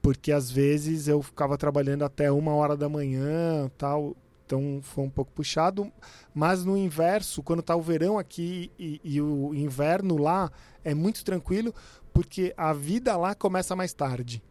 porque 0.00 0.32
às 0.32 0.50
vezes 0.50 1.06
eu 1.06 1.22
ficava 1.22 1.56
trabalhando 1.56 2.04
até 2.04 2.30
uma 2.30 2.52
hora 2.54 2.76
da 2.76 2.88
manhã, 2.88 3.70
tal, 3.78 4.16
então 4.44 4.80
foi 4.82 5.04
um 5.04 5.10
pouco 5.10 5.30
puxado. 5.32 5.90
Mas 6.34 6.64
no 6.64 6.76
inverso, 6.76 7.42
quando 7.42 7.60
está 7.60 7.76
o 7.76 7.80
verão 7.80 8.18
aqui 8.18 8.70
e, 8.78 9.00
e 9.04 9.20
o 9.20 9.54
inverno 9.54 10.18
lá, 10.18 10.50
é 10.84 10.92
muito 10.92 11.24
tranquilo, 11.24 11.72
porque 12.12 12.52
a 12.56 12.72
vida 12.72 13.16
lá 13.16 13.34
começa 13.34 13.74
mais 13.76 13.92
tarde. 13.92 14.42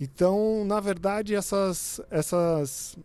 Então, 0.00 0.64
na 0.64 0.80
verdade, 0.80 1.34
essas 1.34 2.00
essas 2.10 2.96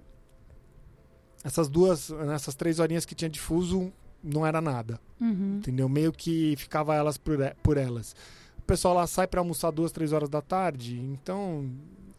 essas 1.43 1.69
duas, 1.69 2.11
essas 2.33 2.55
três 2.55 2.79
horinhas 2.79 3.05
que 3.05 3.15
tinha 3.15 3.29
de 3.29 3.39
fuso 3.39 3.91
não 4.23 4.45
era 4.45 4.59
nada, 4.59 4.99
Uhum. 5.21 5.57
entendeu? 5.59 5.87
Meio 5.87 6.11
que 6.11 6.55
ficava 6.57 6.95
elas 6.95 7.17
por, 7.17 7.39
e- 7.39 7.53
por 7.63 7.77
elas. 7.77 8.15
O 8.57 8.61
pessoal 8.63 8.95
lá 8.95 9.07
sai 9.07 9.27
para 9.27 9.39
almoçar 9.39 9.71
duas, 9.71 9.91
três 9.91 10.11
horas 10.11 10.29
da 10.29 10.41
tarde, 10.41 10.99
então 10.99 11.69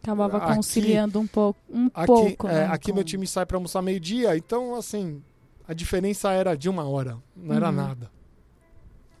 Acabava 0.01 0.37
Aqui- 0.37 0.55
conciliando 0.55 1.19
um 1.19 1.27
pouco. 1.27 1.59
Um 1.69 1.87
aqui, 1.93 2.05
pouco, 2.07 2.47
é, 2.47 2.53
né, 2.53 2.65
aqui 2.71 2.89
com- 2.89 2.95
meu 2.95 3.03
time 3.03 3.27
sai 3.27 3.45
para 3.45 3.57
almoçar 3.57 3.81
meio 3.81 3.99
dia, 3.99 4.35
então 4.37 4.73
assim 4.75 5.21
a 5.67 5.73
diferença 5.73 6.31
era 6.31 6.55
de 6.55 6.69
uma 6.69 6.87
hora, 6.87 7.17
não 7.35 7.53
era 7.53 7.67
Uhum. 7.67 7.75
nada. 7.75 8.09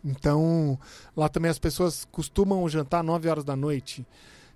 Então 0.03 0.79
lá 1.15 1.27
também 1.29 1.51
as 1.51 1.59
pessoas 1.59 2.05
costumam 2.11 2.67
jantar 2.69 3.03
nove 3.03 3.27
horas 3.27 3.43
da 3.43 3.55
noite, 3.55 4.05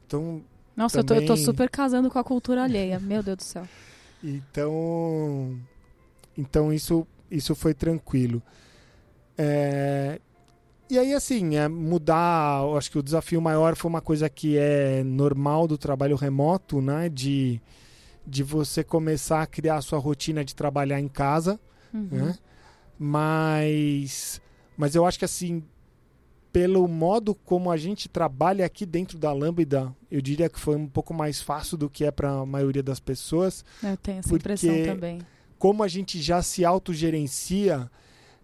então 0.07 0.41
Nossa, 0.75 0.99
eu, 0.99 1.03
tô, 1.03 1.13
eu 1.15 1.21
tô 1.21 1.27
também- 1.27 1.43
super 1.45 1.69
casando 1.69 2.09
com 2.09 2.17
a 2.19 2.23
cultura 2.23 2.63
alheia. 2.63 2.99
Meu 2.99 3.21
Deus 3.21 3.37
do 3.37 3.43
céu. 3.43 3.67
Então, 4.23 5.59
então 6.37 6.71
isso, 6.71 7.05
isso 7.29 7.53
foi 7.55 7.73
tranquilo. 7.73 8.41
É, 9.37 10.19
e 10.89 10.97
aí, 10.97 11.13
assim, 11.13 11.55
é 11.55 11.67
mudar. 11.67 12.61
acho 12.77 12.89
que 12.91 12.99
o 12.99 13.03
desafio 13.03 13.41
maior 13.41 13.75
foi 13.75 13.89
uma 13.89 14.01
coisa 14.01 14.29
que 14.29 14.57
é 14.57 15.03
normal 15.03 15.67
do 15.67 15.77
trabalho 15.77 16.15
remoto, 16.15 16.81
né? 16.81 17.09
De, 17.09 17.59
de 18.25 18.43
você 18.43 18.83
começar 18.83 19.41
a 19.41 19.47
criar 19.47 19.75
a 19.77 19.81
sua 19.81 19.99
rotina 19.99 20.45
de 20.45 20.55
trabalhar 20.55 20.99
em 20.99 21.07
casa, 21.09 21.59
Uhum. 21.93 22.07
né? 22.11 22.35
Mas, 22.97 24.41
mas 24.83 24.95
eu 24.95 25.05
acho 25.05 25.17
que 25.17 25.23
assim, 25.25 25.63
pelo 26.51 26.85
modo 26.87 27.33
como 27.33 27.71
a 27.71 27.77
gente 27.77 28.09
trabalha 28.09 28.65
aqui 28.65 28.85
dentro 28.85 29.17
da 29.17 29.31
Lambda, 29.31 29.95
eu 30.11 30.21
diria 30.21 30.49
que 30.49 30.59
foi 30.59 30.75
um 30.75 30.87
pouco 30.87 31.13
mais 31.13 31.41
fácil 31.41 31.77
do 31.77 31.89
que 31.89 32.03
é 32.03 32.11
para 32.11 32.29
a 32.31 32.45
maioria 32.45 32.83
das 32.83 32.99
pessoas 32.99 33.63
Eu 33.81 33.95
tenho 33.97 34.19
essa 34.19 34.27
Porque- 34.29 34.41
impressão 34.51 34.85
também. 34.85 35.19
como 35.57 35.81
a 35.83 35.87
gente 35.87 36.21
já 36.21 36.41
se 36.41 36.65
autogerencia, 36.65 37.89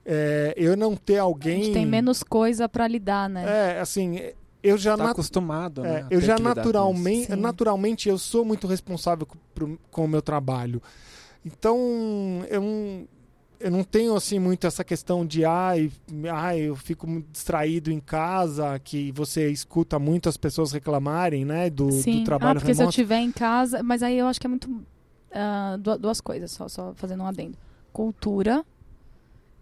é, 0.05 0.53
eu 0.55 0.77
não 0.77 0.95
ter 0.95 1.17
A 1.17 1.23
alguém. 1.23 1.63
gente 1.65 1.73
tem 1.73 1.85
menos 1.85 2.23
coisa 2.23 2.69
pra 2.69 2.87
lidar, 2.87 3.29
né? 3.29 3.43
É, 3.75 3.79
assim, 3.81 4.19
eu 4.63 4.77
já. 4.77 4.95
Tá 4.97 5.03
nat- 5.03 5.11
acostumado, 5.11 5.85
é, 5.85 5.89
né? 6.01 6.07
a 6.09 6.13
eu 6.13 6.21
já 6.21 6.37
naturalmente, 6.39 7.35
naturalmente 7.35 8.07
eu 8.09 8.17
sou 8.17 8.43
muito 8.45 8.65
responsável 8.65 9.27
pro- 9.53 9.77
com 9.91 10.05
o 10.05 10.07
meu 10.07 10.21
trabalho. 10.21 10.81
Então, 11.45 11.77
eu 12.49 13.07
eu 13.59 13.69
não 13.71 13.83
tenho 13.83 14.15
assim 14.15 14.39
muito 14.39 14.65
essa 14.65 14.83
questão 14.83 15.25
de 15.25 15.43
ai, 15.45 15.91
ai, 16.31 16.59
eu 16.61 16.75
fico 16.75 17.05
muito 17.07 17.27
distraído 17.31 17.91
em 17.91 17.99
casa, 17.99 18.79
que 18.79 19.11
você 19.11 19.49
escuta 19.49 19.99
muito 19.99 20.29
as 20.29 20.37
pessoas 20.37 20.71
reclamarem, 20.71 21.43
né, 21.45 21.69
do, 21.69 21.87
do 21.87 21.91
Sim. 21.93 22.23
trabalho 22.23 22.57
ah, 22.57 22.61
porque 22.61 22.73
se 22.73 22.81
eu 22.81 22.85
remoto. 22.85 22.89
estiver 22.91 23.19
em 23.19 23.31
casa. 23.31 23.83
Mas 23.83 24.01
aí 24.03 24.17
eu 24.17 24.27
acho 24.27 24.39
que 24.39 24.47
é 24.47 24.49
muito. 24.49 24.69
ah, 25.33 25.77
du- 25.79 25.97
duas 25.97 26.21
coisas, 26.21 26.51
só, 26.51 26.67
só 26.67 26.93
fazendo 26.95 27.21
um 27.23 27.25
adendo: 27.27 27.57
cultura 27.91 28.65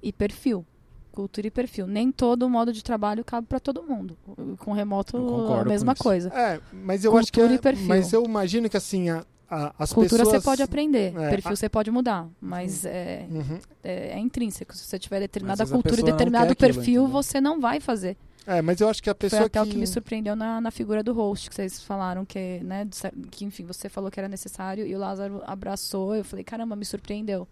e 0.01 0.13
perfil. 0.13 0.65
Cultura 1.11 1.47
e 1.47 1.51
perfil. 1.51 1.87
Nem 1.87 2.11
todo 2.11 2.47
modo 2.47 2.71
de 2.71 2.83
trabalho 2.83 3.25
cabe 3.25 3.47
pra 3.47 3.59
todo 3.59 3.81
mundo. 3.81 4.15
Com 4.59 4.71
remoto, 4.71 5.17
a 5.55 5.65
mesma 5.65 5.95
coisa. 5.95 6.29
É, 6.29 6.61
mas 6.71 7.03
eu 7.03 7.17
acho 7.17 7.31
que 7.33 7.39
Cultura 7.39 7.53
é- 7.55 7.57
e 7.57 7.59
perfil. 7.59 7.87
mas 7.87 8.13
eu 8.13 8.23
imagino 8.23 8.69
que 8.69 8.77
assim, 8.77 9.09
a, 9.09 9.25
a- 9.49 9.73
as 9.79 9.93
Cultura 9.93 10.23
pessoas 10.23 10.41
você 10.43 10.49
pode 10.49 10.61
aprender, 10.61 11.13
É, 11.17 11.29
perfil 11.29 11.51
a- 11.51 11.55
você 11.55 11.69
pode 11.69 11.89
mudar, 11.91 12.27
mas 12.41 12.85
é, 12.85 13.25
Uhum. 13.29 13.59
é, 13.83 14.09
é 14.09 14.19
intrínseco. 14.19 14.75
Se 14.75 14.83
você 14.83 14.99
tiver 14.99 15.19
determinada 15.19 15.65
cultura 15.65 16.01
e 16.01 16.03
determinado 16.03 16.51
aquilo, 16.51 16.73
perfil, 16.73 17.03
entendeu? 17.03 17.07
você 17.07 17.39
não 17.41 17.59
vai 17.61 17.79
fazer. 17.79 18.17
É, 18.45 18.61
mas 18.61 18.79
eu 18.79 18.87
acho 18.87 19.03
que 19.03 19.09
a 19.09 19.13
Foi 19.13 19.19
pessoa 19.29 19.45
até 19.45 19.61
que... 19.61 19.67
o 19.67 19.71
que 19.73 19.77
me 19.77 19.85
surpreendeu 19.87 20.33
na, 20.35 20.61
na 20.61 20.71
figura 20.71 21.03
do 21.03 21.11
host, 21.13 21.49
que 21.49 21.55
vocês 21.55 21.81
falaram 21.83 22.23
que, 22.25 22.59
né, 22.63 22.87
que 23.29 23.43
enfim, 23.43 23.65
você 23.65 23.89
falou 23.89 24.09
que 24.09 24.19
era 24.19 24.29
necessário 24.29 24.85
e 24.87 24.95
o 24.95 24.99
Lázaro 24.99 25.41
abraçou. 25.45 26.15
Eu 26.15 26.23
falei, 26.23 26.45
caramba, 26.45 26.73
me 26.75 26.85
surpreendeu, 26.85 27.45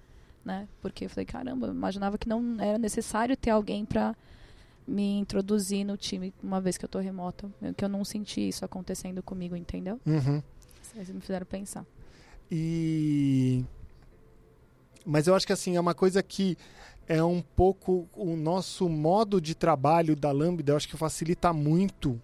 né? 0.44 0.68
Porque 0.82 1.04
eu 1.06 1.10
falei, 1.10 1.26
caramba, 1.26 1.68
eu 1.68 1.74
imaginava 1.74 2.18
que 2.18 2.30
não 2.30 2.56
era 2.62 2.78
necessário 2.78 3.36
ter 3.36 3.50
alguém 3.50 3.84
pra 3.84 4.16
me 4.88 5.18
introduzir 5.18 5.84
no 5.84 5.98
time 5.98 6.34
uma 6.44 6.62
vez 6.62 6.78
que 6.78 6.86
eu 6.86 6.90
tô 6.90 7.00
remota, 7.00 7.50
que 7.76 7.84
eu 7.84 7.90
não 7.90 8.06
senti 8.06 8.48
isso 8.48 8.64
acontecendo 8.64 9.22
comigo, 9.24 9.56
entendeu? 9.56 10.00
Uhum. 10.06 10.42
Vocês 10.96 11.12
me 11.12 11.20
fizeram 11.20 11.46
pensar. 11.46 11.86
E... 12.50 13.66
Mas 15.06 15.28
eu 15.28 15.36
acho 15.36 15.46
que 15.46 15.52
assim, 15.52 15.76
é 15.76 15.80
uma 15.80 15.94
coisa 15.94 16.24
que 16.24 16.58
é 17.06 17.22
um 17.22 17.42
pouco 17.42 18.08
o 18.16 18.38
nosso 18.38 18.88
modo 18.88 19.42
de 19.42 19.54
trabalho 19.54 20.16
da 20.16 20.32
Lambda, 20.32 20.72
eu 20.72 20.78
acho 20.78 20.88
que 20.88 20.96
facilita 20.96 21.52
muito 21.52 22.20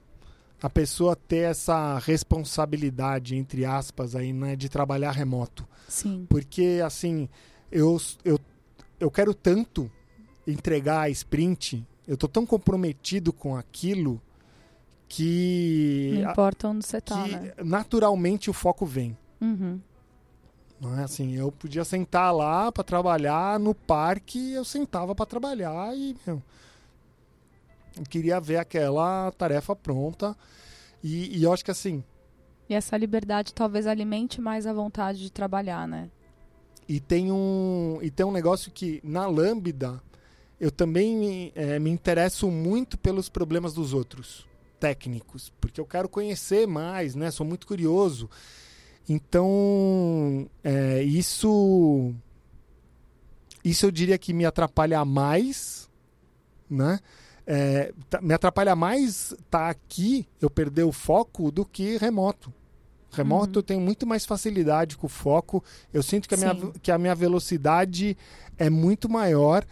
a 0.62 0.70
pessoa 0.70 1.16
ter 1.16 1.50
essa 1.50 2.00
responsabilidade, 2.00 3.36
entre 3.36 3.66
aspas, 3.66 4.16
aí, 4.16 4.32
né, 4.32 4.56
de 4.56 4.70
trabalhar 4.70 5.12
remoto. 5.12 5.68
Sim. 5.90 6.26
Porque, 6.30 6.82
assim, 6.86 7.28
eu, 7.70 8.00
eu, 8.24 8.40
eu 9.00 9.12
quero 9.12 9.34
tanto 9.34 9.92
entregar 10.48 11.02
a 11.02 11.10
sprint, 11.10 11.86
eu 12.08 12.16
tô 12.16 12.28
tão 12.28 12.46
comprometido 12.46 13.34
com 13.34 13.56
aquilo 13.56 14.22
que, 15.14 16.22
Não 16.24 16.32
importa 16.32 16.70
onde 16.70 16.86
você 16.86 17.02
tá, 17.02 17.28
né? 17.28 17.52
naturalmente 17.62 18.50
o 18.50 18.54
foco 18.54 18.86
vem. 18.86 19.18
Uhum. 19.42 19.78
Não 20.80 20.98
é 20.98 21.04
assim, 21.04 21.36
eu 21.36 21.52
podia 21.52 21.84
sentar 21.84 22.34
lá 22.34 22.72
para 22.72 22.82
trabalhar 22.82 23.60
no 23.60 23.76
parque, 23.76 24.54
eu 24.54 24.64
sentava 24.64 25.14
para 25.14 25.26
trabalhar 25.26 25.94
e 25.96 26.16
meu, 26.26 26.42
eu 27.98 28.04
queria 28.10 28.40
ver 28.40 28.56
aquela 28.58 29.32
tarefa 29.34 29.76
pronta. 29.76 30.36
E, 31.04 31.38
e 31.38 31.44
eu 31.44 31.52
acho 31.52 31.66
que 31.66 31.72
assim, 31.72 32.02
E 32.70 32.74
essa 32.74 32.96
liberdade 32.96 33.54
talvez 33.54 33.86
alimente 33.88 34.40
mais 34.40 34.66
a 34.66 34.72
vontade 34.72 35.20
de 35.20 35.30
trabalhar, 35.30 35.86
né? 35.86 36.10
E 36.88 37.02
tem 37.02 37.32
um, 37.32 38.00
e 38.02 38.10
tem 38.10 38.26
um 38.26 38.32
negócio 38.32 38.72
que 38.72 39.02
na 39.04 39.28
Lambda 39.28 40.02
eu 40.58 40.72
também 40.72 41.52
eh, 41.54 41.80
me 41.80 41.90
interesso 41.90 42.50
muito 42.50 42.98
pelos 42.98 43.28
problemas 43.28 43.74
dos 43.74 43.94
outros 43.94 44.50
técnicos, 44.82 45.54
porque 45.62 45.80
eu 45.80 45.86
quero 45.86 46.10
conhecer 46.10 46.68
mais, 46.68 47.14
né? 47.14 47.30
Sou 47.30 47.46
muito 47.46 47.68
curioso. 47.68 48.28
Então, 49.08 50.50
eh, 50.64 51.04
isso 51.04 52.14
isso 53.64 53.86
eu 53.86 53.92
diria 53.92 54.18
que 54.18 54.34
me 54.34 54.44
atrapalha 54.44 55.06
mais, 55.06 55.88
né? 56.70 57.00
Eh, 57.46 57.94
tá- 58.10 58.20
me 58.22 58.34
atrapalha 58.34 58.76
mais 58.76 59.32
estar 59.34 59.70
aqui, 59.70 60.28
eu 60.42 60.50
perder 60.50 60.84
o 60.84 60.92
foco, 60.92 61.52
do 61.52 61.64
que 61.64 61.98
remoto. 61.98 62.52
Remoto 63.12 63.50
Uhum. 63.50 63.60
eu 63.60 63.64
tenho 63.64 63.82
muito 63.82 64.08
mais 64.08 64.26
facilidade 64.26 64.98
com 64.98 65.06
o 65.06 65.10
foco. 65.10 65.64
Eu 65.94 66.02
sinto 66.02 66.28
que 66.28 66.34
a, 66.34 66.38
minha, 66.38 66.56
que 66.82 66.92
a 66.92 66.98
minha 66.98 67.14
velocidade 67.14 68.18
é 68.58 68.70
muito 68.70 69.08
maior, 69.10 69.64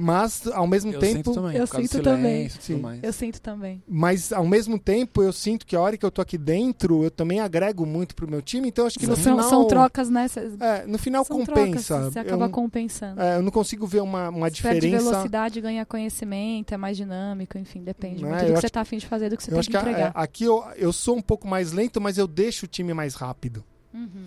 mas 0.00 0.46
ao 0.46 0.64
mesmo 0.64 0.92
Eu 0.92 1.00
tempo. 1.00 1.16
sinto 1.16 1.34
também, 1.34 1.56
Eu 1.56 1.66
sinto 1.66 2.00
também. 2.00 2.48
silêncio 2.48 2.60
tudo 2.76 2.88
Sim. 2.92 3.00
Eu 3.02 3.12
sinto 3.12 3.40
também. 3.40 3.82
Mas 3.88 4.32
ao 4.32 4.46
mesmo 4.46 4.78
tempo 4.78 5.20
eu 5.20 5.32
sinto 5.32 5.66
que 5.66 5.74
a 5.74 5.80
hora 5.80 5.96
que 5.96 6.06
eu 6.06 6.10
tô 6.12 6.22
aqui 6.22 6.38
dentro, 6.38 7.02
eu 7.02 7.10
também 7.10 7.40
agrego 7.40 7.84
muito 7.84 8.14
pro 8.14 8.30
meu 8.30 8.40
time. 8.40 8.68
Então 8.68 8.86
acho 8.86 8.96
que 8.96 9.08
no 9.08 9.16
são, 9.16 9.34
final. 9.36 9.48
são 9.50 9.66
trocas, 9.66 10.08
né? 10.08 10.28
Cê- 10.28 10.48
É, 10.60 10.86
no 10.86 10.98
final 10.98 11.24
são 11.24 11.38
compensa. 11.38 11.94
trocas, 11.96 12.12
você 12.12 12.18
eu, 12.20 12.22
acaba 12.22 12.48
compensando. 12.48 13.20
é, 13.20 13.36
eu 13.36 13.42
não 13.42 13.50
consigo 13.50 13.86
ver 13.88 14.00
uma, 14.02 14.28
uma 14.28 14.48
Você 14.48 14.62
perde 14.62 14.80
diferença. 14.82 15.10
velocidade, 15.10 15.60
ganha 15.60 15.84
conhecimento, 15.84 16.72
é 16.72 16.76
mais 16.76 16.96
dinâmico, 16.96 17.58
enfim, 17.58 17.82
depende 17.82 18.22
Né, 18.22 18.28
muito 18.30 18.42
eu 18.44 18.48
do 18.50 18.54
que 18.54 18.60
você 18.60 18.68
tá 18.68 18.82
afim 18.82 18.98
de 18.98 19.06
fazer, 19.06 19.28
do 19.30 19.36
que 19.36 19.42
você 19.42 19.50
eu 19.50 19.54
tem 19.54 19.58
acho 19.60 19.68
que 19.68 19.72
que 19.72 19.76
a- 19.76 19.80
entregar. 19.80 20.08
é, 20.08 20.12
aqui 20.14 20.44
eu, 20.44 20.64
eu 20.76 20.92
sou 20.92 21.16
um 21.16 21.22
pouco 21.22 21.48
mais 21.48 21.72
lento, 21.72 22.00
mas 22.00 22.18
eu 22.18 22.28
deixo 22.28 22.66
o 22.66 22.68
time 22.68 22.94
mais 22.94 23.14
rápido. 23.16 23.64
Uhum. 23.92 24.26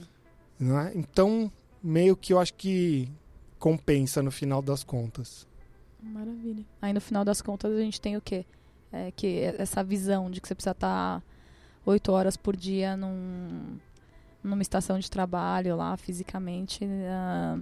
né? 0.60 0.92
Então, 0.96 1.50
meio 1.82 2.16
que 2.18 2.34
eu 2.34 2.40
acho 2.40 2.54
que 2.56 3.10
compensa 3.58 4.22
no 4.22 4.32
final 4.32 4.62
das 4.62 4.84
contas. 4.84 5.48
Maravilha. 6.02 6.66
Aí 6.82 6.94
no 6.94 7.02
final 7.02 7.24
das 7.24 7.42
contas 7.42 7.72
a 7.74 7.80
gente 7.80 8.00
tem 8.02 8.18
o 8.18 8.22
quê? 8.22 8.46
É, 8.92 9.12
que 9.12 9.40
essa 9.58 9.84
visão 9.84 10.30
de 10.30 10.42
que 10.42 10.48
você 10.48 10.56
precisa 10.56 10.72
estar 10.72 11.24
oito 11.86 12.12
horas 12.12 12.36
por 12.36 12.56
dia 12.58 12.98
num, 12.98 13.78
numa 14.44 14.62
estação 14.62 15.00
de 15.00 15.10
trabalho 15.10 15.76
lá, 15.78 15.96
fisicamente. 15.98 16.84
ah, 17.10 17.58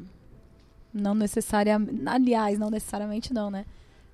não 0.93 1.13
necessariamente. 1.13 2.01
Aliás, 2.07 2.57
não 2.57 2.69
necessariamente 2.69 3.33
não, 3.33 3.51
né? 3.51 3.65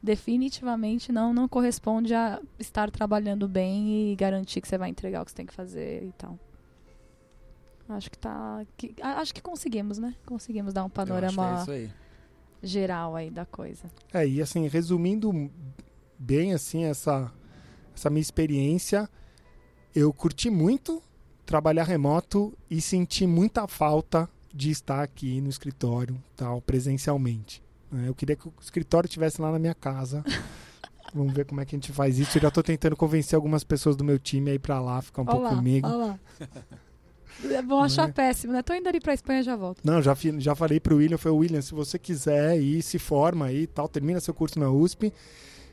Definitivamente 0.03 1.11
não, 1.11 1.33
não 1.33 1.47
corresponde 1.47 2.13
a 2.13 2.39
estar 2.59 2.91
trabalhando 2.91 3.47
bem 3.47 4.11
e 4.11 4.15
garantir 4.15 4.59
que 4.61 4.67
você 4.67 4.77
vai 4.77 4.89
entregar 4.89 5.21
o 5.21 5.25
que 5.25 5.31
você 5.31 5.37
tem 5.37 5.45
que 5.45 5.53
fazer 5.53 6.03
e 6.03 6.11
tal. 6.17 6.37
Acho 7.87 8.09
que 8.11 8.17
tá. 8.17 8.65
que- 8.75 8.95
acho 9.01 9.33
que 9.33 9.41
conseguimos, 9.41 9.97
né? 9.97 10.15
Conseguimos 10.25 10.73
dar 10.73 10.83
um 10.83 10.85
Eu 10.85 10.87
acho 10.87 10.93
que 10.93 11.01
é 11.01 11.05
panorama 11.05 11.61
isso 11.61 11.71
aí. 11.71 11.89
Geral 12.65 13.15
aí 13.15 13.29
da 13.29 13.45
coisa. 13.45 13.89
É, 14.13 14.27
e 14.27 14.41
assim, 14.41 14.67
resumindo 14.67 15.31
bem 16.17 16.53
assim 16.53 16.83
essa, 16.85 17.31
essa 17.95 18.09
minha 18.09 18.21
experiência, 18.21 19.09
eu 19.93 20.11
curti 20.11 20.49
muito 20.49 21.01
trabalhar 21.45 21.83
remoto 21.83 22.57
e 22.69 22.81
senti 22.81 23.27
muita 23.27 23.67
falta 23.67 24.27
de 24.53 24.71
estar 24.71 25.03
aqui 25.03 25.39
no 25.41 25.49
escritório, 25.49 26.21
tal, 26.35 26.61
presencialmente. 26.61 27.61
né? 27.91 28.07
Eu 28.07 28.15
queria 28.15 28.35
que 28.35 28.47
o 28.47 28.53
escritório 28.61 29.07
estivesse 29.07 29.41
lá 29.41 29.51
na 29.51 29.59
minha 29.59 29.75
casa. 29.75 30.23
Vamos 31.13 31.33
ver 31.33 31.45
como 31.45 31.61
é 31.61 31.65
que 31.65 31.75
a 31.75 31.77
gente 31.77 31.93
faz 31.93 32.17
isso. 32.17 32.37
Eu 32.37 32.41
já 32.41 32.47
estou 32.49 32.63
tentando 32.63 32.95
convencer 32.95 33.35
algumas 33.37 33.63
pessoas 33.63 33.95
do 33.95 34.03
meu 34.03 34.17
time 34.19 34.51
a 34.51 34.53
ir 34.55 34.59
para 34.59 34.81
lá, 34.81 35.01
ficar 35.01 35.21
um 35.21 35.25
pouco 35.25 35.41
Olha 35.41 35.49
lá, 35.51 35.55
comigo. 35.55 35.87
olha 35.87 35.97
lá. 35.97 36.19
Vão 37.67 37.81
achar 37.81 38.09
é? 38.09 38.11
péssimo, 38.11 38.53
né? 38.53 38.61
Tô 38.61 38.73
indo 38.73 38.87
ali 38.87 38.99
pra 38.99 39.13
Espanha 39.13 39.43
já 39.43 39.55
volto. 39.55 39.81
Não, 39.83 40.01
já, 40.01 40.15
já 40.37 40.55
falei 40.55 40.79
pro 40.79 40.97
William, 40.97 41.17
foi 41.17 41.31
o 41.31 41.37
William, 41.37 41.61
se 41.61 41.73
você 41.73 41.99
quiser 41.99 42.59
ir, 42.59 42.81
se 42.81 42.97
forma 42.97 43.45
aí, 43.45 43.67
tal, 43.67 43.87
termina 43.87 44.19
seu 44.19 44.33
curso 44.33 44.59
na 44.59 44.69
USP 44.69 45.11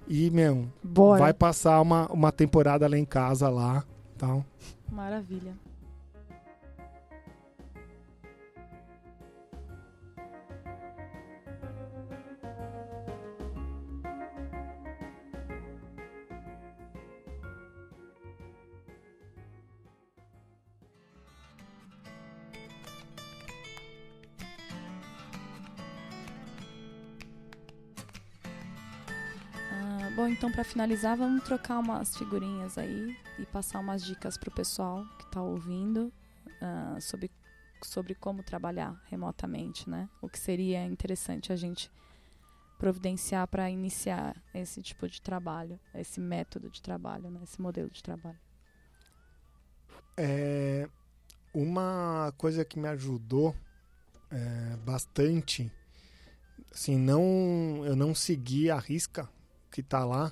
e, 0.08 0.30
meu, 0.30 0.68
Bora. 0.82 1.20
vai 1.20 1.32
passar 1.32 1.80
uma, 1.80 2.06
uma 2.12 2.32
temporada 2.32 2.88
lá 2.88 2.98
em 2.98 3.04
casa 3.04 3.48
lá, 3.48 3.84
tal. 4.18 4.44
Maravilha. 4.90 5.54
Bom, 30.12 30.28
então 30.28 30.52
para 30.52 30.62
finalizar, 30.62 31.16
vamos 31.16 31.42
trocar 31.42 31.78
umas 31.78 32.16
figurinhas 32.16 32.76
aí 32.76 33.16
e 33.38 33.46
passar 33.46 33.80
umas 33.80 34.04
dicas 34.04 34.36
pro 34.36 34.50
pessoal 34.50 35.06
que 35.18 35.26
tá 35.30 35.40
ouvindo 35.40 36.12
ah, 36.60 36.98
sobre, 37.00 37.30
sobre 37.82 38.14
como 38.14 38.42
trabalhar 38.42 39.00
remotamente, 39.08 39.88
né? 39.88 40.08
O 40.20 40.28
que 40.28 40.38
seria 40.38 40.84
interessante 40.84 41.52
a 41.52 41.56
gente 41.56 41.90
providenciar 42.78 43.46
para 43.48 43.70
iniciar 43.70 44.36
esse 44.52 44.82
tipo 44.82 45.08
de 45.08 45.20
trabalho, 45.20 45.80
esse 45.94 46.20
método 46.20 46.68
de 46.68 46.82
trabalho, 46.82 47.30
né? 47.30 47.40
Esse 47.42 47.60
modelo 47.62 47.88
de 47.88 48.02
trabalho. 48.02 48.38
É, 50.16 50.88
uma 51.54 52.34
coisa 52.36 52.64
que 52.64 52.78
me 52.78 52.88
ajudou 52.88 53.54
é, 54.30 54.76
bastante, 54.84 55.72
assim, 56.70 56.98
não, 56.98 57.82
eu 57.86 57.96
não 57.96 58.14
segui 58.14 58.70
a 58.70 58.78
risca 58.78 59.28
que 59.72 59.82
tá 59.82 60.04
lá, 60.04 60.30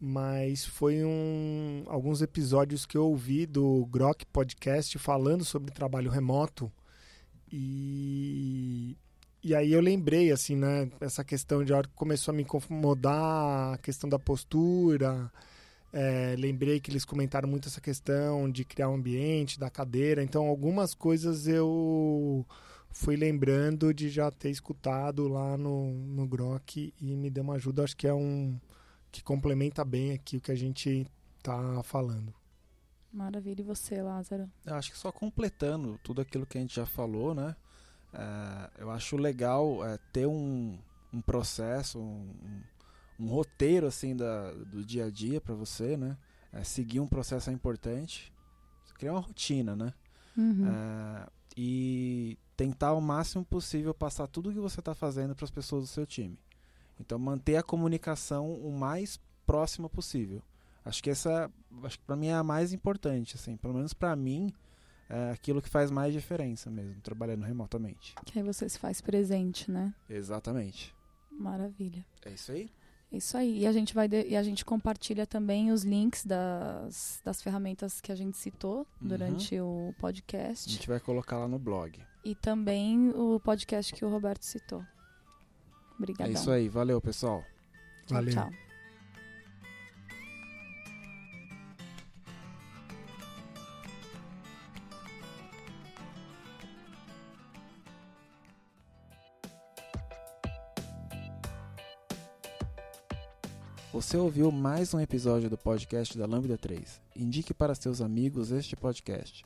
mas 0.00 0.64
foi 0.64 1.04
um, 1.04 1.84
alguns 1.86 2.22
episódios 2.22 2.86
que 2.86 2.96
eu 2.96 3.06
ouvi 3.06 3.44
do 3.44 3.84
Grok 3.86 4.24
Podcast 4.26 4.98
falando 4.98 5.44
sobre 5.44 5.70
trabalho 5.70 6.10
remoto 6.10 6.72
e, 7.52 8.96
e 9.42 9.54
aí 9.54 9.72
eu 9.72 9.80
lembrei, 9.80 10.32
assim, 10.32 10.56
né, 10.56 10.90
essa 11.00 11.22
questão 11.22 11.62
de 11.62 11.72
hora 11.72 11.86
que 11.86 11.94
começou 11.94 12.32
a 12.32 12.34
me 12.34 12.42
incomodar, 12.42 13.74
a 13.74 13.78
questão 13.78 14.08
da 14.08 14.18
postura, 14.18 15.30
é, 15.92 16.34
lembrei 16.38 16.80
que 16.80 16.90
eles 16.90 17.04
comentaram 17.04 17.48
muito 17.48 17.68
essa 17.68 17.80
questão 17.80 18.50
de 18.50 18.64
criar 18.64 18.88
um 18.88 18.94
ambiente, 18.94 19.60
da 19.60 19.68
cadeira. 19.68 20.22
Então, 20.22 20.46
algumas 20.46 20.94
coisas 20.94 21.46
eu 21.46 22.46
fui 22.92 23.16
lembrando 23.16 23.92
de 23.92 24.08
já 24.08 24.30
ter 24.30 24.50
escutado 24.50 25.28
lá 25.28 25.56
no, 25.56 25.92
no 25.92 26.26
Grok 26.26 26.92
e 27.00 27.16
me 27.16 27.30
deu 27.30 27.42
uma 27.42 27.54
ajuda. 27.54 27.84
Acho 27.84 27.96
que 27.96 28.06
é 28.06 28.14
um 28.14 28.58
que 29.10 29.22
complementa 29.22 29.84
bem 29.84 30.12
aqui 30.12 30.38
o 30.38 30.40
que 30.40 30.52
a 30.52 30.56
gente 30.56 31.06
tá 31.42 31.82
falando. 31.82 32.34
Maravilha. 33.12 33.60
E 33.60 33.64
você, 33.64 34.00
Lázaro? 34.00 34.50
Eu 34.64 34.74
acho 34.74 34.90
que 34.90 34.98
só 34.98 35.12
completando 35.12 36.00
tudo 36.02 36.22
aquilo 36.22 36.46
que 36.46 36.56
a 36.56 36.60
gente 36.60 36.74
já 36.74 36.86
falou, 36.86 37.34
né? 37.34 37.54
É, 38.12 38.82
eu 38.82 38.90
acho 38.90 39.16
legal 39.16 39.84
é, 39.86 39.98
ter 40.12 40.26
um, 40.26 40.78
um 41.12 41.20
processo, 41.20 41.98
um, 41.98 42.62
um 43.20 43.26
roteiro 43.26 43.86
assim 43.86 44.16
da, 44.16 44.52
do 44.52 44.82
dia 44.82 45.06
a 45.06 45.10
dia 45.10 45.40
para 45.40 45.54
você, 45.54 45.96
né? 45.96 46.16
É, 46.52 46.64
seguir 46.64 47.00
um 47.00 47.06
processo 47.06 47.50
é 47.50 47.52
importante. 47.52 48.32
Você 48.84 48.94
criar 48.94 49.12
uma 49.12 49.20
rotina, 49.20 49.76
né? 49.76 49.92
Uhum. 50.36 50.66
E 51.56 52.38
tentar 52.56 52.88
ao 52.88 53.00
máximo 53.00 53.44
possível 53.44 53.92
passar 53.92 54.26
tudo 54.26 54.50
o 54.50 54.52
que 54.52 54.60
você 54.60 54.80
está 54.80 54.94
fazendo 54.94 55.34
para 55.34 55.44
as 55.44 55.50
pessoas 55.50 55.84
do 55.84 55.88
seu 55.88 56.06
time. 56.06 56.38
Então 56.98 57.18
manter 57.18 57.56
a 57.56 57.62
comunicação 57.62 58.54
o 58.54 58.72
mais 58.72 59.20
próxima 59.44 59.88
possível. 59.88 60.42
Acho 60.84 61.02
que 61.02 61.10
essa, 61.10 61.50
acho 61.84 61.98
que 61.98 62.04
para 62.04 62.16
mim 62.16 62.28
é 62.28 62.34
a 62.34 62.42
mais 62.42 62.72
importante, 62.72 63.36
assim, 63.36 63.56
pelo 63.56 63.74
menos 63.74 63.92
para 63.92 64.16
mim, 64.16 64.52
é 65.08 65.30
aquilo 65.30 65.62
que 65.62 65.68
faz 65.68 65.90
mais 65.90 66.12
diferença 66.12 66.70
mesmo, 66.70 67.00
trabalhando 67.02 67.44
remotamente. 67.44 68.14
Que 68.24 68.38
aí 68.38 68.44
você 68.44 68.68
se 68.68 68.78
faz 68.78 69.00
presente, 69.00 69.70
né? 69.70 69.94
Exatamente. 70.08 70.94
Maravilha. 71.30 72.04
É 72.24 72.30
isso 72.30 72.52
aí? 72.52 72.70
É 73.12 73.16
Isso 73.18 73.36
aí. 73.36 73.58
E 73.60 73.66
a 73.66 73.72
gente 73.72 73.94
vai 73.94 74.08
de- 74.08 74.26
e 74.26 74.36
a 74.36 74.42
gente 74.42 74.64
compartilha 74.64 75.26
também 75.26 75.70
os 75.70 75.82
links 75.84 76.24
das, 76.24 77.20
das 77.24 77.42
ferramentas 77.42 78.00
que 78.00 78.10
a 78.10 78.14
gente 78.14 78.36
citou 78.38 78.78
Uhum. 79.00 79.08
durante 79.08 79.60
o 79.60 79.92
A 79.96 80.00
podcast. 80.00 80.70
gente 80.70 80.88
vai 80.88 80.98
colocar 80.98 81.36
lá 81.38 81.46
no 81.46 81.58
blog. 81.58 82.00
E 82.24 82.34
também 82.34 83.10
o 83.10 83.38
podcast 83.40 83.92
que 83.92 84.04
o 84.04 84.08
Roberto 84.08 84.44
citou. 84.44 84.82
Obrigadão. 85.98 86.32
É 86.32 86.34
isso 86.34 86.50
aí, 86.50 86.68
valeu 86.68 87.00
pessoal. 87.00 87.44
Valeu. 88.08 88.32
tchau. 88.32 88.50
Você 103.92 104.16
ouviu 104.16 104.50
mais 104.50 104.94
um 104.94 105.00
episódio 105.00 105.50
do 105.50 105.58
podcast 105.58 106.16
da 106.16 106.24
Lambda 106.24 106.56
3. 106.56 106.98
Indique 107.14 107.52
para 107.52 107.74
seus 107.74 108.00
amigos 108.00 108.50
este 108.50 108.74
podcast. 108.74 109.44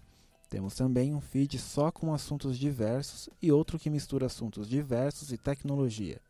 Temos 0.48 0.76
também 0.76 1.12
um 1.12 1.20
feed 1.20 1.58
só 1.58 1.90
com 1.90 2.14
assuntos 2.14 2.56
diversos 2.56 3.28
e 3.42 3.50
outro 3.50 3.76
que 3.76 3.90
mistura 3.90 4.26
assuntos 4.26 4.68
diversos 4.68 5.32
e 5.32 5.36
tecnologia. 5.36 6.20